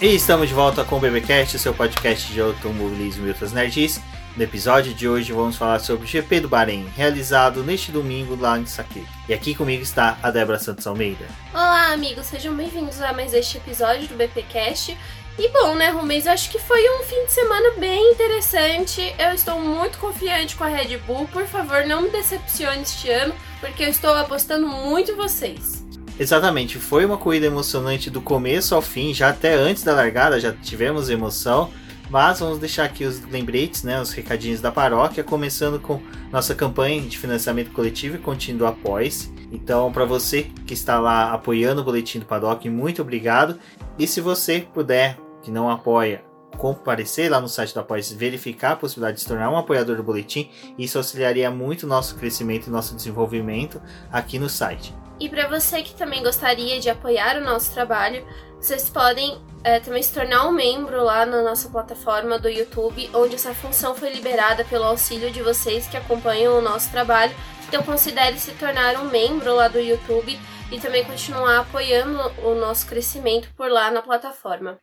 E 0.00 0.14
estamos 0.14 0.48
de 0.48 0.54
volta 0.54 0.82
com 0.82 0.96
o 0.96 0.98
BBcast, 0.98 1.58
seu 1.58 1.74
podcast 1.74 2.32
de 2.32 2.40
automobilismo 2.40 3.26
e 3.26 3.28
outras 3.28 3.52
nerds. 3.52 4.00
No 4.34 4.42
episódio 4.42 4.94
de 4.94 5.06
hoje 5.06 5.30
vamos 5.30 5.58
falar 5.58 5.78
sobre 5.78 6.04
o 6.04 6.06
GP 6.06 6.40
do 6.40 6.48
Bahrein, 6.48 6.90
realizado 6.96 7.62
neste 7.62 7.92
domingo 7.92 8.34
lá 8.34 8.58
em 8.58 8.64
Saque. 8.64 9.06
E 9.28 9.34
aqui 9.34 9.54
comigo 9.54 9.82
está 9.82 10.16
a 10.22 10.30
Débora 10.30 10.58
Santos 10.58 10.86
Almeida. 10.86 11.26
Olá, 11.52 11.92
amigos, 11.92 12.24
sejam 12.24 12.54
bem-vindos 12.54 12.98
a 13.02 13.12
mais 13.12 13.34
este 13.34 13.58
episódio 13.58 14.08
do 14.08 14.14
BPcast. 14.16 14.96
E 15.38 15.48
bom, 15.50 15.74
né, 15.74 15.90
Rumens, 15.90 16.24
eu 16.24 16.32
acho 16.32 16.50
que 16.50 16.58
foi 16.58 16.82
um 16.98 17.02
fim 17.02 17.26
de 17.26 17.32
semana 17.32 17.72
bem 17.76 18.12
interessante. 18.12 19.14
Eu 19.18 19.34
estou 19.34 19.60
muito 19.60 19.98
confiante 19.98 20.56
com 20.56 20.64
a 20.64 20.68
Red 20.68 20.96
Bull. 20.96 21.28
Por 21.28 21.46
favor, 21.46 21.84
não 21.84 22.00
me 22.00 22.08
decepcione 22.08 22.80
este 22.80 23.10
ano, 23.10 23.34
porque 23.60 23.82
eu 23.82 23.88
estou 23.88 24.14
apostando 24.14 24.66
muito 24.66 25.12
em 25.12 25.16
vocês. 25.16 25.79
Exatamente, 26.20 26.78
foi 26.78 27.06
uma 27.06 27.16
corrida 27.16 27.46
emocionante 27.46 28.10
do 28.10 28.20
começo 28.20 28.74
ao 28.74 28.82
fim, 28.82 29.14
já 29.14 29.30
até 29.30 29.54
antes 29.54 29.82
da 29.82 29.94
largada 29.94 30.38
já 30.38 30.52
tivemos 30.52 31.08
emoção. 31.08 31.70
Mas 32.10 32.40
vamos 32.40 32.58
deixar 32.58 32.84
aqui 32.84 33.06
os 33.06 33.24
lembretes, 33.24 33.84
né, 33.84 33.98
os 33.98 34.12
recadinhos 34.12 34.60
da 34.60 34.70
paróquia, 34.70 35.24
começando 35.24 35.80
com 35.80 36.02
nossa 36.30 36.54
campanha 36.54 37.00
de 37.00 37.16
financiamento 37.16 37.70
coletivo 37.70 38.16
e 38.16 38.18
contínuo 38.18 38.66
após. 38.66 39.32
Então, 39.50 39.90
para 39.90 40.04
você 40.04 40.42
que 40.66 40.74
está 40.74 41.00
lá 41.00 41.32
apoiando 41.32 41.80
o 41.80 41.84
Boletim 41.84 42.18
do 42.18 42.26
Paddock, 42.26 42.68
muito 42.68 43.00
obrigado. 43.00 43.58
E 43.98 44.06
se 44.06 44.20
você 44.20 44.66
puder, 44.74 45.16
que 45.40 45.50
não 45.50 45.70
apoia, 45.70 46.22
comparecer 46.58 47.30
lá 47.30 47.40
no 47.40 47.48
site 47.48 47.72
do 47.72 47.80
Apoia 47.80 48.02
verificar 48.14 48.72
a 48.72 48.76
possibilidade 48.76 49.16
de 49.16 49.22
se 49.22 49.28
tornar 49.28 49.48
um 49.48 49.56
apoiador 49.56 49.96
do 49.96 50.02
Boletim, 50.02 50.50
isso 50.76 50.98
auxiliaria 50.98 51.50
muito 51.50 51.84
o 51.84 51.88
nosso 51.88 52.16
crescimento 52.16 52.66
e 52.66 52.70
nosso 52.70 52.94
desenvolvimento 52.94 53.80
aqui 54.12 54.38
no 54.38 54.50
site. 54.50 54.92
E 55.20 55.28
para 55.28 55.46
você 55.46 55.82
que 55.82 55.94
também 55.94 56.22
gostaria 56.22 56.80
de 56.80 56.88
apoiar 56.88 57.36
o 57.36 57.44
nosso 57.44 57.72
trabalho, 57.74 58.26
vocês 58.58 58.88
podem 58.88 59.38
é, 59.62 59.78
também 59.78 60.02
se 60.02 60.14
tornar 60.14 60.46
um 60.46 60.52
membro 60.52 61.04
lá 61.04 61.26
na 61.26 61.42
nossa 61.42 61.68
plataforma 61.68 62.38
do 62.38 62.48
YouTube, 62.48 63.10
onde 63.12 63.34
essa 63.34 63.54
função 63.54 63.94
foi 63.94 64.10
liberada 64.10 64.64
pelo 64.64 64.84
auxílio 64.84 65.30
de 65.30 65.42
vocês 65.42 65.86
que 65.86 65.96
acompanham 65.96 66.58
o 66.58 66.62
nosso 66.62 66.90
trabalho. 66.90 67.36
Então 67.68 67.82
considere 67.82 68.38
se 68.38 68.52
tornar 68.52 68.96
um 68.96 69.10
membro 69.10 69.54
lá 69.54 69.68
do 69.68 69.78
YouTube 69.78 70.40
e 70.72 70.80
também 70.80 71.04
continuar 71.04 71.60
apoiando 71.60 72.18
o 72.42 72.54
nosso 72.54 72.86
crescimento 72.86 73.50
por 73.54 73.70
lá 73.70 73.90
na 73.90 74.00
plataforma. 74.00 74.80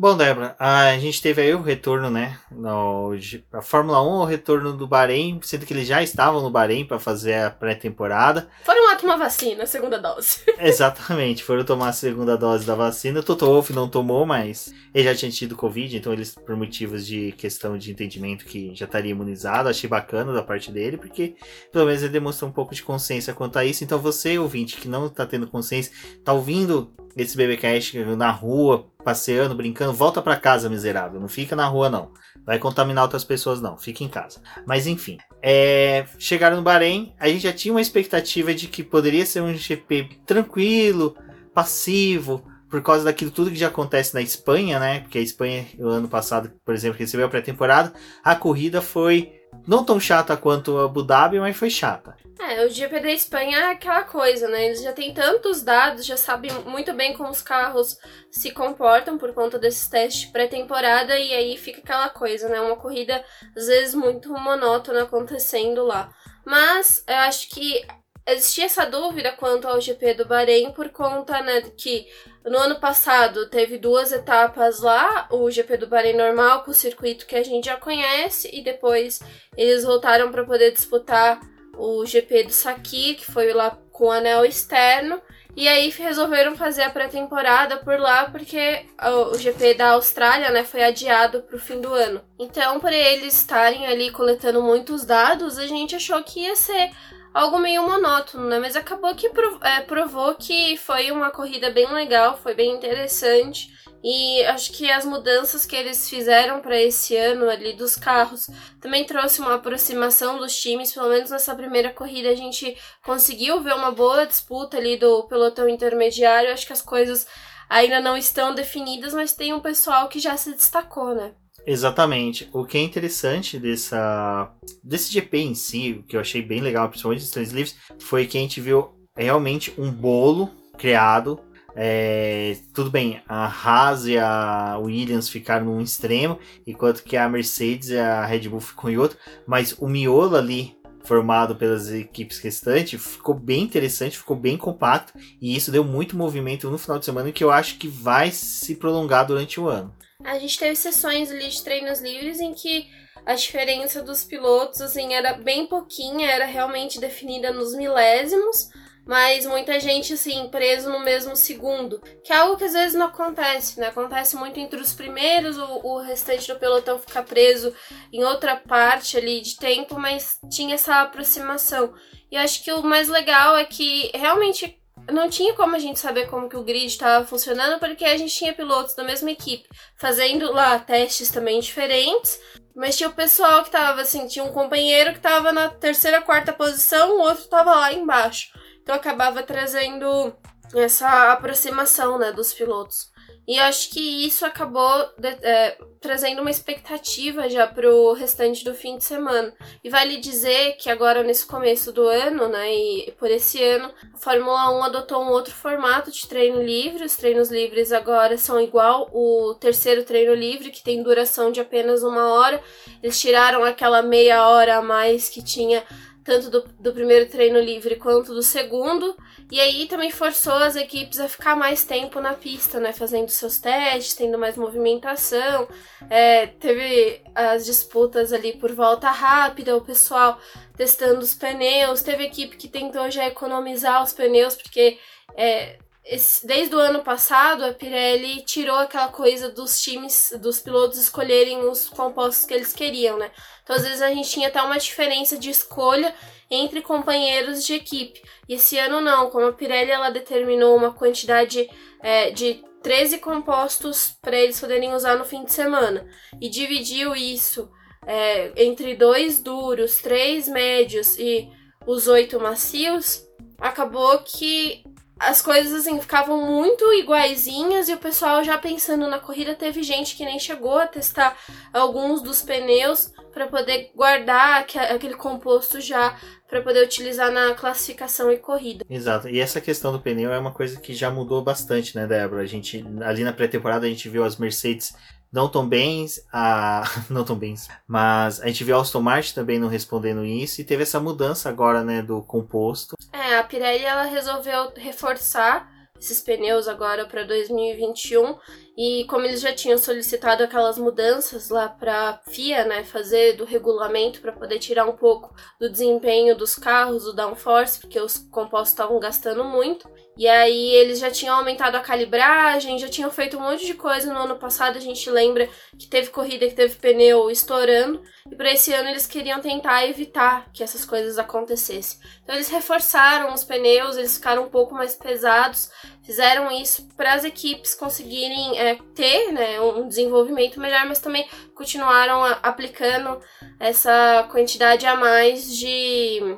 Bom, 0.00 0.16
Débora, 0.16 0.54
a 0.60 0.96
gente 0.96 1.20
teve 1.20 1.42
aí 1.42 1.52
o 1.52 1.60
retorno, 1.60 2.08
né? 2.08 2.38
No, 2.52 3.10
a 3.52 3.60
Fórmula 3.60 4.00
1, 4.00 4.06
o 4.06 4.24
retorno 4.24 4.72
do 4.72 4.86
Bahrein, 4.86 5.40
sendo 5.42 5.66
que 5.66 5.74
eles 5.74 5.88
já 5.88 6.00
estavam 6.00 6.40
no 6.40 6.50
Bahrein 6.50 6.84
para 6.84 7.00
fazer 7.00 7.34
a 7.34 7.50
pré-temporada. 7.50 8.48
Foram 8.64 8.86
lá 8.86 8.94
tomar 8.94 9.16
vacina, 9.16 9.66
segunda 9.66 9.98
dose. 9.98 10.42
Exatamente, 10.60 11.42
foram 11.42 11.64
tomar 11.64 11.88
a 11.88 11.92
segunda 11.92 12.36
dose 12.36 12.64
da 12.64 12.76
vacina. 12.76 13.18
O 13.18 13.22
Toto 13.24 13.44
Wolff 13.46 13.72
não 13.72 13.88
tomou, 13.88 14.24
mas 14.24 14.72
ele 14.94 15.02
já 15.02 15.16
tinha 15.16 15.32
tido 15.32 15.56
Covid, 15.56 15.96
então 15.96 16.12
eles, 16.12 16.32
por 16.32 16.54
motivos 16.54 17.04
de 17.04 17.32
questão 17.32 17.76
de 17.76 17.90
entendimento, 17.90 18.44
que 18.44 18.72
já 18.76 18.84
estaria 18.84 19.10
imunizado. 19.10 19.68
Achei 19.68 19.90
bacana 19.90 20.32
da 20.32 20.44
parte 20.44 20.70
dele, 20.70 20.96
porque 20.96 21.34
pelo 21.72 21.86
menos 21.86 22.04
ele 22.04 22.12
demonstrou 22.12 22.48
um 22.48 22.54
pouco 22.54 22.72
de 22.72 22.84
consciência 22.84 23.34
quanto 23.34 23.58
a 23.58 23.64
isso. 23.64 23.82
Então 23.82 23.98
você, 23.98 24.38
ouvinte, 24.38 24.76
que 24.76 24.86
não 24.86 25.06
está 25.06 25.26
tendo 25.26 25.48
consciência, 25.48 25.90
está 26.20 26.32
ouvindo 26.32 26.94
esse 27.18 27.36
BBcast 27.36 27.98
na 28.16 28.30
rua, 28.30 28.86
passeando, 29.04 29.54
brincando, 29.54 29.92
volta 29.92 30.22
para 30.22 30.36
casa, 30.36 30.70
miserável. 30.70 31.20
Não 31.20 31.28
fica 31.28 31.56
na 31.56 31.66
rua, 31.66 31.90
não. 31.90 32.12
Vai 32.46 32.60
contaminar 32.60 33.02
outras 33.02 33.24
pessoas, 33.24 33.60
não. 33.60 33.76
Fica 33.76 34.04
em 34.04 34.08
casa. 34.08 34.40
Mas 34.64 34.86
enfim. 34.86 35.18
É... 35.42 36.06
Chegaram 36.16 36.56
no 36.56 36.62
Bahrein, 36.62 37.12
a 37.18 37.28
gente 37.28 37.42
já 37.42 37.52
tinha 37.52 37.74
uma 37.74 37.80
expectativa 37.80 38.54
de 38.54 38.68
que 38.68 38.84
poderia 38.84 39.26
ser 39.26 39.42
um 39.42 39.52
GP 39.52 40.20
tranquilo, 40.24 41.16
passivo, 41.52 42.44
por 42.70 42.80
causa 42.82 43.04
daquilo 43.04 43.32
tudo 43.32 43.50
que 43.50 43.56
já 43.56 43.66
acontece 43.66 44.14
na 44.14 44.22
Espanha, 44.22 44.78
né? 44.78 45.00
Porque 45.00 45.18
a 45.18 45.22
Espanha, 45.22 45.66
o 45.78 45.88
ano 45.88 46.08
passado, 46.08 46.52
por 46.64 46.72
exemplo, 46.72 46.98
recebeu 46.98 47.26
a 47.26 47.28
pré-temporada. 47.28 47.92
A 48.22 48.36
corrida 48.36 48.80
foi 48.80 49.32
não 49.66 49.84
tão 49.84 50.00
chata 50.00 50.36
quanto 50.36 50.78
Abu 50.78 51.02
Dhabi, 51.02 51.38
mas 51.38 51.56
foi 51.56 51.68
chata. 51.68 52.16
É, 52.40 52.64
o 52.64 52.70
GP 52.70 53.00
da 53.00 53.10
Espanha 53.10 53.58
é 53.58 53.70
aquela 53.72 54.04
coisa, 54.04 54.48
né? 54.48 54.66
Eles 54.66 54.82
já 54.82 54.92
têm 54.92 55.12
tantos 55.12 55.62
dados, 55.62 56.06
já 56.06 56.16
sabem 56.16 56.50
muito 56.64 56.92
bem 56.94 57.12
como 57.14 57.30
os 57.30 57.42
carros 57.42 57.98
se 58.30 58.52
comportam 58.52 59.18
por 59.18 59.34
conta 59.34 59.58
desses 59.58 59.88
testes 59.88 60.30
pré-temporada 60.30 61.18
e 61.18 61.34
aí 61.34 61.56
fica 61.56 61.80
aquela 61.80 62.08
coisa, 62.08 62.48
né? 62.48 62.60
Uma 62.60 62.76
corrida 62.76 63.22
às 63.56 63.66
vezes 63.66 63.94
muito 63.94 64.32
monótona 64.32 65.02
acontecendo 65.02 65.84
lá. 65.84 66.10
Mas 66.46 67.04
eu 67.06 67.16
acho 67.16 67.50
que 67.50 67.84
existia 68.28 68.66
essa 68.66 68.84
dúvida 68.84 69.32
quanto 69.32 69.66
ao 69.66 69.80
GP 69.80 70.14
do 70.14 70.26
Bahrein 70.26 70.72
por 70.72 70.88
conta, 70.90 71.40
né, 71.42 71.62
que 71.76 72.06
no 72.44 72.58
ano 72.58 72.76
passado 72.76 73.48
teve 73.48 73.78
duas 73.78 74.12
etapas 74.12 74.80
lá, 74.80 75.28
o 75.30 75.50
GP 75.50 75.76
do 75.78 75.86
Bahrein 75.86 76.16
normal 76.16 76.62
com 76.62 76.70
o 76.70 76.74
circuito 76.74 77.26
que 77.26 77.36
a 77.36 77.42
gente 77.42 77.66
já 77.66 77.76
conhece 77.76 78.48
e 78.52 78.62
depois 78.62 79.20
eles 79.56 79.84
voltaram 79.84 80.30
para 80.30 80.44
poder 80.44 80.72
disputar 80.72 81.40
o 81.76 82.04
GP 82.04 82.44
do 82.44 82.52
Saki, 82.52 83.14
que 83.14 83.26
foi 83.30 83.52
lá 83.52 83.78
com 83.92 84.06
o 84.06 84.10
anel 84.10 84.44
externo. 84.44 85.20
E 85.56 85.66
aí 85.66 85.90
resolveram 85.90 86.56
fazer 86.56 86.82
a 86.82 86.90
pré-temporada 86.90 87.78
por 87.78 87.98
lá 87.98 88.30
porque 88.30 88.86
o 89.32 89.36
GP 89.36 89.74
da 89.74 89.90
Austrália, 89.90 90.50
né, 90.50 90.62
foi 90.62 90.84
adiado 90.84 91.42
para 91.42 91.56
o 91.56 91.60
fim 91.60 91.80
do 91.80 91.92
ano. 91.92 92.20
Então, 92.38 92.78
por 92.78 92.92
eles 92.92 93.34
estarem 93.34 93.86
ali 93.86 94.10
coletando 94.12 94.62
muitos 94.62 95.04
dados, 95.04 95.58
a 95.58 95.66
gente 95.66 95.96
achou 95.96 96.22
que 96.22 96.40
ia 96.40 96.54
ser 96.54 96.92
algo 97.32 97.58
meio 97.58 97.82
monótono, 97.82 98.48
né? 98.48 98.58
Mas 98.58 98.76
acabou 98.76 99.14
que 99.14 99.30
é, 99.62 99.80
provou 99.80 100.34
que 100.34 100.76
foi 100.76 101.10
uma 101.10 101.30
corrida 101.30 101.70
bem 101.70 101.90
legal, 101.92 102.36
foi 102.36 102.54
bem 102.54 102.74
interessante. 102.74 103.68
E 104.02 104.44
acho 104.44 104.72
que 104.72 104.90
as 104.90 105.04
mudanças 105.04 105.66
que 105.66 105.74
eles 105.74 106.08
fizeram 106.08 106.60
para 106.60 106.80
esse 106.80 107.16
ano 107.16 107.50
ali 107.50 107.72
dos 107.72 107.96
carros 107.96 108.48
também 108.80 109.04
trouxe 109.04 109.40
uma 109.40 109.54
aproximação 109.54 110.38
dos 110.38 110.56
times, 110.56 110.92
pelo 110.92 111.08
menos 111.08 111.30
nessa 111.30 111.54
primeira 111.54 111.92
corrida 111.92 112.30
a 112.30 112.34
gente 112.34 112.76
conseguiu 113.04 113.60
ver 113.60 113.74
uma 113.74 113.90
boa 113.90 114.24
disputa 114.24 114.76
ali 114.76 114.96
do 114.96 115.24
pelotão 115.24 115.68
intermediário. 115.68 116.52
Acho 116.52 116.66
que 116.66 116.72
as 116.72 116.82
coisas 116.82 117.26
ainda 117.68 118.00
não 118.00 118.16
estão 118.16 118.54
definidas, 118.54 119.12
mas 119.12 119.32
tem 119.32 119.52
um 119.52 119.60
pessoal 119.60 120.08
que 120.08 120.20
já 120.20 120.36
se 120.36 120.52
destacou, 120.52 121.14
né? 121.14 121.34
Exatamente. 121.66 122.48
O 122.52 122.64
que 122.64 122.78
é 122.78 122.80
interessante 122.80 123.58
dessa, 123.58 124.50
desse 124.82 125.12
GP 125.12 125.38
em 125.38 125.54
si, 125.54 125.92
o 125.92 126.02
que 126.02 126.16
eu 126.16 126.20
achei 126.20 126.42
bem 126.42 126.60
legal, 126.60 126.88
principalmente 126.88 127.20
dos 127.20 127.30
três 127.30 127.50
livros, 127.50 127.76
foi 127.98 128.26
que 128.26 128.38
a 128.38 128.40
gente 128.40 128.60
viu 128.60 128.94
realmente 129.16 129.74
um 129.76 129.90
bolo 129.90 130.50
criado. 130.78 131.40
É, 131.76 132.56
tudo 132.74 132.90
bem, 132.90 133.20
a 133.28 133.46
Haas 133.46 134.06
e 134.06 134.18
a 134.18 134.78
Williams 134.80 135.28
ficaram 135.28 135.66
num 135.66 135.80
extremo, 135.80 136.38
enquanto 136.66 137.04
que 137.04 137.16
a 137.16 137.28
Mercedes 137.28 137.90
e 137.90 137.98
a 137.98 138.24
Red 138.24 138.48
Bull 138.48 138.60
ficam 138.60 138.90
em 138.90 138.96
outro, 138.96 139.16
mas 139.46 139.76
o 139.78 139.86
miolo 139.86 140.36
ali 140.36 140.76
formado 141.04 141.54
pelas 141.54 141.90
equipes 141.92 142.38
restantes 142.38 143.00
ficou 143.00 143.34
bem 143.34 143.62
interessante, 143.62 144.18
ficou 144.18 144.36
bem 144.36 144.56
compacto 144.56 145.12
e 145.40 145.54
isso 145.54 145.70
deu 145.70 145.84
muito 145.84 146.16
movimento 146.16 146.68
no 146.68 146.78
final 146.78 146.98
de 146.98 147.04
semana 147.04 147.30
que 147.30 147.44
eu 147.44 147.50
acho 147.50 147.78
que 147.78 147.86
vai 147.86 148.30
se 148.30 148.74
prolongar 148.74 149.26
durante 149.26 149.60
o 149.60 149.68
ano 149.68 149.94
a 150.24 150.36
gente 150.36 150.58
teve 150.58 150.74
sessões 150.74 151.30
ali 151.30 151.48
de 151.48 151.62
treinos 151.62 152.00
livres 152.00 152.40
em 152.40 152.52
que 152.52 152.90
a 153.24 153.34
diferença 153.34 154.02
dos 154.02 154.24
pilotos 154.24 154.80
assim 154.80 155.14
era 155.14 155.34
bem 155.34 155.66
pouquinha, 155.66 156.28
era 156.28 156.44
realmente 156.44 156.98
definida 156.98 157.52
nos 157.52 157.72
milésimos, 157.74 158.68
mas 159.06 159.46
muita 159.46 159.78
gente 159.78 160.14
assim 160.14 160.48
preso 160.48 160.90
no 160.90 161.00
mesmo 161.00 161.36
segundo, 161.36 162.00
que 162.24 162.32
é 162.32 162.36
algo 162.36 162.56
que 162.56 162.64
às 162.64 162.72
vezes 162.72 162.94
não 162.94 163.06
acontece, 163.06 163.78
né? 163.78 163.88
Acontece 163.88 164.34
muito 164.34 164.58
entre 164.58 164.80
os 164.80 164.92
primeiros, 164.92 165.56
o, 165.56 165.80
o 165.84 165.98
restante 165.98 166.52
do 166.52 166.58
pelotão 166.58 166.98
fica 166.98 167.22
preso 167.22 167.72
em 168.12 168.24
outra 168.24 168.56
parte 168.56 169.16
ali 169.16 169.40
de 169.40 169.56
tempo, 169.56 169.98
mas 169.98 170.38
tinha 170.50 170.74
essa 170.74 171.00
aproximação. 171.00 171.94
E 172.30 172.34
eu 172.34 172.42
acho 172.42 172.64
que 172.64 172.72
o 172.72 172.82
mais 172.82 173.08
legal 173.08 173.56
é 173.56 173.64
que 173.64 174.10
realmente 174.14 174.78
não 175.12 175.28
tinha 175.28 175.54
como 175.54 175.74
a 175.74 175.78
gente 175.78 175.98
saber 175.98 176.28
como 176.28 176.48
que 176.48 176.56
o 176.56 176.62
grid 176.62 176.86
estava 176.86 177.24
funcionando, 177.24 177.78
porque 177.78 178.04
a 178.04 178.16
gente 178.16 178.34
tinha 178.34 178.52
pilotos 178.52 178.94
da 178.94 179.04
mesma 179.04 179.30
equipe 179.30 179.68
fazendo 179.96 180.52
lá 180.52 180.78
testes 180.78 181.30
também 181.30 181.60
diferentes, 181.60 182.38
mas 182.74 182.96
tinha 182.96 183.08
o 183.08 183.14
pessoal 183.14 183.64
que 183.64 183.70
tava 183.70 184.02
assim, 184.02 184.26
tinha 184.26 184.44
um 184.44 184.52
companheiro 184.52 185.12
que 185.12 185.20
tava 185.20 185.52
na 185.52 185.68
terceira, 185.68 186.22
quarta 186.22 186.52
posição, 186.52 187.16
o 187.16 187.20
outro 187.20 187.48
tava 187.48 187.74
lá 187.74 187.92
embaixo. 187.92 188.52
Então 188.82 188.94
acabava 188.94 189.42
trazendo 189.42 190.34
essa 190.74 191.32
aproximação, 191.32 192.18
né, 192.18 192.32
dos 192.32 192.52
pilotos. 192.52 193.10
E 193.48 193.58
acho 193.58 193.88
que 193.88 194.26
isso 194.26 194.44
acabou 194.44 195.08
de, 195.16 195.28
é, 195.40 195.78
trazendo 196.02 196.42
uma 196.42 196.50
expectativa 196.50 197.48
já 197.48 197.66
pro 197.66 198.12
restante 198.12 198.62
do 198.62 198.74
fim 198.74 198.98
de 198.98 199.04
semana. 199.04 199.54
E 199.82 199.88
vale 199.88 200.18
dizer 200.18 200.74
que 200.74 200.90
agora, 200.90 201.22
nesse 201.22 201.46
começo 201.46 201.90
do 201.90 202.06
ano, 202.06 202.46
né, 202.46 202.70
e 202.74 203.10
por 203.12 203.30
esse 203.30 203.64
ano, 203.64 203.90
a 204.12 204.18
Fórmula 204.18 204.70
1 204.78 204.84
adotou 204.84 205.22
um 205.22 205.30
outro 205.30 205.54
formato 205.54 206.12
de 206.12 206.26
treino 206.28 206.62
livre. 206.62 207.06
Os 207.06 207.16
treinos 207.16 207.48
livres 207.48 207.90
agora 207.90 208.36
são 208.36 208.60
igual 208.60 209.08
o 209.14 209.54
terceiro 209.54 210.04
treino 210.04 210.34
livre, 210.34 210.70
que 210.70 210.84
tem 210.84 211.02
duração 211.02 211.50
de 211.50 211.58
apenas 211.58 212.02
uma 212.02 212.30
hora. 212.34 212.62
Eles 213.02 213.18
tiraram 213.18 213.64
aquela 213.64 214.02
meia 214.02 214.46
hora 214.46 214.76
a 214.76 214.82
mais 214.82 215.30
que 215.30 215.42
tinha 215.42 215.82
tanto 216.22 216.50
do, 216.50 216.62
do 216.78 216.92
primeiro 216.92 217.30
treino 217.30 217.58
livre 217.58 217.96
quanto 217.96 218.34
do 218.34 218.42
segundo. 218.42 219.16
E 219.50 219.58
aí 219.60 219.86
também 219.86 220.10
forçou 220.10 220.52
as 220.52 220.76
equipes 220.76 221.18
a 221.18 221.28
ficar 221.28 221.56
mais 221.56 221.82
tempo 221.82 222.20
na 222.20 222.34
pista, 222.34 222.78
né? 222.78 222.92
Fazendo 222.92 223.30
seus 223.30 223.58
testes, 223.58 224.14
tendo 224.14 224.38
mais 224.38 224.56
movimentação. 224.56 225.66
É, 226.10 226.46
teve 226.46 227.22
as 227.34 227.64
disputas 227.64 228.32
ali 228.32 228.52
por 228.54 228.72
volta 228.72 229.10
rápida, 229.10 229.76
o 229.76 229.80
pessoal 229.80 230.38
testando 230.76 231.20
os 231.20 231.34
pneus. 231.34 232.02
Teve 232.02 232.24
equipe 232.24 232.56
que 232.58 232.68
tentou 232.68 233.10
já 233.10 233.26
economizar 233.26 234.02
os 234.02 234.12
pneus, 234.12 234.54
porque 234.54 234.98
é, 235.34 235.78
esse, 236.04 236.46
desde 236.46 236.74
o 236.74 236.78
ano 236.78 237.02
passado, 237.02 237.64
a 237.64 237.72
Pirelli 237.72 238.42
tirou 238.42 238.76
aquela 238.76 239.08
coisa 239.08 239.50
dos 239.50 239.80
times, 239.80 240.32
dos 240.40 240.58
pilotos 240.58 240.98
escolherem 240.98 241.60
os 241.60 241.88
compostos 241.88 242.46
que 242.46 242.54
eles 242.54 242.72
queriam, 242.72 243.18
né? 243.18 243.30
Então, 243.62 243.76
às 243.76 243.82
vezes, 243.82 244.00
a 244.00 244.08
gente 244.08 244.30
tinha 244.30 244.48
até 244.48 244.60
uma 244.60 244.78
diferença 244.78 245.38
de 245.38 245.50
escolha 245.50 246.14
entre 246.50 246.82
companheiros 246.82 247.64
de 247.64 247.74
equipe. 247.74 248.22
E 248.48 248.54
esse 248.54 248.78
ano 248.78 249.00
não, 249.00 249.30
como 249.30 249.46
a 249.46 249.52
Pirelli 249.52 249.90
ela 249.90 250.10
determinou 250.10 250.76
uma 250.76 250.92
quantidade 250.92 251.68
é, 252.02 252.30
de 252.30 252.62
13 252.82 253.18
compostos 253.18 254.16
para 254.22 254.36
eles 254.36 254.60
poderem 254.60 254.94
usar 254.94 255.16
no 255.16 255.24
fim 255.24 255.44
de 255.44 255.52
semana 255.52 256.08
e 256.40 256.48
dividiu 256.48 257.14
isso 257.14 257.70
é, 258.06 258.52
entre 258.56 258.94
dois 258.94 259.38
duros, 259.38 260.00
três 260.00 260.48
médios 260.48 261.18
e 261.18 261.48
os 261.86 262.06
oito 262.06 262.40
macios, 262.40 263.22
acabou 263.58 264.18
que 264.20 264.84
as 265.18 265.42
coisas 265.42 265.80
assim 265.80 266.00
ficavam 266.00 266.46
muito 266.46 266.84
iguaizinhas 266.94 267.88
e 267.88 267.94
o 267.94 267.98
pessoal 267.98 268.44
já 268.44 268.56
pensando 268.56 269.08
na 269.08 269.18
corrida 269.18 269.54
teve 269.54 269.82
gente 269.82 270.16
que 270.16 270.24
nem 270.24 270.38
chegou 270.38 270.78
a 270.78 270.86
testar 270.86 271.36
alguns 271.72 272.22
dos 272.22 272.40
pneus 272.40 273.10
para 273.38 273.46
poder 273.46 273.92
guardar 273.94 274.66
aquele 274.90 275.14
composto 275.14 275.80
já 275.80 276.18
para 276.48 276.60
poder 276.60 276.82
utilizar 276.82 277.30
na 277.30 277.54
classificação 277.54 278.32
e 278.32 278.36
corrida. 278.36 278.84
Exato. 278.90 279.28
E 279.28 279.38
essa 279.38 279.60
questão 279.60 279.92
do 279.92 280.00
pneu 280.00 280.32
é 280.32 280.38
uma 280.38 280.50
coisa 280.50 280.80
que 280.80 280.92
já 280.92 281.08
mudou 281.08 281.40
bastante, 281.40 281.94
né, 281.94 282.04
Débora? 282.04 282.42
A 282.42 282.46
gente 282.46 282.84
ali 283.00 283.22
na 283.22 283.32
pré-temporada 283.32 283.86
a 283.86 283.88
gente 283.88 284.08
viu 284.08 284.24
as 284.24 284.38
Mercedes 284.38 284.92
não 285.30 285.48
tão 285.48 285.68
bem, 285.68 286.04
a... 286.32 286.82
não 287.08 287.24
tão 287.24 287.36
bem, 287.36 287.54
mas 287.86 288.40
a 288.40 288.48
gente 288.48 288.64
viu 288.64 288.76
a 288.76 288.80
Aston 288.80 289.00
Martin 289.00 289.34
também 289.34 289.58
não 289.60 289.68
respondendo 289.68 290.24
isso 290.24 290.60
e 290.60 290.64
teve 290.64 290.82
essa 290.82 290.98
mudança 290.98 291.48
agora, 291.48 291.84
né, 291.84 292.02
do 292.02 292.20
composto. 292.22 292.96
É, 293.12 293.36
a 293.36 293.44
Pirelli 293.44 293.84
ela 293.84 294.02
resolveu 294.02 294.72
reforçar 294.74 295.70
esses 296.00 296.20
pneus 296.20 296.66
agora 296.66 297.06
para 297.06 297.22
2021 297.22 298.36
e 298.78 299.04
como 299.06 299.26
eles 299.26 299.40
já 299.40 299.52
tinham 299.52 299.76
solicitado 299.76 300.44
aquelas 300.44 300.78
mudanças 300.78 301.48
lá 301.48 301.68
para 301.68 302.20
FIA, 302.28 302.64
né, 302.64 302.84
fazer 302.84 303.32
do 303.32 303.44
regulamento 303.44 304.20
para 304.20 304.30
poder 304.30 304.60
tirar 304.60 304.86
um 304.86 304.96
pouco 304.96 305.34
do 305.58 305.68
desempenho 305.68 306.36
dos 306.36 306.54
carros, 306.54 307.02
do 307.02 307.12
downforce, 307.12 307.80
porque 307.80 307.98
os 307.98 308.18
compostos 308.30 308.68
estavam 308.68 309.00
gastando 309.00 309.42
muito. 309.42 309.90
E 310.16 310.26
aí 310.26 310.74
eles 310.74 310.98
já 310.98 311.10
tinham 311.12 311.36
aumentado 311.36 311.76
a 311.76 311.80
calibragem, 311.80 312.78
já 312.78 312.88
tinham 312.88 313.08
feito 313.08 313.36
um 313.36 313.40
monte 313.40 313.64
de 313.64 313.74
coisa 313.74 314.12
no 314.12 314.18
ano 314.18 314.36
passado. 314.36 314.76
A 314.76 314.80
gente 314.80 315.08
lembra 315.08 315.48
que 315.78 315.86
teve 315.86 316.10
corrida 316.10 316.48
que 316.48 316.56
teve 316.56 316.74
pneu 316.74 317.30
estourando. 317.30 318.02
E 318.28 318.34
para 318.34 318.52
esse 318.52 318.72
ano 318.72 318.88
eles 318.88 319.06
queriam 319.06 319.40
tentar 319.40 319.86
evitar 319.86 320.50
que 320.52 320.62
essas 320.62 320.84
coisas 320.84 321.18
acontecessem. 321.18 322.00
Então 322.24 322.34
eles 322.34 322.48
reforçaram 322.48 323.32
os 323.32 323.44
pneus, 323.44 323.96
eles 323.96 324.16
ficaram 324.16 324.42
um 324.44 324.48
pouco 324.48 324.74
mais 324.74 324.96
pesados. 324.96 325.70
Fizeram 326.08 326.50
isso 326.50 326.88
para 326.96 327.12
as 327.12 327.22
equipes 327.22 327.74
conseguirem 327.74 328.58
é, 328.58 328.78
ter 328.94 329.30
né, 329.30 329.60
um 329.60 329.86
desenvolvimento 329.86 330.58
melhor, 330.58 330.86
mas 330.86 331.00
também 331.00 331.28
continuaram 331.54 332.24
aplicando 332.42 333.20
essa 333.60 334.26
quantidade 334.30 334.86
a 334.86 334.96
mais 334.96 335.54
de 335.54 336.34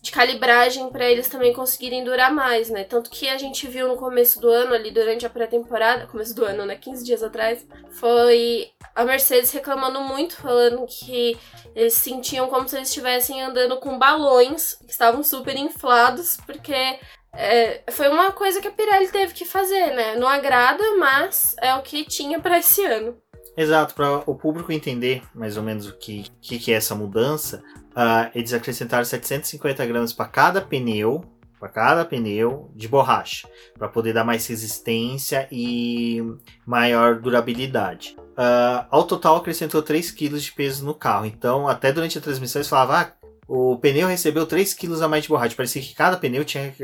de 0.00 0.10
calibragem 0.10 0.90
para 0.90 1.10
eles 1.10 1.28
também 1.28 1.52
conseguirem 1.52 2.04
durar 2.04 2.30
mais, 2.30 2.68
né? 2.68 2.84
Tanto 2.84 3.08
que 3.08 3.26
a 3.26 3.38
gente 3.38 3.66
viu 3.66 3.88
no 3.88 3.96
começo 3.96 4.38
do 4.38 4.48
ano, 4.50 4.74
ali 4.74 4.90
durante 4.90 5.24
a 5.24 5.30
pré-temporada, 5.30 6.06
começo 6.06 6.34
do 6.34 6.44
ano, 6.44 6.66
né? 6.66 6.76
15 6.76 7.04
dias 7.04 7.22
atrás, 7.22 7.66
foi 7.92 8.70
a 8.94 9.02
Mercedes 9.02 9.50
reclamando 9.50 10.00
muito, 10.00 10.36
falando 10.36 10.84
que 10.86 11.38
eles 11.74 11.94
sentiam 11.94 12.48
como 12.48 12.68
se 12.68 12.76
eles 12.76 12.88
estivessem 12.88 13.42
andando 13.42 13.78
com 13.78 13.98
balões 13.98 14.74
que 14.74 14.90
estavam 14.90 15.22
super 15.22 15.56
inflados, 15.56 16.36
porque 16.44 16.98
é, 17.36 17.82
foi 17.90 18.08
uma 18.08 18.32
coisa 18.32 18.60
que 18.60 18.68
a 18.68 18.70
Pirelli 18.70 19.08
teve 19.08 19.34
que 19.34 19.44
fazer, 19.44 19.94
né? 19.94 20.16
Não 20.16 20.28
agrada, 20.28 20.82
mas 20.98 21.54
é 21.60 21.74
o 21.74 21.82
que 21.82 22.04
tinha 22.04 22.40
para 22.40 22.58
esse 22.58 22.84
ano. 22.84 23.16
Exato, 23.56 23.94
para 23.94 24.18
o 24.28 24.34
público 24.34 24.72
entender 24.72 25.22
mais 25.34 25.56
ou 25.56 25.62
menos 25.62 25.88
o 25.88 25.96
que, 25.96 26.26
que, 26.40 26.58
que 26.58 26.72
é 26.72 26.76
essa 26.76 26.94
mudança, 26.94 27.62
uh, 27.90 28.30
eles 28.34 28.52
acrescentaram 28.52 29.04
750 29.04 29.86
gramas 29.86 30.12
para 30.12 30.26
cada 30.26 30.60
pneu, 30.60 31.24
para 31.60 31.68
cada 31.68 32.04
pneu 32.04 32.70
de 32.74 32.88
borracha, 32.88 33.48
para 33.78 33.88
poder 33.88 34.12
dar 34.12 34.24
mais 34.24 34.46
resistência 34.46 35.46
e 35.52 36.20
maior 36.66 37.20
durabilidade. 37.20 38.16
Uh, 38.32 38.84
ao 38.90 39.04
total 39.04 39.36
acrescentou 39.36 39.80
3 39.80 40.10
kg 40.10 40.36
de 40.36 40.52
peso 40.52 40.84
no 40.84 40.94
carro, 40.94 41.24
então 41.26 41.68
até 41.68 41.92
durante 41.92 42.18
a 42.18 42.20
transmissão 42.20 42.58
eles 42.58 42.68
falavam, 42.68 42.96
ah, 42.96 43.12
o 43.46 43.76
pneu 43.76 44.08
recebeu 44.08 44.46
3 44.46 44.72
kg 44.74 45.02
a 45.02 45.08
mais 45.08 45.24
de 45.24 45.28
borracha. 45.28 45.54
Parecia 45.54 45.82
que 45.82 45.94
cada 45.94 46.16
pneu 46.16 46.44
tinha 46.44 46.74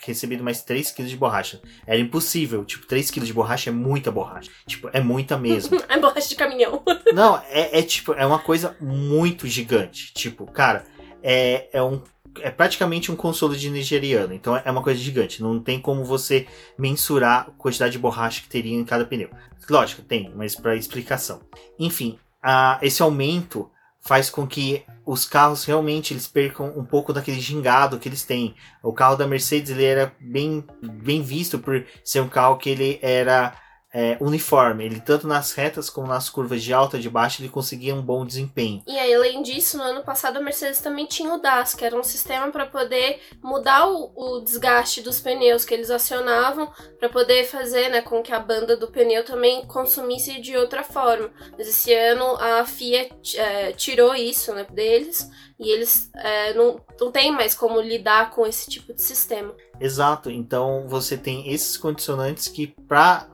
recebido 0.00 0.42
mais 0.42 0.62
3 0.62 0.90
kg 0.90 1.06
de 1.06 1.16
borracha. 1.16 1.60
Era 1.86 1.98
impossível. 1.98 2.64
Tipo, 2.64 2.86
3 2.86 3.10
kg 3.10 3.24
de 3.24 3.32
borracha 3.32 3.70
é 3.70 3.72
muita 3.72 4.10
borracha. 4.10 4.50
Tipo, 4.66 4.88
é 4.92 5.00
muita 5.00 5.36
mesmo. 5.36 5.78
é 5.88 5.98
borracha 5.98 6.28
de 6.28 6.36
caminhão. 6.36 6.82
Não, 7.12 7.36
é, 7.50 7.80
é 7.80 7.82
tipo, 7.82 8.12
é 8.14 8.24
uma 8.24 8.38
coisa 8.38 8.76
muito 8.80 9.46
gigante. 9.46 10.12
Tipo, 10.14 10.46
cara, 10.46 10.84
é, 11.22 11.68
é 11.72 11.82
um 11.82 12.00
é 12.42 12.50
praticamente 12.50 13.10
um 13.10 13.16
consolo 13.16 13.56
de 13.56 13.70
nigeriano, 13.70 14.34
então 14.34 14.54
é 14.56 14.70
uma 14.70 14.82
coisa 14.82 15.00
gigante. 15.00 15.42
Não 15.42 15.58
tem 15.58 15.80
como 15.80 16.04
você 16.04 16.46
mensurar 16.78 17.46
a 17.48 17.50
quantidade 17.52 17.92
de 17.92 17.98
borracha 17.98 18.42
que 18.42 18.48
teria 18.48 18.76
em 18.76 18.84
cada 18.84 19.04
pneu. 19.04 19.30
Lógico, 19.70 20.02
tem, 20.02 20.30
mas 20.34 20.54
para 20.54 20.76
explicação. 20.76 21.40
Enfim, 21.78 22.18
a, 22.42 22.78
esse 22.82 23.02
aumento 23.02 23.70
faz 24.06 24.30
com 24.30 24.46
que 24.46 24.84
os 25.04 25.24
carros 25.24 25.64
realmente 25.64 26.12
eles 26.12 26.26
percam 26.26 26.72
um 26.76 26.84
pouco 26.84 27.12
daquele 27.12 27.40
gingado 27.40 27.98
que 27.98 28.08
eles 28.08 28.24
têm. 28.24 28.54
O 28.82 28.92
carro 28.92 29.16
da 29.16 29.26
Mercedes 29.26 29.70
ele 29.70 29.84
era 29.84 30.12
bem, 30.20 30.64
bem 30.82 31.22
visto 31.22 31.58
por 31.58 31.84
ser 32.04 32.20
um 32.20 32.28
carro 32.28 32.56
que 32.56 32.70
ele 32.70 32.98
era 33.02 33.52
é, 33.96 34.18
uniforme. 34.20 34.84
Ele, 34.84 35.00
tanto 35.00 35.26
nas 35.26 35.54
retas 35.54 35.88
como 35.88 36.06
nas 36.06 36.28
curvas 36.28 36.62
de 36.62 36.70
alta 36.70 36.98
e 36.98 37.00
de 37.00 37.08
baixa, 37.08 37.40
ele 37.40 37.48
conseguia 37.48 37.94
um 37.94 38.02
bom 38.02 38.26
desempenho. 38.26 38.82
E 38.86 38.98
aí, 38.98 39.14
além 39.14 39.42
disso, 39.42 39.78
no 39.78 39.84
ano 39.84 40.04
passado 40.04 40.36
a 40.36 40.40
Mercedes 40.40 40.82
também 40.82 41.06
tinha 41.06 41.32
o 41.32 41.40
DAS, 41.40 41.74
que 41.74 41.82
era 41.82 41.98
um 41.98 42.02
sistema 42.02 42.52
para 42.52 42.66
poder 42.66 43.20
mudar 43.42 43.88
o, 43.88 44.12
o, 44.14 44.40
desgaste 44.40 45.00
dos 45.00 45.18
pneus 45.18 45.64
que 45.64 45.72
eles 45.72 45.90
acionavam, 45.90 46.70
para 46.98 47.08
poder 47.08 47.46
fazer 47.46 47.88
né, 47.88 48.02
com 48.02 48.22
que 48.22 48.34
a 48.34 48.38
banda 48.38 48.76
do 48.76 48.88
pneu 48.88 49.24
também 49.24 49.64
consumisse 49.64 50.42
de 50.42 50.54
outra 50.58 50.82
forma. 50.82 51.30
Mas 51.56 51.66
esse 51.66 51.94
ano 51.94 52.36
a 52.36 52.66
FIA 52.66 53.08
é, 53.36 53.72
tirou 53.72 54.14
isso 54.14 54.52
né, 54.52 54.66
deles 54.70 55.30
e 55.58 55.70
eles 55.70 56.10
é, 56.14 56.52
não, 56.52 56.78
não 57.00 57.10
tem 57.10 57.32
mais 57.32 57.54
como 57.54 57.80
lidar 57.80 58.30
com 58.30 58.46
esse 58.46 58.68
tipo 58.68 58.92
de 58.92 59.00
sistema. 59.00 59.54
Exato, 59.78 60.30
então 60.30 60.86
você 60.88 61.18
tem 61.18 61.52
esses 61.52 61.76
condicionantes 61.76 62.48
que 62.48 62.74
para 62.88 63.28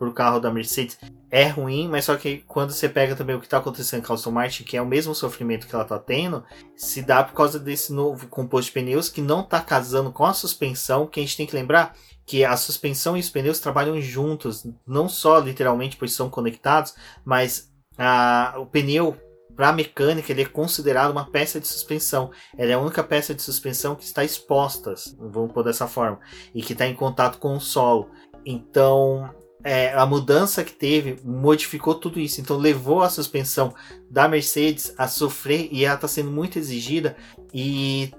o 0.00 0.12
carro 0.12 0.40
da 0.40 0.52
Mercedes 0.52 0.98
é 1.30 1.46
ruim, 1.48 1.88
mas 1.88 2.04
só 2.04 2.16
que 2.16 2.38
quando 2.46 2.70
você 2.72 2.88
pega 2.88 3.16
também 3.16 3.34
o 3.34 3.40
que 3.40 3.46
está 3.46 3.58
acontecendo 3.58 4.06
com 4.06 4.12
a 4.12 4.14
Aston 4.14 4.30
Martin, 4.30 4.64
que 4.64 4.76
é 4.76 4.82
o 4.82 4.86
mesmo 4.86 5.14
sofrimento 5.14 5.66
que 5.66 5.74
ela 5.74 5.84
está 5.84 5.98
tendo, 5.98 6.44
se 6.76 7.02
dá 7.02 7.24
por 7.24 7.34
causa 7.34 7.58
desse 7.58 7.92
novo 7.92 8.26
composto 8.28 8.66
de 8.66 8.72
pneus 8.72 9.08
que 9.08 9.22
não 9.22 9.40
está 9.40 9.60
casando 9.60 10.12
com 10.12 10.24
a 10.24 10.34
suspensão, 10.34 11.06
que 11.06 11.20
a 11.20 11.22
gente 11.22 11.36
tem 11.36 11.46
que 11.46 11.56
lembrar 11.56 11.94
que 12.26 12.44
a 12.44 12.56
suspensão 12.56 13.16
e 13.16 13.20
os 13.20 13.30
pneus 13.30 13.58
trabalham 13.58 14.00
juntos, 14.02 14.66
não 14.86 15.08
só 15.08 15.38
literalmente 15.38 15.96
pois 15.96 16.12
são 16.12 16.28
conectados, 16.28 16.94
mas 17.24 17.70
a, 17.96 18.54
o 18.58 18.66
pneu 18.66 19.16
para 19.58 19.70
a 19.70 19.72
mecânica, 19.72 20.30
ele 20.30 20.42
é 20.42 20.44
considerado 20.44 21.10
uma 21.10 21.24
peça 21.24 21.58
de 21.58 21.66
suspensão. 21.66 22.30
Ela 22.56 22.70
é 22.70 22.74
a 22.74 22.78
única 22.78 23.02
peça 23.02 23.34
de 23.34 23.42
suspensão 23.42 23.96
que 23.96 24.04
está 24.04 24.24
exposta, 24.24 24.94
vamos 25.18 25.50
pôr 25.50 25.64
dessa 25.64 25.88
forma, 25.88 26.20
e 26.54 26.62
que 26.62 26.74
está 26.74 26.86
em 26.86 26.94
contato 26.94 27.38
com 27.38 27.56
o 27.56 27.60
solo. 27.60 28.08
Então, 28.46 29.28
é, 29.64 29.92
a 29.94 30.06
mudança 30.06 30.62
que 30.62 30.72
teve 30.72 31.18
modificou 31.24 31.96
tudo 31.96 32.20
isso. 32.20 32.40
Então 32.40 32.56
levou 32.56 33.02
a 33.02 33.10
suspensão 33.10 33.74
da 34.08 34.28
Mercedes 34.28 34.94
a 34.96 35.08
sofrer 35.08 35.68
e 35.72 35.84
ela 35.84 35.96
está 35.96 36.06
sendo 36.06 36.30
muito 36.30 36.56
exigida. 36.56 37.16
E 37.52 38.12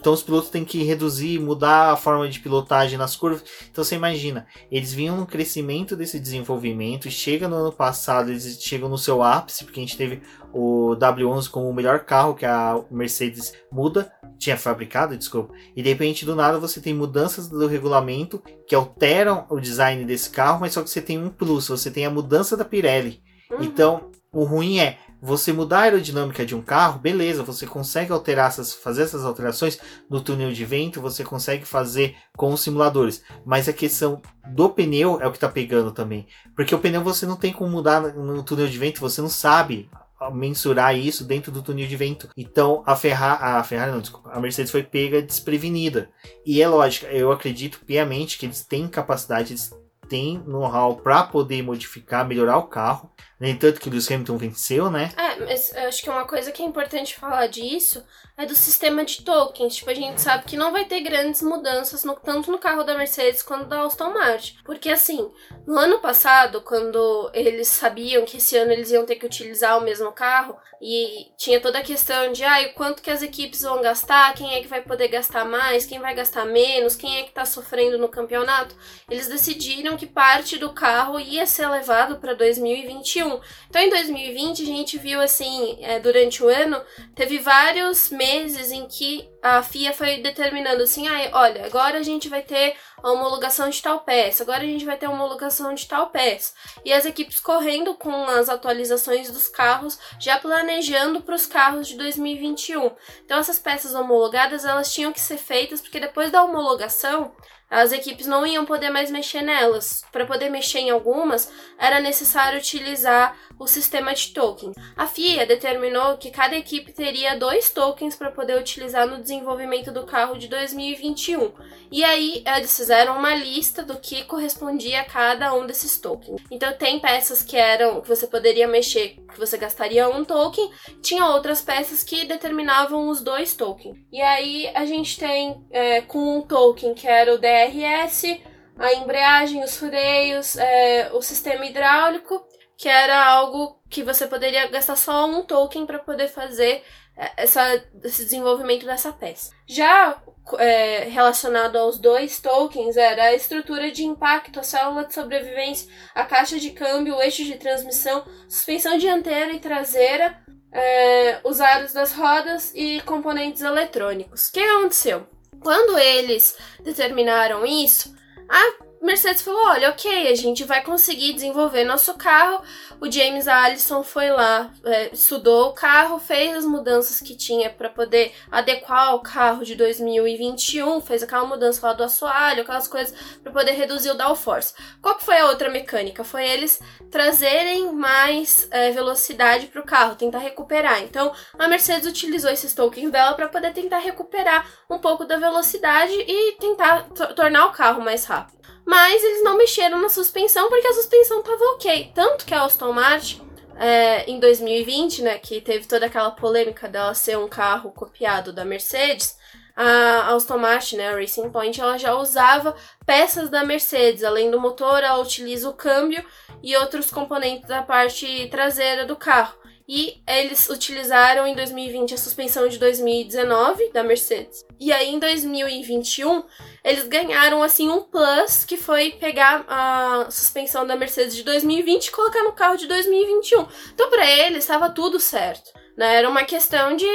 então 0.00 0.12
os 0.12 0.22
pilotos 0.22 0.50
têm 0.50 0.64
que 0.64 0.82
reduzir, 0.82 1.38
mudar 1.38 1.92
a 1.92 1.96
forma 1.96 2.28
de 2.28 2.40
pilotagem 2.40 2.98
nas 2.98 3.14
curvas. 3.14 3.44
Então 3.70 3.84
você 3.84 3.94
imagina, 3.94 4.46
eles 4.70 4.92
vinham 4.92 5.16
no 5.16 5.26
crescimento 5.26 5.96
desse 5.96 6.18
desenvolvimento, 6.18 7.10
chega 7.10 7.48
no 7.48 7.56
ano 7.56 7.72
passado, 7.72 8.30
eles 8.30 8.58
chegam 8.60 8.88
no 8.88 8.98
seu 8.98 9.22
ápice, 9.22 9.64
porque 9.64 9.80
a 9.80 9.82
gente 9.82 9.96
teve 9.96 10.22
o 10.52 10.96
W11 10.96 11.48
como 11.50 11.68
o 11.68 11.74
melhor 11.74 12.00
carro 12.00 12.34
que 12.34 12.46
a 12.46 12.80
Mercedes 12.90 13.52
muda, 13.70 14.10
tinha 14.38 14.56
fabricado, 14.56 15.16
desculpa. 15.16 15.54
E 15.74 15.82
de 15.82 15.88
repente 15.88 16.24
do 16.24 16.34
nada 16.34 16.58
você 16.58 16.80
tem 16.80 16.94
mudanças 16.94 17.48
do 17.48 17.66
regulamento 17.66 18.42
que 18.66 18.74
alteram 18.74 19.46
o 19.50 19.60
design 19.60 20.04
desse 20.04 20.30
carro, 20.30 20.60
mas 20.60 20.72
só 20.72 20.82
que 20.82 20.90
você 20.90 21.00
tem 21.00 21.18
um 21.18 21.28
plus, 21.28 21.68
você 21.68 21.90
tem 21.90 22.06
a 22.06 22.10
mudança 22.10 22.56
da 22.56 22.64
Pirelli. 22.64 23.22
Uhum. 23.50 23.62
Então, 23.62 24.10
o 24.32 24.44
ruim 24.44 24.80
é 24.80 24.98
você 25.20 25.52
mudar 25.52 25.78
a 25.78 25.82
aerodinâmica 25.82 26.44
de 26.44 26.54
um 26.54 26.62
carro, 26.62 26.98
beleza, 26.98 27.42
você 27.42 27.66
consegue 27.66 28.12
alterar 28.12 28.48
essas, 28.48 28.74
fazer 28.74 29.02
essas 29.02 29.24
alterações 29.24 29.78
no 30.08 30.20
túnel 30.20 30.52
de 30.52 30.64
vento, 30.64 31.00
você 31.00 31.24
consegue 31.24 31.64
fazer 31.64 32.16
com 32.36 32.52
os 32.52 32.60
simuladores. 32.60 33.22
Mas 33.44 33.68
a 33.68 33.72
questão 33.72 34.20
do 34.48 34.68
pneu 34.68 35.20
é 35.20 35.26
o 35.26 35.30
que 35.30 35.36
está 35.36 35.48
pegando 35.48 35.90
também. 35.90 36.26
Porque 36.54 36.74
o 36.74 36.78
pneu 36.78 37.02
você 37.02 37.26
não 37.26 37.36
tem 37.36 37.52
como 37.52 37.70
mudar 37.70 38.00
no 38.00 38.42
túnel 38.42 38.68
de 38.68 38.78
vento, 38.78 39.00
você 39.00 39.20
não 39.20 39.28
sabe 39.28 39.90
mensurar 40.32 40.96
isso 40.96 41.24
dentro 41.24 41.52
do 41.52 41.62
túnel 41.62 41.86
de 41.86 41.96
vento. 41.96 42.28
Então 42.36 42.82
a 42.86 42.96
Ferrari, 42.96 43.42
a 43.42 43.62
Ferrari 43.62 43.92
não, 43.92 44.00
desculpa, 44.00 44.30
a 44.30 44.40
Mercedes 44.40 44.70
foi 44.70 44.82
pega 44.82 45.22
desprevenida. 45.22 46.10
E 46.44 46.62
é 46.62 46.68
lógico, 46.68 47.06
eu 47.06 47.30
acredito 47.32 47.80
piamente 47.84 48.38
que 48.38 48.46
eles 48.46 48.64
têm 48.64 48.88
capacidade, 48.88 49.52
eles 49.52 49.70
têm 50.08 50.42
know-how 50.46 50.96
para 50.96 51.24
poder 51.24 51.62
modificar, 51.62 52.26
melhorar 52.26 52.58
o 52.58 52.68
carro. 52.68 53.10
Nem 53.38 53.56
tanto 53.56 53.80
que 53.80 53.88
o 53.88 53.90
Lewis 53.90 54.10
Hamilton 54.10 54.38
venceu, 54.38 54.90
né? 54.90 55.12
É, 55.16 55.44
mas 55.44 55.74
acho 55.76 56.02
que 56.02 56.08
uma 56.08 56.24
coisa 56.24 56.50
que 56.50 56.62
é 56.62 56.64
importante 56.66 57.16
falar 57.16 57.46
disso 57.48 58.02
é 58.36 58.46
do 58.46 58.54
sistema 58.54 59.04
de 59.04 59.22
tokens. 59.22 59.76
Tipo, 59.76 59.90
a 59.90 59.94
gente 59.94 60.20
sabe 60.20 60.44
que 60.44 60.56
não 60.56 60.72
vai 60.72 60.86
ter 60.86 61.00
grandes 61.00 61.42
mudanças 61.42 62.02
no, 62.02 62.14
tanto 62.14 62.50
no 62.50 62.58
carro 62.58 62.82
da 62.82 62.96
Mercedes 62.96 63.42
quanto 63.42 63.66
da 63.66 63.82
Aston 63.82 64.12
Martin. 64.14 64.56
Porque 64.64 64.88
assim, 64.88 65.30
no 65.66 65.78
ano 65.78 65.98
passado, 65.98 66.62
quando 66.62 67.30
eles 67.34 67.68
sabiam 67.68 68.24
que 68.24 68.38
esse 68.38 68.56
ano 68.56 68.72
eles 68.72 68.90
iam 68.90 69.04
ter 69.04 69.16
que 69.16 69.26
utilizar 69.26 69.78
o 69.78 69.84
mesmo 69.84 70.10
carro, 70.12 70.56
e 70.80 71.32
tinha 71.36 71.60
toda 71.60 71.78
a 71.78 71.82
questão 71.82 72.32
de 72.32 72.44
ah, 72.44 72.72
quanto 72.74 73.02
que 73.02 73.10
as 73.10 73.22
equipes 73.22 73.62
vão 73.62 73.80
gastar, 73.80 74.34
quem 74.34 74.54
é 74.54 74.60
que 74.60 74.68
vai 74.68 74.82
poder 74.82 75.08
gastar 75.08 75.44
mais, 75.44 75.86
quem 75.86 75.98
vai 75.98 76.14
gastar 76.14 76.44
menos, 76.44 76.96
quem 76.96 77.18
é 77.18 77.22
que 77.22 77.32
tá 77.32 77.44
sofrendo 77.44 77.98
no 77.98 78.08
campeonato, 78.08 78.76
eles 79.10 79.28
decidiram 79.28 79.96
que 79.96 80.06
parte 80.06 80.58
do 80.58 80.72
carro 80.72 81.18
ia 81.18 81.46
ser 81.46 81.68
levado 81.68 82.16
para 82.16 82.34
2021. 82.34 83.25
2021. 83.26 83.40
Então, 83.68 83.82
em 83.82 83.90
2020, 83.90 84.62
a 84.62 84.66
gente 84.66 84.98
viu 84.98 85.20
assim, 85.20 85.78
é, 85.82 85.98
durante 85.98 86.42
o 86.42 86.48
ano, 86.48 86.80
teve 87.14 87.38
vários 87.38 88.10
meses 88.10 88.70
em 88.70 88.86
que 88.86 89.28
a 89.48 89.62
FIA 89.62 89.92
foi 89.92 90.16
determinando 90.16 90.82
assim, 90.82 91.06
ah, 91.06 91.30
olha, 91.32 91.66
agora 91.66 91.98
a 91.98 92.02
gente 92.02 92.28
vai 92.28 92.42
ter 92.42 92.74
a 93.00 93.12
homologação 93.12 93.70
de 93.70 93.80
tal 93.80 94.00
peça, 94.00 94.42
agora 94.42 94.64
a 94.64 94.66
gente 94.66 94.84
vai 94.84 94.96
ter 94.96 95.06
a 95.06 95.10
homologação 95.10 95.72
de 95.72 95.86
tal 95.86 96.10
peça. 96.10 96.52
E 96.84 96.92
as 96.92 97.04
equipes 97.04 97.38
correndo 97.38 97.94
com 97.94 98.24
as 98.24 98.48
atualizações 98.48 99.30
dos 99.30 99.46
carros, 99.46 100.00
já 100.18 100.36
planejando 100.36 101.20
para 101.20 101.36
os 101.36 101.46
carros 101.46 101.86
de 101.86 101.96
2021. 101.96 102.90
Então 103.24 103.38
essas 103.38 103.60
peças 103.60 103.94
homologadas, 103.94 104.64
elas 104.64 104.92
tinham 104.92 105.12
que 105.12 105.20
ser 105.20 105.38
feitas 105.38 105.80
porque 105.80 106.00
depois 106.00 106.32
da 106.32 106.42
homologação, 106.42 107.32
as 107.70 107.90
equipes 107.92 108.26
não 108.26 108.46
iam 108.46 108.64
poder 108.64 108.90
mais 108.90 109.10
mexer 109.10 109.42
nelas. 109.42 110.04
Para 110.10 110.26
poder 110.26 110.48
mexer 110.48 110.80
em 110.80 110.90
algumas, 110.90 111.52
era 111.78 112.00
necessário 112.00 112.58
utilizar 112.58 113.36
o 113.58 113.66
sistema 113.66 114.14
de 114.14 114.28
tokens. 114.28 114.74
A 114.96 115.06
FIA 115.06 115.46
determinou 115.46 116.16
que 116.16 116.30
cada 116.30 116.56
equipe 116.56 116.92
teria 116.92 117.38
dois 117.38 117.70
tokens 117.70 118.14
para 118.14 118.30
poder 118.30 118.58
utilizar 118.58 119.06
no 119.06 119.20
desenvolvimento 119.20 119.90
do 119.90 120.04
carro 120.04 120.38
de 120.38 120.48
2021. 120.48 121.52
E 121.90 122.04
aí 122.04 122.42
eles 122.56 122.76
fizeram 122.76 123.16
uma 123.16 123.34
lista 123.34 123.82
do 123.82 123.96
que 123.96 124.24
correspondia 124.24 125.00
a 125.00 125.04
cada 125.04 125.54
um 125.54 125.66
desses 125.66 125.98
tokens. 125.98 126.42
Então 126.50 126.72
tem 126.74 127.00
peças 127.00 127.42
que 127.42 127.56
eram 127.56 128.00
que 128.00 128.08
você 128.08 128.26
poderia 128.26 128.68
mexer, 128.68 129.16
que 129.32 129.38
você 129.38 129.56
gastaria 129.56 130.08
um 130.08 130.24
token, 130.24 130.70
tinha 131.00 131.26
outras 131.26 131.62
peças 131.62 132.02
que 132.02 132.24
determinavam 132.24 133.08
os 133.08 133.22
dois 133.22 133.54
tokens. 133.54 133.96
E 134.12 134.20
aí 134.20 134.70
a 134.74 134.84
gente 134.84 135.18
tem 135.18 135.64
é, 135.70 136.00
com 136.02 136.38
um 136.38 136.42
token 136.42 136.94
que 136.94 137.06
era 137.06 137.34
o 137.34 137.38
DRS, 137.38 138.38
a 138.78 138.92
embreagem, 138.94 139.64
os 139.64 139.76
freios, 139.76 140.56
é, 140.56 141.10
o 141.12 141.22
sistema 141.22 141.64
hidráulico 141.64 142.44
que 142.76 142.88
era 142.88 143.24
algo 143.24 143.80
que 143.88 144.02
você 144.02 144.26
poderia 144.26 144.66
gastar 144.68 144.96
só 144.96 145.26
um 145.26 145.42
token 145.42 145.86
para 145.86 145.98
poder 145.98 146.28
fazer 146.28 146.84
é, 147.16 147.32
essa, 147.38 147.82
esse 148.04 148.24
desenvolvimento 148.24 148.84
dessa 148.84 149.12
peça. 149.12 149.50
Já 149.66 150.20
é, 150.58 151.04
relacionado 151.04 151.76
aos 151.76 151.98
dois 151.98 152.40
tokens 152.40 152.96
era 152.96 153.24
a 153.24 153.34
estrutura 153.34 153.90
de 153.90 154.04
impacto, 154.04 154.60
a 154.60 154.62
célula 154.62 155.06
de 155.06 155.14
sobrevivência, 155.14 155.90
a 156.14 156.24
caixa 156.24 156.58
de 156.58 156.70
câmbio, 156.70 157.16
o 157.16 157.22
eixo 157.22 157.42
de 157.44 157.56
transmissão, 157.56 158.24
suspensão 158.48 158.98
dianteira 158.98 159.52
e 159.52 159.58
traseira, 159.58 160.38
é, 160.70 161.40
os 161.42 161.60
aros 161.60 161.92
das 161.92 162.12
rodas 162.12 162.72
e 162.74 163.00
componentes 163.02 163.62
eletrônicos. 163.62 164.48
O 164.48 164.52
que 164.52 164.60
aconteceu? 164.60 165.26
Quando 165.60 165.98
eles 165.98 166.56
determinaram 166.84 167.64
isso, 167.64 168.14
a 168.48 168.85
Mercedes 169.00 169.42
falou: 169.42 169.60
olha, 169.66 169.90
ok, 169.90 170.28
a 170.28 170.34
gente 170.34 170.64
vai 170.64 170.82
conseguir 170.82 171.32
desenvolver 171.32 171.84
nosso 171.84 172.14
carro. 172.14 172.62
O 173.00 173.10
James 173.10 173.46
Allison 173.46 174.02
foi 174.02 174.30
lá, 174.30 174.70
é, 174.84 175.10
estudou 175.12 175.68
o 175.68 175.72
carro, 175.72 176.18
fez 176.18 176.56
as 176.56 176.64
mudanças 176.64 177.20
que 177.20 177.36
tinha 177.36 177.68
para 177.68 177.90
poder 177.90 178.32
adequar 178.50 179.14
o 179.14 179.20
carro 179.20 179.64
de 179.64 179.74
2021, 179.74 181.00
fez 181.02 181.22
aquela 181.22 181.44
mudança 181.44 181.86
lá 181.86 181.92
do 181.92 182.02
assoalho, 182.02 182.62
aquelas 182.62 182.88
coisas 182.88 183.14
para 183.42 183.52
poder 183.52 183.72
reduzir 183.72 184.10
o 184.10 184.16
downforce. 184.16 184.74
Qual 185.02 185.14
que 185.16 185.24
foi 185.24 185.38
a 185.38 185.46
outra 185.46 185.68
mecânica? 185.68 186.24
Foi 186.24 186.46
eles 186.48 186.80
trazerem 187.10 187.92
mais 187.92 188.66
é, 188.70 188.90
velocidade 188.92 189.66
para 189.66 189.80
o 189.80 189.86
carro, 189.86 190.16
tentar 190.16 190.38
recuperar. 190.38 191.02
Então 191.02 191.32
a 191.58 191.68
Mercedes 191.68 192.08
utilizou 192.08 192.50
esses 192.50 192.74
tokens 192.74 193.10
dela 193.10 193.34
para 193.34 193.48
poder 193.48 193.72
tentar 193.74 193.98
recuperar 193.98 194.66
um 194.88 194.98
pouco 194.98 195.24
da 195.24 195.36
velocidade 195.36 196.12
e 196.12 196.52
tentar 196.58 197.02
tornar 197.34 197.66
o 197.66 197.72
carro 197.72 198.02
mais 198.02 198.24
rápido 198.24 198.55
mas 198.86 199.22
eles 199.22 199.42
não 199.42 199.58
mexeram 199.58 200.00
na 200.00 200.08
suspensão 200.08 200.68
porque 200.68 200.86
a 200.86 200.92
suspensão 200.94 201.42
tava 201.42 201.64
ok. 201.74 202.12
Tanto 202.14 202.46
que 202.46 202.54
a 202.54 202.62
Aston 202.62 202.92
Martin, 202.92 203.42
é, 203.76 204.30
em 204.30 204.38
2020, 204.38 205.22
né, 205.22 205.38
que 205.38 205.60
teve 205.60 205.86
toda 205.86 206.06
aquela 206.06 206.30
polêmica 206.30 206.88
dela 206.88 207.12
ser 207.12 207.36
um 207.36 207.48
carro 207.48 207.90
copiado 207.90 208.52
da 208.52 208.64
Mercedes, 208.64 209.36
a 209.74 210.34
Aston 210.34 210.56
Martin, 210.56 210.96
né, 210.96 211.08
a 211.08 211.16
Racing 211.16 211.50
Point, 211.50 211.78
ela 211.78 211.98
já 211.98 212.14
usava 212.14 212.74
peças 213.04 213.50
da 213.50 213.64
Mercedes. 213.64 214.24
Além 214.24 214.50
do 214.50 214.60
motor, 214.60 215.02
ela 215.02 215.20
utiliza 215.20 215.68
o 215.68 215.74
câmbio 215.74 216.24
e 216.62 216.74
outros 216.76 217.10
componentes 217.10 217.68
da 217.68 217.82
parte 217.82 218.48
traseira 218.50 219.04
do 219.04 219.16
carro. 219.16 219.58
E 219.88 220.20
eles 220.26 220.68
utilizaram 220.68 221.46
em 221.46 221.54
2020 221.54 222.14
a 222.14 222.18
suspensão 222.18 222.66
de 222.66 222.76
2019 222.78 223.92
da 223.92 224.02
Mercedes. 224.02 224.64
E 224.80 224.92
aí 224.92 225.14
em 225.14 225.18
2021 225.18 226.42
eles 226.82 227.06
ganharam 227.06 227.62
assim 227.62 227.88
um 227.88 228.02
plus 228.02 228.64
que 228.64 228.76
foi 228.76 229.12
pegar 229.12 229.64
a 229.68 230.26
suspensão 230.28 230.84
da 230.86 230.96
Mercedes 230.96 231.36
de 231.36 231.44
2020 231.44 232.06
e 232.06 232.10
colocar 232.10 232.42
no 232.42 232.52
carro 232.52 232.76
de 232.76 232.88
2021. 232.88 233.66
Então 233.94 234.10
para 234.10 234.28
eles 234.28 234.64
estava 234.64 234.90
tudo 234.90 235.20
certo, 235.20 235.70
né? 235.96 236.16
Era 236.16 236.28
uma 236.28 236.42
questão 236.42 236.96
de 236.96 237.06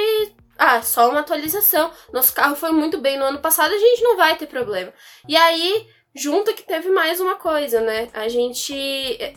ah, 0.58 0.80
só 0.80 1.10
uma 1.10 1.20
atualização. 1.20 1.90
Nosso 2.12 2.32
carro 2.32 2.56
foi 2.56 2.70
muito 2.70 2.98
bem 2.98 3.18
no 3.18 3.24
ano 3.24 3.40
passado, 3.40 3.74
a 3.74 3.78
gente 3.78 4.02
não 4.02 4.16
vai 4.16 4.36
ter 4.36 4.46
problema. 4.46 4.92
E 5.28 5.36
aí 5.36 5.86
Junto 6.14 6.52
que 6.52 6.62
teve 6.62 6.90
mais 6.90 7.20
uma 7.20 7.36
coisa, 7.36 7.80
né? 7.80 8.08
A 8.12 8.28
gente, 8.28 8.74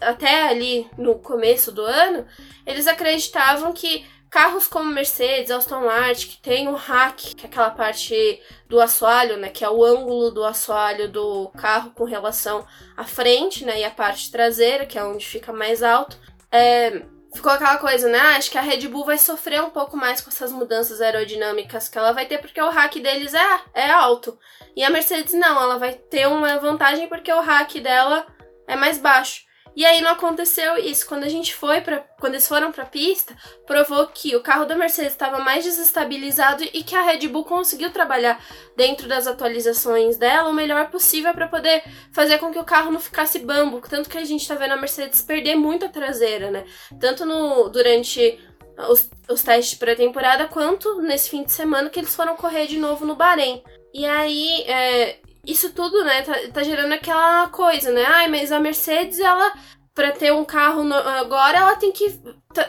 até 0.01 0.43
ali 0.43 0.85
no 0.97 1.15
começo 1.19 1.71
do 1.71 1.81
ano, 1.81 2.25
eles 2.65 2.85
acreditavam 2.85 3.71
que 3.71 4.05
carros 4.29 4.67
como 4.67 4.91
Mercedes, 4.91 5.51
Aston 5.51 5.85
Martin, 5.85 6.27
que 6.27 6.37
tem 6.41 6.67
o 6.67 6.75
hack, 6.75 7.35
que 7.35 7.45
é 7.45 7.49
aquela 7.49 7.69
parte 7.69 8.41
do 8.67 8.81
assoalho, 8.81 9.37
né? 9.37 9.47
Que 9.47 9.63
é 9.63 9.69
o 9.69 9.85
ângulo 9.85 10.29
do 10.31 10.43
assoalho 10.43 11.09
do 11.09 11.47
carro 11.57 11.91
com 11.91 12.03
relação 12.03 12.67
à 12.97 13.05
frente, 13.05 13.63
né? 13.63 13.79
E 13.79 13.85
a 13.85 13.91
parte 13.91 14.29
traseira, 14.29 14.85
que 14.85 14.97
é 14.97 15.03
onde 15.05 15.25
fica 15.25 15.53
mais 15.53 15.81
alto. 15.81 16.19
É, 16.51 17.03
ficou 17.35 17.51
aquela 17.51 17.77
coisa, 17.77 18.09
né? 18.09 18.17
Ah, 18.17 18.37
acho 18.37 18.49
que 18.49 18.57
a 18.57 18.61
Red 18.61 18.87
Bull 18.87 19.05
vai 19.05 19.17
sofrer 19.17 19.61
um 19.61 19.69
pouco 19.69 19.95
mais 19.95 20.21
com 20.21 20.29
essas 20.29 20.51
mudanças 20.51 21.01
aerodinâmicas 21.01 21.87
que 21.87 21.97
ela 21.97 22.11
vai 22.11 22.25
ter, 22.25 22.39
porque 22.39 22.61
o 22.61 22.69
hack 22.69 22.95
deles 22.95 23.33
é, 23.33 23.61
é 23.73 23.91
alto. 23.91 24.37
E 24.75 24.83
a 24.83 24.89
Mercedes 24.89 25.33
não, 25.33 25.61
ela 25.61 25.77
vai 25.77 25.93
ter 25.93 26.27
uma 26.27 26.57
vantagem 26.57 27.07
porque 27.07 27.31
o 27.31 27.41
hack 27.41 27.75
dela 27.75 28.25
é 28.67 28.75
mais 28.75 28.97
baixo. 28.97 29.44
E 29.75 29.85
aí 29.85 30.01
não 30.01 30.11
aconteceu 30.11 30.77
isso. 30.77 31.05
Quando 31.05 31.25
a 31.25 31.29
gente 31.29 31.53
foi 31.53 31.81
para, 31.81 31.99
quando 32.19 32.33
eles 32.33 32.47
foram 32.47 32.71
para 32.71 32.85
pista, 32.85 33.35
provou 33.67 34.07
que 34.07 34.35
o 34.35 34.41
carro 34.41 34.65
da 34.65 34.75
Mercedes 34.75 35.11
estava 35.11 35.39
mais 35.39 35.65
desestabilizado 35.65 36.63
e 36.63 36.83
que 36.83 36.95
a 36.95 37.01
Red 37.01 37.27
Bull 37.27 37.43
conseguiu 37.43 37.91
trabalhar 37.91 38.41
dentro 38.75 39.07
das 39.07 39.27
atualizações 39.27 40.17
dela 40.17 40.49
o 40.49 40.53
melhor 40.53 40.89
possível 40.89 41.33
para 41.33 41.47
poder 41.47 41.83
fazer 42.13 42.37
com 42.37 42.51
que 42.51 42.59
o 42.59 42.63
carro 42.63 42.91
não 42.91 42.99
ficasse 42.99 43.39
bambo, 43.39 43.81
tanto 43.81 44.09
que 44.09 44.17
a 44.17 44.23
gente 44.23 44.41
está 44.41 44.55
vendo 44.55 44.73
a 44.73 44.77
Mercedes 44.77 45.21
perder 45.21 45.55
muito 45.55 45.85
a 45.85 45.89
traseira, 45.89 46.49
né? 46.49 46.65
Tanto 46.99 47.25
no 47.25 47.69
durante 47.69 48.39
os, 48.89 49.09
os 49.29 49.41
testes 49.41 49.77
pré-temporada, 49.77 50.47
quanto 50.47 51.01
nesse 51.01 51.29
fim 51.29 51.43
de 51.43 51.51
semana 51.51 51.89
que 51.89 51.99
eles 51.99 52.15
foram 52.15 52.35
correr 52.35 52.67
de 52.67 52.77
novo 52.77 53.05
no 53.05 53.15
Bahrein. 53.15 53.63
E 53.93 54.05
aí, 54.05 54.63
é, 54.67 55.19
isso 55.45 55.71
tudo, 55.73 56.03
né, 56.03 56.21
tá, 56.21 56.33
tá, 56.53 56.63
gerando 56.63 56.93
aquela 56.93 57.47
coisa, 57.49 57.91
né? 57.91 58.03
Ai, 58.05 58.27
mas 58.27 58.51
a 58.51 58.59
Mercedes, 58.59 59.19
ela, 59.19 59.53
pra 59.93 60.11
ter 60.11 60.33
um 60.33 60.45
carro 60.45 60.83
no, 60.83 60.95
agora, 60.95 61.57
ela 61.57 61.75
tem 61.75 61.91
que 61.91 62.19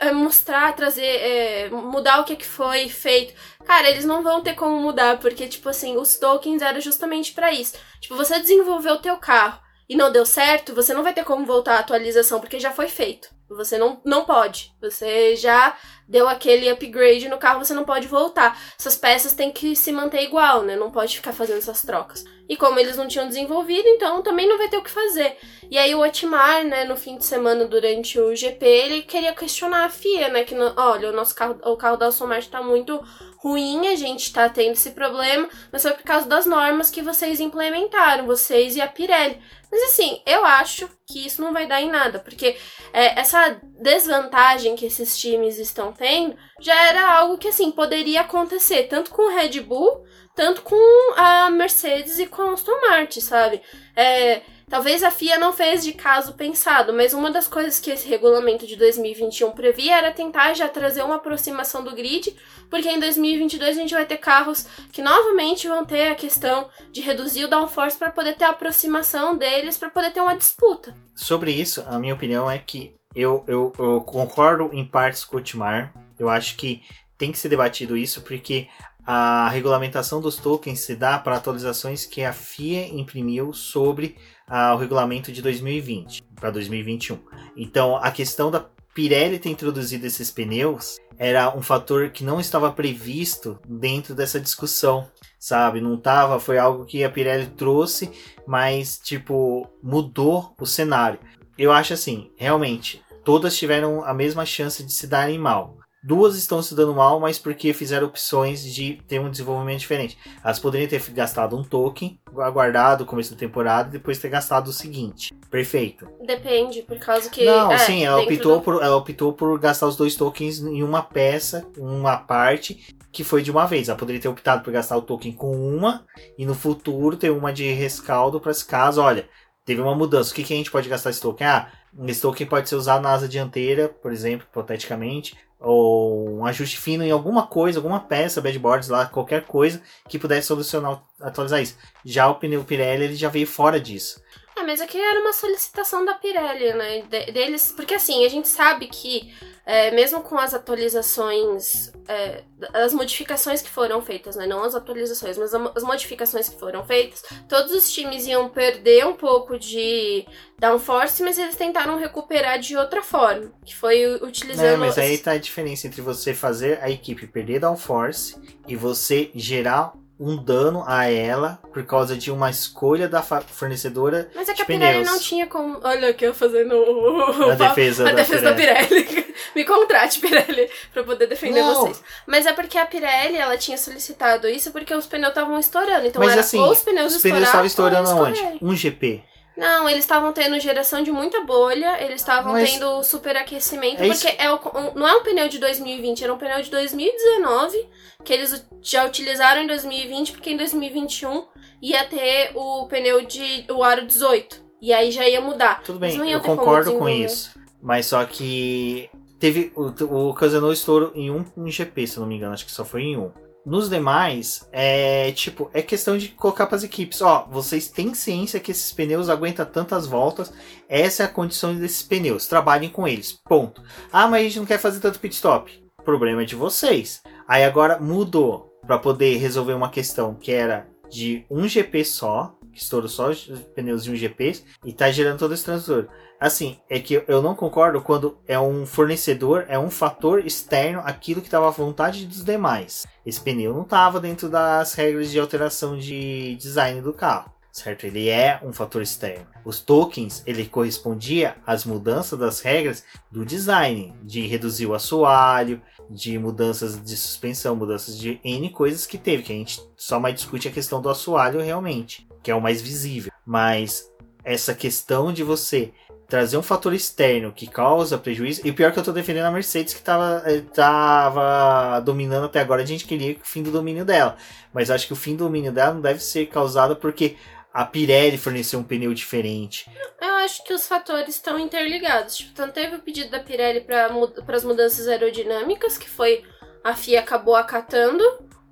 é, 0.01 0.13
mostrar, 0.13 0.75
trazer, 0.75 1.05
é, 1.05 1.69
mudar 1.71 2.21
o 2.21 2.25
que, 2.25 2.37
que 2.37 2.47
foi 2.47 2.89
feito. 2.89 3.35
Cara, 3.65 3.91
eles 3.91 4.05
não 4.05 4.23
vão 4.23 4.43
ter 4.43 4.55
como 4.55 4.81
mudar, 4.81 5.19
porque, 5.19 5.49
tipo 5.49 5.69
assim, 5.69 5.97
os 5.97 6.17
tokens 6.17 6.63
eram 6.63 6.81
justamente 6.81 7.33
para 7.33 7.53
isso. 7.53 7.75
Tipo, 8.01 8.17
você 8.17 8.39
desenvolveu 8.39 8.95
o 8.95 9.01
teu 9.01 9.17
carro 9.17 9.61
e 9.89 9.97
não 9.97 10.11
deu 10.11 10.27
certo, 10.27 10.75
você 10.75 10.93
não 10.93 11.03
vai 11.03 11.13
ter 11.13 11.25
como 11.25 11.47
voltar 11.47 11.77
à 11.77 11.79
atualização, 11.81 12.41
porque 12.41 12.59
já 12.59 12.73
foi 12.73 12.89
feito. 12.89 13.36
Você 13.49 13.79
não, 13.79 14.01
não 14.05 14.25
pode. 14.25 14.73
Você 14.81 15.37
já 15.37 15.77
deu 16.09 16.29
aquele 16.29 16.69
upgrade 16.69 17.29
no 17.29 17.39
carro, 17.39 17.65
você 17.65 17.75
não 17.75 17.85
pode 17.85 18.09
voltar. 18.09 18.61
Essas 18.79 18.97
peças 18.97 19.33
têm 19.33 19.53
que 19.53 19.77
se 19.77 19.93
manter 19.93 20.23
igual, 20.23 20.63
né? 20.63 20.77
Não 20.77 20.91
pode 20.91 21.17
ficar 21.17 21.33
fazendo 21.33 21.59
essas 21.59 21.83
trocas. 21.83 22.25
E 22.49 22.57
como 22.57 22.79
eles 22.79 22.97
não 22.97 23.09
tinham 23.09 23.27
desenvolvido, 23.27 23.89
então 23.89 24.23
também 24.23 24.49
não 24.49 24.57
vai 24.59 24.69
ter 24.69 24.77
o 24.77 24.83
que 24.83 24.91
fazer. 24.91 25.37
E 25.69 25.77
aí 25.77 25.95
o 25.95 26.01
Otmar, 26.01 26.65
né, 26.65 26.85
no 26.85 26.97
fim 26.97 27.17
de 27.17 27.25
semana 27.25 27.65
durante 27.65 28.21
o 28.21 28.35
GP, 28.37 28.65
ele 28.65 29.03
queria 29.03 29.35
questionar 29.35 29.85
a 29.85 29.91
FIA, 29.91 30.29
né, 30.29 30.45
que 30.45 30.55
olha, 30.77 31.11
o 31.11 31.13
nosso 31.13 31.35
carro, 31.35 31.59
o 31.65 31.77
carro 31.77 31.97
da 31.97 32.07
Aston 32.07 32.27
Martin 32.27 32.51
tá 32.51 32.63
muito 32.63 33.03
ruim, 33.39 33.89
a 33.89 33.97
gente 33.97 34.33
tá 34.33 34.49
tendo 34.49 34.73
esse 34.73 34.93
problema, 34.93 35.49
mas 35.73 35.83
foi 35.83 35.93
por 35.93 36.05
causa 36.05 36.29
das 36.29 36.47
normas 36.47 36.89
que 36.89 37.03
vocês 37.03 37.41
implementaram, 37.41 38.27
vocês 38.27 38.77
e 38.77 38.81
a 38.81 38.87
Pirelli. 38.87 39.41
Mas 39.71 39.83
assim, 39.91 40.23
eu 40.25 40.45
acho 40.45 40.89
que 41.07 41.25
isso 41.25 41.41
não 41.41 41.53
vai 41.53 41.67
dar 41.67 41.81
em 41.81 41.89
nada, 41.89 42.19
porque 42.19 42.57
é, 42.93 43.19
essa 43.19 43.61
desvantagem 43.81 44.75
que 44.75 44.87
esses 44.87 45.17
times 45.17 45.57
estão 45.57 45.93
tendo 45.93 46.37
já 46.61 46.75
era 46.89 47.15
algo 47.15 47.39
que 47.39 47.49
assim 47.49 47.71
poderia 47.71 48.23
acontecer 48.23 48.85
tanto 48.85 49.13
com 49.13 49.23
o 49.23 49.35
Red 49.35 49.61
Bull, 49.61 50.05
tanto 50.35 50.63
com 50.63 51.15
a 51.17 51.49
Mercedes 51.51 52.19
e 52.19 52.27
com 52.27 52.43
a 52.43 52.53
Aston 52.53 52.81
Martin, 52.89 53.21
sabe? 53.21 53.63
É, 53.95 54.43
Talvez 54.69 55.05
a 55.05 55.13
FIA 55.13 55.39
não 55.39 55.53
fez 55.53 55.85
de 55.85 55.93
caso 55.93 56.33
pensado, 56.33 56.93
mas 56.93 57.15
uma 57.15 57.31
das 57.31 57.47
coisas 57.47 57.79
que 57.79 57.89
esse 57.89 58.09
regulamento 58.09 58.67
de 58.67 58.75
2021 58.75 59.53
previa 59.53 59.97
era 59.97 60.11
tentar 60.11 60.55
já 60.55 60.67
trazer 60.67 61.05
uma 61.05 61.17
aproximação 61.17 61.85
do 61.85 61.95
grid, 61.95 62.35
porque 62.69 62.89
em 62.89 62.99
2022 62.99 63.77
a 63.77 63.81
gente 63.81 63.95
vai 63.95 64.05
ter 64.05 64.17
carros 64.17 64.67
que 64.91 65.01
novamente 65.01 65.69
vão 65.69 65.85
ter 65.85 66.09
a 66.09 66.17
questão 66.17 66.69
de 66.91 67.01
reduzir 67.01 67.45
o 67.45 67.49
downforce 67.49 67.97
para 67.97 68.11
poder 68.11 68.35
ter 68.35 68.45
a 68.45 68.51
aproximação 68.51 69.37
deles, 69.37 69.79
para 69.79 69.89
poder 69.89 70.13
ter 70.13 70.21
uma 70.21 70.37
disputa. 70.37 70.93
Sobre 71.15 71.53
isso, 71.53 71.85
a 71.87 71.97
minha 72.01 72.15
opinião 72.15 72.51
é 72.51 72.59
que 72.59 72.93
eu, 73.15 73.45
eu, 73.47 73.73
eu 73.79 74.01
concordo 74.01 74.69
em 74.73 74.85
partes 74.85 75.25
com 75.25 75.37
o 75.37 75.41
Timar. 75.41 75.95
Eu 76.19 76.29
acho 76.29 76.57
que 76.57 76.83
tem 77.17 77.31
que 77.31 77.39
ser 77.39 77.49
debatido 77.49 77.97
isso, 77.97 78.21
porque 78.23 78.67
a 79.07 79.49
regulamentação 79.49 80.21
dos 80.21 80.37
tokens 80.37 80.81
se 80.81 80.97
dá 80.97 81.17
para 81.17 81.37
atualizações 81.37 82.05
que 82.05 82.25
a 82.25 82.33
FIA 82.33 82.89
imprimiu 82.89 83.53
sobre 83.53 84.17
ao 84.49 84.79
regulamento 84.79 85.33
de 85.33 85.43
2020 85.43 86.23
para 86.35 86.51
2021. 86.51 87.19
Então, 87.57 87.97
a 87.97 88.11
questão 88.11 88.51
da 88.51 88.65
Pirelli 88.95 89.39
ter 89.39 89.51
introduzido 89.51 90.07
esses 90.07 90.31
pneus 90.31 90.97
era 91.19 91.55
um 91.55 91.61
fator 91.61 92.11
que 92.11 92.25
não 92.25 92.41
estava 92.41 92.73
previsto 92.73 93.59
dentro 93.69 94.15
dessa 94.15 94.41
discussão, 94.41 95.07
sabe? 95.39 95.81
Não 95.81 95.97
tava, 95.97 96.41
foi 96.41 96.59
algo 96.59 96.85
que 96.87 97.05
a 97.05 97.11
Pirelli 97.11 97.47
trouxe, 97.47 98.11
mas 98.47 98.99
tipo 98.99 99.69
mudou 99.83 100.55
o 100.59 100.67
cenário. 100.67 101.19
Eu 101.59 101.73
acho 101.73 101.93
assim, 101.93 102.31
realmente, 102.37 103.03
todas 103.25 103.57
tiveram 103.57 104.05
a 104.05 104.15
mesma 104.15 104.47
chance 104.47 104.83
de 104.83 104.93
se 104.93 105.07
darem 105.07 105.39
mal. 105.39 105.77
Duas 106.07 106.37
estão 106.37 106.63
se 106.63 106.73
dando 106.73 106.95
mal, 106.95 107.19
mas 107.19 107.37
porque 107.37 107.73
fizeram 107.73 108.07
opções 108.07 108.63
de 108.63 109.03
ter 109.09 109.19
um 109.19 109.29
desenvolvimento 109.29 109.81
diferente. 109.81 110.17
Elas 110.45 110.61
poderiam 110.61 110.89
ter 110.89 111.03
gastado 111.11 111.57
um 111.57 111.65
token, 111.65 112.17
aguardado 112.39 113.03
o 113.03 113.07
começo 113.07 113.33
da 113.33 113.37
temporada 113.37 113.89
e 113.89 113.93
depois 113.99 114.17
ter 114.17 114.29
gastado 114.29 114.69
o 114.69 114.73
seguinte. 114.73 115.35
Perfeito. 115.51 116.09
Depende, 116.25 116.83
por 116.83 116.97
causa 117.01 117.29
que. 117.29 117.45
Não, 117.45 117.73
é, 117.73 117.79
sim, 117.79 118.05
ela 118.05 118.23
optou, 118.23 118.59
do... 118.59 118.63
por, 118.63 118.81
ela 118.81 118.95
optou 118.95 119.33
por 119.33 119.59
gastar 119.59 119.89
os 119.89 119.97
dois 119.97 120.15
tokens 120.15 120.61
em 120.61 120.81
uma 120.85 121.03
peça, 121.03 121.67
uma 121.77 122.17
parte, 122.17 122.95
que 123.11 123.25
foi 123.25 123.43
de 123.43 123.51
uma 123.51 123.67
vez. 123.67 123.89
Ela 123.89 123.99
poderia 123.99 124.23
ter 124.23 124.29
optado 124.29 124.63
por 124.63 124.73
gastar 124.73 124.97
o 124.97 125.03
token 125.03 125.33
com 125.33 125.57
uma 125.57 126.07
e 126.39 126.47
no 126.47 126.55
futuro 126.55 127.17
ter 127.17 127.31
uma 127.31 127.53
de 127.53 127.73
rescaldo 127.73 128.41
para 128.41 128.53
esse 128.53 128.65
caso. 128.65 129.03
Olha, 129.03 129.29
teve 129.65 129.81
uma 129.81 129.97
mudança. 129.97 130.31
O 130.31 130.35
que, 130.37 130.45
que 130.45 130.55
a 130.55 130.57
gente 130.57 130.71
pode 130.71 130.89
gastar 130.89 131.11
esse 131.11 131.21
token? 131.21 131.49
Ah, 131.49 131.69
esse 132.07 132.21
token 132.21 132.47
pode 132.47 132.69
ser 132.69 132.77
usado 132.77 133.03
na 133.03 133.11
asa 133.11 133.27
dianteira, 133.27 133.89
por 133.89 134.13
exemplo, 134.13 134.47
hipoteticamente, 134.49 135.35
ou 135.61 136.39
um 136.39 136.47
ajuste 136.47 136.79
fino 136.79 137.03
em 137.03 137.11
alguma 137.11 137.47
coisa, 137.47 137.79
alguma 137.79 138.01
peça, 138.01 138.41
badboards 138.41 138.89
lá, 138.89 139.07
qualquer 139.07 139.45
coisa 139.45 139.83
que 140.09 140.19
pudesse 140.19 140.49
solucionar, 140.49 141.03
atualizar 141.21 141.63
isso. 141.63 141.77
Já 142.05 142.29
o 142.29 142.37
pneu 142.37 142.65
Pirelli 142.65 143.05
ele 143.05 143.17
já 143.17 143.29
veio 143.29 143.47
fora 143.47 143.81
disso. 143.81 144.23
É, 144.57 144.63
mas 144.63 144.81
aqui 144.81 144.99
era 144.99 145.21
uma 145.21 145.33
solicitação 145.33 146.05
da 146.05 146.15
Pirelli, 146.15 146.73
né? 146.73 147.03
De, 147.03 147.33
deles, 147.33 147.73
porque 147.77 147.95
assim, 147.95 148.25
a 148.25 148.29
gente 148.29 148.49
sabe 148.49 148.87
que 148.87 149.35
é, 149.67 149.91
mesmo 149.91 150.21
com 150.23 150.39
as 150.39 150.55
atualizações, 150.55 151.93
é, 152.07 152.45
as 152.73 152.95
modificações 152.95 153.61
que 153.61 153.69
foram 153.69 154.01
feitas, 154.01 154.37
né? 154.37 154.47
Não 154.47 154.63
as 154.63 154.77
atualizações, 154.77 155.37
mas 155.37 155.53
as 155.53 155.83
modificações 155.83 156.49
que 156.49 156.57
foram 156.57 156.87
feitas, 156.87 157.25
todos 157.49 157.73
os 157.73 157.93
times 157.93 158.29
iam 158.29 158.49
perder 158.49 159.05
um 159.05 159.15
pouco 159.15 159.59
de 159.59 160.25
downforce, 160.57 161.21
mas 161.21 161.37
eles 161.37 161.57
tentaram 161.57 161.99
recuperar 161.99 162.61
de 162.61 162.77
outra 162.77 163.03
forma, 163.03 163.51
que 163.65 163.75
foi 163.75 164.07
utilizando... 164.23 164.67
É, 164.67 164.77
mas 164.77 164.97
aí 164.97 165.19
tá 165.19 165.33
a 165.33 165.39
diferença 165.39 165.89
entre 165.89 166.01
você 166.01 166.33
fazer 166.33 166.79
a 166.81 166.89
equipe 166.89 167.27
perder 167.27 167.59
downforce 167.59 168.41
e 168.69 168.77
você 168.77 169.33
gerar 169.35 169.93
um 170.19 170.37
dano 170.37 170.83
a 170.87 171.11
ela 171.11 171.61
por 171.73 171.85
causa 171.85 172.17
de 172.17 172.31
uma 172.31 172.49
escolha 172.49 173.09
da 173.09 173.23
fornecedora. 173.23 174.31
Mas 174.35 174.49
é 174.49 174.55
que 174.55 174.63
a 174.63 174.65
Pirelli 174.65 175.05
não 175.05 175.19
tinha 175.19 175.47
como. 175.47 175.79
Olha 175.83 176.09
aqui 176.09 176.25
eu 176.25 176.35
fazendo 176.35 176.75
o... 176.75 177.51
a 177.51 177.55
defesa, 177.55 178.03
a 178.05 178.13
da, 178.13 178.17
defesa 178.17 178.55
Pirelli. 178.55 178.81
da 178.81 178.87
Pirelli. 178.87 179.27
Me 179.55 179.65
contrate, 179.65 180.21
Pirelli, 180.21 180.71
pra 180.93 181.05
poder 181.05 181.27
defender 181.27 181.61
não. 181.61 181.75
vocês. 181.75 182.03
Mas 182.27 182.47
é 182.47 182.53
porque 182.53 182.79
a 182.79 182.87
Pirelli 182.87 183.37
ela 183.37 183.57
tinha 183.59 183.77
solicitado 183.77 184.49
isso 184.49 184.71
porque 184.73 184.95
os 184.95 185.07
pneus 185.07 185.29
estavam 185.29 185.59
estourando. 185.59 186.07
Então 186.07 186.23
Mas, 186.23 186.33
era 186.33 186.41
assim, 186.41 186.59
ou 186.59 186.71
os 186.71 186.81
pneus 186.81 187.15
os 187.15 187.23
pneus 187.23 187.43
estavam 187.43 187.67
estourando 187.67 188.09
aonde? 188.09 188.43
Um 188.63 188.75
GP. 188.75 189.23
Não, 189.57 189.89
eles 189.89 190.05
estavam 190.05 190.33
tendo 190.33 190.61
geração 190.61 191.03
de 191.03 191.11
muita 191.11 191.43
bolha, 191.45 192.03
eles 192.03 192.21
estavam 192.21 192.53
Mas... 192.53 192.71
tendo 192.71 193.03
superaquecimento, 193.03 194.03
é 194.03 194.09
porque 194.09 194.35
é 194.39 194.53
o, 194.53 194.61
não 194.95 195.09
é 195.09 195.17
um 195.17 195.23
pneu 195.23 195.49
de 195.49 195.59
2020, 195.59 196.25
era 196.25 196.35
um 196.35 196.39
pneu 196.39 196.61
de 196.63 196.71
2019, 196.71 197.89
que 198.23 198.33
eles 198.33 198.67
já 198.83 199.07
utilizaram 199.07 199.63
em 199.63 199.67
2020, 199.67 200.33
porque 200.33 200.51
em 200.51 200.57
2021 200.57 201.45
ia 201.81 202.05
ter 202.05 202.51
o 202.55 202.87
pneu 202.87 203.25
de 203.25 203.65
o 203.71 203.83
aro 203.83 204.07
18. 204.07 204.67
E 204.81 204.93
aí 204.93 205.11
já 205.11 205.27
ia 205.27 205.41
mudar. 205.41 205.83
Tudo 205.83 205.99
bem, 205.99 206.31
eu 206.31 206.41
concordo 206.41 206.99
com 206.99 207.09
isso. 207.09 207.59
Mas 207.81 208.07
só 208.07 208.25
que 208.25 209.09
teve 209.39 209.73
o, 209.75 209.93
o 210.05 210.29
ocasionou 210.31 210.73
estouro 210.73 211.13
em 211.15 211.31
um, 211.31 211.45
um 211.57 211.71
GP, 211.71 212.07
se 212.07 212.21
não 212.21 212.27
me 212.27 212.37
engano, 212.37 212.53
acho 212.53 212.67
que 212.67 212.73
só 212.73 212.85
foi 212.85 213.03
em 213.03 213.17
um. 213.17 213.31
Nos 213.67 213.91
demais, 213.91 214.65
é 214.71 215.33
tipo, 215.33 215.69
é 215.75 215.83
questão 215.83 216.17
de 216.17 216.29
colocar 216.29 216.69
para 216.69 216.77
as 216.77 216.85
equipes, 216.85 217.21
ó, 217.21 217.49
vocês 217.51 217.89
têm 217.89 218.15
ciência 218.15 218.61
que 218.61 218.71
esses 218.71 218.93
pneus 218.93 219.29
aguentam 219.29 219.67
tantas 219.67 220.07
voltas, 220.07 220.53
essa 220.89 221.25
é 221.25 221.27
a 221.27 221.29
condição 221.29 221.75
desses 221.75 222.01
pneus, 222.01 222.47
trabalhem 222.47 222.89
com 222.89 223.09
eles, 223.09 223.33
ponto. 223.33 223.83
Ah, 224.13 224.29
mas 224.29 224.43
a 224.43 224.45
gente 224.45 224.59
não 224.61 224.67
quer 224.67 224.79
fazer 224.79 225.01
tanto 225.01 225.19
pit 225.19 225.35
stop. 225.35 225.85
Problema 226.05 226.43
é 226.43 226.45
de 226.45 226.55
vocês. 226.55 227.21
Aí 227.49 227.65
agora 227.65 227.99
mudou 227.99 228.73
para 228.87 229.01
poder 229.01 229.37
resolver 229.39 229.73
uma 229.73 229.91
questão 229.91 230.33
que 230.33 230.53
era 230.53 230.87
de 231.11 231.45
um 231.51 231.67
GP 231.67 232.05
só, 232.05 232.56
que 232.77 232.83
estourou 232.83 233.09
só 233.09 233.31
os 233.31 233.49
pneus 233.75 234.05
de 234.05 234.11
um 234.11 234.15
GP 234.15 234.61
e 234.85 234.93
tá 234.93 235.11
gerando 235.11 235.39
todo 235.39 235.55
esse 235.55 235.65
transtorno. 235.65 236.09
Assim, 236.39 236.79
é 236.91 237.01
que 237.01 237.25
eu 237.27 237.41
não 237.41 237.55
concordo 237.55 238.03
quando 238.03 238.37
é 238.47 238.61
um 238.61 238.85
fornecedor, 238.85 239.65
é 239.69 239.79
um 239.79 239.91
fator 239.91 240.45
externo 240.45 241.01
aquilo 241.03 241.41
que 241.41 241.47
estava 241.47 241.67
à 241.67 241.71
vontade 241.71 242.27
dos 242.27 242.45
demais. 242.45 243.07
Esse 243.25 243.41
pneu 243.41 243.73
não 243.73 243.83
estava 243.83 244.21
dentro 244.21 244.51
das 244.51 244.93
regras 244.93 245.31
de 245.31 245.41
alteração 245.41 245.97
de 245.97 246.55
design 246.57 247.01
do 247.01 247.15
carro, 247.15 247.51
certo? 247.73 248.05
Ele 248.05 248.29
é 248.29 248.61
um 248.63 248.73
fator 248.73 249.01
externo. 249.01 249.47
Os 249.65 249.81
tokens, 249.81 250.43
ele 250.47 250.67
correspondia 250.67 251.57
às 251.67 251.87
mudanças 251.87 252.39
das 252.39 252.61
regras 252.61 253.03
do 253.33 253.47
design, 253.47 254.15
de 254.23 254.47
reduzir 254.47 254.87
o 254.87 254.95
assoalho, 254.95 255.81
de 256.11 256.39
mudanças 256.39 257.03
de 257.03 257.17
suspensão, 257.17 257.75
mudanças 257.75 258.19
de 258.19 258.39
N 258.45 258.71
coisas 258.71 259.07
que 259.07 259.19
teve, 259.19 259.43
que 259.43 259.53
a 259.53 259.57
gente 259.57 259.81
só 259.97 260.21
mais 260.21 260.35
discute 260.35 260.69
a 260.69 260.73
questão 260.73 261.01
do 261.01 261.09
assoalho 261.09 261.61
realmente, 261.61 262.26
que 262.47 262.51
é 262.53 262.55
o 262.55 262.61
mais 262.61 262.81
visível. 262.81 263.33
Mas 263.45 264.09
essa 264.45 264.73
questão 264.73 265.33
de 265.33 265.43
você 265.43 265.93
trazer 266.29 266.57
um 266.57 266.63
fator 266.63 266.95
externo 266.95 267.53
que 267.53 267.67
causa 267.67 268.17
prejuízo. 268.17 268.61
E 268.65 268.71
pior 268.71 268.93
que 268.93 269.01
eu 269.01 269.03
tô 269.03 269.11
defendendo 269.11 269.47
a 269.47 269.51
Mercedes, 269.51 269.95
que 269.95 270.01
tava, 270.01 270.45
eh, 270.47 270.61
tava 270.73 271.99
dominando 271.99 272.45
até 272.45 272.61
agora. 272.61 272.83
A 272.83 272.87
gente 272.87 273.05
queria 273.05 273.33
o 273.33 273.41
fim 273.43 273.65
do 273.65 273.73
domínio 273.73 274.05
dela. 274.05 274.37
Mas 274.73 274.93
acho 274.93 275.09
que 275.09 275.13
o 275.13 275.17
fim 275.17 275.35
do 275.35 275.43
domínio 275.43 275.73
dela 275.73 275.95
não 275.95 276.01
deve 276.01 276.21
ser 276.21 276.47
causado 276.47 276.95
porque 276.95 277.35
a 277.75 277.85
Pirelli 277.85 278.39
forneceu 278.39 278.79
um 278.79 278.85
pneu 278.85 279.13
diferente. 279.13 279.91
Eu 280.23 280.35
acho 280.35 280.63
que 280.63 280.73
os 280.73 280.87
fatores 280.87 281.35
estão 281.35 281.59
interligados. 281.59 282.37
Tipo, 282.37 282.55
tanto 282.55 282.75
teve 282.75 282.95
o 282.95 283.01
pedido 283.01 283.29
da 283.29 283.41
Pirelli 283.41 283.81
para 283.81 284.09
as 284.57 284.65
mudanças 284.65 285.09
aerodinâmicas, 285.09 285.99
que 285.99 286.09
foi 286.09 286.45
a 286.85 286.95
FIA 286.95 287.19
acabou 287.19 287.57
acatando, 287.57 288.23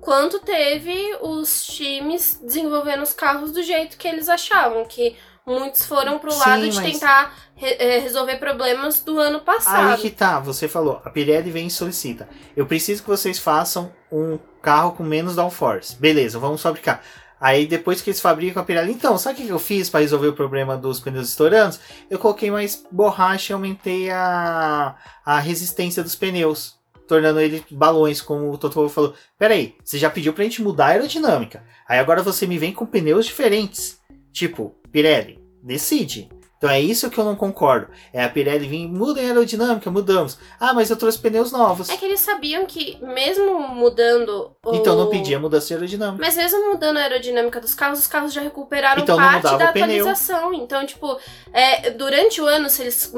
quanto 0.05 0.39
teve 0.41 1.17
os 1.23 1.65
times 1.67 2.39
desenvolvendo 2.43 3.03
os 3.03 3.13
carros 3.13 3.51
do 3.53 3.63
jeito 3.63 3.97
que 3.97 4.07
eles 4.07 4.29
achavam, 4.29 4.85
que 4.85 5.17
muitos 5.47 5.85
foram 5.87 6.19
pro 6.19 6.35
lado 6.37 6.63
Sim, 6.63 6.69
de 6.71 6.77
mas- 6.77 6.93
tentar 6.93 7.35
re- 7.55 7.77
eh, 7.79 7.99
resolver 7.99 8.37
problemas 8.37 9.01
do 9.01 9.19
ano 9.19 9.39
Aí 9.39 9.45
passado. 9.45 10.01
que 10.01 10.11
tá, 10.11 10.41
você 10.41 10.69
falou, 10.69 11.01
a 11.05 11.11
Pirelli 11.11 11.51
vem 11.51 11.67
e 11.67 11.71
solicita. 11.71 12.29
Eu 12.57 12.67
preciso 12.67 13.03
que 13.03 13.09
vocês 13.09 13.39
façam 13.39 13.93
um 14.11 14.39
carro 14.63 14.93
com 14.93 15.03
menos 15.03 15.37
downforce. 15.37 15.97
Beleza, 15.97 16.39
vamos 16.39 16.63
fabricar. 16.63 17.03
Aí 17.41 17.67
depois 17.67 18.01
que 18.01 18.09
eles 18.09 18.21
fabricam 18.23 18.63
a 18.63 18.65
Pirelli, 18.65 18.93
então, 18.93 19.19
sabe 19.19 19.35
o 19.35 19.37
que 19.43 19.47
que 19.49 19.53
eu 19.53 19.59
fiz 19.59 19.91
para 19.91 20.01
resolver 20.01 20.29
o 20.29 20.33
problema 20.33 20.79
dos 20.79 20.99
pneus 21.01 21.29
estourando? 21.29 21.77
Eu 22.09 22.19
coloquei 22.19 22.51
mais 22.51 22.83
borracha 22.91 23.53
e 23.53 23.55
aumentei 23.55 24.11
a, 24.11 24.95
a 25.27 25.39
resistência 25.41 26.03
dos 26.03 26.15
pneus, 26.15 26.77
tornando 27.07 27.41
ele 27.41 27.65
balões, 27.71 28.21
como 28.21 28.51
o 28.51 28.59
Totoro 28.59 28.89
falou. 28.89 29.15
Pera 29.39 29.55
aí, 29.55 29.75
você 29.83 29.99
já 29.99 30.11
pediu 30.11 30.33
pra 30.33 30.45
gente 30.45 30.63
mudar 30.63 30.87
a 30.87 30.89
aerodinâmica. 30.89 31.65
Aí 31.89 31.99
agora 31.99 32.23
você 32.23 32.47
me 32.47 32.59
vem 32.59 32.73
com 32.73 32.87
pneus 32.87 33.27
diferentes. 33.27 33.99
Tipo, 34.33 34.75
Pirelli, 34.91 35.39
decide. 35.63 36.29
Então 36.65 36.73
é 36.73 36.81
isso 36.81 37.11
que 37.11 37.19
eu 37.21 37.25
não 37.25 37.37
concordo. 37.37 37.89
É 38.11 38.25
a 38.25 38.29
Pirelli 38.29 38.67
vir, 38.67 38.89
muda 38.89 39.21
a 39.21 39.25
aerodinâmica, 39.25 39.91
mudamos. 39.91 40.39
Ah, 40.59 40.73
mas 40.73 40.89
eu 40.89 40.97
trouxe 40.97 41.19
pneus 41.19 41.53
novos. 41.53 41.91
É 41.91 41.97
que 41.99 42.07
eles 42.07 42.21
sabiam 42.21 42.65
que, 42.65 42.97
mesmo 43.03 43.61
mudando. 43.69 44.57
O... 44.65 44.75
Então 44.75 44.97
não 44.97 45.11
pedia 45.11 45.39
mudança 45.39 45.67
de 45.67 45.75
aerodinâmica. 45.75 46.25
Mas 46.25 46.37
mesmo 46.37 46.73
mudando 46.73 46.97
a 46.97 47.01
aerodinâmica 47.03 47.61
dos 47.61 47.75
carros, 47.75 47.99
os 47.99 48.07
carros 48.07 48.33
já 48.33 48.41
recuperaram 48.41 49.03
Então 49.03 49.17
parte 49.17 49.43
da 49.43 49.69
atualização. 49.69 50.55
Então, 50.55 50.87
tipo, 50.87 51.19
é, 51.53 51.91
durante 51.91 52.41
o 52.41 52.47
ano, 52.47 52.71
se 52.71 52.81
eles 52.81 53.13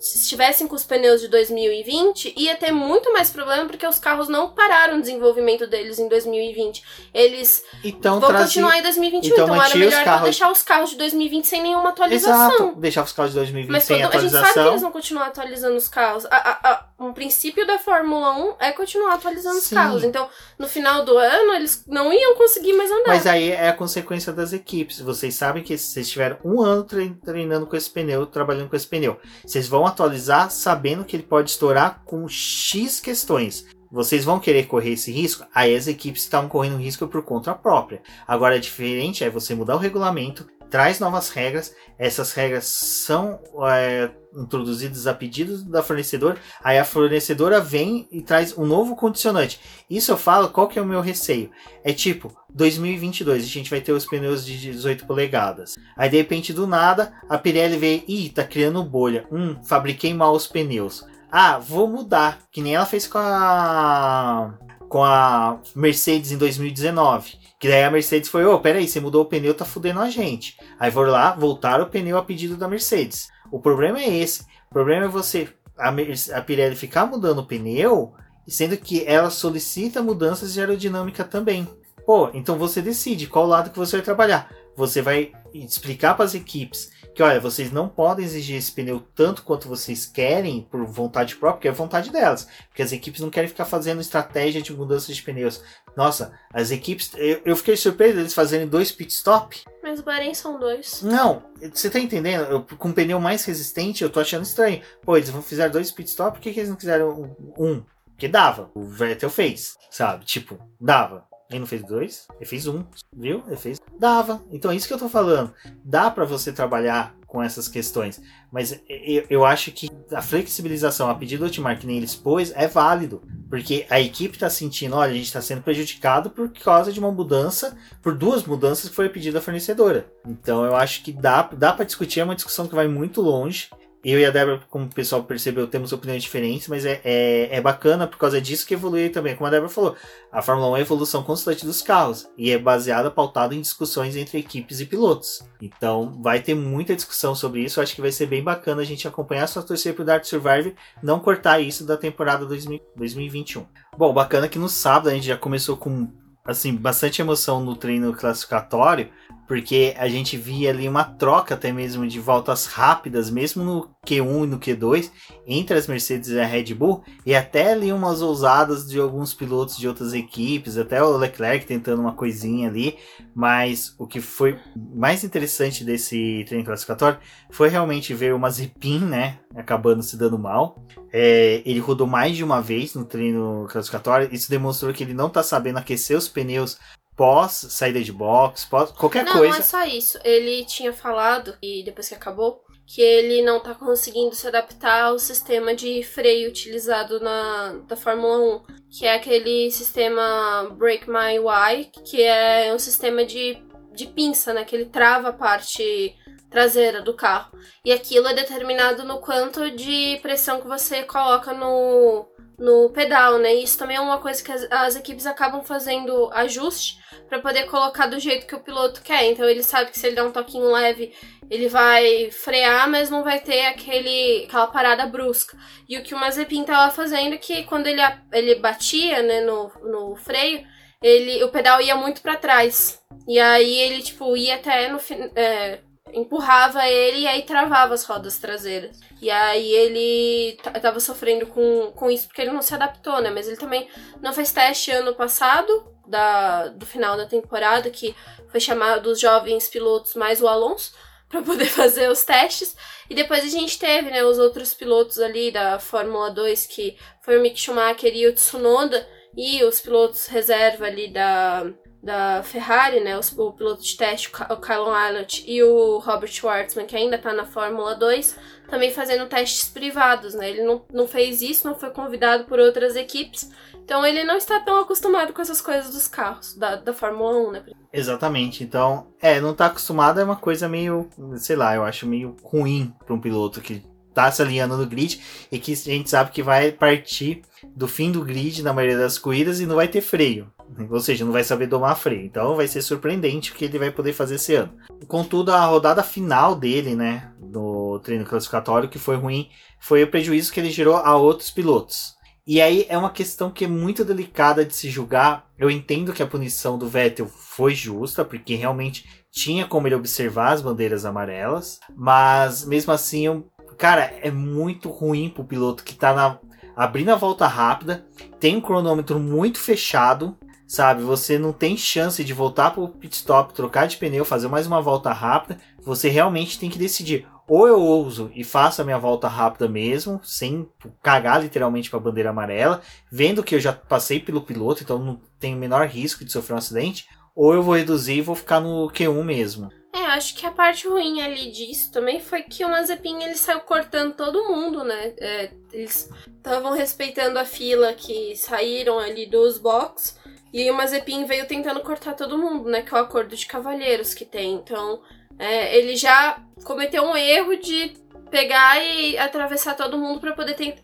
se 0.00 0.18
estivessem 0.18 0.66
com 0.66 0.74
os 0.74 0.82
pneus 0.84 1.20
de 1.20 1.28
2020, 1.28 2.32
ia 2.36 2.56
ter 2.56 2.72
muito 2.72 3.12
mais 3.12 3.30
problema 3.30 3.66
porque 3.66 3.86
os 3.86 3.98
carros 3.98 4.28
não 4.28 4.48
pararam 4.50 4.96
o 4.98 5.00
desenvolvimento 5.00 5.66
deles 5.66 5.98
em 5.98 6.08
2020. 6.08 6.82
Eles 7.12 7.62
Então 7.84 8.18
vão 8.18 8.28
trazia... 8.30 8.46
continuar 8.46 8.78
em 8.78 8.82
2021. 8.82 9.32
então 9.34 9.44
Então, 9.44 9.62
era 9.62 9.74
melhor 9.76 10.04
carros- 10.04 10.24
deixar 10.24 10.50
os 10.50 10.62
carros 10.62 10.90
de 10.90 10.96
2020 10.96 11.44
sem 11.46 11.62
nenhuma 11.62 11.90
atualização. 11.90 12.46
Exato, 12.54 12.80
deixar 12.80 13.04
os 13.04 13.12
carros 13.12 13.32
de 13.32 13.38
2020 13.38 13.72
Mas 13.72 13.84
sem 13.84 14.00
todo- 14.02 14.14
a 14.14 14.18
gente 14.18 14.30
sabe 14.30 14.30
que 14.30 14.36
atualização. 14.38 14.72
eles 14.72 14.82
vão 14.82 14.92
continuar 14.92 15.26
atualizando 15.26 15.76
os 15.76 15.88
carros. 15.88 16.24
A, 16.26 16.36
a, 16.36 16.70
a- 16.72 16.86
um 17.00 17.12
princípio 17.14 17.66
da 17.66 17.78
Fórmula 17.78 18.36
1 18.36 18.54
é 18.60 18.72
continuar 18.72 19.14
atualizando 19.14 19.56
os 19.56 19.64
Sim. 19.64 19.74
carros. 19.74 20.04
Então, 20.04 20.28
no 20.58 20.68
final 20.68 21.04
do 21.04 21.16
ano, 21.16 21.54
eles 21.54 21.82
não 21.86 22.12
iam 22.12 22.36
conseguir 22.36 22.74
mais 22.74 22.90
andar. 22.90 23.08
Mas 23.08 23.26
aí 23.26 23.50
é 23.50 23.68
a 23.68 23.72
consequência 23.72 24.32
das 24.32 24.52
equipes. 24.52 25.00
Vocês 25.00 25.34
sabem 25.34 25.62
que 25.62 25.76
vocês 25.76 26.10
tiveram 26.10 26.36
um 26.44 26.60
ano 26.60 26.84
tre- 26.84 27.14
treinando 27.24 27.66
com 27.66 27.74
esse 27.74 27.88
pneu, 27.88 28.26
trabalhando 28.26 28.68
com 28.68 28.76
esse 28.76 28.86
pneu. 28.86 29.18
Vocês 29.44 29.66
vão 29.66 29.86
atualizar 29.86 30.50
sabendo 30.50 31.04
que 31.04 31.16
ele 31.16 31.22
pode 31.22 31.50
estourar 31.50 32.02
com 32.04 32.28
X 32.28 33.00
questões. 33.00 33.66
Vocês 33.90 34.24
vão 34.24 34.38
querer 34.38 34.66
correr 34.66 34.92
esse 34.92 35.10
risco? 35.10 35.44
Aí 35.52 35.74
as 35.74 35.88
equipes 35.88 36.22
estavam 36.22 36.48
correndo 36.48 36.76
risco 36.76 37.08
por 37.08 37.22
conta 37.24 37.52
própria. 37.54 38.00
Agora, 38.28 38.56
é 38.56 38.60
diferente 38.60 39.24
é 39.24 39.30
você 39.30 39.52
mudar 39.54 39.74
o 39.74 39.78
regulamento, 39.78 40.46
traz 40.70 41.00
novas 41.00 41.28
regras. 41.30 41.74
Essas 41.98 42.32
regras 42.32 42.64
são 42.64 43.40
é, 43.68 44.10
introduzidas 44.34 45.06
a 45.06 45.12
pedido 45.12 45.62
da 45.64 45.82
fornecedora. 45.82 46.38
Aí 46.62 46.78
a 46.78 46.84
fornecedora 46.84 47.60
vem 47.60 48.08
e 48.10 48.22
traz 48.22 48.56
um 48.56 48.64
novo 48.64 48.96
condicionante. 48.96 49.60
Isso 49.90 50.12
eu 50.12 50.16
falo, 50.16 50.48
qual 50.48 50.68
que 50.68 50.78
é 50.78 50.82
o 50.82 50.86
meu 50.86 51.00
receio? 51.00 51.50
É 51.84 51.92
tipo, 51.92 52.34
2022, 52.54 53.44
a 53.44 53.46
gente 53.46 53.70
vai 53.70 53.80
ter 53.80 53.92
os 53.92 54.06
pneus 54.06 54.46
de 54.46 54.56
18 54.58 55.06
polegadas. 55.06 55.76
Aí 55.96 56.08
de 56.08 56.16
repente, 56.16 56.52
do 56.52 56.66
nada, 56.66 57.12
a 57.28 57.36
Pirelli 57.36 57.76
vê, 57.76 58.04
ih, 58.06 58.30
tá 58.30 58.44
criando 58.44 58.82
bolha. 58.84 59.26
Hum, 59.30 59.56
fabriquei 59.64 60.14
mal 60.14 60.32
os 60.32 60.46
pneus. 60.46 61.04
Ah, 61.30 61.58
vou 61.58 61.86
mudar, 61.86 62.40
que 62.50 62.60
nem 62.60 62.74
ela 62.74 62.86
fez 62.86 63.06
com 63.06 63.18
a 63.18 64.54
com 64.90 65.04
a 65.04 65.60
Mercedes 65.74 66.32
em 66.32 66.36
2019. 66.36 67.38
Que 67.60 67.68
daí 67.68 67.84
a 67.84 67.90
Mercedes 67.90 68.28
foi, 68.28 68.44
ô, 68.44 68.58
peraí, 68.58 68.88
você 68.88 68.98
mudou 68.98 69.22
o 69.22 69.26
pneu, 69.26 69.54
tá 69.54 69.64
fudendo 69.64 70.00
a 70.00 70.10
gente. 70.10 70.58
Aí 70.78 70.90
foram 70.90 71.12
lá, 71.12 71.32
voltaram 71.32 71.84
o 71.84 71.88
pneu 71.88 72.18
a 72.18 72.24
pedido 72.24 72.56
da 72.56 72.66
Mercedes. 72.66 73.28
O 73.52 73.60
problema 73.60 74.00
é 74.00 74.18
esse. 74.18 74.42
O 74.68 74.74
problema 74.74 75.06
é 75.06 75.08
você, 75.08 75.48
a, 75.78 75.90
a 76.36 76.42
Pirelli 76.42 76.74
ficar 76.74 77.06
mudando 77.06 77.38
o 77.38 77.46
pneu, 77.46 78.12
sendo 78.48 78.76
que 78.76 79.04
ela 79.06 79.30
solicita 79.30 80.02
mudanças 80.02 80.52
de 80.52 80.60
aerodinâmica 80.60 81.22
também. 81.22 81.68
Pô, 82.04 82.28
então 82.34 82.58
você 82.58 82.82
decide 82.82 83.28
qual 83.28 83.46
lado 83.46 83.70
que 83.70 83.78
você 83.78 83.96
vai 83.96 84.04
trabalhar. 84.04 84.50
Você 84.74 85.00
vai 85.00 85.30
explicar 85.54 86.14
para 86.14 86.24
as 86.24 86.34
equipes 86.34 86.90
que, 87.14 87.22
olha, 87.22 87.40
vocês 87.40 87.72
não 87.72 87.88
podem 87.88 88.24
exigir 88.24 88.56
esse 88.56 88.72
pneu 88.72 89.00
tanto 89.14 89.42
quanto 89.42 89.68
vocês 89.68 90.06
querem 90.06 90.62
por 90.70 90.84
vontade 90.86 91.36
própria, 91.36 91.56
porque 91.56 91.68
é 91.68 91.72
vontade 91.72 92.10
delas. 92.10 92.46
Porque 92.68 92.82
as 92.82 92.92
equipes 92.92 93.20
não 93.20 93.30
querem 93.30 93.48
ficar 93.48 93.64
fazendo 93.64 94.00
estratégia 94.00 94.62
de 94.62 94.72
mudança 94.72 95.12
de 95.12 95.22
pneus. 95.22 95.62
Nossa, 95.96 96.32
as 96.52 96.70
equipes. 96.70 97.10
Eu, 97.16 97.42
eu 97.44 97.56
fiquei 97.56 97.76
surpreso 97.76 98.20
eles 98.20 98.34
fazerem 98.34 98.66
dois 98.66 98.92
pit 98.92 99.12
stop. 99.12 99.62
Mas 99.82 99.98
o 99.98 100.02
Bahrein 100.02 100.34
são 100.34 100.58
dois. 100.58 101.02
Não, 101.02 101.42
você 101.72 101.90
tá 101.90 101.98
entendendo? 101.98 102.44
Eu, 102.44 102.62
com 102.62 102.88
um 102.88 102.92
pneu 102.92 103.20
mais 103.20 103.44
resistente, 103.44 104.04
eu 104.04 104.10
tô 104.10 104.20
achando 104.20 104.44
estranho. 104.44 104.82
Pô, 105.02 105.16
eles 105.16 105.30
vão 105.30 105.42
fizeram 105.42 105.72
dois 105.72 105.90
pit 105.90 106.08
stop, 106.08 106.38
por 106.38 106.42
que, 106.42 106.52
que 106.52 106.60
eles 106.60 106.70
não 106.70 106.78
fizeram 106.78 107.36
um? 107.58 107.82
Porque 108.06 108.28
dava. 108.28 108.70
O 108.74 108.84
Vettel 108.84 109.30
fez, 109.30 109.76
sabe? 109.90 110.26
Tipo, 110.26 110.58
dava. 110.78 111.29
Ele 111.50 111.58
não 111.58 111.66
fez 111.66 111.82
dois, 111.82 112.28
ele 112.36 112.48
fez 112.48 112.68
um, 112.68 112.84
viu? 113.12 113.42
Ele 113.48 113.56
fez. 113.56 113.80
Dava. 113.98 114.40
Então 114.52 114.70
é 114.70 114.76
isso 114.76 114.86
que 114.86 114.94
eu 114.94 114.98
tô 114.98 115.08
falando. 115.08 115.52
Dá 115.84 116.08
pra 116.08 116.24
você 116.24 116.52
trabalhar 116.52 117.16
com 117.26 117.42
essas 117.42 117.66
questões. 117.66 118.20
Mas 118.52 118.80
eu, 118.88 119.26
eu 119.28 119.44
acho 119.44 119.72
que 119.72 119.90
a 120.12 120.22
flexibilização 120.22 121.10
a 121.10 121.14
pedido 121.14 121.40
do 121.40 121.46
Otmar, 121.46 121.78
que 121.78 121.86
nem 121.86 121.96
eles 121.96 122.14
pôs, 122.14 122.52
é 122.54 122.68
válido. 122.68 123.22
Porque 123.48 123.84
a 123.90 124.00
equipe 124.00 124.38
tá 124.38 124.48
sentindo, 124.48 124.94
olha, 124.94 125.10
a 125.10 125.14
gente 125.14 125.32
tá 125.32 125.40
sendo 125.40 125.62
prejudicado 125.62 126.30
por 126.30 126.48
causa 126.50 126.92
de 126.92 127.00
uma 127.00 127.10
mudança, 127.10 127.76
por 128.00 128.14
duas 128.14 128.44
mudanças 128.44 128.88
que 128.88 128.94
foi 128.94 129.08
pedido 129.08 129.34
da 129.34 129.40
fornecedora. 129.40 130.06
Então 130.24 130.64
eu 130.64 130.76
acho 130.76 131.02
que 131.02 131.12
dá, 131.12 131.42
dá 131.42 131.72
para 131.72 131.84
discutir, 131.84 132.20
é 132.20 132.24
uma 132.24 132.36
discussão 132.36 132.68
que 132.68 132.76
vai 132.76 132.86
muito 132.86 133.20
longe. 133.20 133.68
Eu 134.02 134.18
e 134.18 134.24
a 134.24 134.30
Débora, 134.30 134.60
como 134.70 134.86
o 134.86 134.94
pessoal 134.94 135.22
percebeu, 135.22 135.66
temos 135.66 135.92
opiniões 135.92 136.22
diferentes, 136.22 136.68
mas 136.68 136.86
é, 136.86 137.00
é, 137.04 137.56
é 137.56 137.60
bacana 137.60 138.06
por 138.06 138.16
causa 138.16 138.40
disso 138.40 138.66
que 138.66 138.74
evolui 138.74 139.10
também. 139.10 139.36
Como 139.36 139.46
a 139.46 139.50
Débora 139.50 139.68
falou, 139.68 139.94
a 140.32 140.40
Fórmula 140.40 140.70
1 140.70 140.76
é 140.76 140.78
a 140.78 140.82
evolução 140.82 141.22
constante 141.22 141.66
dos 141.66 141.82
carros 141.82 142.26
e 142.36 142.50
é 142.50 142.58
baseada, 142.58 143.10
pautada 143.10 143.54
em 143.54 143.60
discussões 143.60 144.16
entre 144.16 144.38
equipes 144.38 144.80
e 144.80 144.86
pilotos. 144.86 145.42
Então 145.60 146.18
vai 146.22 146.40
ter 146.40 146.54
muita 146.54 146.96
discussão 146.96 147.34
sobre 147.34 147.62
isso. 147.62 147.80
Acho 147.80 147.94
que 147.94 148.00
vai 148.00 148.12
ser 148.12 148.26
bem 148.26 148.42
bacana 148.42 148.80
a 148.80 148.86
gente 148.86 149.06
acompanhar, 149.06 149.46
só 149.46 149.60
torcer 149.60 149.94
pro 149.94 150.04
Dark 150.04 150.24
Survivor 150.24 150.72
não 151.02 151.20
cortar 151.20 151.60
isso 151.60 151.84
da 151.84 151.96
temporada 151.96 152.46
2000 152.46 152.80
2021. 152.96 153.66
Bom, 153.96 154.12
bacana 154.12 154.48
que 154.48 154.58
no 154.58 154.68
sábado 154.68 155.08
a 155.08 155.14
gente 155.14 155.26
já 155.26 155.36
começou 155.36 155.76
com 155.76 156.08
assim 156.44 156.74
bastante 156.74 157.20
emoção 157.20 157.62
no 157.62 157.76
treino 157.76 158.12
classificatório, 158.12 159.10
porque 159.50 159.96
a 159.98 160.08
gente 160.08 160.36
via 160.36 160.70
ali 160.70 160.88
uma 160.88 161.02
troca 161.02 161.56
até 161.56 161.72
mesmo 161.72 162.06
de 162.06 162.20
voltas 162.20 162.66
rápidas, 162.66 163.28
mesmo 163.28 163.64
no 163.64 163.90
Q1 164.06 164.44
e 164.44 164.46
no 164.46 164.60
Q2, 164.60 165.10
entre 165.44 165.76
as 165.76 165.88
Mercedes 165.88 166.28
e 166.28 166.38
a 166.38 166.46
Red 166.46 166.72
Bull, 166.72 167.02
e 167.26 167.34
até 167.34 167.72
ali 167.72 167.92
umas 167.92 168.22
ousadas 168.22 168.88
de 168.88 169.00
alguns 169.00 169.34
pilotos 169.34 169.76
de 169.76 169.88
outras 169.88 170.14
equipes, 170.14 170.78
até 170.78 171.02
o 171.02 171.16
Leclerc 171.16 171.66
tentando 171.66 172.00
uma 172.00 172.12
coisinha 172.12 172.68
ali, 172.68 172.96
mas 173.34 173.92
o 173.98 174.06
que 174.06 174.20
foi 174.20 174.56
mais 174.94 175.24
interessante 175.24 175.82
desse 175.82 176.44
treino 176.46 176.64
classificatório 176.64 177.18
foi 177.50 177.68
realmente 177.68 178.14
ver 178.14 178.32
o 178.32 178.38
Mazepin, 178.38 179.00
né, 179.00 179.40
acabando 179.56 180.00
se 180.00 180.16
dando 180.16 180.38
mal. 180.38 180.80
É, 181.12 181.60
ele 181.66 181.80
rodou 181.80 182.06
mais 182.06 182.36
de 182.36 182.44
uma 182.44 182.62
vez 182.62 182.94
no 182.94 183.04
treino 183.04 183.66
classificatório, 183.68 184.28
isso 184.30 184.48
demonstrou 184.48 184.92
que 184.92 185.02
ele 185.02 185.12
não 185.12 185.28
tá 185.28 185.42
sabendo 185.42 185.78
aquecer 185.78 186.16
os 186.16 186.28
pneus 186.28 186.78
pós 187.20 187.52
saída 187.52 188.00
de 188.00 188.10
box, 188.10 188.64
pós 188.64 188.90
qualquer 188.92 189.26
não, 189.26 189.32
coisa. 189.34 189.52
não 189.52 189.60
é 189.60 189.62
só 189.62 189.84
isso. 189.84 190.18
Ele 190.24 190.64
tinha 190.64 190.90
falado, 190.90 191.54
e 191.60 191.82
depois 191.84 192.08
que 192.08 192.14
acabou, 192.14 192.64
que 192.86 193.02
ele 193.02 193.42
não 193.42 193.60
tá 193.60 193.74
conseguindo 193.74 194.34
se 194.34 194.48
adaptar 194.48 195.02
ao 195.02 195.18
sistema 195.18 195.74
de 195.74 196.02
freio 196.02 196.48
utilizado 196.48 197.20
na 197.20 197.74
da 197.86 197.94
Fórmula 197.94 198.38
1, 198.38 198.62
que 198.88 199.04
é 199.04 199.16
aquele 199.16 199.70
sistema 199.70 200.74
Break 200.78 201.10
My 201.10 201.38
Why, 201.38 201.90
que 202.06 202.22
é 202.22 202.72
um 202.74 202.78
sistema 202.78 203.22
de, 203.22 203.62
de 203.92 204.06
pinça, 204.06 204.54
né? 204.54 204.64
Que 204.64 204.74
ele 204.74 204.86
trava 204.86 205.28
a 205.28 205.34
parte 205.34 206.16
traseira 206.48 207.02
do 207.02 207.12
carro. 207.12 207.52
E 207.84 207.92
aquilo 207.92 208.28
é 208.28 208.34
determinado 208.34 209.04
no 209.04 209.18
quanto 209.18 209.70
de 209.70 210.18
pressão 210.22 210.58
que 210.58 210.66
você 210.66 211.02
coloca 211.02 211.52
no, 211.52 212.26
no 212.60 212.90
pedal, 212.90 213.38
né? 213.38 213.54
Isso 213.54 213.78
também 213.78 213.96
é 213.96 214.00
uma 214.00 214.18
coisa 214.18 214.44
que 214.44 214.52
as, 214.52 214.70
as 214.70 214.94
equipes 214.94 215.26
acabam 215.26 215.64
fazendo 215.64 216.30
ajuste 216.30 217.00
para 217.26 217.40
poder 217.40 217.64
colocar 217.64 218.06
do 218.06 218.20
jeito 218.20 218.46
que 218.46 218.54
o 218.54 218.60
piloto 218.60 219.00
quer. 219.00 219.24
Então 219.24 219.48
ele 219.48 219.62
sabe 219.62 219.90
que 219.90 219.98
se 219.98 220.06
ele 220.06 220.16
der 220.16 220.24
um 220.24 220.30
toquinho 220.30 220.70
leve, 220.70 221.14
ele 221.50 221.68
vai 221.68 222.30
frear, 222.30 222.86
mas 222.88 223.08
não 223.08 223.24
vai 223.24 223.40
ter 223.40 223.64
aquele 223.64 224.44
aquela 224.44 224.66
parada 224.66 225.06
brusca. 225.06 225.56
E 225.88 225.96
o 225.96 226.02
que 226.02 226.14
o 226.14 226.18
Mazepin 226.18 226.64
tava 226.64 226.92
fazendo 226.92 227.34
é 227.34 227.38
que 227.38 227.62
quando 227.64 227.86
ele, 227.86 228.02
ele 228.30 228.56
batia, 228.56 229.22
né, 229.22 229.40
no, 229.40 229.72
no 229.82 230.16
freio, 230.16 230.62
ele 231.02 231.42
o 231.42 231.48
pedal 231.48 231.80
ia 231.80 231.96
muito 231.96 232.20
para 232.20 232.36
trás. 232.36 233.00
E 233.26 233.40
aí 233.40 233.74
ele 233.78 234.02
tipo 234.02 234.36
ia 234.36 234.56
até 234.56 234.88
no 234.88 235.00
é, 235.34 235.78
empurrava 236.14 236.86
ele 236.86 237.20
e 237.20 237.26
aí 237.26 237.42
travava 237.42 237.94
as 237.94 238.04
rodas 238.04 238.38
traseiras. 238.38 238.98
E 239.20 239.30
aí 239.30 239.70
ele 239.72 240.58
tava 240.80 241.00
sofrendo 241.00 241.46
com, 241.46 241.92
com 241.94 242.10
isso 242.10 242.26
porque 242.26 242.42
ele 242.42 242.52
não 242.52 242.62
se 242.62 242.74
adaptou, 242.74 243.20
né? 243.20 243.30
Mas 243.30 243.46
ele 243.46 243.56
também 243.56 243.88
não 244.20 244.32
fez 244.32 244.52
teste 244.52 244.90
ano 244.90 245.14
passado, 245.14 245.90
da, 246.10 246.68
do 246.68 246.84
final 246.84 247.16
da 247.16 247.24
temporada, 247.24 247.88
que 247.88 248.14
foi 248.48 248.60
chamado 248.60 249.06
os 249.06 249.20
jovens 249.20 249.68
pilotos 249.68 250.14
mais 250.14 250.42
o 250.42 250.48
Alonso 250.48 250.92
para 251.30 251.40
poder 251.40 251.66
fazer 251.66 252.10
os 252.10 252.24
testes. 252.24 252.76
E 253.08 253.14
depois 253.14 253.44
a 253.44 253.48
gente 253.48 253.78
teve, 253.78 254.10
né, 254.10 254.24
os 254.24 254.38
outros 254.38 254.74
pilotos 254.74 255.18
ali 255.20 255.52
da 255.52 255.78
Fórmula 255.78 256.30
2, 256.30 256.66
que 256.66 256.96
foi 257.22 257.38
o 257.38 257.40
Mick 257.40 257.58
Schumacher 257.58 258.14
e 258.14 258.26
o 258.26 258.34
Tsunoda, 258.34 259.08
e 259.36 259.62
os 259.62 259.80
pilotos 259.80 260.26
reserva 260.26 260.86
ali 260.86 261.12
da, 261.12 261.72
da 262.02 262.42
Ferrari, 262.42 263.00
né, 263.00 263.18
o, 263.18 263.42
o 263.42 263.52
piloto 263.52 263.82
de 263.82 263.96
teste, 263.96 264.30
o 264.48 264.56
Kylon 264.56 264.96
Eilert 264.96 265.44
e 265.46 265.62
o 265.62 265.98
Robert 265.98 266.30
Schwartzman, 266.32 266.86
que 266.86 266.96
ainda 266.96 267.16
está 267.16 267.32
na 267.32 267.44
Fórmula 267.44 267.94
2, 267.94 268.36
também 268.68 268.90
fazendo 268.90 269.26
testes 269.26 269.68
privados, 269.68 270.34
né? 270.34 270.48
Ele 270.48 270.62
não, 270.62 270.82
não 270.90 271.06
fez 271.06 271.42
isso, 271.42 271.66
não 271.66 271.74
foi 271.74 271.90
convidado 271.90 272.44
por 272.44 272.58
outras 272.58 272.96
equipes, 272.96 273.50
então 273.84 274.06
ele 274.06 274.24
não 274.24 274.36
está 274.36 274.60
tão 274.60 274.78
acostumado 274.78 275.32
com 275.32 275.42
essas 275.42 275.60
coisas 275.60 275.92
dos 275.92 276.08
carros, 276.08 276.54
da, 276.54 276.76
da 276.76 276.94
Fórmula 276.94 277.48
1, 277.48 277.50
né? 277.50 277.64
Exatamente, 277.92 278.64
então, 278.64 279.08
é, 279.20 279.40
não 279.40 279.52
tá 279.52 279.66
acostumado 279.66 280.20
é 280.20 280.24
uma 280.24 280.36
coisa 280.36 280.68
meio, 280.68 281.10
sei 281.36 281.56
lá, 281.56 281.74
eu 281.74 281.84
acho 281.84 282.06
meio 282.06 282.36
ruim 282.42 282.94
para 283.04 283.14
um 283.14 283.20
piloto 283.20 283.60
que 283.60 283.82
tá 284.14 284.30
se 284.30 284.42
alinhando 284.42 284.76
no 284.76 284.86
grid 284.86 285.20
e 285.50 285.58
que 285.58 285.72
a 285.72 285.76
gente 285.76 286.10
sabe 286.10 286.30
que 286.30 286.42
vai 286.42 286.72
partir 286.72 287.42
do 287.74 287.86
fim 287.86 288.10
do 288.10 288.24
grid 288.24 288.62
na 288.62 288.72
maioria 288.72 288.98
das 288.98 289.18
corridas 289.18 289.60
e 289.60 289.66
não 289.66 289.76
vai 289.76 289.88
ter 289.88 290.00
freio. 290.00 290.50
Ou 290.88 291.00
seja, 291.00 291.24
não 291.24 291.32
vai 291.32 291.44
saber 291.44 291.66
domar 291.66 291.96
freio. 291.96 292.24
Então 292.24 292.56
vai 292.56 292.66
ser 292.66 292.82
surpreendente 292.82 293.52
o 293.52 293.54
que 293.54 293.64
ele 293.64 293.78
vai 293.78 293.90
poder 293.90 294.12
fazer 294.12 294.36
esse 294.36 294.54
ano. 294.54 294.72
Contudo, 295.06 295.52
a 295.52 295.64
rodada 295.64 296.02
final 296.02 296.54
dele, 296.54 296.94
né, 296.94 297.32
no 297.40 297.98
treino 298.00 298.24
classificatório, 298.24 298.88
que 298.88 298.98
foi 298.98 299.16
ruim, 299.16 299.48
foi 299.78 300.02
o 300.02 300.10
prejuízo 300.10 300.52
que 300.52 300.60
ele 300.60 300.70
gerou 300.70 300.96
a 300.96 301.16
outros 301.16 301.50
pilotos. 301.50 302.14
E 302.46 302.60
aí 302.60 302.86
é 302.88 302.96
uma 302.96 303.10
questão 303.10 303.50
que 303.50 303.64
é 303.64 303.68
muito 303.68 304.04
delicada 304.04 304.64
de 304.64 304.74
se 304.74 304.90
julgar. 304.90 305.46
Eu 305.58 305.70
entendo 305.70 306.12
que 306.12 306.22
a 306.22 306.26
punição 306.26 306.78
do 306.78 306.88
Vettel 306.88 307.26
foi 307.26 307.74
justa, 307.74 308.24
porque 308.24 308.54
realmente 308.54 309.04
tinha 309.30 309.66
como 309.66 309.86
ele 309.86 309.94
observar 309.94 310.52
as 310.52 310.62
bandeiras 310.62 311.04
amarelas, 311.04 311.78
mas 311.94 312.64
mesmo 312.64 312.92
assim, 312.92 313.44
cara, 313.80 314.12
é 314.20 314.30
muito 314.30 314.90
ruim 314.90 315.30
pro 315.30 315.42
piloto 315.42 315.82
que 315.82 315.94
tá 315.94 316.12
na, 316.12 316.38
abrindo 316.76 317.08
a 317.08 317.16
volta 317.16 317.46
rápida, 317.46 318.04
tem 318.38 318.58
um 318.58 318.60
cronômetro 318.60 319.18
muito 319.18 319.58
fechado, 319.58 320.36
sabe? 320.68 321.02
Você 321.02 321.38
não 321.38 321.50
tem 321.50 321.78
chance 321.78 322.22
de 322.22 322.34
voltar 322.34 322.72
pro 322.72 322.88
pit 322.88 323.16
stop, 323.16 323.54
trocar 323.54 323.88
de 323.88 323.96
pneu, 323.96 324.22
fazer 324.22 324.48
mais 324.48 324.66
uma 324.66 324.82
volta 324.82 325.10
rápida. 325.14 325.58
Você 325.82 326.10
realmente 326.10 326.58
tem 326.58 326.68
que 326.68 326.78
decidir. 326.78 327.26
Ou 327.48 327.66
eu 327.66 327.80
ouso 327.80 328.30
e 328.34 328.44
faço 328.44 328.82
a 328.82 328.84
minha 328.84 328.98
volta 328.98 329.26
rápida 329.28 329.66
mesmo, 329.66 330.20
sem 330.22 330.68
cagar 331.02 331.42
literalmente 331.42 331.88
para 331.88 331.98
a 331.98 332.02
bandeira 332.02 332.30
amarela, 332.30 332.82
vendo 333.10 333.42
que 333.42 333.54
eu 333.54 333.60
já 333.60 333.72
passei 333.72 334.20
pelo 334.20 334.42
piloto, 334.42 334.82
então 334.82 334.98
não 334.98 335.18
tenho 335.38 335.56
o 335.56 335.60
menor 335.60 335.86
risco 335.86 336.22
de 336.22 336.30
sofrer 336.30 336.54
um 336.54 336.58
acidente. 336.58 337.06
Ou 337.34 337.54
eu 337.54 337.62
vou 337.62 337.74
reduzir 337.74 338.18
e 338.18 338.22
vou 338.22 338.36
ficar 338.36 338.60
no 338.60 338.90
Q1 338.90 339.24
mesmo. 339.24 339.79
É, 339.92 339.98
acho 340.06 340.36
que 340.36 340.46
a 340.46 340.52
parte 340.52 340.86
ruim 340.86 341.20
ali 341.20 341.50
disso 341.50 341.90
também 341.90 342.20
foi 342.20 342.42
que 342.42 342.64
o 342.64 342.68
Mazepin 342.68 343.22
ele 343.22 343.34
saiu 343.34 343.60
cortando 343.60 344.14
todo 344.14 344.48
mundo, 344.48 344.84
né? 344.84 345.14
É, 345.18 345.50
eles 345.72 346.08
estavam 346.36 346.72
respeitando 346.72 347.38
a 347.38 347.44
fila 347.44 347.92
que 347.92 348.36
saíram 348.36 348.98
ali 348.98 349.26
dos 349.26 349.58
box 349.58 350.16
e 350.52 350.70
o 350.70 350.74
Mazepin 350.74 351.24
veio 351.24 351.46
tentando 351.46 351.80
cortar 351.80 352.14
todo 352.14 352.38
mundo, 352.38 352.70
né? 352.70 352.82
Que 352.82 352.94
é 352.94 352.98
o 352.98 353.02
acordo 353.02 353.34
de 353.34 353.46
cavalheiros 353.46 354.14
que 354.14 354.24
tem. 354.24 354.54
Então, 354.54 355.02
é, 355.38 355.76
ele 355.76 355.96
já 355.96 356.40
cometeu 356.64 357.02
um 357.02 357.16
erro 357.16 357.56
de 357.56 357.94
pegar 358.30 358.82
e 358.82 359.18
atravessar 359.18 359.74
todo 359.74 359.98
mundo 359.98 360.20
para 360.20 360.32
poder 360.32 360.54
ter, 360.54 360.76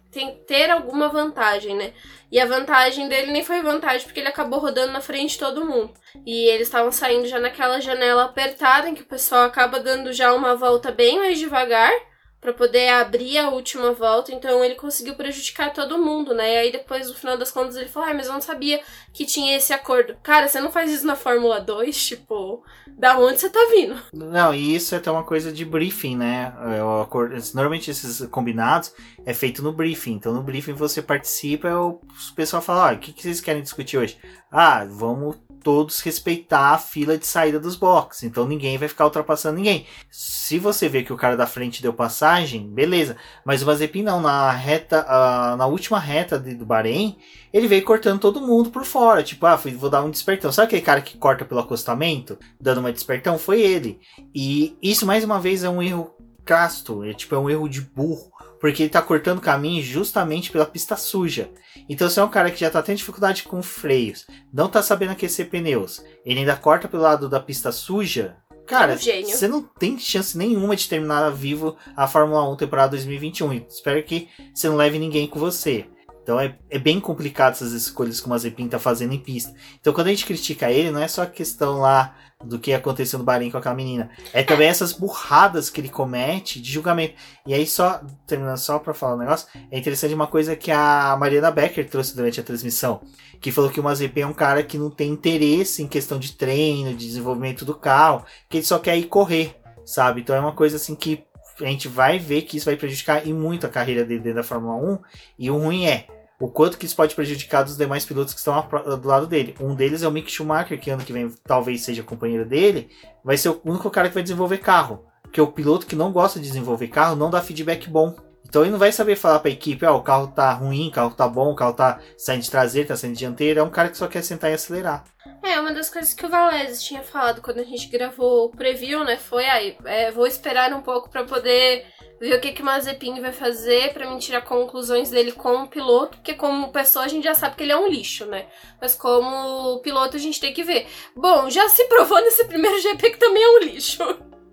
ter, 0.47 0.71
alguma 0.71 1.09
vantagem, 1.09 1.75
né? 1.75 1.93
E 2.31 2.41
a 2.41 2.47
vantagem 2.47 3.09
dele 3.09 3.33
nem 3.33 3.45
foi 3.45 3.63
vantagem, 3.63 4.05
porque 4.05 4.21
ele 4.21 4.29
acabou 4.29 4.59
rodando 4.59 4.93
na 4.93 5.01
frente 5.01 5.33
de 5.33 5.39
todo 5.39 5.65
mundo. 5.65 5.95
E 6.27 6.49
eles 6.49 6.67
estavam 6.67 6.91
saindo 6.91 7.27
já 7.29 7.39
naquela 7.39 7.81
janela 7.81 8.25
apertada, 8.25 8.89
em 8.89 8.95
que 8.95 9.03
o 9.03 9.07
pessoal 9.07 9.45
acaba 9.45 9.79
dando 9.79 10.13
já 10.13 10.35
uma 10.35 10.57
volta 10.57 10.91
bem 10.91 11.19
mais 11.19 11.39
devagar 11.39 11.93
para 12.41 12.53
poder 12.53 12.89
abrir 12.91 13.39
a 13.39 13.51
última 13.51 13.93
volta, 13.93 14.33
então 14.33 14.63
ele 14.63 14.75
conseguiu 14.75 15.15
prejudicar 15.15 15.73
todo 15.73 15.99
mundo, 15.99 16.35
né? 16.35 16.55
E 16.55 16.59
aí 16.59 16.73
depois, 16.73 17.09
no 17.09 17.15
final 17.15 17.37
das 17.37 17.51
contas, 17.51 17.77
ele 17.77 17.89
falou: 17.89 18.09
ah, 18.09 18.15
mas 18.15 18.27
eu 18.27 18.33
não 18.33 18.41
sabia 18.41 18.81
que 19.13 19.25
tinha 19.25 19.57
esse 19.57 19.73
acordo. 19.73 20.17
Cara, 20.23 20.47
você 20.47 20.61
não 20.61 20.71
faz 20.71 20.93
isso 20.93 21.07
na 21.07 21.17
Fórmula 21.17 21.61
2, 21.61 22.07
tipo, 22.07 22.63
da 22.87 23.19
onde 23.19 23.41
você 23.41 23.51
tá 23.51 23.61
vindo? 23.71 23.97
Não, 24.13 24.55
e 24.55 24.77
isso 24.77 24.95
é 24.95 24.99
até 24.99 25.11
uma 25.11 25.25
coisa 25.25 25.53
de 25.53 25.65
briefing, 25.65 26.17
né? 26.17 26.53
É 26.77 27.03
acordo, 27.03 27.35
normalmente 27.55 27.91
esses 27.91 28.27
combinados 28.29 28.93
é 29.25 29.35
feito 29.35 29.63
no 29.63 29.73
briefing. 29.73 30.13
Então 30.13 30.33
no 30.33 30.43
briefing 30.43 30.75
você 30.75 31.03
participa, 31.03 31.75
o 31.75 32.01
pessoal 32.35 32.63
fala: 32.63 32.91
ah, 32.91 32.95
o 32.95 32.99
que, 32.99 33.13
que 33.13 33.23
vocês 33.23 33.41
querem 33.41 33.63
discutir 33.63 33.99
hoje? 33.99 34.19
Ah, 34.51 34.87
vamos 34.89 35.37
todos 35.67 35.99
respeitar 35.99 36.75
a 36.75 36.79
fila 36.79 37.19
de 37.19 37.27
saída 37.27 37.59
dos 37.59 37.75
boxes. 37.75 38.23
Então 38.23 38.47
ninguém 38.47 38.79
vai 38.79 38.87
ficar 38.87 39.05
ultrapassando 39.05 39.57
ninguém. 39.57 39.85
Se 40.09 40.61
você 40.61 40.89
vê 40.89 41.03
que 41.03 41.13
o 41.13 41.17
cara 41.17 41.37
da 41.37 41.45
frente 41.45 41.83
deu 41.83 41.93
passagem, 41.93 42.73
beleza. 42.73 43.17
Mas 43.45 43.63
o 43.65 43.67
Mazepin 43.67 44.05
não, 44.05 44.21
na 44.21 44.53
reta, 44.53 45.05
uh, 45.05 45.57
na 45.57 45.67
última 45.67 45.99
reta 45.99 46.39
de, 46.39 46.55
do 46.55 46.65
Bahrein, 46.65 47.19
ele 47.53 47.67
veio 47.67 47.85
cortando 47.85 48.21
todo 48.21 48.41
mundo 48.41 48.71
por 48.71 48.85
fora. 48.85 49.25
Tipo, 49.25 49.45
ah, 49.45 49.57
vou 49.57 49.91
dar 49.91 50.05
um 50.05 50.11
despertão. 50.11 50.53
Sabe 50.53 50.67
aquele 50.67 50.83
cara 50.83 51.01
que 51.01 51.19
corta 51.19 51.45
pelo 51.45 51.59
acostamento, 51.59 52.39
dando 52.61 52.79
uma 52.79 52.93
despertão? 52.93 53.37
Foi 53.37 53.61
ele. 53.61 53.99
E 54.33 54.79
isso 54.81 55.05
mais 55.05 55.25
uma 55.25 55.41
vez 55.41 55.65
é 55.65 55.69
um 55.69 55.83
erro 55.83 56.15
casto, 56.45 57.03
é 57.03 57.13
tipo 57.13 57.35
é 57.35 57.39
um 57.39 57.51
erro 57.51 57.69
de 57.69 57.81
burro 57.81 58.31
porque 58.67 58.83
ele 58.83 58.91
tá 58.91 59.01
cortando 59.01 59.41
caminho 59.41 59.81
justamente 59.81 60.51
pela 60.51 60.67
pista 60.67 60.97
suja. 60.97 61.49
Então, 61.89 62.11
se 62.11 62.19
é 62.19 62.25
um 62.25 62.29
cara 62.29 62.51
que 62.51 62.59
já 62.59 62.69
tá 62.69 62.83
tendo 62.83 62.97
dificuldade 62.97 63.45
com 63.45 63.63
freios, 63.63 64.27
não 64.53 64.69
tá 64.69 64.83
sabendo 64.83 65.13
aquecer 65.13 65.49
pneus, 65.49 66.05
ele 66.25 66.41
ainda 66.41 66.57
corta 66.57 66.89
pelo 66.89 67.05
lado 67.05 67.29
da 67.29 67.39
pista 67.39 67.71
suja, 67.71 68.37
cara, 68.67 68.95
é 68.95 69.21
um 69.21 69.25
você 69.25 69.47
não 69.47 69.63
tem 69.63 69.97
chance 69.97 70.37
nenhuma 70.37 70.75
de 70.75 70.89
terminar 70.89 71.31
vivo 71.31 71.77
a 71.97 72.09
Fórmula 72.09 72.51
1 72.51 72.57
temporada 72.57 72.91
2021. 72.91 73.53
Espero 73.69 74.03
que 74.03 74.29
você 74.53 74.69
não 74.69 74.75
leve 74.75 74.99
ninguém 74.99 75.29
com 75.29 75.39
você. 75.39 75.87
Então 76.27 76.41
é, 76.41 76.59
é 76.69 76.77
bem 76.77 76.99
complicado 76.99 77.53
essas 77.53 77.71
escolhas 77.71 78.19
que 78.19 78.27
o 78.27 78.31
Mazepin 78.31 78.67
tá 78.67 78.81
fazendo 78.81 79.15
em 79.15 79.19
pista. 79.21 79.55
Então 79.81 79.93
quando 79.93 80.09
a 80.09 80.11
gente 80.11 80.27
critica 80.27 80.69
ele, 80.69 80.91
não 80.91 81.01
é 81.01 81.07
só 81.07 81.23
a 81.23 81.27
questão 81.27 81.79
lá 81.79 82.17
do 82.45 82.59
que 82.59 82.73
aconteceu 82.73 83.17
no 83.17 83.25
Bahrein 83.25 83.49
com 83.49 83.59
aquela 83.59 83.77
menina. 83.77 84.11
É 84.33 84.43
também 84.43 84.67
essas 84.67 84.93
burradas 84.93 85.71
que 85.71 85.81
ele 85.81 85.89
comete 85.89 86.61
de 86.61 86.73
julgamento. 86.73 87.15
E 87.47 87.55
aí, 87.55 87.65
só, 87.65 88.01
terminando 88.27 88.59
só 88.59 88.81
pra 88.81 88.93
falar 88.93 89.15
um 89.15 89.19
negócio, 89.19 89.47
é 89.71 89.79
interessante 89.79 90.15
uma 90.15 90.27
coisa 90.27 90.57
que 90.57 90.73
a 90.73 91.17
Mariana 91.17 91.53
Becker 91.53 91.89
trouxe 91.89 92.17
durante 92.17 92.41
a 92.41 92.43
transmissão. 92.43 93.01
Que 93.41 93.53
falou 93.53 93.71
que 93.71 93.79
o 93.79 93.85
Mazepin 93.85 94.23
é 94.23 94.27
um 94.27 94.35
cara 94.35 94.65
que 94.65 94.77
não 94.77 94.91
tem 94.91 95.11
interesse 95.13 95.81
em 95.81 95.87
questão 95.87 96.19
de 96.19 96.33
treino, 96.33 96.91
de 96.91 97.07
desenvolvimento 97.07 97.65
do 97.65 97.75
carro, 97.75 98.25
que 98.49 98.57
ele 98.57 98.67
só 98.67 98.81
quer 98.81 98.99
ir 98.99 99.05
correr, 99.05 99.57
sabe? 99.85 100.23
Então 100.23 100.35
é 100.35 100.41
uma 100.41 100.53
coisa 100.53 100.75
assim 100.75 100.97
que 100.97 101.25
a 101.61 101.69
gente 101.69 101.89
vai 101.89 102.19
ver 102.19 102.43
que 102.43 102.57
isso 102.57 102.67
vai 102.67 102.77
prejudicar 102.77 103.27
e 103.27 103.33
muito 103.33 103.65
a 103.65 103.71
carreira 103.71 104.05
dele 104.05 104.21
dentro 104.21 104.37
da 104.37 104.43
Fórmula 104.43 104.75
1. 104.77 104.99
E 105.39 105.51
o 105.51 105.57
ruim 105.57 105.87
é, 105.87 106.07
o 106.39 106.49
quanto 106.49 106.77
que 106.77 106.85
isso 106.85 106.97
pode 106.97 107.15
prejudicar 107.15 107.65
os 107.65 107.77
demais 107.77 108.05
pilotos 108.05 108.35
que 108.35 108.39
estão 108.39 108.67
do 109.01 109.09
lado 109.09 109.27
dele. 109.27 109.55
Um 109.61 109.75
deles 109.75 110.03
é 110.03 110.09
o 110.09 110.11
Mick 110.11 110.31
Schumacher, 110.31 110.79
que 110.79 110.91
ano 110.91 111.05
que 111.05 111.13
vem 111.13 111.31
talvez 111.45 111.83
seja 111.83 112.03
companheiro 112.03 112.45
dele, 112.45 112.91
vai 113.25 113.37
ser 113.37 113.49
o 113.49 113.61
único 113.65 113.91
cara 113.91 114.09
que 114.09 114.15
vai 114.15 114.23
desenvolver 114.23 114.59
carro. 114.59 115.05
Porque 115.23 115.41
o 115.41 115.47
piloto 115.47 115.87
que 115.87 115.97
não 115.97 116.13
gosta 116.13 116.39
de 116.39 116.47
desenvolver 116.47 116.89
carro 116.89 117.17
não 117.17 117.31
dá 117.31 117.41
feedback 117.41 117.89
bom. 117.89 118.15
Então 118.49 118.63
ele 118.63 118.71
não 118.71 118.79
vai 118.79 118.93
saber 118.93 119.17
falar 119.17 119.41
para 119.41 119.51
a 119.51 119.53
equipe, 119.53 119.85
ó, 119.85 119.95
oh, 119.95 119.99
o 119.99 120.03
carro 120.03 120.29
tá 120.29 120.53
ruim, 120.53 120.89
o 120.89 120.93
carro 120.93 121.11
tá 121.11 121.27
bom, 121.27 121.51
o 121.51 121.57
carro 121.57 121.73
tá 121.73 121.99
saindo 122.17 122.43
de 122.43 122.51
traseiro, 122.51 122.89
tá 122.89 122.97
saindo 122.97 123.15
de 123.15 123.19
dianteiro. 123.21 123.61
É 123.61 123.63
um 123.63 123.71
cara 123.71 123.89
que 123.89 123.99
só 123.99 124.07
quer 124.07 124.23
sentar 124.23 124.51
e 124.51 124.55
acelerar. 124.55 125.05
É, 125.47 125.61
uma 125.61 125.73
das 125.73 125.89
coisas 125.89 126.13
que 126.13 126.27
o 126.27 126.29
Valese 126.29 126.85
tinha 126.85 127.03
falado 127.03 127.41
quando 127.41 127.61
a 127.61 127.65
gente 127.65 127.87
gravou 127.87 128.47
o 128.47 128.49
preview, 128.51 129.05
né, 129.05 129.17
foi 129.17 129.45
aí, 129.47 129.77
é, 129.85 130.11
vou 130.11 130.27
esperar 130.27 130.73
um 130.73 130.83
pouco 130.83 131.09
para 131.09 131.23
poder 131.23 131.87
ver 132.21 132.35
o 132.35 132.41
que, 132.41 132.51
que 132.51 132.63
o 132.63 132.65
Mazepin 132.65 133.21
vai 133.21 133.31
fazer 133.31 133.93
para 133.93 134.11
mim 134.11 134.19
tirar 134.19 134.41
conclusões 134.41 135.11
dele 135.11 135.31
como 135.31 135.69
piloto, 135.69 136.17
porque 136.17 136.35
como 136.35 136.73
pessoa 136.73 137.05
a 137.05 137.09
gente 137.09 137.23
já 137.23 137.35
sabe 137.35 137.55
que 137.55 137.63
ele 137.63 137.71
é 137.71 137.77
um 137.77 137.87
lixo, 137.87 138.27
né? 138.27 138.47
Mas 138.81 138.97
como 138.97 139.79
piloto 139.81 140.17
a 140.17 140.21
gente 140.21 140.41
tem 140.41 140.53
que 140.53 140.65
ver. 140.65 140.89
Bom, 141.15 141.49
já 141.49 141.69
se 141.69 141.85
provou 141.85 142.21
nesse 142.23 142.45
primeiro 142.47 142.81
GP 142.81 143.11
que 143.11 143.19
também 143.19 143.43
é 143.43 143.49
um 143.49 143.59
lixo. 143.61 144.03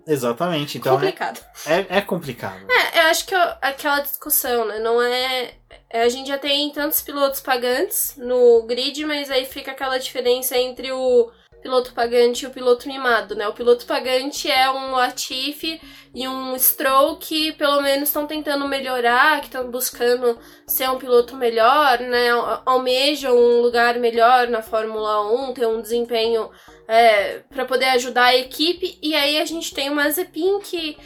Exatamente, 0.06 0.78
então. 0.78 0.94
Complicado. 0.94 1.40
É, 1.66 1.74
é, 1.74 1.86
é 1.88 2.00
complicado. 2.02 2.60
É, 2.68 3.00
eu 3.00 3.02
acho 3.06 3.26
que 3.26 3.34
eu, 3.34 3.40
aquela 3.62 4.00
discussão, 4.00 4.66
né? 4.66 4.78
Não 4.78 5.00
é. 5.00 5.54
É, 5.94 6.02
a 6.02 6.08
gente 6.08 6.26
já 6.26 6.36
tem 6.36 6.68
tantos 6.70 7.00
pilotos 7.00 7.38
pagantes 7.38 8.16
no 8.16 8.64
grid, 8.64 9.06
mas 9.06 9.30
aí 9.30 9.44
fica 9.44 9.70
aquela 9.70 9.96
diferença 9.96 10.58
entre 10.58 10.90
o 10.90 11.30
piloto 11.62 11.94
pagante 11.94 12.44
e 12.44 12.48
o 12.48 12.50
piloto 12.50 12.88
mimado, 12.88 13.36
né? 13.36 13.46
O 13.46 13.52
piloto 13.52 13.86
pagante 13.86 14.50
é 14.50 14.68
um 14.68 14.90
Latifi 14.90 15.80
e 16.12 16.26
um 16.26 16.58
Stroll 16.58 17.14
que 17.16 17.52
pelo 17.52 17.80
menos 17.80 18.08
estão 18.08 18.26
tentando 18.26 18.66
melhorar, 18.66 19.38
que 19.38 19.46
estão 19.46 19.70
buscando 19.70 20.36
ser 20.66 20.90
um 20.90 20.98
piloto 20.98 21.36
melhor, 21.36 22.00
né? 22.00 22.30
Almejam 22.66 23.32
um 23.32 23.60
lugar 23.60 23.96
melhor 24.00 24.48
na 24.48 24.62
Fórmula 24.62 25.32
1, 25.48 25.54
ter 25.54 25.66
um 25.66 25.80
desempenho 25.80 26.50
é, 26.88 27.38
para 27.48 27.64
poder 27.64 27.86
ajudar 27.90 28.24
a 28.24 28.36
equipe. 28.36 28.98
E 29.00 29.14
aí 29.14 29.38
a 29.38 29.44
gente 29.44 29.72
tem 29.72 29.90
o 29.90 29.94
Mazepin 29.94 30.58
que 30.58 30.98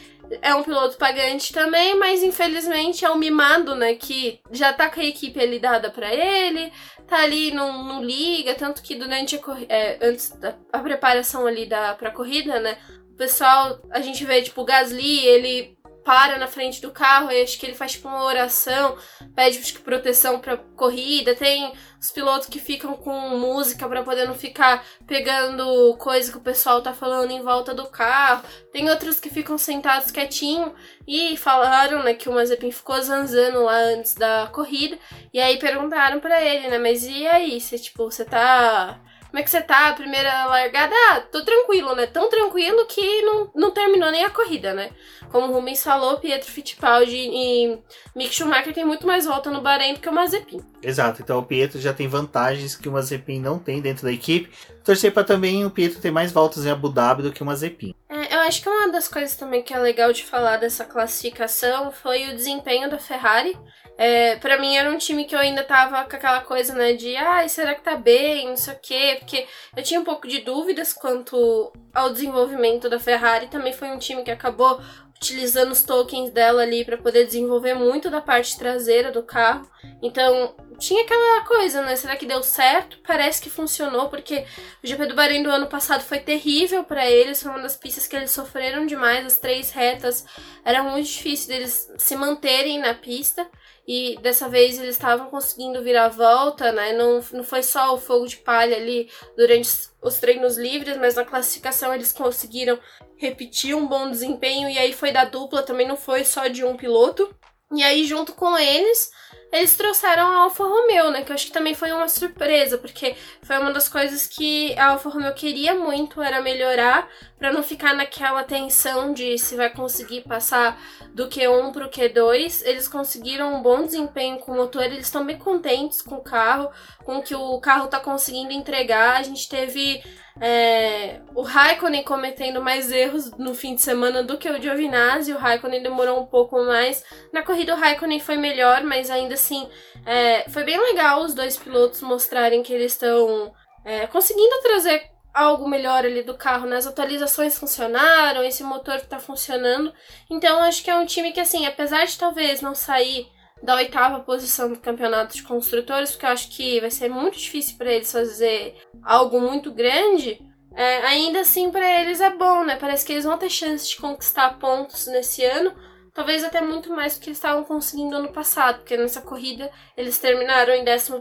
é 0.43 0.55
um 0.55 0.63
piloto 0.63 0.97
pagante 0.97 1.53
também, 1.53 1.97
mas 1.97 2.23
infelizmente 2.23 3.05
é 3.05 3.11
um 3.11 3.17
mimado, 3.17 3.75
né? 3.75 3.95
Que 3.95 4.41
já 4.51 4.73
tá 4.73 4.91
com 4.91 5.01
a 5.01 5.05
equipe 5.05 5.41
ali 5.41 5.59
dada 5.59 5.91
pra 5.91 6.13
ele, 6.13 6.73
tá 7.07 7.23
ali, 7.23 7.51
não, 7.51 7.83
não 7.85 8.05
liga, 8.05 8.55
tanto 8.55 8.83
que 8.83 8.95
durante 8.95 9.37
a 9.37 9.41
é, 9.69 9.99
antes 10.03 10.31
da 10.39 10.55
a 10.73 10.79
preparação 10.81 11.47
ali 11.47 11.67
da, 11.67 11.95
pra 11.95 12.11
corrida, 12.11 12.61
né? 12.61 12.79
O 13.13 13.17
pessoal, 13.17 13.81
a 13.91 14.01
gente 14.01 14.25
vê, 14.25 14.43
tipo, 14.43 14.61
o 14.61 14.65
Gasly, 14.65 15.27
ele 15.27 15.78
para 16.05 16.39
na 16.39 16.47
frente 16.47 16.81
do 16.81 16.91
carro 16.91 17.31
e 17.31 17.43
acho 17.43 17.59
que 17.59 17.67
ele 17.67 17.75
faz 17.75 17.93
tipo 17.93 18.09
uma 18.09 18.25
oração, 18.25 18.97
pede 19.35 19.59
que, 19.59 19.81
proteção 19.81 20.41
pra 20.41 20.57
corrida. 20.57 21.35
Tem 21.35 21.73
os 22.01 22.11
pilotos 22.11 22.49
que 22.49 22.59
ficam 22.59 22.95
com 22.95 23.37
música 23.37 23.89
para 23.89 24.03
poder 24.03 24.27
não 24.27 24.35
ficar 24.35 24.85
pegando 25.07 25.97
coisa 25.99 26.31
que 26.31 26.39
o 26.39 26.43
pessoal 26.43 26.81
tá 26.81 26.95
falando 26.95 27.31
em 27.31 27.43
volta 27.43 27.75
do 27.75 27.87
carro. 27.87 28.43
Tem 28.73 28.89
outros 28.89 29.21
que 29.21 29.31
ficam 29.31 29.59
sentados 29.59 30.11
quietinho 30.11 30.75
e 31.07 31.37
falaram, 31.37 32.03
né, 32.03 32.15
que 32.15 32.29
o 32.29 32.33
Mazepin 32.33 32.71
ficou 32.71 33.01
zanzando 33.03 33.65
lá 33.65 33.77
antes 33.77 34.15
da 34.15 34.49
corrida. 34.53 34.99
E 35.33 35.41
aí 35.41 35.59
perguntaram 35.59 36.21
para 36.21 36.43
ele, 36.43 36.69
né, 36.69 36.79
mas 36.79 37.05
e 37.05 37.27
aí, 37.27 37.61
você 37.61 37.79
tipo, 37.79 38.05
você 38.05 38.25
tá 38.25 39.01
como 39.31 39.41
é 39.41 39.43
que 39.43 39.51
você 39.51 39.61
tá? 39.61 39.89
A 39.89 39.95
primeira 39.95 40.47
largada? 40.47 40.95
Ah, 41.11 41.21
tô 41.21 41.45
tranquilo, 41.45 41.95
né? 41.95 42.07
Tão 42.07 42.31
tranquilo 42.31 42.87
que 42.87 43.23
não, 43.23 43.51
não 43.55 43.71
terminou 43.71 44.11
nem 44.11 44.25
a 44.25 44.31
corrida, 44.31 44.73
né? 44.73 44.91
Como 45.31 45.49
o 45.49 45.55
Rubens 45.55 45.83
falou, 45.83 46.19
Pietro 46.19 46.51
Fittipaldi 46.51 47.17
e 47.17 47.79
Mick 48.17 48.35
Schumacher 48.35 48.73
tem 48.73 48.85
muito 48.85 49.07
mais 49.07 49.27
volta 49.27 49.51
no 49.51 49.61
Bahrein 49.61 49.95
do 49.95 50.01
que 50.01 50.09
o 50.09 50.13
Mazepin. 50.13 50.61
Exato, 50.83 51.21
então 51.21 51.39
o 51.39 51.45
Pietro 51.45 51.79
já 51.79 51.93
tem 51.93 52.09
vantagens 52.09 52.75
que 52.75 52.89
o 52.89 52.93
Mazepin 52.93 53.39
não 53.39 53.59
tem 53.59 53.81
dentro 53.81 54.05
da 54.05 54.13
equipe. 54.13 54.51
Torcer 54.83 55.13
para 55.13 55.25
também 55.25 55.67
o 55.67 55.71
Pietro 55.71 56.01
ter 56.01 56.11
mais 56.11 56.33
voltas 56.33 56.65
em 56.65 56.71
Abu 56.71 56.89
Dhabi 56.89 57.23
do 57.23 57.33
que 57.33 57.43
o 57.43 57.47
Mazepin. 57.47 57.95
É, 58.09 58.18
acho 58.49 58.63
que 58.63 58.69
uma 58.69 58.91
das 58.91 59.07
coisas 59.07 59.37
também 59.37 59.63
que 59.63 59.75
é 59.75 59.79
legal 59.79 60.13
de 60.13 60.25
falar 60.25 60.57
dessa 60.57 60.85
classificação 60.85 61.93
foi 61.93 62.29
o 62.29 62.35
desempenho 62.35 62.91
da 62.91 62.99
Ferrari. 62.99 63.57
É, 63.97 64.37
para 64.37 64.59
mim 64.59 64.77
era 64.77 64.91
um 64.91 64.97
time 64.97 65.25
que 65.25 65.35
eu 65.35 65.41
ainda 65.41 65.65
tava 65.65 66.05
com 66.05 66.17
aquela 66.17 66.41
coisa, 66.41 66.73
né, 66.73 66.93
de 66.93 67.17
ai, 67.17 67.49
será 67.49 67.75
que 67.75 67.83
tá 67.83 67.97
bem, 67.97 68.47
não 68.47 68.57
sei 68.57 68.75
o 68.75 68.79
quê, 68.81 69.17
porque 69.19 69.47
eu 69.77 69.83
tinha 69.83 70.01
um 70.01 70.05
pouco 70.05 70.29
de 70.29 70.41
dúvidas 70.41 70.93
quanto 70.93 71.73
ao 71.93 72.11
desenvolvimento 72.11 72.89
da 72.89 72.99
Ferrari. 72.99 73.49
Também 73.49 73.73
foi 73.73 73.89
um 73.91 73.99
time 73.99 74.23
que 74.23 74.31
acabou 74.31 74.81
utilizando 75.21 75.73
os 75.73 75.83
tokens 75.83 76.31
dela 76.31 76.63
ali 76.63 76.85
para 76.85 76.97
poder 76.97 77.27
desenvolver 77.27 77.75
muito 77.75 78.09
da 78.09 78.21
parte 78.21 78.57
traseira 78.57 79.11
do 79.11 79.23
carro. 79.23 79.69
Então, 80.01 80.55
tinha 80.79 81.03
aquela 81.03 81.45
coisa, 81.45 81.83
né? 81.83 81.97
Será 81.97 82.17
que 82.17 82.25
deu 82.25 82.41
certo? 82.43 82.99
Parece 83.05 83.43
que 83.43 83.51
funcionou, 83.51 84.09
porque 84.09 84.45
o 84.83 84.87
GP 84.87 85.07
do 85.07 85.17
Bahrein 85.17 85.43
do 85.43 85.51
ano 85.51 85.67
passado 85.67 86.03
foi 86.03 86.21
terrível 86.21 86.85
para 86.85 87.11
eles, 87.11 87.43
foi 87.43 87.51
uma 87.51 87.63
das 87.63 87.77
pistas 87.77 88.07
que 88.07 88.15
eles 88.15 88.31
sofreram 88.31 88.87
demais, 88.87 89.27
as 89.27 89.39
três 89.39 89.73
retas 89.73 90.25
era 90.65 90.83
muito 90.85 91.09
difícil 91.09 91.49
deles 91.49 91.91
se 91.99 92.15
manterem 92.15 92.79
na 92.79 92.95
pista. 92.95 93.49
E 93.91 94.19
dessa 94.21 94.51
vez 94.51 94.79
eles 94.79 94.97
estavam 94.97 95.31
conseguindo 95.31 95.83
virar 95.83 96.05
a 96.05 96.09
volta, 96.11 96.71
né? 96.71 96.93
Não, 96.93 97.25
não 97.33 97.43
foi 97.43 97.63
só 97.63 97.95
o 97.95 97.99
fogo 97.99 98.27
de 98.27 98.37
palha 98.37 98.77
ali 98.77 99.11
durante 99.35 99.71
os 100.03 100.19
treinos 100.19 100.59
livres, 100.59 100.99
mas 100.99 101.15
na 101.15 101.25
classificação 101.25 101.95
eles 101.95 102.13
conseguiram 102.13 102.79
repetir 103.19 103.75
um 103.75 103.87
bom 103.87 104.11
desempenho. 104.11 104.69
E 104.69 104.79
aí 104.79 104.93
foi 104.93 105.13
da 105.13 105.25
dupla, 105.25 105.63
também 105.63 105.87
não 105.87 105.97
foi 105.97 106.25
só 106.25 106.47
de 106.47 106.65
um 106.65 106.77
piloto. 106.77 107.29
E 107.75 107.83
aí, 107.83 108.07
junto 108.07 108.33
com 108.33 108.57
eles, 108.57 109.11
eles 109.53 109.77
trouxeram 109.77 110.27
a 110.27 110.37
Alfa 110.45 110.65
Romeo, 110.65 111.11
né? 111.11 111.23
Que 111.23 111.31
eu 111.31 111.35
acho 111.35 111.47
que 111.47 111.53
também 111.53 111.75
foi 111.75 111.93
uma 111.93 112.09
surpresa, 112.09 112.79
porque 112.79 113.15
foi 113.43 113.59
uma 113.59 113.73
das 113.73 113.89
coisas 113.89 114.27
que 114.27 114.75
a 114.79 114.89
Alfa 114.89 115.11
Romeo 115.11 115.35
queria 115.35 115.75
muito, 115.75 116.23
era 116.23 116.41
melhorar, 116.41 117.09
para 117.39 117.53
não 117.53 117.63
ficar 117.63 117.95
naquela 117.95 118.43
tensão 118.43 119.13
de 119.13 119.39
se 119.39 119.55
vai 119.55 119.69
conseguir 119.69 120.23
passar 120.23 120.81
do 121.15 121.29
Q1 121.29 121.73
pro 121.73 121.91
Q2. 121.91 122.63
Eles 122.65 122.89
conseguiram 122.89 123.55
um 123.55 123.63
bom 123.63 123.85
desempenho 123.85 124.39
com 124.39 124.53
o 124.53 124.57
motor, 124.57 124.85
eles 124.85 125.07
estão 125.07 125.25
bem 125.25 125.39
contentes 125.39 126.01
com 126.01 126.17
o 126.17 126.25
carro, 126.25 126.71
com 127.05 127.19
o 127.19 127.23
que 127.23 127.35
o 127.35 127.61
carro 127.61 127.89
tá 127.89 128.01
conseguindo 128.01 128.53
entregar. 128.53 129.17
A 129.17 129.23
gente 129.23 129.47
teve 129.47 130.03
é, 130.41 131.21
o 131.35 131.43
Raikkonen 131.43 132.05
cometendo 132.05 132.63
mais 132.63 132.93
erros 132.93 133.31
no 133.33 133.55
fim 133.55 133.75
de 133.75 133.83
semana 133.83 134.23
do 134.23 134.39
que 134.39 134.49
o 134.49 134.61
Giovinazzi. 134.61 135.33
O 135.33 135.39
Raikkonen 135.39 135.83
demorou 135.83 136.21
um 136.21 136.27
pouco 136.27 136.63
mais. 136.65 137.05
Na 137.33 137.43
corrida, 137.43 137.75
o 137.75 137.79
Raikkonen 137.79 138.21
foi 138.21 138.37
melhor, 138.37 138.85
mas 138.85 139.11
ainda 139.11 139.35
assim 139.35 139.69
é, 140.07 140.49
foi 140.51 140.65
bem 140.65 140.79
legal 140.79 141.23
os 141.23 141.35
dois 141.35 141.57
pilotos 141.57 142.03
mostrarem 142.03 142.63
que 142.63 142.73
eles 142.73 142.93
estão 142.93 143.53
é, 143.85 144.07
conseguindo 144.07 144.61
trazer 144.63 145.11
algo 145.35 145.69
melhor 145.69 146.05
ali 146.05 146.23
do 146.23 146.35
carro, 146.35 146.67
né? 146.67 146.77
As 146.77 146.87
atualizações 146.87 147.59
funcionaram, 147.59 148.43
esse 148.43 148.63
motor 148.63 148.97
está 148.97 149.19
funcionando. 149.19 149.93
Então, 150.31 150.63
acho 150.63 150.83
que 150.83 150.91
é 150.91 150.97
um 150.97 151.07
time 151.07 151.33
que, 151.33 151.41
assim, 151.41 151.67
apesar 151.67 152.05
de 152.05 152.19
talvez 152.19 152.61
não 152.61 152.75
sair 152.75 153.29
da 153.63 153.75
oitava 153.77 154.21
posição 154.21 154.73
do 154.73 154.79
campeonato 154.79 155.35
de 155.35 155.43
construtores, 155.43 156.11
porque 156.11 156.27
eu 156.27 156.31
acho 156.31 156.51
que 156.51 156.81
vai 156.81 156.91
ser 156.91 157.09
muito 157.09 157.39
difícil 157.39 157.77
para 157.77 157.93
eles 157.93 158.11
fazer 158.11 158.77
algo 159.03 159.41
muito 159.41 159.73
grande. 159.73 160.41
É, 160.75 161.07
ainda 161.07 161.41
assim, 161.41 161.71
para 161.71 162.01
eles 162.01 162.21
é 162.21 162.31
bom, 162.31 162.65
né? 162.65 162.77
Parece 162.77 163.05
que 163.05 163.13
eles 163.13 163.25
vão 163.25 163.37
ter 163.37 163.51
chance 163.51 163.89
de 163.89 163.97
conquistar 163.97 164.59
pontos 164.59 165.07
nesse 165.09 165.45
ano, 165.45 165.75
talvez 166.15 166.45
até 166.45 166.61
muito 166.61 166.93
mais 166.93 167.17
do 167.17 167.21
que 167.21 167.31
eles 167.31 167.39
estavam 167.39 167.65
conseguindo 167.65 168.17
ano 168.17 168.33
passado, 168.33 168.79
porque 168.79 168.97
nessa 168.97 169.21
corrida 169.21 169.71
eles 169.97 170.19
terminaram 170.19 170.75
em 170.75 170.85
11 170.85 171.17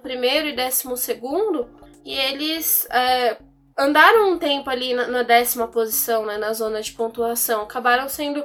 e 0.46 0.56
12 0.56 1.68
e 2.06 2.14
eles 2.14 2.88
é, 2.92 3.38
andaram 3.78 4.32
um 4.32 4.38
tempo 4.38 4.70
ali 4.70 4.94
na, 4.94 5.08
na, 5.08 5.24
décima 5.24 5.68
posição, 5.68 6.26
né, 6.26 6.38
na 6.38 6.52
zona 6.54 6.82
de 6.82 6.94
pontuação, 6.94 7.62
acabaram 7.62 8.10
sendo 8.10 8.44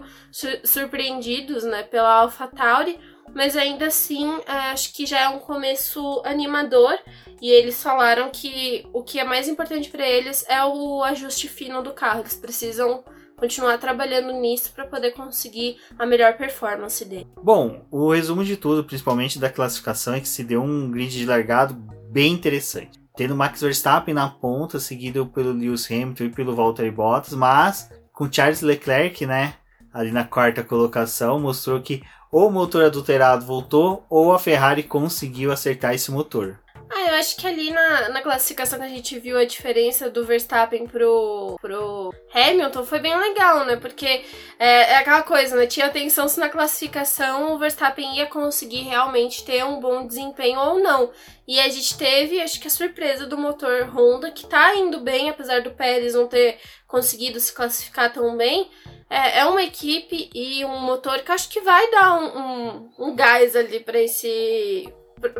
surpreendidos 0.65 1.65
né, 1.65 1.83
pela 1.85 2.13
AlphaTauri, 2.17 2.99
mas 3.35 3.57
ainda 3.57 3.87
assim 3.87 4.27
é, 4.47 4.53
acho 4.73 4.93
que 4.93 5.07
já 5.07 5.21
é 5.21 5.29
um 5.29 5.39
começo 5.39 6.23
animador 6.25 6.99
e 7.41 7.51
eles 7.51 7.83
falaram 7.83 8.31
que 8.31 8.87
o 8.93 9.03
que 9.03 9.19
é 9.19 9.25
mais 9.25 9.49
importante 9.49 9.89
para 9.89 10.07
eles 10.07 10.45
é 10.49 10.65
o 10.65 11.03
ajuste 11.03 11.49
fino 11.49 11.83
do 11.83 11.93
carro. 11.93 12.21
Eles 12.21 12.37
precisam 12.37 13.03
continuar 13.37 13.79
trabalhando 13.79 14.33
nisso 14.33 14.73
para 14.73 14.87
poder 14.87 15.11
conseguir 15.11 15.77
a 15.99 16.07
melhor 16.07 16.37
performance 16.37 17.05
dele. 17.05 17.27
Bom, 17.43 17.85
o 17.91 18.13
resumo 18.13 18.45
de 18.45 18.57
tudo, 18.57 18.85
principalmente 18.85 19.41
da 19.41 19.51
classificação, 19.51 20.15
é 20.15 20.21
que 20.21 20.29
se 20.29 20.45
deu 20.45 20.63
um 20.63 20.89
grid 20.91 21.11
de 21.11 21.27
largado 21.27 21.75
bem 22.09 22.33
interessante. 22.33 23.03
Tendo 23.17 23.35
Max 23.35 23.61
Verstappen 23.61 24.15
na 24.15 24.29
ponta, 24.29 24.79
seguido 24.79 25.27
pelo 25.27 25.53
Lewis 25.53 25.91
Hamilton 25.91 26.25
e 26.25 26.31
pelo 26.31 26.55
Valtteri 26.55 26.91
Bottas, 26.91 27.35
mas 27.35 27.91
com 28.13 28.31
Charles 28.31 28.63
Leclerc, 28.63 29.27
né, 29.27 29.55
ali 29.93 30.13
na 30.13 30.23
quarta 30.23 30.63
colocação, 30.63 31.41
mostrou 31.41 31.81
que 31.81 32.03
ou 32.33 32.49
o 32.49 32.51
motor 32.51 32.85
adulterado 32.85 33.45
voltou 33.45 34.07
ou 34.09 34.33
a 34.33 34.39
Ferrari 34.39 34.83
conseguiu 34.83 35.53
acertar 35.53 35.95
esse 35.95 36.11
motor. 36.11 36.59
Ah, 36.95 37.09
eu 37.09 37.15
acho 37.15 37.37
que 37.37 37.47
ali 37.47 37.71
na, 37.71 38.11
na 38.11 38.21
classificação 38.21 38.79
que 38.79 38.85
a 38.85 38.89
gente 38.89 39.19
viu 39.19 39.39
a 39.39 39.47
diferença 39.47 40.11
do 40.11 40.27
Verstappen 40.27 40.87
pro, 40.87 41.57
pro 41.59 42.15
Hamilton 42.35 42.85
foi 42.85 43.01
bem 43.01 43.17
legal, 43.17 43.65
né? 43.65 43.77
Porque 43.77 44.23
é, 44.59 44.93
é 44.93 44.97
aquela 44.97 45.23
coisa, 45.23 45.57
né? 45.57 45.67
Tinha 45.67 45.87
atenção 45.87 46.29
se 46.29 46.39
na 46.39 46.51
classificação 46.51 47.55
o 47.55 47.59
Verstappen 47.59 48.19
ia 48.19 48.27
conseguir 48.27 48.83
realmente 48.83 49.43
ter 49.43 49.65
um 49.65 49.81
bom 49.81 50.07
desempenho 50.07 50.61
ou 50.61 50.81
não. 50.81 51.11
E 51.49 51.59
a 51.59 51.69
gente 51.71 51.97
teve, 51.97 52.43
acho 52.43 52.61
que 52.61 52.69
a 52.69 52.71
surpresa 52.71 53.27
do 53.27 53.39
motor 53.39 53.89
Honda, 53.89 54.31
que 54.31 54.47
tá 54.47 54.75
indo 54.77 55.01
bem, 55.01 55.31
apesar 55.31 55.63
do 55.63 55.71
Pérez 55.71 56.13
não 56.13 56.29
ter 56.29 56.59
conseguido 56.87 57.41
se 57.41 57.55
classificar 57.55 58.13
tão 58.13 58.37
bem. 58.37 58.71
É, 59.13 59.41
é 59.41 59.45
uma 59.45 59.63
equipe 59.63 60.31
e 60.35 60.65
um 60.65 60.81
motor 60.81 61.19
que 61.21 61.31
acho 61.31 61.51
que 61.51 61.61
vai 61.61 61.91
dar 61.91 62.19
um, 62.19 62.39
um, 62.39 62.91
um 62.99 63.15
gás 63.15 63.55
ali 63.55 63.79
para 63.79 64.01
esse 64.01 64.91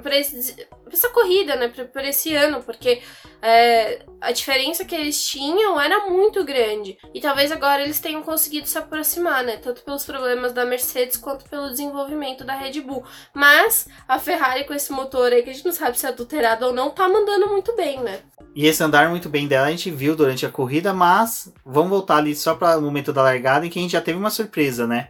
para 0.03 0.19
esse, 0.19 0.69
essa 0.93 1.09
corrida, 1.11 1.57
né, 1.57 1.69
para 1.69 2.09
esse 2.09 2.35
ano, 2.35 2.63
porque 2.63 3.03
é, 3.41 4.05
a 4.21 4.31
diferença 4.33 4.85
que 4.85 4.95
eles 4.95 5.25
tinham 5.25 5.81
era 5.81 6.09
muito 6.09 6.45
grande. 6.45 6.99
E 7.15 7.21
talvez 7.21 7.51
agora 7.51 7.83
eles 7.83 8.01
tenham 8.01 8.23
conseguido 8.23 8.69
se 8.69 8.79
aproximar, 8.79 9.43
né, 9.45 9.57
tanto 9.57 9.83
pelos 9.83 10.05
problemas 10.05 10.53
da 10.53 10.65
Mercedes 10.65 11.17
quanto 11.17 11.49
pelo 11.49 11.71
desenvolvimento 11.71 12.45
da 12.45 12.55
Red 12.55 12.81
Bull. 12.81 13.05
Mas 13.35 13.89
a 14.07 14.19
Ferrari 14.19 14.65
com 14.65 14.75
esse 14.75 14.93
motor 14.93 15.33
aí, 15.33 15.43
que 15.43 15.51
a 15.51 15.53
gente 15.53 15.65
não 15.65 15.73
sabe 15.73 15.99
se 15.99 16.07
é 16.07 16.11
adulterado 16.11 16.67
ou 16.67 16.73
não, 16.73 16.91
tá 16.91 17.09
mandando 17.09 17.49
muito 17.49 17.75
bem, 17.75 18.01
né? 18.01 18.21
E 18.55 18.67
esse 18.67 18.83
andar 18.83 19.09
muito 19.09 19.31
bem 19.31 19.49
dela 19.49 19.67
a 19.67 19.71
gente 19.71 19.91
viu 19.91 20.15
durante 20.15 20.45
a 20.45 20.51
corrida, 20.51 20.93
mas 20.93 21.53
vamos 21.65 21.89
voltar 21.89 22.17
ali 22.17 22.35
só 22.35 22.55
para 22.55 22.77
o 22.77 22.83
momento 22.83 23.13
da 23.13 23.23
largada 23.23 23.65
em 23.65 23.71
que 23.71 23.79
a 23.79 23.83
gente 23.83 23.93
já 23.93 24.01
teve 24.01 24.19
uma 24.19 24.31
surpresa, 24.31 24.87
né? 24.87 25.09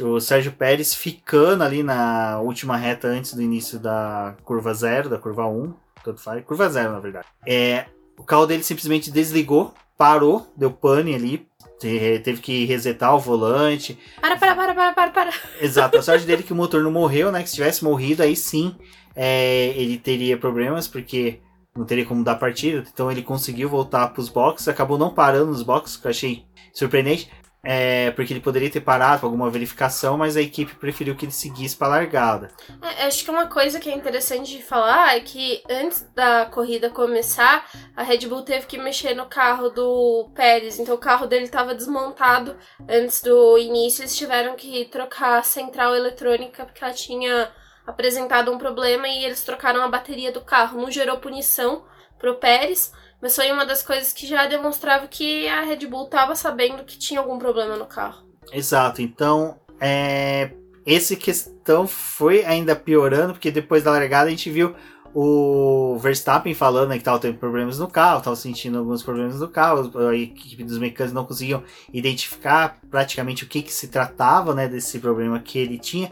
O 0.00 0.20
Sérgio 0.20 0.52
Pérez 0.52 0.92
ficando 0.92 1.62
ali 1.62 1.82
na 1.82 2.40
última 2.40 2.76
reta 2.76 3.08
antes 3.08 3.32
do 3.32 3.40
início 3.40 3.78
da 3.78 4.34
curva 4.44 4.74
0, 4.74 5.08
da 5.12 5.18
curva 5.18 5.46
1, 5.46 5.62
um, 5.62 5.74
tanto 6.04 6.20
faz, 6.20 6.44
curva 6.44 6.68
0 6.68 6.92
na 6.92 7.00
verdade. 7.00 7.26
É, 7.46 7.86
o 8.18 8.24
carro 8.24 8.46
dele 8.46 8.62
simplesmente 8.62 9.10
desligou, 9.10 9.72
parou, 9.96 10.46
deu 10.56 10.70
pane 10.70 11.14
ali, 11.14 11.46
teve 11.78 12.40
que 12.40 12.64
resetar 12.64 13.14
o 13.14 13.18
volante. 13.18 13.98
Para, 14.20 14.36
para, 14.36 14.54
para, 14.54 14.74
para, 14.74 14.92
para, 14.92 15.10
para. 15.10 15.32
Exato, 15.60 15.98
a 15.98 16.02
sorte 16.02 16.26
dele 16.26 16.42
é 16.42 16.44
que 16.44 16.52
o 16.52 16.56
motor 16.56 16.82
não 16.82 16.90
morreu, 16.90 17.30
né? 17.32 17.42
Que 17.42 17.48
se 17.48 17.54
tivesse 17.56 17.84
morrido, 17.84 18.22
aí 18.22 18.36
sim 18.36 18.74
é, 19.14 19.68
ele 19.76 19.98
teria 19.98 20.36
problemas, 20.36 20.88
porque 20.88 21.40
não 21.76 21.84
teria 21.84 22.04
como 22.04 22.22
dar 22.22 22.34
partida, 22.36 22.84
então 22.92 23.10
ele 23.10 23.22
conseguiu 23.22 23.68
voltar 23.68 24.08
para 24.08 24.20
os 24.20 24.28
boxes, 24.28 24.68
acabou 24.68 24.98
não 24.98 25.14
parando 25.14 25.46
nos 25.46 25.62
boxes, 25.62 25.96
que 25.96 26.06
eu 26.06 26.10
achei 26.10 26.44
surpreendente, 26.72 27.30
é, 27.64 28.10
porque 28.10 28.32
ele 28.32 28.40
poderia 28.40 28.70
ter 28.70 28.80
parado 28.80 29.20
para 29.20 29.26
alguma 29.26 29.48
verificação, 29.48 30.16
mas 30.18 30.36
a 30.36 30.40
equipe 30.40 30.74
preferiu 30.74 31.14
que 31.14 31.24
ele 31.24 31.32
seguisse 31.32 31.76
para 31.76 31.86
a 31.86 31.90
largada. 31.90 32.50
É, 32.98 33.06
acho 33.06 33.24
que 33.24 33.30
uma 33.30 33.46
coisa 33.46 33.78
que 33.78 33.88
é 33.88 33.94
interessante 33.94 34.56
de 34.56 34.62
falar 34.62 35.16
é 35.16 35.20
que 35.20 35.62
antes 35.70 36.02
da 36.14 36.46
corrida 36.46 36.90
começar, 36.90 37.68
a 37.96 38.02
Red 38.02 38.26
Bull 38.26 38.42
teve 38.42 38.66
que 38.66 38.78
mexer 38.78 39.14
no 39.14 39.26
carro 39.26 39.70
do 39.70 40.30
Pérez, 40.34 40.80
então 40.80 40.94
o 40.94 40.98
carro 40.98 41.26
dele 41.26 41.44
estava 41.44 41.74
desmontado 41.74 42.56
antes 42.88 43.22
do 43.22 43.56
início, 43.58 44.02
eles 44.02 44.16
tiveram 44.16 44.56
que 44.56 44.86
trocar 44.86 45.38
a 45.38 45.42
central 45.42 45.94
eletrônica 45.94 46.64
porque 46.64 46.82
ela 46.82 46.92
tinha 46.92 47.50
apresentado 47.86 48.52
um 48.52 48.58
problema 48.58 49.06
e 49.08 49.24
eles 49.24 49.44
trocaram 49.44 49.82
a 49.82 49.88
bateria 49.88 50.32
do 50.32 50.40
carro. 50.40 50.80
Não 50.80 50.90
gerou 50.90 51.18
punição 51.18 51.84
pro 52.22 52.36
Pérez, 52.36 52.92
mas 53.20 53.34
foi 53.34 53.50
uma 53.50 53.66
das 53.66 53.82
coisas 53.82 54.12
que 54.12 54.26
já 54.26 54.46
demonstrava 54.46 55.08
que 55.08 55.48
a 55.48 55.62
Red 55.62 55.86
Bull 55.88 56.04
estava 56.04 56.36
sabendo 56.36 56.84
que 56.84 56.96
tinha 56.96 57.18
algum 57.18 57.38
problema 57.38 57.76
no 57.76 57.86
carro. 57.86 58.24
Exato, 58.52 59.02
então 59.02 59.60
é, 59.80 60.52
essa 60.86 61.16
questão 61.16 61.86
foi 61.86 62.44
ainda 62.44 62.76
piorando, 62.76 63.32
porque 63.32 63.50
depois 63.50 63.82
da 63.82 63.90
largada 63.90 64.28
a 64.28 64.30
gente 64.30 64.48
viu 64.48 64.74
o 65.14 65.98
Verstappen 65.98 66.54
falando 66.54 66.92
que 66.92 66.98
estava 66.98 67.18
tendo 67.18 67.36
problemas 67.36 67.78
no 67.78 67.88
carro, 67.88 68.18
estava 68.18 68.36
sentindo 68.36 68.78
alguns 68.78 69.02
problemas 69.02 69.40
no 69.40 69.48
carro, 69.48 69.90
a 70.08 70.16
equipe 70.16 70.64
dos 70.64 70.78
mecânicos 70.78 71.12
não 71.12 71.24
conseguiam 71.24 71.62
identificar 71.92 72.78
praticamente 72.90 73.44
o 73.44 73.46
que, 73.46 73.62
que 73.62 73.72
se 73.72 73.88
tratava 73.88 74.54
né, 74.54 74.68
desse 74.68 74.98
problema 74.98 75.38
que 75.38 75.58
ele 75.58 75.78
tinha. 75.78 76.10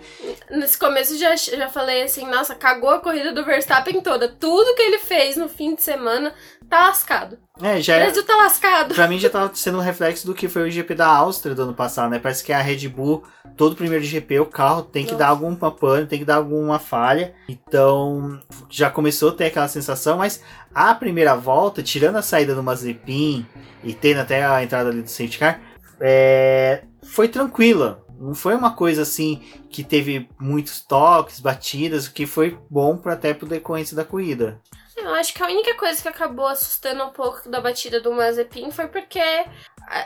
Nesse 0.51 0.78
começo 0.78 1.16
já, 1.18 1.34
já 1.36 1.68
falei 1.68 2.03
assim, 2.03 2.26
nossa, 2.26 2.55
cagou 2.55 2.90
a 2.90 3.01
corrida 3.01 3.32
do 3.32 3.44
Verstappen 3.44 4.01
toda. 4.01 4.28
Tudo 4.28 4.74
que 4.74 4.82
ele 4.82 4.98
fez 4.98 5.36
no 5.36 5.48
fim 5.48 5.74
de 5.74 5.82
semana 5.82 6.34
tá 6.70 6.86
lascado. 6.86 7.38
É, 7.60 7.80
já 7.80 7.96
o 7.96 8.00
Brasil 8.00 8.24
tá 8.24 8.36
lascado. 8.36 8.94
Pra 8.94 9.08
mim 9.08 9.18
já 9.18 9.28
tá 9.28 9.50
sendo 9.52 9.78
um 9.78 9.82
reflexo 9.82 10.26
do 10.26 10.34
que 10.34 10.48
foi 10.48 10.68
o 10.68 10.70
GP 10.70 10.94
da 10.94 11.08
Áustria 11.08 11.54
do 11.54 11.62
ano 11.62 11.74
passado, 11.74 12.10
né? 12.10 12.18
Parece 12.18 12.44
que 12.44 12.52
a 12.52 12.62
Red 12.62 12.88
Bull, 12.88 13.24
todo 13.56 13.76
primeiro 13.76 14.04
GP, 14.04 14.40
o 14.40 14.46
carro 14.46 14.82
tem 14.82 15.04
que 15.04 15.12
Nossa. 15.12 15.24
dar 15.24 15.28
alguma 15.30 15.70
pane, 15.70 16.06
tem 16.06 16.20
que 16.20 16.24
dar 16.24 16.36
alguma 16.36 16.78
falha. 16.78 17.34
Então, 17.48 18.40
já 18.70 18.88
começou 18.88 19.30
a 19.30 19.34
ter 19.34 19.46
aquela 19.46 19.68
sensação, 19.68 20.18
mas 20.18 20.42
a 20.74 20.94
primeira 20.94 21.34
volta, 21.34 21.82
tirando 21.82 22.16
a 22.16 22.22
saída 22.22 22.54
do 22.54 22.62
Mazepin 22.62 23.44
e 23.82 23.92
tendo 23.92 24.20
até 24.20 24.44
a 24.44 24.62
entrada 24.62 24.88
ali 24.88 25.02
do 25.02 25.10
safety 25.10 25.38
car, 25.38 25.60
é, 26.00 26.84
foi 27.02 27.28
tranquila. 27.28 28.04
Não 28.18 28.34
foi 28.34 28.54
uma 28.54 28.72
coisa 28.72 29.02
assim 29.02 29.42
que 29.70 29.82
teve 29.82 30.28
muitos 30.38 30.82
toques, 30.82 31.40
batidas, 31.40 32.06
o 32.06 32.12
que 32.12 32.26
foi 32.26 32.58
bom 32.68 32.96
para 32.96 33.14
até 33.14 33.32
pro 33.32 33.48
decorrência 33.48 33.96
da 33.96 34.04
corrida. 34.04 34.60
Eu 35.03 35.14
acho 35.14 35.34
que 35.34 35.42
a 35.42 35.46
única 35.46 35.74
coisa 35.74 36.01
que 36.01 36.09
acabou 36.09 36.46
assustando 36.46 37.05
um 37.05 37.11
pouco 37.11 37.48
da 37.48 37.61
batida 37.61 38.01
do 38.01 38.12
Mazepin 38.12 38.70
foi 38.70 38.88
porque 38.88 39.20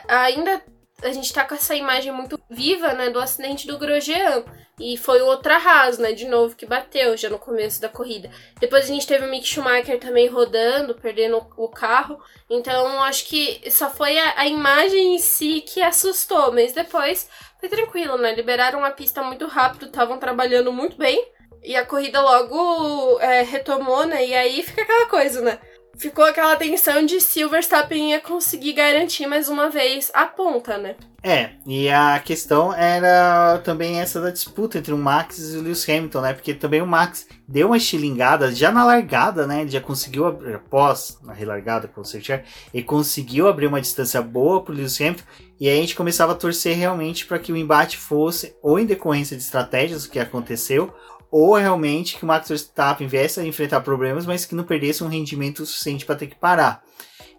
ainda 0.07 0.61
a 1.03 1.11
gente 1.11 1.33
tá 1.33 1.45
com 1.45 1.55
essa 1.55 1.75
imagem 1.75 2.11
muito 2.11 2.39
viva, 2.49 2.93
né, 2.93 3.09
do 3.09 3.19
acidente 3.19 3.67
do 3.67 3.77
Grosjean. 3.77 4.43
E 4.79 4.97
foi 4.97 5.21
o 5.21 5.25
outro 5.25 5.53
Haas, 5.53 5.97
né, 5.97 6.11
de 6.11 6.25
novo, 6.25 6.55
que 6.55 6.65
bateu 6.65 7.15
já 7.15 7.29
no 7.29 7.39
começo 7.39 7.79
da 7.79 7.87
corrida. 7.87 8.29
Depois 8.59 8.85
a 8.85 8.87
gente 8.87 9.07
teve 9.07 9.25
o 9.25 9.29
Mick 9.29 9.47
Schumacher 9.47 9.99
também 9.99 10.27
rodando, 10.27 10.95
perdendo 10.95 11.37
o 11.57 11.69
carro. 11.69 12.19
Então 12.49 13.01
acho 13.03 13.25
que 13.25 13.61
só 13.71 13.89
foi 13.89 14.17
a, 14.17 14.41
a 14.41 14.47
imagem 14.47 15.15
em 15.15 15.19
si 15.19 15.61
que 15.61 15.81
assustou, 15.81 16.51
mas 16.51 16.73
depois 16.73 17.29
foi 17.59 17.69
tranquilo, 17.69 18.17
né? 18.17 18.35
Liberaram 18.35 18.83
a 18.83 18.91
pista 18.91 19.23
muito 19.23 19.47
rápido, 19.47 19.85
estavam 19.85 20.17
trabalhando 20.17 20.73
muito 20.73 20.97
bem. 20.97 21.25
E 21.65 21.75
a 21.75 21.85
corrida 21.85 22.21
logo 22.21 23.19
é, 23.19 23.41
retomou, 23.41 24.05
né? 24.05 24.25
E 24.25 24.35
aí 24.35 24.61
fica 24.61 24.83
aquela 24.83 25.07
coisa, 25.07 25.41
né? 25.41 25.57
Ficou 25.97 26.25
aquela 26.25 26.55
tensão 26.57 27.05
de 27.05 27.21
se 27.21 27.43
o 27.43 27.49
Verstappen 27.49 28.11
ia 28.11 28.19
conseguir 28.19 28.73
garantir 28.73 29.25
mais 29.25 29.47
uma 29.47 29.69
vez 29.69 30.11
a 30.13 30.25
ponta, 30.25 30.77
né? 30.77 30.95
É, 31.23 31.51
e 31.65 31.89
a 31.89 32.19
questão 32.19 32.71
era 32.71 33.59
também 33.63 33.99
essa 33.99 34.21
da 34.21 34.29
disputa 34.29 34.77
entre 34.77 34.93
o 34.93 34.97
Max 34.97 35.39
e 35.39 35.57
o 35.57 35.61
Lewis 35.61 35.87
Hamilton, 35.89 36.21
né? 36.21 36.33
Porque 36.33 36.53
também 36.53 36.83
o 36.83 36.85
Max 36.85 37.25
deu 37.47 37.67
uma 37.67 37.77
estilingada 37.77 38.53
já 38.53 38.71
na 38.71 38.85
largada, 38.85 39.47
né? 39.47 39.61
Ele 39.61 39.71
já 39.71 39.81
conseguiu, 39.81 40.27
após 40.27 41.17
na 41.23 41.33
relargada 41.33 41.87
com 41.87 42.01
o 42.01 42.05
Sergio, 42.05 42.43
ele 42.71 42.83
conseguiu 42.83 43.47
abrir 43.47 43.65
uma 43.65 43.81
distância 43.81 44.21
boa 44.21 44.61
pro 44.61 44.73
Lewis 44.73 45.01
Hamilton. 45.01 45.23
E 45.59 45.67
aí 45.67 45.77
a 45.77 45.81
gente 45.81 45.95
começava 45.95 46.33
a 46.33 46.35
torcer 46.35 46.77
realmente 46.77 47.25
para 47.25 47.39
que 47.39 47.51
o 47.51 47.57
embate 47.57 47.97
fosse 47.97 48.55
ou 48.61 48.77
em 48.77 48.85
decorrência 48.85 49.35
de 49.35 49.41
estratégias, 49.41 50.05
o 50.05 50.11
que 50.11 50.19
aconteceu, 50.19 50.93
ou 51.37 51.53
realmente 51.55 52.15
que 52.15 52.23
o 52.23 52.27
Max 52.27 52.47
Verstappen 52.47 53.09
viesse 53.09 53.41
a 53.41 53.45
enfrentar 53.45 53.81
problemas, 53.81 54.25
mas 54.25 54.45
que 54.45 54.55
não 54.55 54.63
perdesse 54.63 55.03
um 55.03 55.09
rendimento 55.09 55.65
suficiente 55.65 56.05
para 56.05 56.15
ter 56.15 56.27
que 56.27 56.35
parar. 56.37 56.81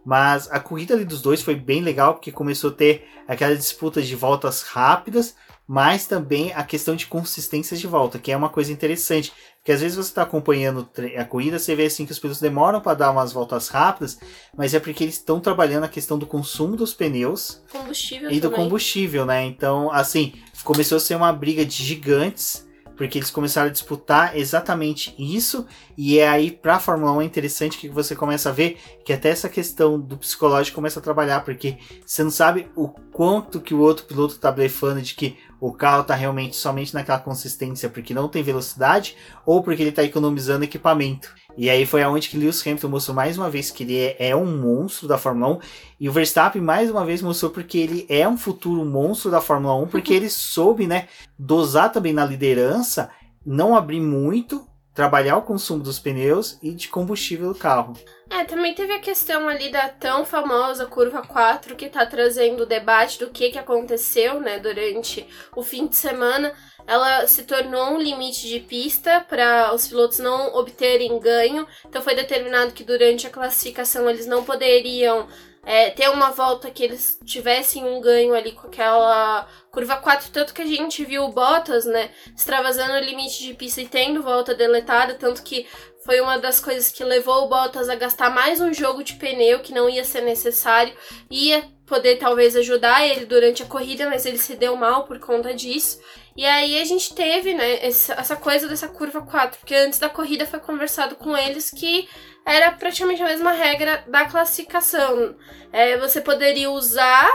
Mas 0.04 0.50
a 0.50 0.60
corrida 0.60 0.92
ali 0.92 1.02
dos 1.02 1.22
dois 1.22 1.40
foi 1.40 1.54
bem 1.54 1.80
legal, 1.80 2.12
porque 2.12 2.30
começou 2.30 2.68
a 2.68 2.74
ter 2.74 3.08
aquela 3.26 3.56
disputa 3.56 4.02
de 4.02 4.14
voltas 4.14 4.60
rápidas, 4.60 5.34
mas 5.66 6.06
também 6.06 6.52
a 6.52 6.62
questão 6.62 6.94
de 6.94 7.06
consistência 7.06 7.74
de 7.74 7.86
volta, 7.86 8.18
que 8.18 8.30
é 8.30 8.36
uma 8.36 8.50
coisa 8.50 8.70
interessante. 8.70 9.32
Porque 9.60 9.72
às 9.72 9.80
vezes 9.80 9.96
você 9.96 10.10
está 10.10 10.24
acompanhando 10.24 10.86
a 11.16 11.24
corrida, 11.24 11.58
você 11.58 11.74
vê 11.74 11.86
assim 11.86 12.04
que 12.04 12.12
os 12.12 12.18
pilotos 12.18 12.38
demoram 12.38 12.82
para 12.82 12.98
dar 12.98 13.10
umas 13.10 13.32
voltas 13.32 13.68
rápidas, 13.68 14.18
mas 14.54 14.74
é 14.74 14.78
porque 14.78 15.04
eles 15.04 15.14
estão 15.14 15.40
trabalhando 15.40 15.84
a 15.84 15.88
questão 15.88 16.18
do 16.18 16.26
consumo 16.26 16.76
dos 16.76 16.92
pneus 16.92 17.62
combustível 17.72 18.30
e 18.30 18.34
do 18.40 18.50
também. 18.50 18.64
combustível, 18.64 19.24
né? 19.24 19.46
Então, 19.46 19.90
assim, 19.90 20.34
começou 20.64 20.96
a 20.96 21.00
ser 21.00 21.14
uma 21.14 21.32
briga 21.32 21.64
de 21.64 21.82
gigantes 21.82 22.66
porque 22.96 23.18
eles 23.18 23.30
começaram 23.30 23.68
a 23.68 23.72
disputar 23.72 24.36
exatamente 24.36 25.14
isso, 25.18 25.66
e 25.96 26.18
é 26.18 26.28
aí 26.28 26.50
para 26.50 26.76
a 26.76 26.80
Fórmula 26.80 27.12
1 27.12 27.22
é 27.22 27.24
interessante 27.24 27.78
que 27.78 27.88
você 27.88 28.16
começa 28.16 28.48
a 28.48 28.52
ver 28.52 28.78
que 29.04 29.12
até 29.12 29.28
essa 29.28 29.48
questão 29.48 30.00
do 30.00 30.16
psicológico 30.16 30.74
começa 30.74 30.98
a 30.98 31.02
trabalhar, 31.02 31.44
porque 31.44 31.78
você 32.04 32.24
não 32.24 32.30
sabe 32.30 32.68
o 32.74 32.88
quanto 32.88 33.60
que 33.60 33.74
o 33.74 33.80
outro 33.80 34.06
piloto 34.06 34.34
está 34.34 34.50
blefando 34.50 35.02
de 35.02 35.14
que 35.14 35.36
o 35.60 35.72
carro 35.72 36.02
está 36.02 36.14
realmente 36.14 36.56
somente 36.56 36.94
naquela 36.94 37.18
consistência 37.18 37.88
porque 37.88 38.14
não 38.14 38.28
tem 38.28 38.42
velocidade, 38.42 39.16
ou 39.44 39.62
porque 39.62 39.82
ele 39.82 39.90
está 39.90 40.02
economizando 40.02 40.64
equipamento. 40.64 41.34
E 41.56 41.70
aí 41.70 41.86
foi 41.86 42.02
aonde 42.02 42.28
que 42.28 42.36
Lewis 42.36 42.60
Hamilton 42.60 42.88
mostrou 42.88 43.14
mais 43.14 43.38
uma 43.38 43.48
vez 43.48 43.70
que 43.70 43.82
ele 43.82 43.98
é, 43.98 44.28
é, 44.28 44.36
um 44.36 44.44
monstro 44.44 45.08
da 45.08 45.16
Fórmula 45.16 45.54
1. 45.54 45.58
E 46.00 46.08
o 46.08 46.12
Verstappen 46.12 46.60
mais 46.60 46.90
uma 46.90 47.04
vez 47.04 47.22
mostrou 47.22 47.50
porque 47.50 47.78
ele 47.78 48.06
é 48.10 48.28
um 48.28 48.36
futuro 48.36 48.84
monstro 48.84 49.30
da 49.30 49.40
Fórmula 49.40 49.74
1, 49.82 49.88
porque 49.88 50.12
ele 50.14 50.28
soube, 50.28 50.86
né, 50.86 51.08
dosar 51.38 51.90
também 51.90 52.12
na 52.12 52.26
liderança, 52.26 53.10
não 53.44 53.74
abrir 53.74 54.00
muito, 54.00 54.66
trabalhar 54.96 55.36
o 55.36 55.42
consumo 55.42 55.82
dos 55.82 56.00
pneus 56.00 56.58
e 56.62 56.72
de 56.72 56.88
combustível 56.88 57.52
do 57.52 57.58
carro. 57.58 57.92
É, 58.28 58.42
também 58.44 58.74
teve 58.74 58.92
a 58.92 58.98
questão 58.98 59.48
ali 59.48 59.70
da 59.70 59.88
tão 59.88 60.24
famosa 60.24 60.86
curva 60.86 61.22
4 61.22 61.76
que 61.76 61.88
tá 61.88 62.04
trazendo 62.04 62.64
o 62.64 62.66
debate 62.66 63.20
do 63.20 63.30
que 63.30 63.50
que 63.50 63.58
aconteceu, 63.58 64.40
né, 64.40 64.58
durante 64.58 65.28
o 65.54 65.62
fim 65.62 65.86
de 65.86 65.94
semana 65.94 66.52
ela 66.86 67.26
se 67.26 67.42
tornou 67.42 67.94
um 67.94 67.98
limite 67.98 68.46
de 68.46 68.60
pista 68.60 69.20
para 69.28 69.74
os 69.74 69.88
pilotos 69.88 70.18
não 70.20 70.54
obterem 70.54 71.18
ganho. 71.18 71.66
Então 71.84 72.00
foi 72.00 72.14
determinado 72.14 72.72
que 72.72 72.84
durante 72.84 73.26
a 73.26 73.30
classificação 73.30 74.08
eles 74.08 74.26
não 74.26 74.44
poderiam 74.44 75.26
é, 75.66 75.90
ter 75.90 76.08
uma 76.08 76.30
volta 76.30 76.70
que 76.70 76.84
eles 76.84 77.18
tivessem 77.26 77.84
um 77.84 78.00
ganho 78.00 78.34
ali 78.34 78.52
com 78.52 78.68
aquela 78.68 79.48
curva 79.72 79.96
4, 79.96 80.30
tanto 80.30 80.54
que 80.54 80.62
a 80.62 80.66
gente 80.66 81.04
viu 81.04 81.24
o 81.24 81.32
Bottas, 81.32 81.84
né, 81.84 82.10
extravasando 82.36 82.92
o 82.92 83.00
limite 83.00 83.42
de 83.42 83.52
pista 83.52 83.82
e 83.82 83.88
tendo 83.88 84.22
volta 84.22 84.54
deletada, 84.54 85.14
tanto 85.14 85.42
que 85.42 85.66
foi 86.04 86.20
uma 86.20 86.38
das 86.38 86.60
coisas 86.60 86.92
que 86.92 87.02
levou 87.02 87.44
o 87.44 87.48
Bottas 87.48 87.88
a 87.88 87.96
gastar 87.96 88.30
mais 88.30 88.60
um 88.60 88.72
jogo 88.72 89.02
de 89.02 89.14
pneu 89.14 89.58
que 89.58 89.74
não 89.74 89.90
ia 89.90 90.04
ser 90.04 90.20
necessário, 90.20 90.94
ia 91.28 91.64
poder 91.84 92.16
talvez 92.16 92.54
ajudar 92.54 93.04
ele 93.04 93.26
durante 93.26 93.64
a 93.64 93.66
corrida, 93.66 94.08
mas 94.08 94.24
ele 94.24 94.38
se 94.38 94.54
deu 94.54 94.76
mal 94.76 95.04
por 95.04 95.18
conta 95.18 95.52
disso. 95.52 96.00
E 96.36 96.44
aí 96.44 96.80
a 96.80 96.84
gente 96.84 97.12
teve, 97.12 97.54
né, 97.54 97.84
essa 97.84 98.36
coisa 98.36 98.68
dessa 98.68 98.88
curva 98.88 99.22
4, 99.22 99.58
porque 99.58 99.74
antes 99.74 99.98
da 99.98 100.08
corrida 100.08 100.46
foi 100.46 100.60
conversado 100.60 101.16
com 101.16 101.36
eles 101.36 101.70
que 101.70 102.08
era 102.46 102.70
praticamente 102.72 103.22
a 103.22 103.26
mesma 103.26 103.52
regra 103.52 104.04
da 104.06 104.24
classificação. 104.24 105.34
É, 105.72 105.98
você 105.98 106.20
poderia 106.20 106.70
usar 106.70 107.28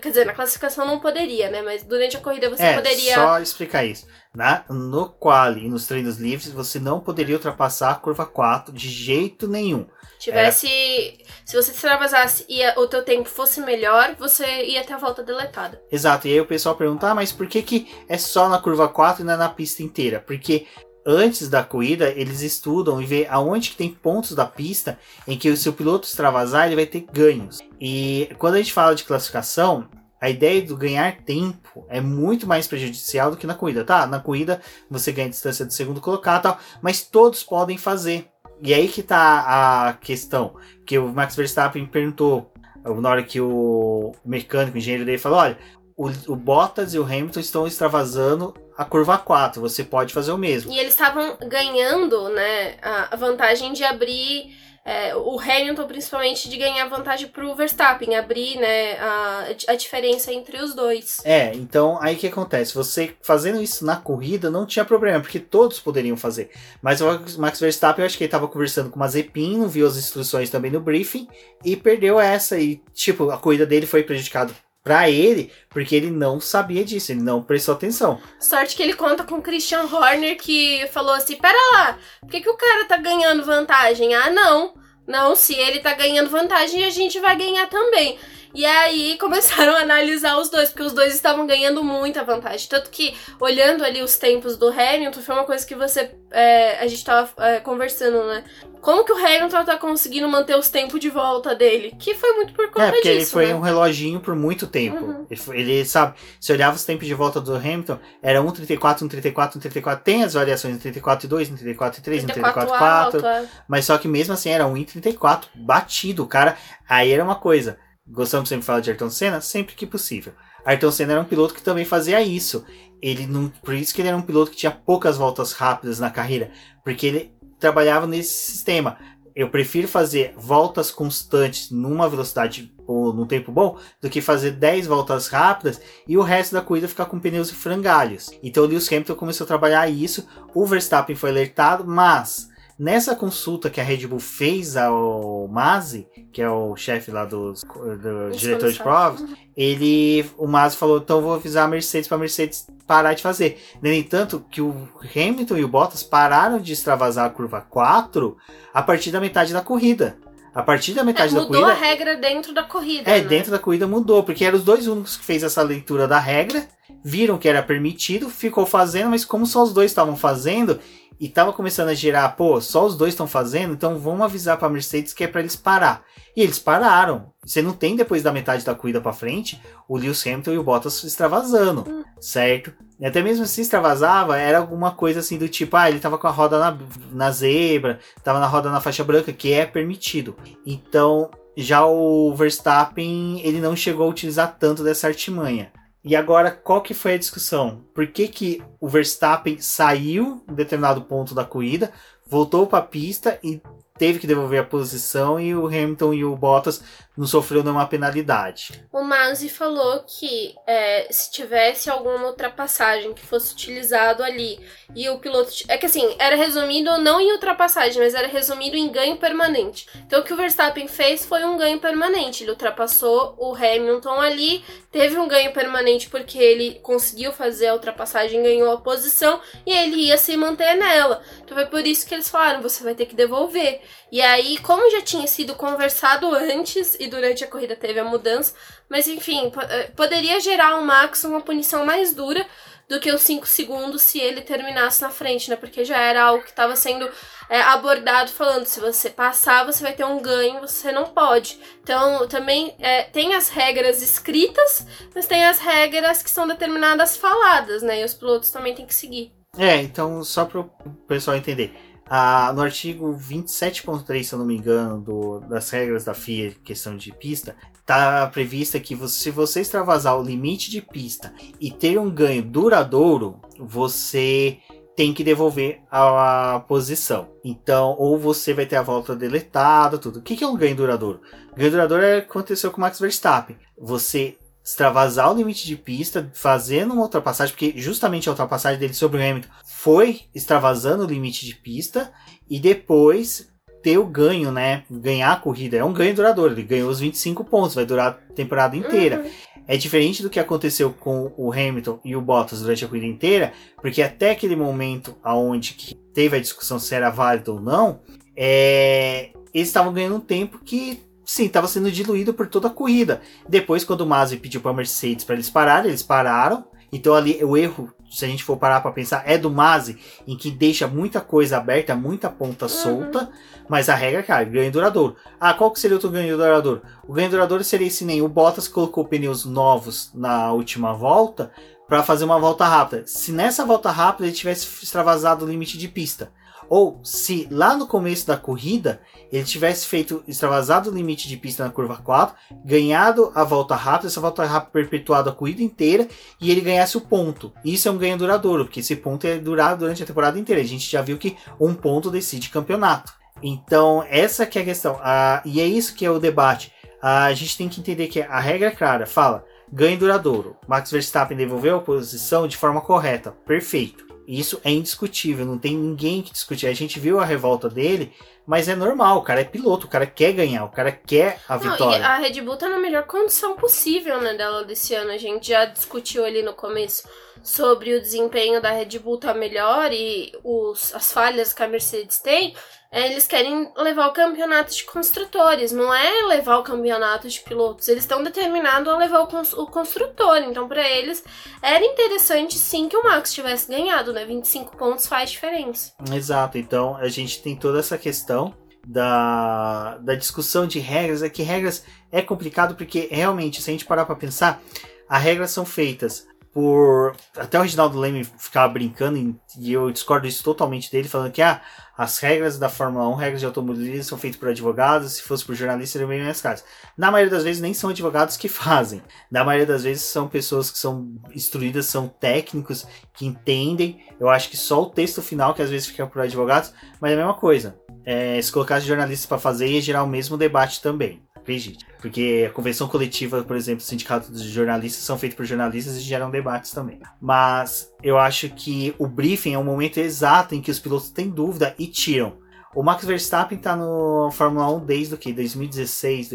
Quer 0.00 0.08
dizer, 0.08 0.26
na 0.26 0.32
classificação 0.32 0.86
não 0.86 0.98
poderia, 0.98 1.50
né? 1.50 1.62
Mas 1.62 1.82
durante 1.82 2.16
a 2.16 2.20
corrida 2.20 2.48
você 2.48 2.62
é, 2.62 2.74
poderia. 2.74 3.14
Só 3.14 3.38
explicar 3.38 3.84
isso. 3.84 4.06
Na, 4.34 4.64
no 4.68 5.08
quali 5.10 5.66
e 5.66 5.68
nos 5.68 5.86
treinos 5.86 6.16
livres, 6.16 6.50
você 6.50 6.80
não 6.80 7.00
poderia 7.00 7.36
ultrapassar 7.36 7.90
a 7.90 7.94
curva 7.94 8.26
4 8.26 8.72
de 8.72 8.88
jeito 8.88 9.46
nenhum. 9.46 9.86
Tivesse. 10.18 10.66
É. 10.66 11.16
Se 11.44 11.54
você 11.54 11.70
extravasasse 11.70 12.46
e 12.48 12.66
o 12.78 12.86
teu 12.86 13.04
tempo 13.04 13.28
fosse 13.28 13.60
melhor, 13.60 14.16
você 14.18 14.64
ia 14.64 14.82
ter 14.82 14.94
a 14.94 14.98
volta 14.98 15.22
deletada. 15.22 15.80
Exato. 15.92 16.26
E 16.26 16.32
aí 16.32 16.40
o 16.40 16.46
pessoal 16.46 16.74
pergunta, 16.74 17.08
ah, 17.08 17.14
mas 17.14 17.30
por 17.30 17.46
que, 17.46 17.62
que 17.62 17.94
é 18.08 18.16
só 18.16 18.48
na 18.48 18.58
curva 18.58 18.88
4 18.88 19.22
e 19.22 19.26
não 19.26 19.34
é 19.34 19.36
na 19.36 19.50
pista 19.50 19.82
inteira? 19.82 20.18
Porque 20.18 20.66
antes 21.06 21.48
da 21.48 21.62
corrida, 21.62 22.10
eles 22.10 22.40
estudam 22.40 23.00
e 23.00 23.06
vê 23.06 23.26
aonde 23.28 23.70
que 23.70 23.76
tem 23.76 23.90
pontos 23.90 24.34
da 24.34 24.46
pista 24.46 24.98
em 25.26 25.36
que 25.36 25.54
se 25.56 25.68
o 25.68 25.72
piloto 25.72 26.06
extravasar, 26.06 26.66
ele 26.66 26.76
vai 26.76 26.86
ter 26.86 27.06
ganhos. 27.12 27.60
E 27.80 28.30
quando 28.38 28.54
a 28.54 28.58
gente 28.58 28.72
fala 28.72 28.94
de 28.94 29.04
classificação, 29.04 29.88
a 30.20 30.30
ideia 30.30 30.62
do 30.62 30.76
ganhar 30.76 31.18
tempo 31.22 31.84
é 31.88 32.00
muito 32.00 32.46
mais 32.46 32.66
prejudicial 32.66 33.30
do 33.30 33.36
que 33.36 33.46
na 33.46 33.54
corrida, 33.54 33.84
tá? 33.84 34.06
Na 34.06 34.18
corrida 34.18 34.60
você 34.90 35.12
ganha 35.12 35.28
distância 35.28 35.66
do 35.66 35.72
segundo 35.72 36.00
colocado, 36.00 36.42
tal, 36.42 36.58
mas 36.80 37.02
todos 37.02 37.42
podem 37.42 37.76
fazer. 37.76 38.28
E 38.62 38.72
aí 38.72 38.88
que 38.88 39.02
tá 39.02 39.88
a 39.88 39.92
questão, 39.94 40.54
que 40.86 40.98
o 40.98 41.12
Max 41.12 41.36
Verstappen 41.36 41.84
perguntou 41.84 42.50
na 42.84 43.08
hora 43.08 43.22
que 43.22 43.40
o 43.40 44.12
mecânico, 44.24 44.76
o 44.76 44.78
engenheiro 44.78 45.04
dele 45.04 45.18
falou, 45.18 45.38
olha, 45.38 45.58
o, 45.96 46.08
o 46.28 46.36
Bottas 46.36 46.94
e 46.94 46.98
o 46.98 47.04
Hamilton 47.04 47.40
estão 47.40 47.66
extravasando 47.66 48.54
a 48.76 48.84
curva 48.84 49.16
4, 49.16 49.60
você 49.60 49.84
pode 49.84 50.12
fazer 50.12 50.32
o 50.32 50.38
mesmo. 50.38 50.72
E 50.72 50.78
eles 50.78 50.92
estavam 50.92 51.36
ganhando, 51.48 52.28
né, 52.30 52.76
a 52.82 53.14
vantagem 53.14 53.72
de 53.72 53.84
abrir 53.84 54.52
é, 54.84 55.16
o 55.16 55.40
Hamilton, 55.40 55.86
principalmente, 55.86 56.48
de 56.48 56.58
ganhar 56.58 56.86
vantagem 56.88 57.28
pro 57.28 57.54
Verstappen, 57.54 58.16
abrir 58.16 58.58
né, 58.58 58.98
a, 58.98 59.46
a 59.68 59.74
diferença 59.74 60.30
entre 60.30 60.58
os 60.58 60.74
dois. 60.74 61.22
É, 61.24 61.54
então 61.54 61.98
aí 62.02 62.16
que 62.16 62.26
acontece? 62.26 62.74
Você 62.74 63.14
fazendo 63.22 63.62
isso 63.62 63.86
na 63.86 63.96
corrida 63.96 64.50
não 64.50 64.66
tinha 64.66 64.84
problema, 64.84 65.20
porque 65.20 65.40
todos 65.40 65.80
poderiam 65.80 66.16
fazer. 66.16 66.50
Mas 66.82 67.00
o 67.00 67.06
Max 67.38 67.58
Verstappen, 67.58 68.02
eu 68.02 68.06
acho 68.06 68.18
que 68.18 68.24
ele 68.24 68.30
tava 68.30 68.46
conversando 68.46 68.90
com 68.90 68.96
o 68.96 68.98
Mazepin, 68.98 69.56
não 69.56 69.68
viu 69.68 69.86
as 69.86 69.96
instruções 69.96 70.50
também 70.50 70.70
no 70.70 70.80
briefing 70.80 71.28
e 71.64 71.76
perdeu 71.76 72.20
essa. 72.20 72.58
E, 72.58 72.82
tipo, 72.92 73.30
a 73.30 73.38
corrida 73.38 73.64
dele 73.64 73.86
foi 73.86 74.02
prejudicada 74.02 74.52
para 74.84 75.08
ele, 75.08 75.50
porque 75.70 75.96
ele 75.96 76.10
não 76.10 76.38
sabia 76.38 76.84
disso, 76.84 77.10
ele 77.10 77.22
não 77.22 77.42
prestou 77.42 77.74
atenção. 77.74 78.20
Sorte 78.38 78.76
que 78.76 78.82
ele 78.82 78.92
conta 78.92 79.24
com 79.24 79.36
o 79.36 79.42
Christian 79.42 79.84
Horner 79.84 80.36
que 80.36 80.86
falou 80.92 81.14
assim: 81.14 81.36
pera 81.36 81.58
lá, 81.72 81.98
por 82.20 82.28
que, 82.28 82.42
que 82.42 82.50
o 82.50 82.56
cara 82.56 82.84
tá 82.84 82.98
ganhando 82.98 83.42
vantagem? 83.42 84.14
Ah, 84.14 84.28
não. 84.28 84.74
Não, 85.06 85.34
se 85.34 85.54
ele 85.54 85.80
tá 85.80 85.92
ganhando 85.94 86.30
vantagem, 86.30 86.84
a 86.84 86.90
gente 86.90 87.18
vai 87.18 87.36
ganhar 87.36 87.66
também. 87.68 88.18
E 88.54 88.64
aí 88.64 89.16
começaram 89.20 89.76
a 89.76 89.80
analisar 89.80 90.38
os 90.38 90.48
dois, 90.48 90.70
porque 90.70 90.84
os 90.84 90.92
dois 90.92 91.14
estavam 91.14 91.46
ganhando 91.46 91.82
muita 91.82 92.24
vantagem. 92.24 92.68
Tanto 92.68 92.88
que, 92.90 93.14
olhando 93.40 93.84
ali 93.84 94.02
os 94.02 94.16
tempos 94.16 94.56
do 94.56 94.68
Hamilton, 94.68 95.20
foi 95.20 95.34
uma 95.34 95.44
coisa 95.44 95.66
que 95.66 95.74
você. 95.74 96.10
É, 96.30 96.78
a 96.78 96.86
gente 96.86 97.04
tava 97.04 97.30
é, 97.38 97.60
conversando, 97.60 98.24
né? 98.26 98.44
Como 98.80 99.02
que 99.02 99.12
o 99.12 99.16
Hamilton 99.16 99.64
tá 99.64 99.78
conseguindo 99.78 100.28
manter 100.28 100.58
os 100.58 100.68
tempos 100.68 101.00
de 101.00 101.08
volta 101.08 101.54
dele? 101.54 101.96
Que 101.98 102.14
foi 102.14 102.34
muito 102.34 102.52
por 102.52 102.68
conta 102.68 102.88
é, 102.88 102.90
porque 102.92 103.08
disso. 103.08 103.18
ele 103.18 103.26
foi 103.26 103.46
né? 103.46 103.54
um 103.54 103.60
reloginho 103.60 104.20
por 104.20 104.36
muito 104.36 104.66
tempo. 104.66 105.02
Uhum. 105.02 105.26
Ele, 105.30 105.40
foi, 105.40 105.58
ele, 105.58 105.84
sabe, 105.86 106.14
se 106.38 106.52
olhava 106.52 106.76
os 106.76 106.84
tempos 106.84 107.06
de 107.06 107.14
volta 107.14 107.40
do 107.40 107.56
Hamilton, 107.56 107.98
era 108.22 108.42
1,34, 108.42 109.08
1,34, 109.08 109.56
1,34. 109.58 110.02
Tem 110.02 110.22
as 110.22 110.34
variações 110.34 110.76
1,34 110.76 111.24
e 111.24 111.26
2, 111.26 111.50
1,34 111.50 111.98
e 111.98 112.02
3, 112.02 112.24
1,34 112.26 112.62
e 112.62 112.66
4. 112.66 113.26
É. 113.26 113.44
Mas 113.66 113.86
só 113.86 113.96
que 113.96 114.06
mesmo 114.06 114.34
assim 114.34 114.50
era 114.50 114.64
1,34 114.64 115.44
batido. 115.54 116.26
Cara. 116.26 116.54
Aí 116.86 117.10
era 117.10 117.24
uma 117.24 117.36
coisa 117.36 117.78
gostamos 118.06 118.48
sempre 118.48 118.60
de 118.60 118.66
falar 118.66 118.80
de 118.80 118.90
Ayrton 118.90 119.10
Senna, 119.10 119.40
sempre 119.40 119.74
que 119.74 119.86
possível. 119.86 120.32
Ayrton 120.64 120.90
Senna 120.90 121.12
era 121.12 121.20
um 121.20 121.26
piloto 121.26 121.54
que 121.54 121.62
também 121.62 121.84
fazia 121.84 122.20
isso. 122.22 122.64
Ele 123.00 123.26
não, 123.26 123.48
por 123.48 123.74
isso 123.74 123.94
que 123.94 124.00
ele 124.00 124.08
era 124.08 124.16
um 124.16 124.22
piloto 124.22 124.50
que 124.50 124.56
tinha 124.56 124.70
poucas 124.70 125.16
voltas 125.16 125.52
rápidas 125.52 125.98
na 125.98 126.10
carreira, 126.10 126.50
porque 126.82 127.06
ele 127.06 127.32
trabalhava 127.58 128.06
nesse 128.06 128.52
sistema. 128.52 128.96
Eu 129.34 129.50
prefiro 129.50 129.88
fazer 129.88 130.32
voltas 130.36 130.90
constantes 130.90 131.70
numa 131.70 132.08
velocidade 132.08 132.72
ou 132.86 133.12
num 133.12 133.26
tempo 133.26 133.50
bom 133.50 133.78
do 134.00 134.08
que 134.08 134.20
fazer 134.20 134.52
10 134.52 134.86
voltas 134.86 135.26
rápidas 135.28 135.80
e 136.06 136.16
o 136.16 136.22
resto 136.22 136.52
da 136.52 136.60
corrida 136.60 136.86
ficar 136.86 137.06
com 137.06 137.18
pneus 137.18 137.50
e 137.50 137.54
frangalhos. 137.54 138.30
Então 138.42 138.62
o 138.62 138.66
Lewis 138.66 138.86
Hamilton 138.86 139.16
começou 139.16 139.44
a 139.44 139.48
trabalhar 139.48 139.88
isso, 139.88 140.26
o 140.54 140.64
Verstappen 140.64 141.16
foi 141.16 141.30
alertado, 141.30 141.84
mas 141.84 142.48
Nessa 142.76 143.14
consulta 143.14 143.70
que 143.70 143.80
a 143.80 143.84
Red 143.84 144.06
Bull 144.06 144.18
fez 144.18 144.76
ao 144.76 145.46
Masi, 145.48 146.08
que 146.32 146.42
é 146.42 146.50
o 146.50 146.74
chefe 146.74 147.12
lá 147.12 147.24
dos 147.24 147.62
do 147.62 148.36
diretor 148.36 148.72
de 148.72 148.78
provas, 148.78 149.24
ele, 149.56 150.28
o 150.36 150.48
Masi 150.48 150.76
falou, 150.76 150.98
então 150.98 151.22
vou 151.22 151.34
avisar 151.34 151.66
a 151.66 151.68
Mercedes 151.68 152.08
para 152.08 152.16
a 152.16 152.20
Mercedes 152.20 152.66
parar 152.84 153.14
de 153.14 153.22
fazer. 153.22 153.62
No 153.80 153.92
entanto, 153.92 154.44
que 154.50 154.60
o 154.60 154.88
Hamilton 155.14 155.56
e 155.56 155.64
o 155.64 155.68
Bottas 155.68 156.02
pararam 156.02 156.58
de 156.58 156.72
extravasar 156.72 157.26
a 157.26 157.30
curva 157.30 157.60
4 157.60 158.36
a 158.72 158.82
partir 158.82 159.12
da 159.12 159.20
metade 159.20 159.52
da 159.52 159.60
corrida. 159.60 160.16
A 160.52 160.62
partir 160.62 160.94
da 160.94 161.02
metade 161.02 161.32
é, 161.32 161.38
da 161.38 161.46
corrida. 161.46 161.66
Mudou 161.66 161.72
a 161.72 161.78
regra 161.78 162.16
dentro 162.16 162.54
da 162.54 162.62
corrida. 162.62 163.10
É, 163.10 163.20
né? 163.20 163.28
dentro 163.28 163.50
da 163.50 163.58
corrida 163.58 163.86
mudou, 163.86 164.22
porque 164.22 164.44
eram 164.44 164.56
os 164.56 164.64
dois 164.64 164.86
únicos 164.86 165.16
que 165.16 165.24
fez 165.24 165.42
essa 165.42 165.62
leitura 165.62 166.06
da 166.06 166.18
regra, 166.20 166.68
viram 167.04 167.38
que 167.38 167.48
era 167.48 167.62
permitido, 167.62 168.30
ficou 168.30 168.64
fazendo, 168.64 169.10
mas 169.10 169.24
como 169.24 169.46
só 169.46 169.64
os 169.64 169.72
dois 169.72 169.90
estavam 169.90 170.16
fazendo, 170.16 170.78
e 171.20 171.28
tava 171.28 171.52
começando 171.52 171.88
a 171.88 171.94
girar, 171.94 172.36
pô, 172.36 172.60
só 172.60 172.84
os 172.84 172.96
dois 172.96 173.14
estão 173.14 173.26
fazendo, 173.26 173.72
então 173.72 173.98
vamos 173.98 174.22
avisar 174.22 174.58
para 174.58 174.68
Mercedes 174.68 175.12
que 175.12 175.24
é 175.24 175.28
para 175.28 175.40
eles 175.40 175.56
parar. 175.56 176.04
E 176.36 176.42
eles 176.42 176.58
pararam. 176.58 177.32
Você 177.44 177.62
não 177.62 177.72
tem 177.72 177.94
depois 177.94 178.22
da 178.22 178.32
metade 178.32 178.64
da 178.64 178.74
corrida 178.74 179.00
para 179.00 179.12
frente 179.12 179.60
o 179.88 179.96
Lewis 179.96 180.26
Hamilton 180.26 180.52
e 180.52 180.58
o 180.58 180.64
Bottas 180.64 181.04
extravasando, 181.04 181.84
hum. 181.88 182.02
certo? 182.20 182.72
E 182.98 183.06
até 183.06 183.22
mesmo 183.22 183.46
se 183.46 183.60
extravasava, 183.60 184.38
era 184.38 184.58
alguma 184.58 184.92
coisa 184.92 185.20
assim 185.20 185.38
do 185.38 185.48
tipo, 185.48 185.76
ah, 185.76 185.88
ele 185.88 186.00
tava 186.00 186.18
com 186.18 186.26
a 186.26 186.30
roda 186.30 186.58
na, 186.58 186.78
na 187.12 187.30
zebra, 187.30 187.98
tava 188.22 188.40
na 188.40 188.46
roda 188.46 188.70
na 188.70 188.80
faixa 188.80 189.04
branca, 189.04 189.32
que 189.32 189.52
é 189.52 189.66
permitido. 189.66 190.36
Então, 190.64 191.30
já 191.56 191.84
o 191.84 192.34
Verstappen, 192.34 193.40
ele 193.44 193.60
não 193.60 193.76
chegou 193.76 194.06
a 194.06 194.10
utilizar 194.10 194.56
tanto 194.58 194.82
dessa 194.82 195.06
artimanha. 195.06 195.72
E 196.04 196.14
agora, 196.14 196.50
qual 196.50 196.82
que 196.82 196.92
foi 196.92 197.14
a 197.14 197.18
discussão? 197.18 197.82
Por 197.94 198.06
que, 198.06 198.28
que 198.28 198.62
o 198.78 198.86
Verstappen 198.86 199.58
saiu 199.58 200.44
em 200.46 200.54
determinado 200.54 201.00
ponto 201.02 201.34
da 201.34 201.46
corrida, 201.46 201.90
voltou 202.26 202.66
para 202.66 202.80
a 202.80 202.86
pista 202.86 203.38
e 203.42 203.62
teve 203.96 204.18
que 204.18 204.26
devolver 204.26 204.60
a 204.60 204.64
posição 204.64 205.38
e 205.38 205.54
o 205.54 205.66
Hamilton 205.66 206.14
e 206.14 206.24
o 206.24 206.36
Bottas 206.36 206.82
não 207.16 207.26
sofreu 207.28 207.62
nenhuma 207.62 207.86
penalidade. 207.86 208.84
O 208.92 209.02
Mazzi 209.02 209.48
falou 209.48 210.00
que 210.00 210.54
é, 210.66 211.06
se 211.12 211.30
tivesse 211.30 211.88
alguma 211.88 212.26
ultrapassagem 212.26 213.14
que 213.14 213.24
fosse 213.24 213.52
utilizado 213.52 214.22
ali 214.24 214.58
e 214.96 215.08
o 215.08 215.18
piloto. 215.18 215.52
É 215.68 215.78
que 215.78 215.86
assim, 215.86 216.16
era 216.18 216.34
resumido 216.34 216.98
não 216.98 217.20
em 217.20 217.32
ultrapassagem, 217.32 218.02
mas 218.02 218.14
era 218.14 218.26
resumido 218.26 218.76
em 218.76 218.90
ganho 218.90 219.16
permanente. 219.16 219.86
Então 220.04 220.20
o 220.20 220.24
que 220.24 220.32
o 220.32 220.36
Verstappen 220.36 220.88
fez 220.88 221.24
foi 221.24 221.44
um 221.44 221.56
ganho 221.56 221.78
permanente. 221.78 222.42
Ele 222.42 222.50
ultrapassou 222.50 223.36
o 223.38 223.54
Hamilton 223.54 224.20
ali, 224.20 224.64
teve 224.90 225.16
um 225.16 225.28
ganho 225.28 225.52
permanente 225.52 226.10
porque 226.10 226.38
ele 226.38 226.80
conseguiu 226.82 227.30
fazer 227.30 227.68
a 227.68 227.74
ultrapassagem, 227.74 228.42
ganhou 228.42 228.72
a 228.72 228.80
posição 228.80 229.40
e 229.64 229.72
ele 229.72 230.06
ia 230.06 230.18
se 230.18 230.36
manter 230.36 230.74
nela. 230.74 231.22
Então 231.44 231.56
foi 231.56 231.66
por 231.66 231.86
isso 231.86 232.04
que 232.06 232.14
eles 232.14 232.28
falaram: 232.28 232.60
você 232.60 232.82
vai 232.82 232.96
ter 232.96 233.06
que 233.06 233.14
devolver. 233.14 233.82
E 234.10 234.20
aí, 234.20 234.58
como 234.58 234.90
já 234.90 235.02
tinha 235.02 235.26
sido 235.26 235.54
conversado 235.54 236.32
antes 236.34 236.96
e 236.98 237.06
durante 237.06 237.44
a 237.44 237.46
corrida 237.46 237.76
teve 237.76 238.00
a 238.00 238.04
mudança, 238.04 238.54
mas 238.88 239.08
enfim, 239.08 239.52
eh, 239.68 239.90
poderia 239.96 240.40
gerar 240.40 240.72
ao 240.72 240.84
Max 240.84 241.24
uma 241.24 241.40
punição 241.40 241.84
mais 241.84 242.12
dura 242.12 242.46
do 242.88 243.00
que 243.00 243.10
os 243.10 243.22
5 243.22 243.46
segundos 243.46 244.02
se 244.02 244.18
ele 244.18 244.42
terminasse 244.42 245.02
na 245.02 245.10
frente, 245.10 245.48
né? 245.48 245.56
Porque 245.56 245.84
já 245.84 245.98
era 245.98 246.22
algo 246.22 246.44
que 246.44 246.50
estava 246.50 246.76
sendo 246.76 247.08
é, 247.48 247.60
abordado 247.60 248.30
falando, 248.30 248.66
se 248.66 248.80
você 248.80 249.08
passar, 249.10 249.64
você 249.64 249.82
vai 249.82 249.94
ter 249.94 250.04
um 250.04 250.20
ganho, 250.20 250.60
você 250.60 250.92
não 250.92 251.04
pode. 251.04 251.58
Então, 251.82 252.26
também 252.28 252.74
é, 252.78 253.04
tem 253.04 253.34
as 253.34 253.48
regras 253.48 254.02
escritas, 254.02 254.86
mas 255.14 255.26
tem 255.26 255.44
as 255.44 255.58
regras 255.58 256.22
que 256.22 256.30
são 256.30 256.46
determinadas 256.46 257.16
faladas, 257.16 257.82
né? 257.82 258.00
E 258.00 258.04
os 258.04 258.14
pilotos 258.14 258.50
também 258.50 258.74
têm 258.74 258.86
que 258.86 258.94
seguir. 258.94 259.32
É, 259.56 259.76
então, 259.76 260.22
só 260.22 260.44
para 260.44 260.60
o 260.60 260.64
pessoal 261.06 261.36
entender. 261.36 261.74
Ah, 262.08 262.52
no 262.54 262.62
artigo 262.62 263.16
27.3, 263.16 264.22
se 264.22 264.32
eu 264.34 264.38
não 264.38 264.46
me 264.46 264.56
engano, 264.56 265.00
do, 265.00 265.40
das 265.40 265.70
regras 265.70 266.04
da 266.04 266.14
FIA, 266.14 266.52
questão 266.62 266.96
de 266.96 267.12
pista, 267.12 267.56
está 267.80 268.26
prevista 268.26 268.78
que 268.78 268.94
você, 268.94 269.18
se 269.18 269.30
você 269.30 269.60
extravasar 269.60 270.18
o 270.18 270.22
limite 270.22 270.70
de 270.70 270.82
pista 270.82 271.32
e 271.60 271.70
ter 271.70 271.98
um 271.98 272.10
ganho 272.10 272.42
duradouro, 272.42 273.40
você 273.58 274.58
tem 274.96 275.12
que 275.12 275.24
devolver 275.24 275.82
a, 275.90 276.54
a, 276.54 276.60
posição. 276.60 277.28
Então, 277.44 277.96
ou 277.98 278.18
você 278.18 278.54
vai 278.54 278.64
ter 278.64 278.76
a 278.76 278.82
volta 278.82 279.16
deletada, 279.16 279.98
tudo. 279.98 280.18
O 280.18 280.22
que, 280.22 280.36
que 280.36 280.44
é 280.44 280.46
um 280.46 280.56
ganho 280.56 280.76
duradouro? 280.76 281.20
Ganho 281.56 281.70
duradouro 281.70 282.04
é 282.04 282.18
aconteceu 282.18 282.70
com 282.70 282.78
o 282.78 282.80
Max 282.80 283.00
Verstappen. 283.00 283.56
Você 283.76 284.36
extravasar 284.64 285.30
o 285.30 285.36
limite 285.36 285.66
de 285.66 285.76
pista, 285.76 286.30
fazendo 286.32 286.94
uma 286.94 287.02
ultrapassagem, 287.02 287.54
porque 287.54 287.74
justamente 287.76 288.28
a 288.28 288.32
ultrapassagem 288.32 288.80
dele 288.80 288.94
sobre 288.94 289.20
o 289.20 289.22
Hamilton 289.22 289.48
foi 289.84 290.22
extravasando 290.34 291.04
o 291.04 291.06
limite 291.06 291.44
de 291.44 291.54
pista, 291.54 292.10
e 292.48 292.58
depois 292.58 293.52
ter 293.82 293.98
o 293.98 294.06
ganho, 294.06 294.50
né? 294.50 294.84
Ganhar 294.90 295.30
a 295.30 295.36
corrida. 295.36 295.76
É 295.76 295.84
um 295.84 295.92
ganho 295.92 296.14
duradouro. 296.14 296.54
Ele 296.54 296.62
ganhou 296.62 296.88
os 296.88 297.00
25 297.00 297.44
pontos, 297.44 297.74
vai 297.74 297.84
durar 297.84 298.08
a 298.08 298.32
temporada 298.32 298.74
inteira. 298.74 299.20
Uhum. 299.20 299.30
É 299.68 299.76
diferente 299.76 300.22
do 300.22 300.30
que 300.30 300.40
aconteceu 300.40 300.90
com 300.90 301.30
o 301.36 301.52
Hamilton 301.52 302.00
e 302.02 302.16
o 302.16 302.20
Bottas 302.22 302.62
durante 302.62 302.82
a 302.82 302.88
corrida 302.88 303.04
inteira, 303.06 303.52
porque 303.82 304.00
até 304.00 304.30
aquele 304.30 304.56
momento 304.56 305.14
aonde 305.22 305.94
teve 306.14 306.38
a 306.38 306.40
discussão 306.40 306.78
se 306.78 306.94
era 306.94 307.10
válido 307.10 307.52
ou 307.52 307.60
não, 307.60 308.00
é, 308.34 309.32
eles 309.52 309.68
estavam 309.68 309.92
ganhando 309.92 310.16
um 310.16 310.20
tempo 310.20 310.60
que 310.64 310.98
sim, 311.26 311.44
estava 311.44 311.68
sendo 311.68 311.90
diluído 311.90 312.32
por 312.32 312.46
toda 312.46 312.68
a 312.68 312.70
corrida. 312.70 313.20
Depois, 313.46 313.84
quando 313.84 314.00
o 314.00 314.06
Masi 314.06 314.38
pediu 314.38 314.62
para 314.62 314.70
a 314.70 314.74
Mercedes 314.74 315.26
para 315.26 315.34
eles 315.34 315.50
pararem, 315.50 315.90
eles 315.90 316.02
pararam. 316.02 316.64
Então 316.90 317.12
ali 317.12 317.42
o 317.44 317.56
erro, 317.56 317.92
se 318.14 318.24
a 318.24 318.28
gente 318.28 318.44
for 318.44 318.56
parar 318.56 318.80
para 318.80 318.92
pensar, 318.92 319.24
é 319.26 319.36
do 319.36 319.50
Masi, 319.50 319.98
em 320.26 320.36
que 320.36 320.50
deixa 320.50 320.86
muita 320.86 321.20
coisa 321.20 321.56
aberta, 321.56 321.94
muita 321.96 322.30
ponta 322.30 322.66
uhum. 322.66 322.68
solta, 322.68 323.30
mas 323.68 323.88
a 323.88 323.94
regra, 323.94 324.22
cara, 324.22 324.44
ganho 324.44 324.70
duradouro. 324.70 325.16
Ah, 325.40 325.52
qual 325.52 325.70
que 325.70 325.80
seria 325.80 325.96
o 325.96 326.10
ganho 326.10 326.36
duradouro? 326.36 326.82
O 327.06 327.12
ganho 327.12 327.30
duradouro 327.30 327.64
seria 327.64 327.88
esse 327.88 328.04
nem 328.04 328.22
o 328.22 328.28
Bottas 328.28 328.68
colocou 328.68 329.04
pneus 329.04 329.44
novos 329.44 330.10
na 330.14 330.52
última 330.52 330.92
volta 330.92 331.50
para 331.88 332.02
fazer 332.02 332.24
uma 332.24 332.38
volta 332.38 332.64
rápida. 332.64 333.04
Se 333.06 333.32
nessa 333.32 333.64
volta 333.64 333.90
rápida 333.90 334.26
ele 334.26 334.36
tivesse 334.36 334.66
extravasado 334.82 335.44
o 335.44 335.48
limite 335.48 335.76
de 335.76 335.88
pista, 335.88 336.30
ou 336.68 337.00
se 337.02 337.46
lá 337.50 337.76
no 337.76 337.86
começo 337.86 338.26
da 338.26 338.36
corrida 338.36 339.00
ele 339.32 339.44
tivesse 339.44 339.86
feito 339.86 340.22
extravasado 340.28 340.90
o 340.90 340.94
limite 340.94 341.28
de 341.28 341.36
pista 341.36 341.64
na 341.64 341.70
curva 341.70 341.96
4, 341.96 342.34
ganhado 342.64 343.32
a 343.34 343.42
volta 343.42 343.74
rápida, 343.74 344.08
essa 344.08 344.20
volta 344.20 344.44
rápida 344.44 344.72
perpetuado 344.72 345.30
a 345.30 345.32
corrida 345.32 345.62
inteira 345.62 346.06
e 346.40 346.50
ele 346.50 346.60
ganhasse 346.60 346.96
o 346.96 347.00
ponto. 347.00 347.52
Isso 347.64 347.88
é 347.88 347.90
um 347.90 347.98
ganho 347.98 348.16
duradouro, 348.16 348.64
porque 348.64 348.80
esse 348.80 348.96
ponto 348.96 349.26
é 349.26 349.38
durar 349.38 349.76
durante 349.76 350.02
a 350.02 350.06
temporada 350.06 350.38
inteira. 350.38 350.62
A 350.62 350.66
gente 350.66 350.90
já 350.90 351.02
viu 351.02 351.18
que 351.18 351.36
um 351.60 351.74
ponto 351.74 352.10
decide 352.10 352.50
campeonato. 352.50 353.12
Então, 353.42 354.04
essa 354.08 354.46
que 354.46 354.58
é 354.58 354.62
a 354.62 354.64
questão. 354.64 354.98
Ah, 355.02 355.42
e 355.44 355.60
é 355.60 355.66
isso 355.66 355.94
que 355.94 356.06
é 356.06 356.10
o 356.10 356.20
debate. 356.20 356.72
Ah, 357.02 357.24
a 357.24 357.34
gente 357.34 357.58
tem 357.58 357.68
que 357.68 357.80
entender 357.80 358.06
que 358.06 358.22
a 358.22 358.38
regra 358.38 358.68
é 358.68 358.70
clara, 358.70 359.06
fala 359.06 359.44
ganho 359.72 359.98
duradouro. 359.98 360.56
Max 360.68 360.90
Verstappen 360.90 361.36
devolveu 361.36 361.76
a 361.76 361.80
posição 361.80 362.46
de 362.46 362.56
forma 362.56 362.80
correta. 362.80 363.32
Perfeito. 363.44 364.13
Isso 364.26 364.60
é 364.64 364.70
indiscutível, 364.70 365.44
não 365.44 365.58
tem 365.58 365.76
ninguém 365.76 366.22
que 366.22 366.32
discutir. 366.32 366.66
A 366.66 366.72
gente 366.72 366.98
viu 366.98 367.20
a 367.20 367.24
revolta 367.24 367.68
dele, 367.68 368.12
mas 368.46 368.68
é 368.68 368.74
normal, 368.74 369.18
o 369.18 369.22
cara 369.22 369.40
é 369.40 369.44
piloto, 369.44 369.86
o 369.86 369.90
cara 369.90 370.06
quer 370.06 370.32
ganhar, 370.32 370.64
o 370.64 370.70
cara 370.70 370.92
quer 370.92 371.40
a 371.48 371.56
não, 371.56 371.70
vitória. 371.70 372.06
a 372.06 372.16
Red 372.16 372.40
Bull 372.40 372.56
tá 372.56 372.68
na 372.68 372.78
melhor 372.78 373.04
condição 373.04 373.56
possível, 373.56 374.20
né, 374.20 374.34
dela 374.34 374.64
desse 374.64 374.94
ano. 374.94 375.10
A 375.10 375.18
gente 375.18 375.48
já 375.48 375.64
discutiu 375.64 376.24
ali 376.24 376.42
no 376.42 376.52
começo 376.52 377.08
sobre 377.44 377.94
o 377.94 378.00
desempenho 378.00 378.60
da 378.60 378.70
Red 378.70 378.98
Bull 378.98 379.18
tá 379.18 379.34
melhor 379.34 379.92
e 379.92 380.32
os, 380.42 380.94
as 380.94 381.12
falhas 381.12 381.52
que 381.52 381.62
a 381.62 381.68
Mercedes 381.68 382.18
tem. 382.18 382.54
É, 382.90 383.10
eles 383.10 383.26
querem 383.26 383.70
levar 383.76 384.06
o 384.06 384.12
campeonato 384.12 384.74
de 384.74 384.84
construtores, 384.84 385.72
não 385.72 385.92
é 385.92 386.26
levar 386.26 386.58
o 386.58 386.62
campeonato 386.62 387.28
de 387.28 387.40
pilotos. 387.40 387.88
Eles 387.88 388.04
estão 388.04 388.22
determinados 388.22 388.90
a 388.90 388.96
levar 388.96 389.20
o, 389.20 389.26
cons 389.26 389.52
o 389.52 389.66
construtor. 389.66 390.38
Então, 390.38 390.66
para 390.66 390.88
eles, 390.88 391.22
era 391.60 391.84
interessante 391.84 392.56
sim 392.56 392.88
que 392.88 392.96
o 392.96 393.02
Max 393.02 393.34
tivesse 393.34 393.68
ganhado, 393.68 394.12
né? 394.12 394.24
25 394.24 394.76
pontos 394.76 395.06
faz 395.06 395.30
diferença. 395.30 395.92
Exato. 396.12 396.56
Então, 396.56 396.96
a 396.96 397.08
gente 397.08 397.42
tem 397.42 397.56
toda 397.56 397.80
essa 397.80 397.98
questão 397.98 398.54
da, 398.86 399.98
da 399.98 400.14
discussão 400.14 400.66
de 400.66 400.78
regras. 400.78 401.22
É 401.22 401.28
que 401.28 401.42
regras 401.42 401.84
é 402.10 402.22
complicado 402.22 402.74
porque 402.76 403.08
realmente, 403.10 403.60
se 403.60 403.68
a 403.68 403.72
gente 403.72 403.84
parar 403.84 404.06
para 404.06 404.14
pensar, 404.14 404.62
as 405.08 405.22
regras 405.22 405.50
são 405.50 405.66
feitas 405.66 406.26
por. 406.54 407.16
Até 407.36 407.58
o 407.58 407.62
Reginaldo 407.62 407.98
Leme 407.98 408.24
ficava 408.24 408.72
brincando, 408.72 409.36
e 409.58 409.72
eu 409.72 409.90
discordo 409.90 410.26
isso 410.26 410.44
totalmente 410.44 410.90
dele, 410.90 411.08
falando 411.08 411.32
que 411.32 411.42
ah, 411.42 411.60
as 411.98 412.18
regras 412.18 412.58
da 412.58 412.68
Fórmula 412.68 413.08
1, 413.08 413.14
regras 413.16 413.40
de 413.40 413.46
automobilismo, 413.46 414.04
são 414.04 414.16
feitas 414.16 414.38
por 414.38 414.48
advogados, 414.48 415.14
se 415.14 415.22
fosse 415.22 415.44
por 415.44 415.54
jornalistas, 415.56 415.90
seriam 415.90 416.08
bem 416.08 416.22
mais 416.22 416.40
caras. 416.40 416.64
Na 416.96 417.10
maioria 417.10 417.34
das 417.34 417.42
vezes, 417.42 417.60
nem 417.60 417.74
são 417.74 417.90
advogados 417.90 418.36
que 418.36 418.48
fazem. 418.48 419.02
Na 419.30 419.44
maioria 419.44 419.66
das 419.66 419.82
vezes, 419.82 420.04
são 420.04 420.28
pessoas 420.28 420.70
que 420.70 420.78
são 420.78 421.20
instruídas, 421.34 421.86
são 421.86 422.08
técnicos, 422.08 422.86
que 423.12 423.26
entendem. 423.26 424.00
Eu 424.20 424.30
acho 424.30 424.48
que 424.48 424.56
só 424.56 424.82
o 424.82 424.90
texto 424.90 425.20
final, 425.20 425.54
que 425.54 425.62
às 425.62 425.70
vezes 425.70 425.88
fica 425.88 426.06
por 426.06 426.22
advogados, 426.22 426.72
mas 427.00 427.10
é 427.10 427.14
a 427.14 427.18
mesma 427.18 427.34
coisa. 427.34 427.76
É, 428.06 428.40
se 428.40 428.52
colocasse 428.52 428.86
jornalistas 428.86 429.26
para 429.26 429.38
fazer, 429.38 429.66
ia 429.66 429.80
gerar 429.80 430.04
o 430.04 430.08
mesmo 430.08 430.36
debate 430.36 430.80
também 430.80 431.22
acredite. 431.44 431.86
Porque 432.00 432.46
a 432.48 432.52
convenção 432.52 432.88
coletiva, 432.88 433.42
por 433.44 433.56
exemplo, 433.56 433.82
sindicatos 433.82 434.42
de 434.42 434.48
jornalistas 434.50 435.04
são 435.04 435.18
feitos 435.18 435.36
por 435.36 435.46
jornalistas 435.46 435.96
e 435.96 436.00
geram 436.00 436.30
debates 436.30 436.70
também. 436.72 436.98
Mas 437.20 437.90
eu 438.02 438.18
acho 438.18 438.48
que 438.50 438.94
o 438.98 439.06
briefing 439.06 439.54
é 439.54 439.58
um 439.58 439.64
momento 439.64 439.98
exato 439.98 440.54
em 440.54 440.60
que 440.60 440.70
os 440.70 440.78
pilotos 440.78 441.10
têm 441.10 441.30
dúvida 441.30 441.74
e 441.78 441.86
tiram. 441.86 442.44
O 442.74 442.82
Max 442.82 443.04
Verstappen 443.04 443.56
está 443.56 443.76
no 443.76 444.32
Fórmula 444.32 444.68
1 444.68 444.84
desde 444.84 445.14
o 445.14 445.16
que? 445.16 445.32
2016, 445.32 446.28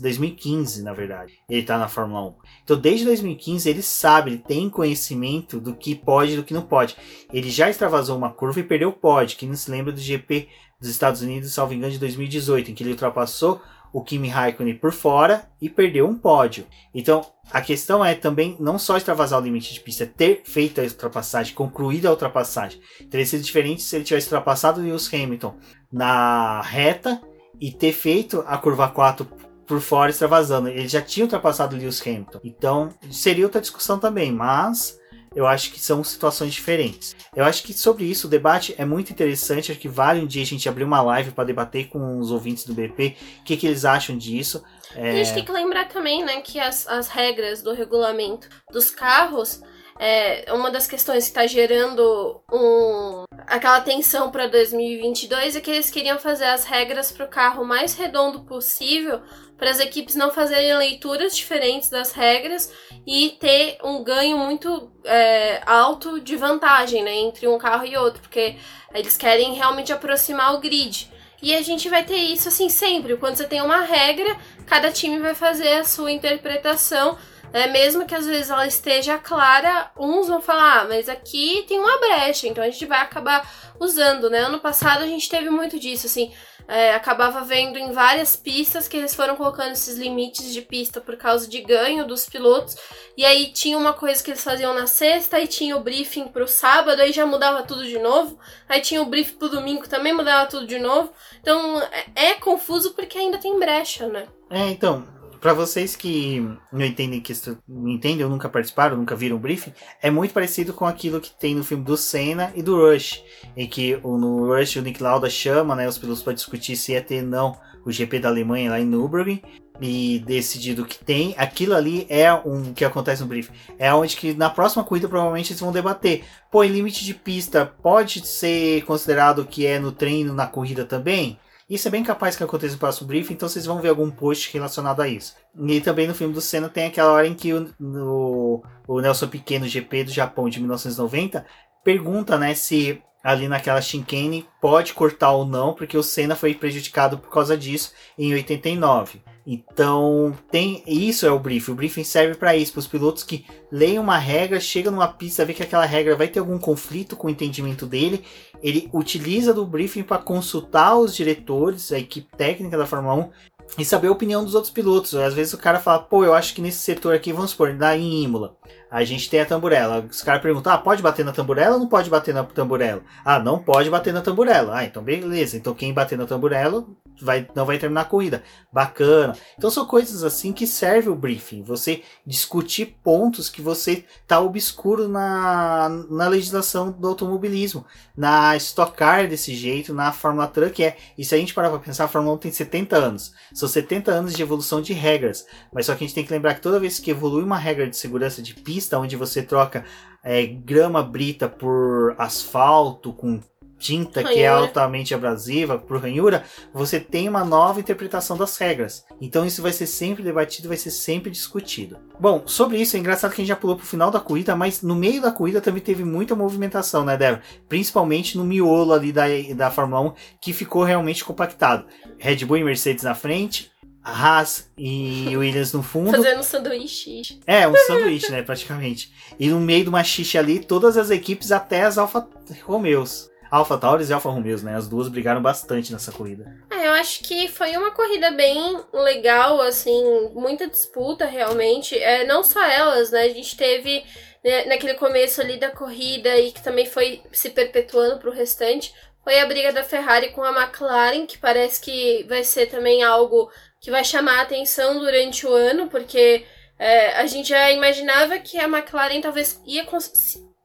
2015, 0.00 0.82
na 0.82 0.92
verdade. 0.92 1.34
Ele 1.48 1.60
está 1.60 1.78
na 1.78 1.86
Fórmula 1.86 2.30
1. 2.30 2.34
Então, 2.64 2.76
desde 2.76 3.04
2015, 3.04 3.70
ele 3.70 3.80
sabe, 3.80 4.32
ele 4.32 4.38
tem 4.38 4.68
conhecimento 4.68 5.60
do 5.60 5.72
que 5.76 5.94
pode 5.94 6.32
e 6.32 6.36
do 6.36 6.42
que 6.42 6.52
não 6.52 6.62
pode. 6.62 6.96
Ele 7.32 7.48
já 7.48 7.70
extravasou 7.70 8.18
uma 8.18 8.32
curva 8.32 8.58
e 8.58 8.64
perdeu 8.64 8.88
o 8.88 8.92
pódio. 8.92 9.38
Quem 9.38 9.48
não 9.48 9.54
se 9.54 9.70
lembra 9.70 9.92
do 9.92 10.00
GP 10.00 10.48
dos 10.80 10.90
Estados 10.90 11.22
Unidos, 11.22 11.54
salvo 11.54 11.74
engano, 11.74 11.92
de 11.92 11.98
2018, 12.00 12.72
em 12.72 12.74
que 12.74 12.82
ele 12.82 12.90
ultrapassou 12.90 13.62
o 13.92 14.02
Kimi 14.02 14.28
Raikkonen 14.28 14.76
por 14.76 14.92
fora 14.92 15.44
e 15.60 15.68
perdeu 15.68 16.06
um 16.06 16.16
pódio. 16.16 16.66
Então, 16.94 17.24
a 17.50 17.60
questão 17.60 18.04
é 18.04 18.14
também 18.14 18.56
não 18.58 18.78
só 18.78 18.96
extravasar 18.96 19.40
o 19.40 19.44
limite 19.44 19.74
de 19.74 19.80
pista, 19.80 20.06
ter 20.06 20.42
feito 20.44 20.80
a 20.80 20.84
ultrapassagem, 20.84 21.54
concluído 21.54 22.06
a 22.06 22.10
ultrapassagem. 22.10 22.80
Teria 23.10 23.26
sido 23.26 23.42
diferente 23.42 23.82
se 23.82 23.96
ele 23.96 24.04
tivesse 24.04 24.26
ultrapassado 24.26 24.80
o 24.80 24.84
Lewis 24.84 25.12
Hamilton 25.12 25.54
na 25.92 26.62
reta 26.62 27.20
e 27.60 27.70
ter 27.70 27.92
feito 27.92 28.42
a 28.46 28.56
curva 28.56 28.88
4 28.88 29.26
por 29.66 29.80
fora 29.80 30.10
extravasando. 30.10 30.68
Ele 30.68 30.88
já 30.88 31.02
tinha 31.02 31.24
ultrapassado 31.24 31.76
o 31.76 31.78
Lewis 31.78 32.00
Hamilton. 32.00 32.40
Então, 32.42 32.88
seria 33.10 33.44
outra 33.44 33.60
discussão 33.60 33.98
também, 33.98 34.32
mas 34.32 34.98
eu 35.34 35.46
acho 35.46 35.72
que 35.72 35.80
são 35.80 36.02
situações 36.02 36.52
diferentes. 36.52 37.14
Eu 37.34 37.44
acho 37.44 37.62
que 37.62 37.72
sobre 37.72 38.04
isso 38.04 38.26
o 38.26 38.30
debate 38.30 38.74
é 38.78 38.84
muito 38.84 39.12
interessante. 39.12 39.70
Acho 39.70 39.80
que 39.80 39.88
vale 39.88 40.20
um 40.20 40.26
dia 40.26 40.42
a 40.42 40.46
gente 40.46 40.68
abrir 40.68 40.84
uma 40.84 41.02
live 41.02 41.32
para 41.32 41.44
debater 41.44 41.88
com 41.88 42.18
os 42.18 42.30
ouvintes 42.30 42.64
do 42.64 42.74
BP 42.74 43.16
o 43.40 43.44
que, 43.44 43.56
que 43.56 43.66
eles 43.66 43.84
acham 43.84 44.16
disso. 44.16 44.62
É... 44.94 45.10
A 45.10 45.14
gente 45.14 45.34
tem 45.34 45.44
que 45.44 45.52
lembrar 45.52 45.88
também 45.88 46.24
né, 46.24 46.40
que 46.40 46.60
as, 46.60 46.86
as 46.86 47.08
regras 47.08 47.62
do 47.62 47.72
regulamento 47.72 48.48
dos 48.70 48.90
carros 48.90 49.62
é, 49.98 50.52
uma 50.52 50.68
das 50.70 50.86
questões 50.86 51.24
que 51.24 51.30
está 51.30 51.46
gerando 51.46 52.42
um, 52.52 53.24
aquela 53.46 53.80
tensão 53.80 54.30
para 54.32 54.48
2022 54.48 55.54
é 55.54 55.60
que 55.60 55.70
eles 55.70 55.90
queriam 55.90 56.18
fazer 56.18 56.46
as 56.46 56.64
regras 56.64 57.12
para 57.12 57.24
o 57.24 57.28
carro 57.28 57.64
mais 57.64 57.94
redondo 57.94 58.44
possível, 58.44 59.22
para 59.62 59.70
as 59.70 59.78
equipes 59.78 60.16
não 60.16 60.32
fazerem 60.32 60.76
leituras 60.76 61.36
diferentes 61.36 61.88
das 61.88 62.10
regras 62.10 62.72
e 63.06 63.36
ter 63.38 63.78
um 63.84 64.02
ganho 64.02 64.36
muito 64.36 64.90
é, 65.04 65.62
alto 65.64 66.20
de 66.20 66.34
vantagem 66.34 67.04
né, 67.04 67.14
entre 67.14 67.46
um 67.46 67.56
carro 67.58 67.86
e 67.86 67.96
outro, 67.96 68.20
porque 68.22 68.56
eles 68.92 69.16
querem 69.16 69.54
realmente 69.54 69.92
aproximar 69.92 70.52
o 70.52 70.58
grid. 70.58 71.08
E 71.40 71.54
a 71.54 71.62
gente 71.62 71.88
vai 71.88 72.02
ter 72.02 72.16
isso 72.16 72.48
assim 72.48 72.68
sempre. 72.68 73.16
Quando 73.16 73.36
você 73.36 73.46
tem 73.46 73.62
uma 73.62 73.82
regra, 73.82 74.36
cada 74.66 74.90
time 74.90 75.20
vai 75.20 75.32
fazer 75.32 75.74
a 75.74 75.84
sua 75.84 76.10
interpretação 76.10 77.16
é, 77.52 77.66
mesmo 77.66 78.06
que 78.06 78.14
às 78.14 78.26
vezes 78.26 78.50
ela 78.50 78.66
esteja 78.66 79.18
clara, 79.18 79.90
uns 79.98 80.26
vão 80.26 80.40
falar, 80.40 80.80
ah, 80.80 80.84
mas 80.88 81.08
aqui 81.08 81.64
tem 81.68 81.78
uma 81.78 81.98
brecha, 81.98 82.48
então 82.48 82.64
a 82.64 82.70
gente 82.70 82.86
vai 82.86 83.00
acabar 83.00 83.46
usando, 83.78 84.30
né? 84.30 84.38
Ano 84.38 84.58
passado 84.58 85.04
a 85.04 85.06
gente 85.06 85.28
teve 85.28 85.50
muito 85.50 85.78
disso, 85.78 86.06
assim, 86.06 86.32
é, 86.66 86.94
acabava 86.94 87.42
vendo 87.42 87.78
em 87.78 87.92
várias 87.92 88.36
pistas 88.36 88.88
que 88.88 88.96
eles 88.96 89.14
foram 89.14 89.36
colocando 89.36 89.72
esses 89.72 89.96
limites 89.96 90.52
de 90.52 90.62
pista 90.62 91.00
por 91.00 91.16
causa 91.16 91.48
de 91.48 91.60
ganho 91.60 92.06
dos 92.06 92.26
pilotos, 92.26 92.76
e 93.16 93.24
aí 93.24 93.52
tinha 93.52 93.76
uma 93.76 93.92
coisa 93.92 94.22
que 94.22 94.30
eles 94.30 94.42
faziam 94.42 94.74
na 94.74 94.86
sexta, 94.86 95.36
aí 95.36 95.46
tinha 95.46 95.76
o 95.76 95.80
briefing 95.80 96.28
pro 96.28 96.48
sábado, 96.48 97.00
aí 97.00 97.12
já 97.12 97.26
mudava 97.26 97.62
tudo 97.62 97.84
de 97.84 97.98
novo, 97.98 98.38
aí 98.68 98.80
tinha 98.80 99.02
o 99.02 99.06
briefing 99.06 99.36
pro 99.36 99.48
domingo, 99.48 99.88
também 99.88 100.12
mudava 100.12 100.48
tudo 100.48 100.66
de 100.66 100.78
novo, 100.78 101.12
então 101.40 101.80
é, 102.14 102.30
é 102.30 102.34
confuso 102.34 102.92
porque 102.94 103.18
ainda 103.18 103.38
tem 103.38 103.58
brecha, 103.58 104.08
né? 104.08 104.26
É, 104.50 104.68
então, 104.68 105.06
para 105.42 105.52
vocês 105.52 105.96
que 105.96 106.40
não 106.72 106.86
entendem 106.86 107.20
que 107.20 107.32
não 107.68 107.88
entendem 107.88 108.24
ou 108.24 108.30
nunca 108.30 108.48
participaram, 108.48 108.96
nunca 108.96 109.16
viram 109.16 109.36
o 109.36 109.40
briefing, 109.40 109.72
é 110.00 110.08
muito 110.08 110.32
parecido 110.32 110.72
com 110.72 110.86
aquilo 110.86 111.20
que 111.20 111.32
tem 111.32 111.52
no 111.52 111.64
filme 111.64 111.82
do 111.82 111.96
Senna 111.96 112.52
e 112.54 112.62
do 112.62 112.76
Rush, 112.76 113.22
em 113.56 113.66
que 113.66 113.96
no 113.96 114.46
Rush 114.46 114.76
o 114.76 114.82
Nick 114.82 115.02
Lauda 115.02 115.28
chama, 115.28 115.74
né, 115.74 115.88
os 115.88 115.98
pilotos 115.98 116.22
para 116.22 116.32
discutir 116.32 116.76
se 116.76 116.92
ia 116.92 117.02
ter 117.02 117.22
não 117.22 117.58
o 117.84 117.90
GP 117.90 118.20
da 118.20 118.28
Alemanha 118.28 118.70
lá 118.70 118.80
em 118.80 118.84
Nürburgring. 118.84 119.42
e 119.80 120.20
decidido 120.20 120.84
que 120.84 120.96
tem, 121.04 121.34
aquilo 121.36 121.74
ali 121.74 122.06
é 122.08 122.32
um 122.32 122.72
que 122.72 122.84
acontece 122.84 123.20
no 123.22 123.26
briefing. 123.26 123.52
É 123.78 123.92
onde 123.92 124.16
que 124.16 124.32
na 124.34 124.48
próxima 124.48 124.84
corrida 124.84 125.08
provavelmente 125.08 125.50
eles 125.50 125.60
vão 125.60 125.72
debater. 125.72 126.22
Pô, 126.52 126.62
limite 126.62 127.04
de 127.04 127.14
pista 127.14 127.66
pode 127.66 128.24
ser 128.24 128.84
considerado 128.84 129.44
que 129.44 129.66
é 129.66 129.80
no 129.80 129.90
treino, 129.90 130.34
na 130.34 130.46
corrida 130.46 130.84
também? 130.84 131.36
Isso 131.72 131.88
é 131.88 131.90
bem 131.90 132.04
capaz 132.04 132.36
que 132.36 132.44
aconteça 132.44 132.74
no 132.74 132.78
próximo 132.78 133.08
briefing, 133.08 133.32
então 133.32 133.48
vocês 133.48 133.64
vão 133.64 133.80
ver 133.80 133.88
algum 133.88 134.10
post 134.10 134.52
relacionado 134.52 135.00
a 135.00 135.08
isso. 135.08 135.34
E 135.58 135.80
também 135.80 136.06
no 136.06 136.14
filme 136.14 136.34
do 136.34 136.40
Senna 136.42 136.68
tem 136.68 136.84
aquela 136.84 137.10
hora 137.10 137.26
em 137.26 137.32
que 137.32 137.54
o, 137.54 137.66
no, 137.80 138.62
o 138.86 139.00
Nelson 139.00 139.26
Pequeno 139.26 139.66
GP 139.66 140.04
do 140.04 140.10
Japão 140.10 140.50
de 140.50 140.60
1990 140.60 141.46
pergunta, 141.82 142.36
né, 142.36 142.54
se 142.54 143.02
ali 143.24 143.48
naquela 143.48 143.80
chicane 143.80 144.46
pode 144.60 144.92
cortar 144.92 145.30
ou 145.30 145.46
não, 145.46 145.72
porque 145.72 145.96
o 145.96 146.02
Senna 146.02 146.36
foi 146.36 146.54
prejudicado 146.54 147.16
por 147.16 147.30
causa 147.30 147.56
disso 147.56 147.94
em 148.18 148.34
89. 148.34 149.22
Então, 149.46 150.36
tem 150.50 150.82
isso 150.86 151.26
é 151.26 151.30
o 151.30 151.38
briefing. 151.38 151.72
O 151.72 151.74
briefing 151.74 152.04
serve 152.04 152.36
para 152.36 152.56
isso, 152.56 152.72
para 152.72 152.80
os 152.80 152.86
pilotos 152.86 153.24
que 153.24 153.44
leem 153.70 153.98
uma 153.98 154.16
regra, 154.16 154.60
chegam 154.60 154.92
numa 154.92 155.08
pista, 155.08 155.44
vê 155.44 155.52
que 155.52 155.62
aquela 155.62 155.84
regra 155.84 156.14
vai 156.14 156.28
ter 156.28 156.38
algum 156.38 156.58
conflito 156.58 157.16
com 157.16 157.26
o 157.26 157.30
entendimento 157.30 157.84
dele, 157.84 158.24
ele 158.62 158.88
utiliza 158.92 159.52
do 159.52 159.66
briefing 159.66 160.04
para 160.04 160.22
consultar 160.22 160.96
os 160.96 161.14
diretores, 161.14 161.90
a 161.90 161.98
equipe 161.98 162.28
técnica 162.36 162.78
da 162.78 162.86
Fórmula 162.86 163.14
1 163.14 163.30
e 163.78 163.84
saber 163.84 164.08
a 164.08 164.12
opinião 164.12 164.44
dos 164.44 164.54
outros 164.54 164.72
pilotos. 164.72 165.14
Às 165.14 165.34
vezes 165.34 165.52
o 165.54 165.58
cara 165.58 165.80
fala, 165.80 165.98
pô, 166.00 166.24
eu 166.24 166.34
acho 166.34 166.54
que 166.54 166.60
nesse 166.60 166.78
setor 166.78 167.14
aqui, 167.14 167.32
vamos 167.32 167.52
supor, 167.52 167.74
dá 167.74 167.96
em 167.96 168.22
Imola. 168.22 168.56
A 168.92 169.04
gente 169.04 169.30
tem 169.30 169.40
a 169.40 169.46
tamburela. 169.46 170.06
Os 170.10 170.20
caras 170.20 170.42
perguntam: 170.42 170.70
ah, 170.70 170.76
pode 170.76 171.00
bater 171.00 171.24
na 171.24 171.32
tamburela 171.32 171.76
ou 171.76 171.80
não 171.80 171.88
pode 171.88 172.10
bater 172.10 172.34
na 172.34 172.44
tamburela? 172.44 173.02
Ah, 173.24 173.38
não 173.38 173.58
pode 173.58 173.88
bater 173.88 174.12
na 174.12 174.20
tamburela. 174.20 174.76
Ah, 174.76 174.84
então 174.84 175.02
beleza. 175.02 175.56
Então 175.56 175.72
quem 175.72 175.94
bater 175.94 176.18
na 176.18 176.26
tamburela 176.26 176.84
vai, 177.18 177.48
não 177.54 177.64
vai 177.64 177.78
terminar 177.78 178.02
a 178.02 178.04
corrida. 178.04 178.42
Bacana. 178.70 179.34
Então 179.56 179.70
são 179.70 179.86
coisas 179.86 180.22
assim 180.22 180.52
que 180.52 180.66
serve 180.66 181.08
o 181.08 181.14
briefing. 181.14 181.62
Você 181.62 182.02
discutir 182.26 182.98
pontos 183.02 183.48
que 183.48 183.62
você 183.62 184.04
tá 184.26 184.38
obscuro 184.40 185.08
na, 185.08 185.88
na 186.10 186.28
legislação 186.28 186.92
do 186.92 187.08
automobilismo. 187.08 187.86
Na 188.14 188.54
Stock 188.58 188.94
Car 188.94 189.26
desse 189.26 189.54
jeito, 189.54 189.94
na 189.94 190.12
Fórmula 190.12 190.46
Truck 190.46 190.84
é. 190.84 190.98
E 191.16 191.24
se 191.24 191.34
a 191.34 191.38
gente 191.38 191.54
parar 191.54 191.70
pra 191.70 191.78
pensar, 191.78 192.04
a 192.04 192.08
Fórmula 192.08 192.34
1 192.34 192.38
tem 192.38 192.52
70 192.52 192.94
anos. 192.94 193.32
São 193.62 193.68
70 193.68 194.10
anos 194.10 194.34
de 194.34 194.42
evolução 194.42 194.82
de 194.82 194.92
regras. 194.92 195.46
Mas 195.72 195.86
só 195.86 195.94
que 195.94 196.02
a 196.02 196.06
gente 196.06 196.16
tem 196.16 196.24
que 196.24 196.32
lembrar 196.32 196.54
que 196.54 196.60
toda 196.60 196.80
vez 196.80 196.98
que 196.98 197.12
evolui 197.12 197.44
uma 197.44 197.56
regra 197.56 197.88
de 197.88 197.96
segurança 197.96 198.42
de 198.42 198.54
pista, 198.54 198.98
onde 198.98 199.14
você 199.14 199.40
troca 199.40 199.84
é, 200.20 200.44
grama 200.44 201.00
brita 201.00 201.48
por 201.48 202.16
asfalto 202.18 203.12
com 203.12 203.40
tinta 203.82 204.20
ranhura. 204.20 204.34
que 204.34 204.40
é 204.40 204.46
altamente 204.46 205.12
abrasiva 205.12 205.76
por 205.76 206.00
ranhura, 206.00 206.44
você 206.72 207.00
tem 207.00 207.28
uma 207.28 207.44
nova 207.44 207.80
interpretação 207.80 208.36
das 208.36 208.56
regras. 208.56 209.04
Então 209.20 209.44
isso 209.44 209.60
vai 209.60 209.72
ser 209.72 209.86
sempre 209.86 210.22
debatido, 210.22 210.68
vai 210.68 210.76
ser 210.76 210.92
sempre 210.92 211.32
discutido. 211.32 211.98
Bom, 212.18 212.44
sobre 212.46 212.78
isso 212.80 212.96
é 212.96 213.00
engraçado 213.00 213.32
que 213.32 213.40
a 213.40 213.44
gente 213.44 213.48
já 213.48 213.56
pulou 213.56 213.76
pro 213.76 213.84
final 213.84 214.10
da 214.10 214.20
corrida, 214.20 214.54
mas 214.54 214.82
no 214.82 214.94
meio 214.94 215.20
da 215.20 215.32
corrida 215.32 215.60
também 215.60 215.82
teve 215.82 216.04
muita 216.04 216.36
movimentação, 216.36 217.04
né, 217.04 217.16
Débora? 217.16 217.42
Principalmente 217.68 218.38
no 218.38 218.44
miolo 218.44 218.92
ali 218.92 219.12
da, 219.12 219.24
da 219.56 219.70
Fórmula 219.70 220.00
1, 220.00 220.12
que 220.40 220.52
ficou 220.52 220.84
realmente 220.84 221.24
compactado. 221.24 221.84
Red 222.18 222.44
Bull 222.44 222.58
e 222.58 222.64
Mercedes 222.64 223.02
na 223.02 223.16
frente, 223.16 223.72
Haas 224.04 224.70
e 224.78 225.26
Williams 225.36 225.72
no 225.72 225.82
fundo. 225.82 226.12
Fazendo 226.12 226.38
um 226.38 226.44
sanduíche. 226.44 227.40
É, 227.46 227.66
um 227.66 227.74
sanduíche, 227.74 228.30
né, 228.30 228.42
praticamente. 228.42 229.12
E 229.40 229.48
no 229.48 229.58
meio 229.58 229.82
de 229.82 229.88
uma 229.88 230.04
xixa 230.04 230.38
ali, 230.38 230.60
todas 230.60 230.96
as 230.96 231.10
equipes 231.10 231.50
até 231.50 231.82
as 231.82 231.98
Alfa 231.98 232.28
Romeos. 232.64 233.31
Alfa 233.52 233.76
Tauri 233.76 234.02
e 234.02 234.12
Alfa 234.14 234.30
Romeos, 234.30 234.62
né? 234.62 234.74
As 234.74 234.88
duas 234.88 235.08
brigaram 235.08 235.42
bastante 235.42 235.92
nessa 235.92 236.10
corrida. 236.10 236.56
É, 236.70 236.86
eu 236.86 236.92
acho 236.92 237.22
que 237.22 237.48
foi 237.48 237.76
uma 237.76 237.90
corrida 237.90 238.30
bem 238.30 238.80
legal, 238.94 239.60
assim, 239.60 240.30
muita 240.32 240.66
disputa 240.66 241.26
realmente. 241.26 241.94
É, 241.98 242.24
não 242.24 242.42
só 242.42 242.64
elas, 242.64 243.10
né? 243.10 243.24
A 243.24 243.28
gente 243.28 243.54
teve 243.54 244.04
né, 244.42 244.64
naquele 244.64 244.94
começo 244.94 245.42
ali 245.42 245.58
da 245.58 245.70
corrida 245.70 246.34
e 246.38 246.50
que 246.50 246.62
também 246.62 246.86
foi 246.86 247.20
se 247.30 247.50
perpetuando 247.50 248.18
pro 248.18 248.32
restante. 248.32 248.94
Foi 249.22 249.38
a 249.38 249.44
briga 249.44 249.70
da 249.70 249.84
Ferrari 249.84 250.30
com 250.30 250.42
a 250.42 250.62
McLaren, 250.62 251.26
que 251.26 251.36
parece 251.36 251.78
que 251.78 252.24
vai 252.26 252.42
ser 252.44 252.70
também 252.70 253.02
algo 253.02 253.50
que 253.82 253.90
vai 253.90 254.02
chamar 254.02 254.38
a 254.38 254.42
atenção 254.42 254.98
durante 254.98 255.46
o 255.46 255.52
ano, 255.52 255.88
porque 255.88 256.46
é, 256.78 257.16
a 257.16 257.26
gente 257.26 257.50
já 257.50 257.70
imaginava 257.70 258.38
que 258.38 258.58
a 258.58 258.64
McLaren 258.64 259.20
talvez 259.20 259.60
ia, 259.66 259.86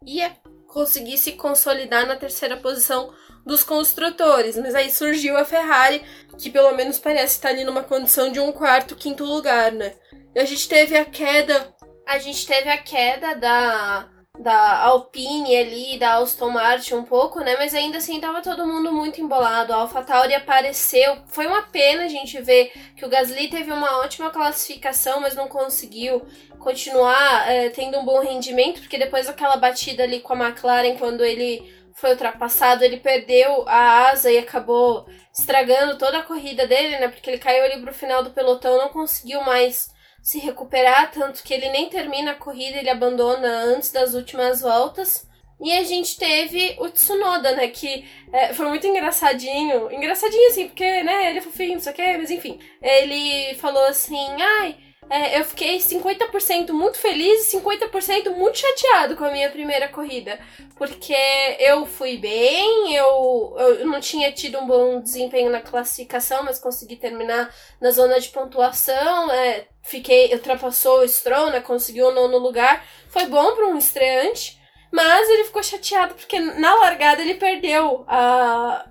ia 0.05 0.31
conseguir 0.77 1.17
se 1.17 1.31
consolidar 1.31 2.05
na 2.05 2.15
terceira 2.15 2.55
posição 2.55 3.11
dos 3.43 3.63
construtores, 3.63 4.55
mas 4.55 4.75
aí 4.75 4.91
surgiu 4.91 5.35
a 5.35 5.43
Ferrari, 5.43 6.03
que 6.37 6.51
pelo 6.51 6.71
menos 6.75 6.99
parece 6.99 7.33
estar 7.33 7.49
ali 7.49 7.63
numa 7.63 7.81
condição 7.81 8.31
de 8.31 8.39
um 8.39 8.51
quarto, 8.51 8.95
quinto 8.95 9.25
lugar, 9.25 9.71
né? 9.71 9.95
E 10.35 10.39
a 10.39 10.45
gente 10.45 10.69
teve 10.69 10.95
a 10.95 11.03
queda, 11.03 11.73
a 12.07 12.19
gente 12.19 12.45
teve 12.45 12.69
a 12.69 12.77
queda 12.77 13.33
da 13.33 14.07
da 14.39 14.83
Alpine 14.83 15.55
ali, 15.55 15.97
da 15.97 16.17
Aston 16.17 16.49
Martin 16.49 16.95
um 16.95 17.03
pouco, 17.03 17.39
né? 17.39 17.55
Mas 17.57 17.73
ainda 17.73 17.97
assim 17.97 18.19
tava 18.19 18.41
todo 18.41 18.67
mundo 18.67 18.91
muito 18.91 19.19
embolado. 19.19 19.73
A 19.73 19.77
AlphaTauri 19.77 20.33
apareceu. 20.33 21.17
Foi 21.27 21.47
uma 21.47 21.63
pena 21.63 22.03
a 22.05 22.07
gente 22.07 22.39
ver 22.41 22.71
que 22.95 23.05
o 23.05 23.09
Gasly 23.09 23.49
teve 23.49 23.71
uma 23.71 23.99
ótima 23.99 24.29
classificação, 24.29 25.21
mas 25.21 25.35
não 25.35 25.47
conseguiu 25.47 26.25
continuar 26.59 27.49
é, 27.49 27.69
tendo 27.69 27.97
um 27.99 28.05
bom 28.05 28.19
rendimento, 28.19 28.81
porque 28.81 28.97
depois 28.97 29.27
daquela 29.27 29.57
batida 29.57 30.03
ali 30.03 30.19
com 30.19 30.33
a 30.33 30.47
McLaren, 30.47 30.97
quando 30.97 31.23
ele 31.23 31.75
foi 31.93 32.11
ultrapassado, 32.11 32.83
ele 32.83 32.97
perdeu 32.97 33.67
a 33.67 34.09
asa 34.09 34.31
e 34.31 34.37
acabou 34.37 35.07
estragando 35.37 35.97
toda 35.97 36.19
a 36.19 36.23
corrida 36.23 36.67
dele, 36.67 36.99
né? 36.99 37.07
Porque 37.07 37.29
ele 37.29 37.39
caiu 37.39 37.63
ali 37.63 37.81
pro 37.81 37.93
final 37.93 38.23
do 38.23 38.29
pelotão, 38.29 38.77
não 38.77 38.89
conseguiu 38.89 39.41
mais 39.41 39.89
se 40.27 40.39
recuperar, 40.39 41.09
tanto 41.09 41.41
que 41.41 41.53
ele 41.53 41.69
nem 41.69 41.87
termina 41.87 42.31
a 42.31 42.35
corrida, 42.35 42.77
ele 42.77 42.89
abandona 42.89 43.47
antes 43.47 43.93
das 43.93 44.13
últimas 44.13 44.59
voltas. 44.59 45.25
E 45.57 45.71
a 45.71 45.85
gente 45.85 46.17
teve 46.17 46.75
o 46.79 46.89
Tsunoda, 46.89 47.55
né? 47.55 47.69
Que 47.69 48.03
é, 48.33 48.53
foi 48.53 48.67
muito 48.67 48.85
engraçadinho. 48.85 49.89
Engraçadinho, 49.89 50.49
assim, 50.49 50.67
porque, 50.67 51.01
né, 51.01 51.29
ele 51.29 51.39
é 51.39 51.41
fofinho, 51.41 51.75
não 51.75 51.79
sei 51.79 51.93
o 51.93 51.95
quê, 51.95 52.17
mas 52.17 52.29
enfim. 52.29 52.59
Ele 52.81 53.55
falou 53.55 53.85
assim: 53.85 54.27
ai, 54.37 54.75
é, 55.09 55.39
eu 55.39 55.45
fiquei 55.45 55.77
50% 55.77 56.71
muito 56.71 56.97
feliz 56.97 57.53
e 57.53 57.57
50% 57.57 58.31
muito 58.31 58.57
chateado 58.57 59.15
com 59.15 59.23
a 59.23 59.31
minha 59.31 59.49
primeira 59.49 59.87
corrida. 59.87 60.39
Porque 60.75 61.15
eu 61.59 61.85
fui 61.85 62.17
bem, 62.17 62.93
eu, 62.93 63.55
eu 63.57 63.85
não 63.85 63.99
tinha 63.99 64.31
tido 64.31 64.59
um 64.59 64.67
bom 64.67 64.99
desempenho 64.99 65.49
na 65.49 65.61
classificação, 65.61 66.43
mas 66.43 66.59
consegui 66.59 66.97
terminar 66.97 67.53
na 67.79 67.91
zona 67.91 68.19
de 68.19 68.29
pontuação. 68.29 69.31
É, 69.31 69.67
fiquei, 69.81 70.33
ultrapassou 70.33 70.99
o 70.99 71.07
Stroll, 71.07 71.51
né? 71.51 71.61
Conseguiu 71.61 72.07
o 72.07 72.13
nono 72.13 72.37
lugar. 72.37 72.85
Foi 73.09 73.25
bom 73.25 73.55
para 73.55 73.67
um 73.67 73.77
estreante. 73.77 74.57
Mas 74.91 75.29
ele 75.29 75.45
ficou 75.45 75.63
chateado 75.63 76.15
porque 76.15 76.39
na 76.39 76.73
largada 76.75 77.21
ele 77.21 77.35
perdeu 77.35 78.05
a, 78.07 78.85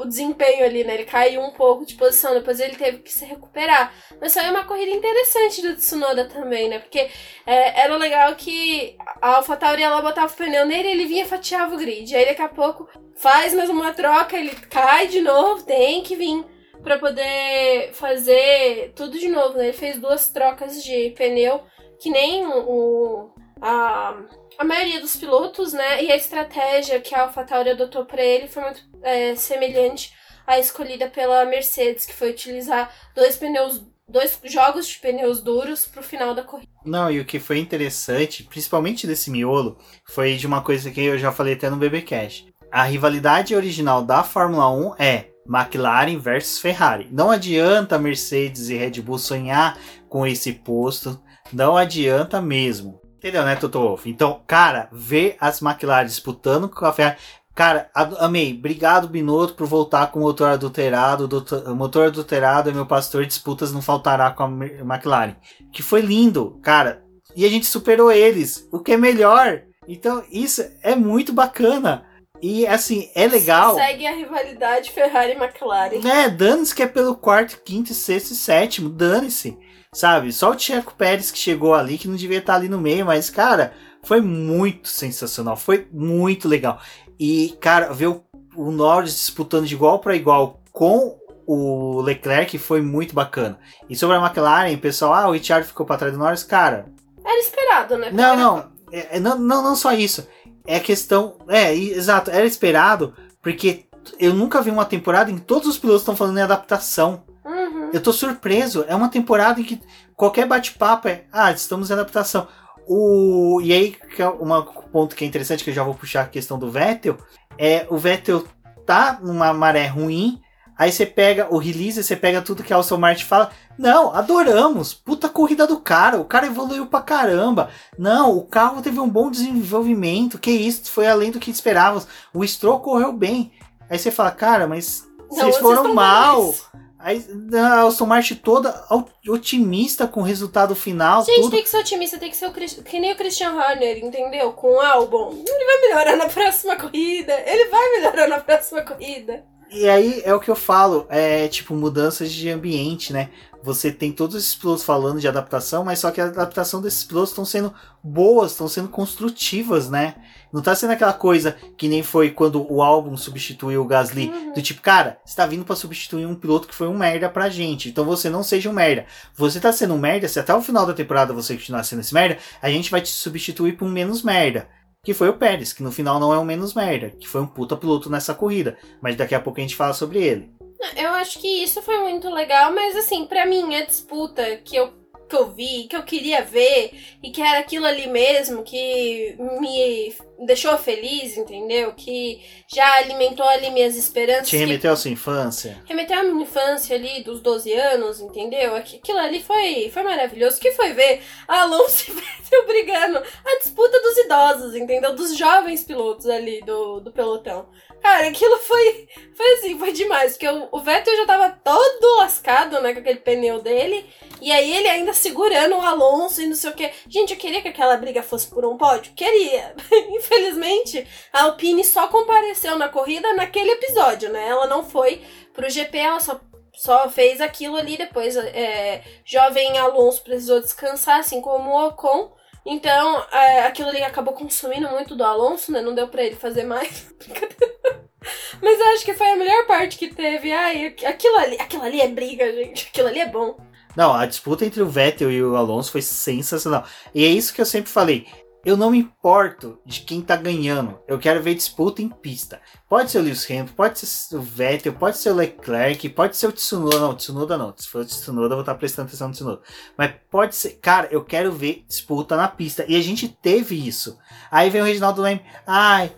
o 0.00 0.04
desempenho 0.04 0.64
ali, 0.64 0.84
né? 0.84 0.94
Ele 0.94 1.04
caiu 1.04 1.40
um 1.42 1.50
pouco 1.50 1.84
de 1.84 1.94
posição, 1.94 2.34
depois 2.34 2.60
ele 2.60 2.76
teve 2.76 2.98
que 2.98 3.12
se 3.12 3.24
recuperar. 3.24 3.92
Mas 4.20 4.34
foi 4.34 4.48
uma 4.48 4.64
corrida 4.64 4.90
interessante 4.90 5.62
do 5.62 5.76
Tsunoda 5.76 6.26
também, 6.26 6.68
né? 6.68 6.78
Porque 6.78 7.08
é, 7.46 7.82
era 7.82 7.96
legal 7.96 8.34
que 8.36 8.96
a 9.20 9.36
AlphaTauri 9.36 9.82
ela 9.82 10.00
botava 10.00 10.32
o 10.32 10.36
pneu 10.36 10.66
nele 10.66 10.88
ele 10.88 11.06
vinha 11.06 11.26
fatiava 11.26 11.74
o 11.74 11.78
grid. 11.78 12.14
Aí 12.14 12.26
daqui 12.26 12.42
a 12.42 12.48
pouco 12.48 12.88
faz 13.16 13.52
mais 13.52 13.68
uma 13.68 13.92
troca, 13.92 14.36
ele 14.36 14.50
cai 14.50 15.08
de 15.08 15.20
novo, 15.20 15.64
tem 15.64 16.02
que 16.02 16.14
vir 16.14 16.44
para 16.82 16.98
poder 16.98 17.92
fazer 17.92 18.92
tudo 18.94 19.18
de 19.18 19.28
novo, 19.28 19.58
né? 19.58 19.64
Ele 19.64 19.72
fez 19.72 19.98
duas 19.98 20.30
trocas 20.30 20.82
de 20.82 21.10
pneu 21.10 21.62
que 21.98 22.10
nem 22.10 22.46
o, 22.46 23.30
a, 23.60 24.16
a 24.58 24.64
maioria 24.64 25.00
dos 25.00 25.16
pilotos, 25.16 25.72
né? 25.72 26.02
E 26.02 26.10
a 26.10 26.16
estratégia 26.16 27.00
que 27.00 27.14
a 27.14 27.22
AlphaTauri 27.22 27.70
adotou 27.70 28.04
para 28.04 28.22
ele 28.22 28.48
foi 28.48 28.62
muito 28.64 28.82
é, 29.02 29.36
semelhante 29.36 30.12
à 30.44 30.58
escolhida 30.58 31.08
pela 31.08 31.44
Mercedes, 31.44 32.04
que 32.04 32.12
foi 32.12 32.30
utilizar 32.30 32.92
dois 33.14 33.36
pneus 33.36 33.86
dois 34.10 34.40
jogos 34.44 34.88
de 34.88 34.98
pneus 34.98 35.42
duros 35.42 35.84
pro 35.84 36.02
final 36.02 36.34
da 36.34 36.42
corrida. 36.42 36.70
Não, 36.82 37.10
e 37.10 37.20
o 37.20 37.26
que 37.26 37.38
foi 37.38 37.58
interessante, 37.58 38.42
principalmente 38.42 39.06
desse 39.06 39.30
miolo, 39.30 39.78
foi 40.08 40.34
de 40.34 40.46
uma 40.46 40.62
coisa 40.62 40.90
que 40.90 41.02
eu 41.02 41.18
já 41.18 41.30
falei 41.30 41.52
até 41.52 41.68
no 41.68 41.76
BBcast. 41.76 42.48
A 42.72 42.84
rivalidade 42.84 43.54
original 43.54 44.02
da 44.02 44.24
Fórmula 44.24 44.70
1 44.70 44.94
é 44.98 45.26
McLaren 45.46 46.18
versus 46.18 46.58
Ferrari. 46.58 47.08
Não 47.12 47.30
adianta 47.30 47.98
Mercedes 47.98 48.70
e 48.70 48.76
Red 48.76 49.02
Bull 49.02 49.18
sonhar 49.18 49.78
com 50.08 50.26
esse 50.26 50.54
posto, 50.54 51.22
não 51.52 51.76
adianta 51.76 52.40
mesmo. 52.40 52.98
Entendeu, 53.18 53.44
né, 53.44 53.56
Toto 53.56 53.80
Wolff? 53.80 54.08
Então, 54.08 54.40
cara, 54.46 54.88
ver 54.92 55.36
as 55.40 55.60
McLaren 55.60 56.06
disputando 56.06 56.68
com 56.68 56.86
a 56.86 56.92
Ferrari. 56.92 57.18
Cara, 57.52 57.90
amei. 57.92 58.54
Obrigado, 58.56 59.08
Binotto, 59.08 59.54
por 59.54 59.66
voltar 59.66 60.12
com 60.12 60.20
o 60.20 60.22
motor 60.22 60.50
adulterado. 60.50 61.28
O 61.66 61.74
motor 61.74 62.06
adulterado 62.06 62.70
é 62.70 62.72
meu 62.72 62.86
pastor, 62.86 63.26
disputas 63.26 63.72
não 63.72 63.82
faltará 63.82 64.30
com 64.30 64.44
a 64.44 64.46
McLaren. 64.48 65.34
Que 65.72 65.82
foi 65.82 66.00
lindo, 66.00 66.60
cara. 66.62 67.02
E 67.34 67.44
a 67.44 67.48
gente 67.48 67.66
superou 67.66 68.12
eles, 68.12 68.68
o 68.70 68.78
que 68.78 68.92
é 68.92 68.96
melhor. 68.96 69.62
Então, 69.88 70.22
isso 70.30 70.64
é 70.80 70.94
muito 70.94 71.32
bacana. 71.32 72.06
E 72.40 72.64
assim, 72.64 73.10
é 73.16 73.26
legal. 73.26 73.74
Segue 73.74 74.06
a 74.06 74.14
rivalidade 74.14 74.92
Ferrari 74.92 75.32
e 75.32 75.36
McLaren. 75.36 76.06
É, 76.08 76.30
dane-se 76.30 76.72
que 76.72 76.84
é 76.84 76.86
pelo 76.86 77.16
quarto, 77.16 77.60
quinto, 77.64 77.92
sexto 77.92 78.30
e 78.30 78.36
sétimo. 78.36 78.88
Dane-se. 78.88 79.58
Sabe? 79.92 80.32
Só 80.32 80.50
o 80.50 80.58
Checo 80.58 80.94
Pérez 80.94 81.30
que 81.30 81.38
chegou 81.38 81.74
ali, 81.74 81.98
que 81.98 82.08
não 82.08 82.16
devia 82.16 82.38
estar 82.38 82.54
ali 82.54 82.68
no 82.68 82.80
meio, 82.80 83.06
mas, 83.06 83.30
cara, 83.30 83.72
foi 84.02 84.20
muito 84.20 84.88
sensacional. 84.88 85.56
Foi 85.56 85.88
muito 85.92 86.48
legal. 86.48 86.80
E, 87.18 87.56
cara, 87.60 87.92
ver 87.92 88.08
o, 88.08 88.24
o 88.54 88.70
Norris 88.70 89.14
disputando 89.14 89.66
de 89.66 89.74
igual 89.74 89.98
para 89.98 90.16
igual 90.16 90.62
com 90.72 91.18
o 91.46 92.00
Leclerc 92.02 92.58
foi 92.58 92.82
muito 92.82 93.14
bacana. 93.14 93.58
E 93.88 93.96
sobre 93.96 94.16
a 94.16 94.24
McLaren, 94.24 94.76
pessoal, 94.76 95.14
ah, 95.14 95.28
o 95.28 95.32
Richard 95.32 95.66
ficou 95.66 95.86
para 95.86 95.96
trás 95.96 96.12
do 96.12 96.18
Norris, 96.18 96.42
cara. 96.42 96.86
Era 97.24 97.40
esperado, 97.40 97.96
né? 97.96 98.10
Não, 98.12 98.36
não, 98.36 98.72
é, 98.92 99.16
é, 99.16 99.20
não, 99.20 99.38
não, 99.38 99.62
não 99.62 99.74
só 99.74 99.92
isso 99.92 100.26
é 100.68 100.78
questão. 100.78 101.38
É, 101.48 101.74
exato, 101.74 102.30
era 102.30 102.44
esperado, 102.44 103.14
porque 103.42 103.86
eu 104.20 104.34
nunca 104.34 104.60
vi 104.60 104.70
uma 104.70 104.84
temporada 104.84 105.30
em 105.30 105.36
que 105.36 105.40
todos 105.40 105.66
os 105.66 105.78
pilotos 105.78 106.02
estão 106.02 106.14
falando 106.14 106.38
em 106.38 106.42
adaptação. 106.42 107.24
Uhum. 107.48 107.90
Eu 107.92 108.02
tô 108.02 108.12
surpreso. 108.12 108.84
É 108.86 108.94
uma 108.94 109.08
temporada 109.08 109.60
em 109.60 109.64
que 109.64 109.80
qualquer 110.14 110.46
bate-papo 110.46 111.08
é. 111.08 111.24
Ah, 111.32 111.50
estamos 111.50 111.90
em 111.90 111.94
adaptação. 111.94 112.46
O, 112.86 113.60
e 113.62 113.72
aí, 113.72 113.96
que 114.14 114.22
é 114.22 114.28
um 114.28 114.62
ponto 114.92 115.16
que 115.16 115.24
é 115.24 115.26
interessante, 115.26 115.64
que 115.64 115.70
eu 115.70 115.74
já 115.74 115.82
vou 115.82 115.94
puxar 115.94 116.22
a 116.22 116.28
questão 116.28 116.58
do 116.58 116.70
Vettel, 116.70 117.18
é 117.58 117.86
o 117.90 117.98
Vettel 117.98 118.44
tá 118.86 119.18
numa 119.22 119.52
maré 119.52 119.86
ruim, 119.86 120.40
Aí 120.78 120.92
você 120.92 121.04
pega 121.04 121.52
o 121.52 121.58
release, 121.58 122.04
você 122.04 122.14
pega 122.14 122.40
tudo 122.40 122.62
que 122.62 122.72
a 122.72 122.76
Aston 122.76 122.98
Martin 122.98 123.24
fala. 123.24 123.50
Não, 123.76 124.14
adoramos. 124.14 124.94
Puta 124.94 125.28
corrida 125.28 125.66
do 125.66 125.80
cara. 125.80 126.20
O 126.20 126.24
cara 126.24 126.46
evoluiu 126.46 126.86
pra 126.86 127.00
caramba. 127.00 127.68
Não, 127.98 128.36
o 128.36 128.46
carro 128.46 128.80
teve 128.80 129.00
um 129.00 129.08
bom 129.08 129.28
desenvolvimento. 129.28 130.38
Que 130.38 130.52
isso, 130.52 130.88
foi 130.92 131.08
além 131.08 131.32
do 131.32 131.40
que 131.40 131.50
esperávamos. 131.50 132.06
O 132.32 132.46
Stroll 132.46 132.78
correu 132.78 133.12
bem. 133.12 133.50
Aí 133.90 133.98
você 133.98 134.12
fala, 134.12 134.30
cara, 134.30 134.68
mas 134.68 135.04
não, 135.28 135.36
vocês 135.36 135.56
foram 135.56 135.92
mal. 135.92 136.54
Aí 136.98 137.24
a 137.54 137.86
Aston 137.86 138.06
Martin 138.06 138.34
toda 138.34 138.84
otimista 139.28 140.08
com 140.08 140.20
o 140.20 140.24
resultado 140.24 140.74
final. 140.74 141.24
Gente, 141.24 141.42
tudo. 141.42 141.50
tem 141.50 141.62
que 141.62 141.68
ser 141.68 141.78
otimista, 141.78 142.18
tem 142.18 142.30
que 142.30 142.36
ser 142.36 142.46
o, 142.46 142.52
que 142.52 142.98
nem 142.98 143.12
o 143.12 143.16
Christian 143.16 143.54
Horner, 143.54 144.04
entendeu? 144.04 144.52
Com 144.52 144.74
o 144.74 144.80
álbum. 144.80 145.30
Ele 145.30 145.64
vai 145.64 145.80
melhorar 145.80 146.16
na 146.16 146.28
próxima 146.28 146.74
corrida. 146.76 147.32
Ele 147.46 147.68
vai 147.68 147.90
melhorar 147.92 148.26
na 148.26 148.40
próxima 148.40 148.82
corrida. 148.82 149.44
E 149.70 149.88
aí 149.88 150.22
é 150.24 150.34
o 150.34 150.40
que 150.40 150.50
eu 150.50 150.56
falo, 150.56 151.06
é 151.10 151.46
tipo 151.46 151.74
mudanças 151.74 152.32
de 152.32 152.48
ambiente, 152.48 153.12
né? 153.12 153.28
Você 153.62 153.92
tem 153.92 154.10
todos 154.10 154.36
esses 154.36 154.54
pilotos 154.54 154.82
falando 154.82 155.20
de 155.20 155.28
adaptação, 155.28 155.84
mas 155.84 155.98
só 155.98 156.10
que 156.10 156.20
a 156.20 156.26
adaptação 156.26 156.80
desses 156.80 157.04
pilotos 157.04 157.30
estão 157.30 157.44
sendo 157.44 157.74
boas, 158.02 158.52
estão 158.52 158.66
sendo 158.66 158.88
construtivas, 158.88 159.90
né? 159.90 160.14
Não 160.52 160.62
tá 160.62 160.74
sendo 160.74 160.92
aquela 160.92 161.12
coisa 161.12 161.56
que 161.76 161.88
nem 161.88 162.02
foi 162.02 162.30
quando 162.30 162.66
o 162.72 162.82
álbum 162.82 163.16
substituiu 163.16 163.82
o 163.82 163.86
Gasly, 163.86 164.28
uhum. 164.28 164.52
do 164.52 164.62
tipo, 164.62 164.80
cara, 164.80 165.18
você 165.24 165.36
tá 165.36 165.46
vindo 165.46 165.64
para 165.64 165.76
substituir 165.76 166.26
um 166.26 166.34
piloto 166.34 166.68
que 166.68 166.74
foi 166.74 166.88
um 166.88 166.96
merda 166.96 167.28
pra 167.28 167.48
gente, 167.48 167.88
então 167.88 168.04
você 168.04 168.30
não 168.30 168.42
seja 168.42 168.70
um 168.70 168.72
merda. 168.72 169.06
Você 169.34 169.60
tá 169.60 169.72
sendo 169.72 169.94
um 169.94 169.98
merda, 169.98 170.28
se 170.28 170.40
até 170.40 170.54
o 170.54 170.62
final 170.62 170.86
da 170.86 170.94
temporada 170.94 171.32
você 171.32 171.54
continuar 171.54 171.84
sendo 171.84 172.00
esse 172.00 172.14
merda, 172.14 172.38
a 172.62 172.70
gente 172.70 172.90
vai 172.90 173.00
te 173.00 173.10
substituir 173.10 173.76
por 173.76 173.86
um 173.86 173.90
menos 173.90 174.22
merda 174.22 174.68
que 175.04 175.14
foi 175.14 175.28
o 175.28 175.38
Pérez, 175.38 175.72
que 175.72 175.82
no 175.82 175.92
final 175.92 176.20
não 176.20 176.34
é 176.34 176.38
o 176.38 176.44
menos 176.44 176.74
merda, 176.74 177.10
que 177.10 177.26
foi 177.26 177.40
um 177.40 177.46
puta 177.46 177.76
piloto 177.76 178.10
nessa 178.10 178.34
corrida, 178.34 178.76
mas 179.00 179.16
daqui 179.16 179.34
a 179.34 179.40
pouco 179.40 179.58
a 179.58 179.62
gente 179.62 179.76
fala 179.76 179.94
sobre 179.94 180.18
ele. 180.18 180.50
Eu 180.96 181.10
acho 181.10 181.38
que 181.38 181.62
isso 181.62 181.80
foi 181.82 181.98
muito 182.00 182.28
legal, 182.28 182.72
mas 182.72 182.96
assim, 182.96 183.24
para 183.24 183.46
mim 183.46 183.74
a 183.74 183.86
disputa 183.86 184.56
que 184.58 184.76
eu 184.76 184.92
que 185.28 185.36
eu 185.36 185.50
vi, 185.50 185.86
que 185.88 185.94
eu 185.94 186.02
queria 186.02 186.42
ver, 186.42 186.92
e 187.22 187.30
que 187.30 187.42
era 187.42 187.58
aquilo 187.58 187.84
ali 187.84 188.06
mesmo 188.06 188.62
que 188.62 189.36
me 189.60 190.14
deixou 190.44 190.76
feliz, 190.78 191.36
entendeu? 191.36 191.92
Que 191.94 192.40
já 192.66 192.96
alimentou 192.96 193.46
ali 193.46 193.70
minhas 193.70 193.96
esperanças. 193.96 194.48
Te 194.48 194.56
remeteu 194.56 194.92
à 194.92 194.96
sua 194.96 195.10
infância? 195.10 195.82
Remeteu 195.86 196.18
à 196.18 196.22
minha 196.22 196.42
infância 196.42 196.96
ali, 196.96 197.22
dos 197.22 197.40
12 197.40 197.72
anos, 197.72 198.20
entendeu? 198.20 198.74
Aquilo 198.74 199.18
ali 199.18 199.42
foi, 199.42 199.90
foi 199.92 200.02
maravilhoso. 200.02 200.60
Que 200.60 200.72
foi 200.72 200.92
ver 200.92 201.22
a 201.46 201.62
Alonso 201.62 202.10
e 202.10 202.14
Vettel 202.14 202.66
brigando 202.66 203.18
a 203.18 203.58
disputa 203.62 204.00
dos 204.00 204.16
idosos, 204.18 204.74
entendeu? 204.74 205.14
Dos 205.14 205.36
jovens 205.36 205.84
pilotos 205.84 206.26
ali 206.26 206.60
do, 206.62 207.00
do 207.00 207.10
pelotão. 207.10 207.68
Cara, 208.00 208.28
aquilo 208.28 208.56
foi, 208.58 209.08
foi 209.34 209.52
assim, 209.54 209.78
foi 209.78 209.92
demais. 209.92 210.32
Porque 210.32 210.48
o, 210.48 210.68
o 210.72 210.80
Vettel 210.80 211.16
já 211.16 211.26
tava 211.26 211.50
todo 211.50 212.18
lascado, 212.18 212.80
né, 212.80 212.92
com 212.92 213.00
aquele 213.00 213.18
pneu 213.18 213.60
dele. 213.60 214.06
E 214.40 214.52
aí 214.52 214.72
ele 214.76 214.88
ainda 214.88 215.12
segurando 215.12 215.76
o 215.76 215.80
Alonso 215.80 216.40
e 216.40 216.46
não 216.46 216.54
sei 216.54 216.70
o 216.70 216.74
que. 216.74 216.90
Gente, 217.08 217.32
eu 217.32 217.38
queria 217.38 217.60
que 217.60 217.68
aquela 217.68 217.96
briga 217.96 218.22
fosse 218.22 218.46
por 218.46 218.64
um 218.64 218.76
pódio. 218.76 219.12
Queria. 219.14 219.74
Infelizmente, 220.28 221.06
a 221.32 221.44
Alpine 221.44 221.82
só 221.82 222.06
compareceu 222.08 222.76
na 222.76 222.88
corrida 222.88 223.32
naquele 223.32 223.70
episódio, 223.72 224.30
né? 224.30 224.46
Ela 224.46 224.66
não 224.66 224.84
foi 224.84 225.22
pro 225.54 225.70
GP, 225.70 225.96
ela 225.96 226.20
só, 226.20 226.38
só 226.74 227.08
fez 227.08 227.40
aquilo 227.40 227.76
ali. 227.76 227.96
Depois, 227.96 228.36
é, 228.36 229.02
jovem 229.24 229.78
Alonso 229.78 230.22
precisou 230.22 230.60
descansar, 230.60 231.20
assim 231.20 231.40
como 231.40 231.70
o 231.70 231.88
Ocon. 231.88 232.36
Então, 232.66 233.24
é, 233.32 233.60
aquilo 233.60 233.88
ali 233.88 234.02
acabou 234.02 234.34
consumindo 234.34 234.88
muito 234.90 235.16
do 235.16 235.24
Alonso, 235.24 235.72
né? 235.72 235.80
Não 235.80 235.94
deu 235.94 236.08
pra 236.08 236.22
ele 236.22 236.36
fazer 236.36 236.64
mais. 236.64 237.06
Mas 238.60 238.78
eu 238.78 238.86
acho 238.88 239.04
que 239.04 239.14
foi 239.14 239.30
a 239.30 239.36
melhor 239.36 239.66
parte 239.66 239.96
que 239.96 240.14
teve. 240.14 240.52
Ai, 240.52 240.94
aquilo 241.06 241.36
ali, 241.38 241.56
aquilo 241.58 241.84
ali 241.84 242.00
é 242.02 242.08
briga, 242.08 242.52
gente. 242.52 242.88
Aquilo 242.88 243.08
ali 243.08 243.20
é 243.20 243.26
bom. 243.26 243.56
Não, 243.96 244.12
a 244.12 244.26
disputa 244.26 244.66
entre 244.66 244.82
o 244.82 244.88
Vettel 244.88 245.32
e 245.32 245.42
o 245.42 245.56
Alonso 245.56 245.90
foi 245.90 246.02
sensacional. 246.02 246.84
E 247.14 247.24
é 247.24 247.28
isso 247.28 247.54
que 247.54 247.60
eu 247.60 247.66
sempre 247.66 247.90
falei. 247.90 248.26
Eu 248.64 248.76
não 248.76 248.90
me 248.90 248.98
importo 248.98 249.78
de 249.86 250.00
quem 250.00 250.20
tá 250.20 250.36
ganhando. 250.36 250.98
Eu 251.06 251.18
quero 251.18 251.42
ver 251.42 251.54
disputa 251.54 252.02
em 252.02 252.08
pista. 252.08 252.60
Pode 252.88 253.10
ser 253.10 253.18
o 253.18 253.22
Lewis 253.22 253.48
Hamilton, 253.48 253.72
pode 253.74 253.98
ser 254.00 254.36
o 254.36 254.42
Vettel, 254.42 254.92
pode 254.92 255.16
ser 255.16 255.30
o 255.30 255.34
Leclerc, 255.34 256.08
pode 256.08 256.36
ser 256.36 256.48
o 256.48 256.52
Tsunoda. 256.52 256.98
Não, 256.98 257.14
Tsunoda 257.14 257.56
não. 257.56 257.72
Se 257.76 257.88
for 257.88 258.02
o 258.02 258.04
Tsunoda, 258.04 258.52
eu 258.52 258.56
vou 258.56 258.60
estar 258.60 258.74
prestando 258.74 259.08
atenção 259.08 259.28
no 259.28 259.34
Tsunoda. 259.34 259.62
Mas 259.96 260.12
pode 260.30 260.56
ser. 260.56 260.70
Cara, 260.82 261.08
eu 261.10 261.24
quero 261.24 261.52
ver 261.52 261.84
disputa 261.88 262.36
na 262.36 262.48
pista. 262.48 262.84
E 262.88 262.96
a 262.96 263.00
gente 263.00 263.28
teve 263.28 263.74
isso. 263.74 264.18
Aí 264.50 264.68
vem 264.70 264.82
o 264.82 264.84
Reginaldo 264.84 265.22
Leme. 265.22 265.40
Ai, 265.66 266.12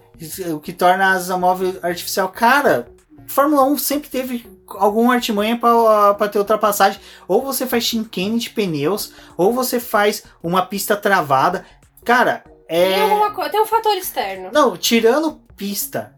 o 0.53 0.61
que 0.61 0.73
torna 0.73 1.07
a 1.07 1.13
asa 1.13 1.37
móvel 1.37 1.79
artificial. 1.83 2.29
Cara, 2.31 2.91
Fórmula 3.27 3.65
1 3.65 3.79
sempre 3.79 4.09
teve 4.09 4.47
alguma 4.77 5.15
artimanha 5.15 5.59
para 5.59 6.29
ter 6.29 6.39
ultrapassagem. 6.39 7.01
Ou 7.29 7.43
você 7.43 7.67
faz 7.67 7.85
chicane 7.85 8.39
de 8.39 8.51
pneus, 8.51 9.13
ou 9.37 9.53
você 9.53 9.79
faz 9.79 10.25
uma 10.43 10.65
pista 10.65 10.97
travada. 10.97 11.67
Cara, 12.05 12.45
é. 12.69 12.95
Tem, 12.95 13.03
alguma 13.03 13.31
coisa, 13.33 13.51
tem 13.51 13.61
um 13.61 13.67
fator 13.67 13.97
externo. 13.97 14.51
Não, 14.53 14.77
tirando 14.77 15.41
pista. 15.57 16.15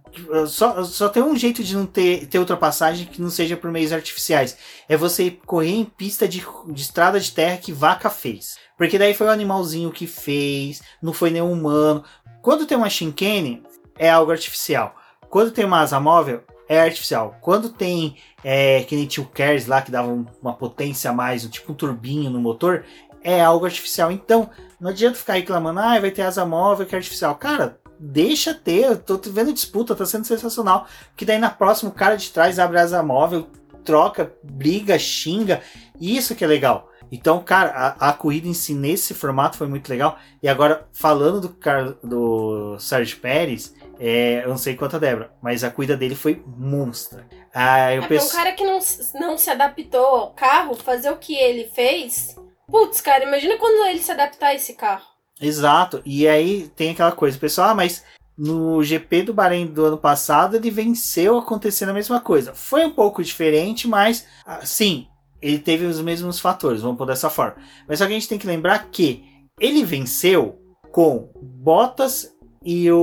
Só, 0.46 0.84
só 0.84 1.08
tem 1.08 1.22
um 1.22 1.34
jeito 1.34 1.64
de 1.64 1.74
não 1.74 1.86
ter, 1.86 2.26
ter 2.26 2.38
ultrapassagem 2.38 3.06
que 3.06 3.22
não 3.22 3.30
seja 3.30 3.56
por 3.56 3.70
meios 3.70 3.92
artificiais. 3.92 4.56
É 4.86 4.94
você 4.94 5.30
correr 5.46 5.70
em 5.70 5.84
pista 5.84 6.28
de, 6.28 6.44
de 6.68 6.82
estrada 6.82 7.18
de 7.18 7.32
terra 7.32 7.56
que 7.56 7.72
vaca 7.72 8.10
fez. 8.10 8.58
Porque 8.76 8.98
daí 8.98 9.14
foi 9.14 9.26
o 9.26 9.30
animalzinho 9.30 9.90
que 9.90 10.06
fez, 10.06 10.82
não 11.00 11.14
foi 11.14 11.30
nenhum 11.30 11.52
humano. 11.52 12.04
Quando 12.42 12.66
tem 12.66 12.76
uma 12.76 12.90
chicane, 12.90 13.62
é 13.96 14.10
algo 14.10 14.30
artificial. 14.30 14.94
Quando 15.30 15.52
tem 15.52 15.64
uma 15.64 15.80
asa 15.80 15.98
móvel, 15.98 16.42
é 16.68 16.80
artificial. 16.80 17.36
Quando 17.40 17.70
tem, 17.70 18.16
é, 18.44 18.82
que 18.82 18.94
nem 18.94 19.06
tinha 19.06 19.24
o 19.24 19.30
Kers 19.30 19.66
lá, 19.66 19.80
que 19.80 19.90
dava 19.90 20.12
uma 20.42 20.52
potência 20.52 21.10
a 21.10 21.14
mais, 21.14 21.46
tipo 21.46 21.72
um 21.72 21.74
turbinho 21.74 22.28
no 22.28 22.40
motor, 22.40 22.84
é 23.22 23.40
algo 23.40 23.64
artificial. 23.64 24.10
Então, 24.12 24.50
não 24.82 24.90
adianta 24.90 25.16
ficar 25.16 25.34
reclamando, 25.34 25.78
ah, 25.78 26.00
vai 26.00 26.10
ter 26.10 26.22
asa 26.22 26.44
móvel 26.44 26.84
que 26.84 26.92
é 26.92 26.98
artificial. 26.98 27.36
Cara, 27.36 27.78
deixa 28.00 28.52
ter, 28.52 28.84
eu 28.84 28.96
tô 28.96 29.16
vendo 29.30 29.52
disputa, 29.52 29.94
tá 29.94 30.04
sendo 30.04 30.26
sensacional. 30.26 30.88
Que 31.16 31.24
daí 31.24 31.38
na 31.38 31.50
próxima 31.50 31.88
o 31.88 31.94
cara 31.94 32.16
de 32.16 32.28
trás 32.30 32.58
abre 32.58 32.80
asa 32.80 33.00
móvel, 33.00 33.46
troca, 33.84 34.32
briga, 34.42 34.98
xinga. 34.98 35.62
Isso 36.00 36.34
que 36.34 36.42
é 36.42 36.48
legal. 36.48 36.90
Então, 37.12 37.40
cara, 37.44 37.70
a, 37.70 38.08
a, 38.08 38.12
corrida 38.12 38.48
em 38.48 38.54
si 38.54 38.74
nesse 38.74 39.14
formato 39.14 39.56
foi 39.56 39.68
muito 39.68 39.88
legal. 39.88 40.18
E 40.42 40.48
agora, 40.48 40.88
falando 40.92 41.40
do, 41.42 41.96
do 42.02 42.78
Sérgio 42.80 43.18
Pérez, 43.18 43.74
é, 44.00 44.42
eu 44.42 44.48
não 44.48 44.58
sei 44.58 44.74
quanto 44.74 44.96
a 44.96 44.98
Débora, 44.98 45.30
mas 45.40 45.62
a 45.62 45.70
corrida 45.70 45.96
dele 45.96 46.16
foi 46.16 46.42
monstra. 46.44 47.24
Ah, 47.54 47.94
eu 47.94 48.02
é 48.02 48.08
penso... 48.08 48.34
um 48.34 48.36
cara 48.36 48.52
que 48.52 48.64
não, 48.64 48.80
não 49.20 49.38
se 49.38 49.48
adaptou 49.48 50.04
ao 50.04 50.30
carro, 50.32 50.74
fazer 50.74 51.10
o 51.10 51.18
que 51.18 51.36
ele 51.36 51.70
fez. 51.72 52.34
Putz, 52.70 53.00
cara, 53.00 53.24
imagina 53.24 53.56
quando 53.58 53.86
ele 53.86 54.00
se 54.00 54.12
adaptar 54.12 54.48
a 54.48 54.54
esse 54.54 54.74
carro. 54.74 55.04
Exato. 55.40 56.00
E 56.04 56.26
aí 56.28 56.68
tem 56.76 56.90
aquela 56.90 57.12
coisa, 57.12 57.38
pessoal, 57.38 57.70
ah, 57.70 57.74
mas 57.74 58.04
no 58.36 58.82
GP 58.82 59.24
do 59.24 59.34
Bahrein 59.34 59.66
do 59.66 59.84
ano 59.84 59.98
passado 59.98 60.56
ele 60.56 60.70
venceu 60.70 61.38
acontecendo 61.38 61.90
a 61.90 61.94
mesma 61.94 62.20
coisa. 62.20 62.54
Foi 62.54 62.84
um 62.84 62.90
pouco 62.90 63.22
diferente, 63.22 63.86
mas 63.86 64.26
ah, 64.46 64.64
sim, 64.64 65.06
ele 65.40 65.58
teve 65.58 65.84
os 65.84 66.00
mesmos 66.00 66.38
fatores, 66.38 66.82
vamos 66.82 66.96
pôr 66.96 67.06
dessa 67.06 67.28
forma. 67.28 67.56
Mas 67.88 67.98
só 67.98 68.06
que 68.06 68.12
a 68.12 68.14
gente 68.14 68.28
tem 68.28 68.38
que 68.38 68.46
lembrar 68.46 68.90
que 68.90 69.24
ele 69.60 69.84
venceu 69.84 70.58
com 70.90 71.30
Bottas 71.40 72.30
e 72.64 72.90
o 72.90 72.98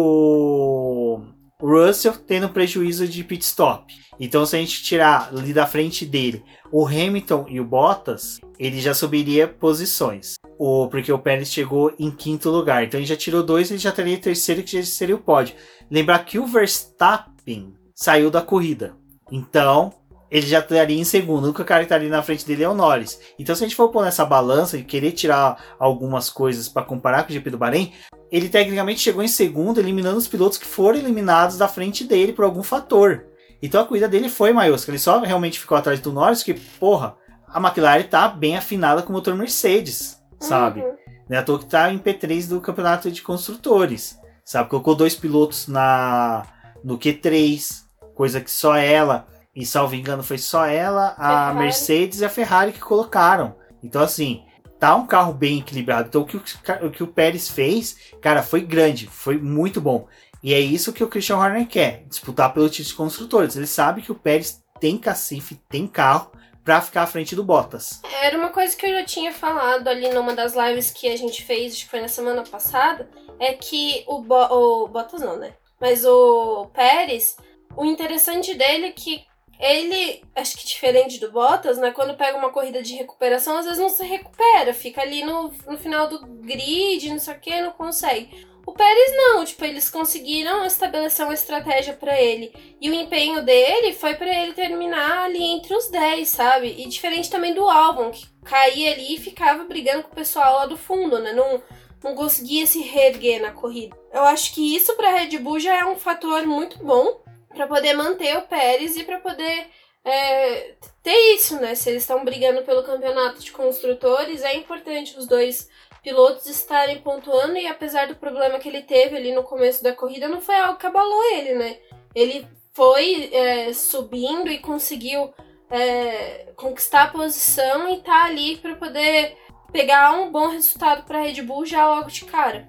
Russell 1.61 2.13
tendo 2.13 2.49
prejuízo 2.49 3.07
de 3.07 3.23
pit 3.23 3.43
stop. 3.43 3.93
Então, 4.19 4.45
se 4.45 4.55
a 4.55 4.59
gente 4.59 4.83
tirar 4.83 5.29
ali 5.29 5.53
da 5.53 5.65
frente 5.65 6.05
dele 6.05 6.43
o 6.71 6.85
Hamilton 6.85 7.45
e 7.49 7.59
o 7.59 7.65
Bottas, 7.65 8.39
ele 8.57 8.79
já 8.79 8.93
subiria 8.93 9.47
posições. 9.47 10.35
O, 10.57 10.87
porque 10.87 11.11
o 11.11 11.19
Pérez 11.19 11.51
chegou 11.51 11.93
em 11.97 12.11
quinto 12.11 12.49
lugar. 12.49 12.83
Então, 12.83 12.99
ele 12.99 13.07
já 13.07 13.15
tirou 13.15 13.43
dois, 13.43 13.71
ele 13.71 13.79
já 13.79 13.91
teria 13.91 14.17
terceiro, 14.17 14.61
que 14.61 14.81
já 14.81 14.83
seria 14.83 15.15
o 15.15 15.19
pódio. 15.19 15.55
Lembrar 15.89 16.19
que 16.19 16.37
o 16.37 16.45
Verstappen 16.45 17.73
saiu 17.95 18.29
da 18.29 18.41
corrida. 18.41 18.95
Então, 19.31 19.93
ele 20.29 20.45
já 20.45 20.59
estaria 20.59 20.99
em 20.99 21.03
segundo. 21.03 21.43
O 21.43 21.47
único 21.47 21.63
cara 21.63 21.79
que 21.79 21.85
estaria 21.85 22.09
na 22.09 22.21
frente 22.21 22.45
dele 22.45 22.63
é 22.63 22.69
o 22.69 22.75
Norris. 22.75 23.19
Então, 23.39 23.55
se 23.55 23.63
a 23.63 23.67
gente 23.67 23.75
for 23.75 23.89
pôr 23.89 24.03
nessa 24.03 24.25
balança 24.25 24.77
e 24.77 24.83
querer 24.83 25.13
tirar 25.13 25.75
algumas 25.79 26.29
coisas 26.29 26.67
para 26.67 26.83
comparar 26.83 27.23
com 27.23 27.29
o 27.29 27.33
GP 27.33 27.49
do 27.49 27.57
Bahrein, 27.57 27.93
ele 28.31 28.49
tecnicamente 28.49 28.99
chegou 28.99 29.23
em 29.23 29.27
segundo, 29.27 29.79
eliminando 29.79 30.17
os 30.17 30.27
pilotos 30.27 30.57
que 30.57 30.65
foram 30.65 30.99
eliminados 30.99 31.57
da 31.57 31.67
frente 31.67 32.03
dele 32.03 32.33
por 32.33 32.45
algum 32.45 32.63
fator. 32.63 33.25
Então 33.61 33.81
a 33.81 33.85
corrida 33.85 34.07
dele 34.07 34.29
foi 34.29 34.53
maiosca. 34.53 34.91
Ele 34.91 34.99
só 34.99 35.19
realmente 35.19 35.59
ficou 35.59 35.77
atrás 35.77 35.99
do 35.99 36.13
Norris, 36.13 36.43
que, 36.43 36.53
porra, 36.53 37.15
a 37.47 37.59
McLaren 37.59 38.03
tá 38.03 38.27
bem 38.27 38.55
afinada 38.55 39.01
com 39.01 39.09
o 39.09 39.13
motor 39.13 39.35
Mercedes, 39.35 40.21
sabe? 40.39 40.81
Uhum. 40.81 40.95
Né, 41.27 41.37
à 41.37 41.43
toa 41.43 41.59
que 41.59 41.65
tá 41.65 41.91
em 41.91 41.99
P3 41.99 42.47
do 42.47 42.61
campeonato 42.61 43.11
de 43.11 43.21
construtores, 43.21 44.17
sabe? 44.43 44.69
Colocou 44.69 44.95
dois 44.95 45.15
pilotos 45.15 45.67
na 45.67 46.43
no 46.83 46.97
Q3, 46.97 47.83
coisa 48.15 48.39
que 48.41 48.49
só 48.49 48.75
ela, 48.75 49.27
e 49.55 49.65
salvo 49.65 49.95
engano, 49.95 50.23
foi 50.23 50.37
só 50.37 50.65
ela, 50.65 51.13
a 51.17 51.47
Ferrari. 51.49 51.57
Mercedes 51.59 52.21
e 52.21 52.25
a 52.25 52.29
Ferrari 52.29 52.71
que 52.71 52.79
colocaram. 52.79 53.55
Então, 53.83 54.01
assim, 54.01 54.43
tá 54.79 54.95
um 54.95 55.05
carro 55.05 55.33
bem 55.33 55.59
equilibrado. 55.59 56.07
Então, 56.07 56.21
o 56.21 56.25
que 56.25 56.37
o, 56.37 56.43
o 56.87 56.89
que 56.89 57.03
o 57.03 57.07
Pérez 57.07 57.49
fez, 57.49 58.13
cara, 58.21 58.41
foi 58.41 58.61
grande, 58.61 59.07
foi 59.07 59.37
muito 59.37 59.81
bom. 59.81 60.07
E 60.41 60.53
é 60.53 60.59
isso 60.59 60.93
que 60.93 61.03
o 61.03 61.07
Christian 61.07 61.37
Horner 61.37 61.67
quer, 61.67 62.05
disputar 62.07 62.53
pelo 62.53 62.69
título 62.69 62.87
de 62.87 62.95
construtores. 62.95 63.55
Ele 63.55 63.67
sabe 63.67 64.01
que 64.01 64.11
o 64.11 64.15
Pérez 64.15 64.63
tem 64.79 64.97
cacife, 64.97 65.55
tem 65.67 65.85
carro 65.85 66.31
para 66.63 66.81
ficar 66.81 67.03
à 67.03 67.07
frente 67.07 67.35
do 67.35 67.43
Bottas. 67.43 68.01
Era 68.21 68.37
uma 68.37 68.49
coisa 68.49 68.75
que 68.75 68.85
eu 68.85 68.91
já 68.91 69.03
tinha 69.03 69.33
falado 69.33 69.87
ali 69.87 70.09
numa 70.09 70.33
das 70.33 70.55
lives 70.55 70.91
que 70.91 71.09
a 71.09 71.17
gente 71.17 71.43
fez, 71.43 71.73
acho 71.73 71.83
que 71.85 71.89
foi 71.89 71.99
na 71.99 72.07
semana 72.07 72.43
passada, 72.43 73.09
é 73.39 73.53
que 73.53 74.03
o, 74.07 74.21
Bo 74.21 74.35
o 74.35 74.87
Bottas 74.87 75.21
não, 75.21 75.37
né? 75.37 75.53
Mas 75.79 76.05
o 76.05 76.67
Pérez, 76.73 77.35
o 77.75 77.83
interessante 77.83 78.53
dele 78.53 78.87
é 78.87 78.91
que 78.91 79.23
ele, 79.59 80.23
acho 80.33 80.57
que 80.57 80.65
diferente 80.65 81.19
do 81.19 81.31
Bottas, 81.31 81.77
né? 81.77 81.91
Quando 81.91 82.15
pega 82.15 82.37
uma 82.37 82.49
corrida 82.49 82.81
de 82.81 82.95
recuperação, 82.95 83.57
às 83.57 83.65
vezes 83.65 83.79
não 83.79 83.89
se 83.89 84.03
recupera, 84.05 84.73
fica 84.73 85.01
ali 85.01 85.23
no, 85.23 85.53
no 85.67 85.77
final 85.77 86.07
do 86.07 86.25
grid, 86.25 87.09
não 87.09 87.19
sei 87.19 87.33
o 87.33 87.39
que, 87.39 87.61
não 87.61 87.71
consegue. 87.71 88.47
O 88.65 88.71
Pérez 88.71 89.11
não, 89.17 89.43
tipo, 89.43 89.65
eles 89.65 89.89
conseguiram 89.89 90.63
estabelecer 90.63 91.25
uma 91.25 91.33
estratégia 91.33 91.93
para 91.93 92.21
ele. 92.21 92.53
E 92.79 92.89
o 92.89 92.93
empenho 92.93 93.43
dele 93.43 93.93
foi 93.93 94.13
para 94.13 94.31
ele 94.31 94.53
terminar 94.53 95.25
ali 95.25 95.43
entre 95.43 95.73
os 95.73 95.89
10, 95.89 96.27
sabe? 96.27 96.75
E 96.77 96.87
diferente 96.87 97.29
também 97.29 97.53
do 97.53 97.67
Albon, 97.67 98.11
que 98.11 98.27
caía 98.45 98.93
ali 98.93 99.15
e 99.15 99.19
ficava 99.19 99.63
brigando 99.63 100.03
com 100.03 100.11
o 100.11 100.15
pessoal 100.15 100.55
lá 100.57 100.65
do 100.67 100.77
fundo, 100.77 101.19
né? 101.19 101.33
Não, 101.33 101.61
não 102.03 102.15
conseguia 102.15 102.65
se 102.65 102.79
reerguer 102.81 103.41
na 103.41 103.51
corrida. 103.51 103.97
Eu 104.13 104.23
acho 104.23 104.53
que 104.53 104.75
isso 104.75 104.95
para 104.95 105.11
Red 105.11 105.37
Bull 105.39 105.59
já 105.59 105.79
é 105.79 105.85
um 105.85 105.97
fator 105.97 106.45
muito 106.45 106.77
bom 106.77 107.27
para 107.49 107.67
poder 107.67 107.93
manter 107.93 108.37
o 108.37 108.43
Pérez 108.43 108.95
e 108.95 109.03
para 109.03 109.19
poder 109.19 109.67
é, 110.03 110.75
ter 111.03 111.35
isso, 111.35 111.59
né? 111.59 111.75
Se 111.75 111.89
eles 111.89 112.03
estão 112.03 112.23
brigando 112.23 112.63
pelo 112.63 112.83
campeonato 112.83 113.39
de 113.39 113.51
construtores, 113.51 114.43
é 114.43 114.55
importante 114.55 115.17
os 115.17 115.27
dois 115.27 115.69
pilotos 116.01 116.45
estarem 116.45 117.01
pontuando 117.01 117.57
e 117.57 117.67
apesar 117.67 118.07
do 118.07 118.15
problema 118.15 118.59
que 118.59 118.69
ele 118.69 118.81
teve 118.81 119.17
ali 119.17 119.33
no 119.33 119.43
começo 119.43 119.83
da 119.83 119.93
corrida, 119.93 120.27
não 120.27 120.41
foi 120.41 120.55
algo 120.55 120.79
que 120.79 120.85
abalou 120.85 121.23
ele, 121.33 121.55
né? 121.55 121.77
Ele 122.15 122.47
foi 122.73 123.29
é, 123.33 123.73
subindo 123.73 124.49
e 124.49 124.59
conseguiu 124.59 125.33
é, 125.69 126.51
conquistar 126.55 127.03
a 127.03 127.07
posição 127.09 127.89
e 127.93 128.01
tá 128.01 128.25
ali 128.25 128.57
para 128.57 128.75
poder 128.75 129.37
pegar 129.71 130.13
um 130.13 130.31
bom 130.31 130.47
resultado 130.47 131.03
para 131.03 131.21
Red 131.21 131.41
Bull 131.41 131.65
já 131.65 131.87
logo 131.87 132.09
de 132.09 132.25
cara. 132.25 132.67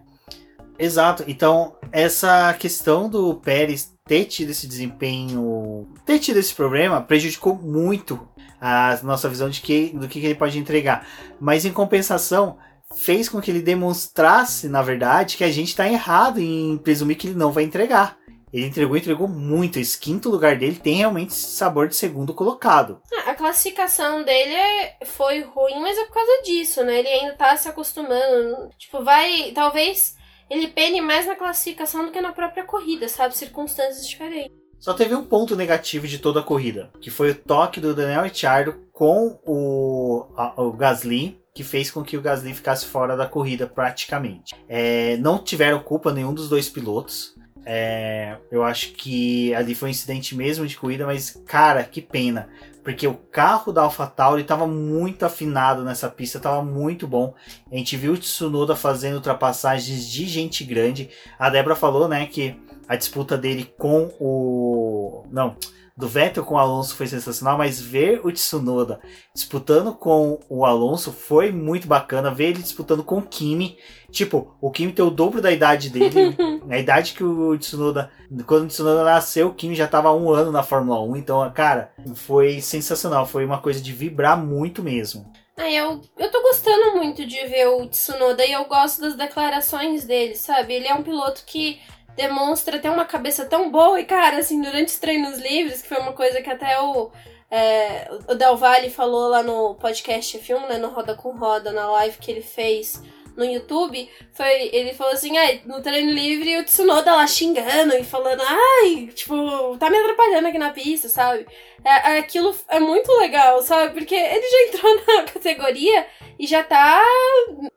Exato. 0.79 1.25
Então, 1.27 1.77
essa 1.93 2.53
questão 2.55 3.09
do 3.09 3.35
Pérez 3.37 3.95
ter 4.11 4.25
tido 4.25 4.51
esse 4.51 4.67
desempenho, 4.67 5.87
ter 6.05 6.19
tido 6.19 6.39
esse 6.39 6.53
problema, 6.53 7.01
prejudicou 7.01 7.55
muito 7.55 8.29
a 8.61 8.99
nossa 9.05 9.29
visão 9.29 9.49
de 9.49 9.61
que, 9.61 9.91
do 9.91 10.09
que 10.09 10.19
ele 10.19 10.35
pode 10.35 10.59
entregar. 10.59 11.07
Mas 11.39 11.65
em 11.65 11.73
compensação, 11.73 12.59
fez 12.97 13.29
com 13.29 13.41
que 13.41 13.53
ele 13.53 13.63
demonstrasse, 13.63 14.69
na 14.69 14.83
verdade, 14.83 15.37
que 15.37 15.45
a 15.45 15.51
gente 15.53 15.69
está 15.69 15.89
errado 15.89 16.41
em 16.41 16.77
presumir 16.79 17.17
que 17.17 17.29
ele 17.29 17.39
não 17.39 17.53
vai 17.53 17.63
entregar. 17.63 18.19
Ele 18.53 18.67
entregou, 18.67 18.97
entregou 18.97 19.29
muito. 19.29 19.79
Esse 19.79 19.97
quinto 19.97 20.29
lugar 20.29 20.59
dele 20.59 20.81
tem 20.83 20.97
realmente 20.97 21.33
sabor 21.33 21.87
de 21.87 21.95
segundo 21.95 22.35
colocado. 22.35 23.01
Ah, 23.15 23.31
a 23.31 23.35
classificação 23.37 24.25
dele 24.25 24.55
é, 24.55 24.97
foi 25.05 25.43
ruim, 25.43 25.79
mas 25.81 25.97
é 25.97 26.05
por 26.07 26.15
causa 26.15 26.43
disso, 26.43 26.83
né? 26.83 26.99
Ele 26.99 27.09
ainda 27.09 27.35
tá 27.35 27.57
se 27.57 27.69
acostumando. 27.69 28.71
Tipo, 28.77 29.05
vai. 29.05 29.53
Talvez 29.55 30.19
ele 30.51 30.69
pene 30.69 31.01
mais 31.01 31.27
na 31.27 31.37
classificação 31.37 32.05
do 32.05 32.11
que 32.11 32.21
na 32.21 32.33
própria 32.33 32.65
corrida, 32.65 33.09
sabe? 33.09 33.37
Circunstâncias 33.37 34.07
diferentes. 34.07 34.51
Só 34.79 34.95
teve 34.95 35.15
um 35.15 35.25
ponto 35.25 35.55
negativo 35.55 36.09
de 36.09 36.19
toda 36.19 36.41
a 36.41 36.43
corrida, 36.43 36.91
que 37.01 37.11
foi 37.11 37.31
o 37.31 37.35
toque 37.35 37.81
do 37.81 37.95
Daniel 37.95 38.23
Ricciardo 38.23 38.89
com 38.93 39.39
o, 39.47 40.27
a, 40.37 40.61
o 40.61 40.73
Gasly 40.73 41.41
que 41.55 41.65
fez 41.65 41.91
com 41.91 42.03
que 42.03 42.17
o 42.17 42.23
Gasly 42.23 42.55
ficasse 42.55 42.87
fora 42.87 43.17
da 43.17 43.27
corrida 43.27 43.67
praticamente. 43.67 44.55
É, 44.69 45.17
não 45.17 45.39
tiveram 45.39 45.81
culpa 45.81 46.13
nenhum 46.13 46.33
dos 46.33 46.49
dois 46.49 46.69
pilotos. 46.69 47.35
É, 47.65 48.37
eu 48.51 48.63
acho 48.63 48.93
que 48.93 49.55
ali 49.55 49.75
foi 49.75 49.89
um 49.89 49.91
incidente 49.91 50.35
mesmo 50.35 50.67
de 50.67 50.77
corrida, 50.77 51.07
mas 51.07 51.31
cara, 51.47 51.85
que 51.85 52.01
pena. 52.01 52.49
Porque 52.83 53.07
o 53.07 53.15
carro 53.15 53.73
da 53.73 53.83
AlphaTauri 53.83 54.43
estava 54.43 54.67
muito 54.67 55.25
afinado 55.25 55.85
nessa 55.85 56.09
pista, 56.09 56.39
estava 56.39 56.63
muito 56.63 57.07
bom. 57.07 57.35
A 57.71 57.77
gente 57.77 57.97
viu 57.97 58.15
o 58.15 58.19
Tsunoda 58.19 58.75
fazendo 58.75 59.17
ultrapassagens 59.17 60.09
de 60.09 60.27
gente 60.27 60.65
grande. 60.65 61.11
A 61.39 61.51
Débora 61.51 61.77
falou, 61.77 62.09
né, 62.09 62.27
que 62.27 62.57
a 62.89 62.97
disputa 62.97 63.37
dele 63.37 63.73
com 63.79 64.11
o. 64.19 65.25
Não, 65.31 65.57
do 66.01 66.09
Vettel 66.09 66.45
com 66.45 66.55
o 66.55 66.59
Alonso 66.59 66.97
foi 66.97 67.07
sensacional, 67.07 67.59
mas 67.59 67.79
ver 67.79 68.21
o 68.25 68.33
Tsunoda 68.33 69.01
disputando 69.35 69.95
com 69.95 70.41
o 70.49 70.65
Alonso 70.65 71.13
foi 71.13 71.53
muito 71.53 71.87
bacana. 71.87 72.33
Ver 72.35 72.49
ele 72.49 72.63
disputando 72.63 73.05
com 73.05 73.19
o 73.19 73.23
Kimi. 73.23 73.77
Tipo, 74.11 74.57
o 74.61 74.71
Kimi 74.71 74.93
tem 74.93 75.05
o 75.05 75.11
dobro 75.11 75.43
da 75.43 75.53
idade 75.53 75.91
dele. 75.91 76.35
a 76.69 76.79
idade 76.79 77.13
que 77.13 77.23
o 77.23 77.57
Tsunoda. 77.59 78.11
Quando 78.47 78.65
o 78.65 78.69
Tsunoda 78.69 79.05
nasceu, 79.05 79.49
o 79.49 79.55
Kimi 79.55 79.75
já 79.75 79.85
estava 79.85 80.13
um 80.13 80.31
ano 80.31 80.51
na 80.51 80.63
Fórmula 80.63 81.01
1. 81.03 81.17
Então, 81.17 81.53
cara, 81.53 81.93
foi 82.15 82.63
sensacional. 82.63 83.27
Foi 83.27 83.45
uma 83.45 83.59
coisa 83.59 83.81
de 83.81 83.93
vibrar 83.93 84.43
muito 84.43 84.83
mesmo. 84.83 85.31
Ah, 85.55 85.71
eu, 85.71 86.01
eu 86.19 86.31
tô 86.31 86.41
gostando 86.41 86.97
muito 86.97 87.27
de 87.27 87.47
ver 87.47 87.69
o 87.69 87.87
Tsunoda 87.87 88.47
e 88.47 88.53
eu 88.53 88.65
gosto 88.65 89.03
das 89.03 89.15
declarações 89.15 90.07
dele, 90.07 90.35
sabe? 90.35 90.73
Ele 90.73 90.89
é 90.89 90.95
um 90.95 91.03
piloto 91.03 91.43
que 91.45 91.79
demonstra 92.21 92.79
ter 92.79 92.91
uma 92.91 93.05
cabeça 93.05 93.47
tão 93.47 93.71
boa. 93.71 93.99
E, 94.01 94.05
cara, 94.05 94.39
assim, 94.39 94.61
durante 94.61 94.89
os 94.89 94.99
treinos 94.99 95.39
livres, 95.39 95.81
que 95.81 95.89
foi 95.89 95.99
uma 95.99 96.13
coisa 96.13 96.43
que 96.43 96.51
até 96.51 96.79
o, 96.81 97.11
é, 97.51 98.11
o 98.29 98.35
Del 98.35 98.57
Valle 98.57 98.91
falou 98.91 99.29
lá 99.29 99.43
no 99.43 99.75
podcast 99.77 100.39
filme, 100.39 100.67
né, 100.67 100.77
no 100.77 100.91
Roda 100.91 101.15
com 101.15 101.31
Roda, 101.31 101.73
na 101.73 101.91
live 101.91 102.19
que 102.19 102.31
ele 102.31 102.43
fez 102.43 103.03
no 103.41 103.51
YouTube, 103.51 104.09
foi, 104.33 104.71
ele 104.73 104.93
falou 104.93 105.15
assim, 105.15 105.37
ai, 105.37 105.63
no 105.65 105.83
treino 105.83 106.13
livre 106.13 106.59
o 106.59 106.65
Tsunoda 106.65 107.15
lá 107.15 107.27
xingando 107.27 107.97
e 107.97 108.05
falando, 108.05 108.43
ai, 108.43 109.07
tipo, 109.15 109.77
tá 109.79 109.89
me 109.89 109.97
atrapalhando 109.97 110.49
aqui 110.49 110.59
na 110.59 110.71
pista, 110.71 111.09
sabe? 111.09 111.47
É, 111.83 112.19
aquilo 112.19 112.55
é 112.69 112.79
muito 112.79 113.11
legal, 113.15 113.63
sabe? 113.63 113.95
Porque 113.95 114.15
ele 114.15 114.47
já 114.47 114.69
entrou 114.69 115.07
na 115.07 115.23
categoria 115.25 116.07
e 116.39 116.47
já 116.47 116.63
tá 116.63 117.03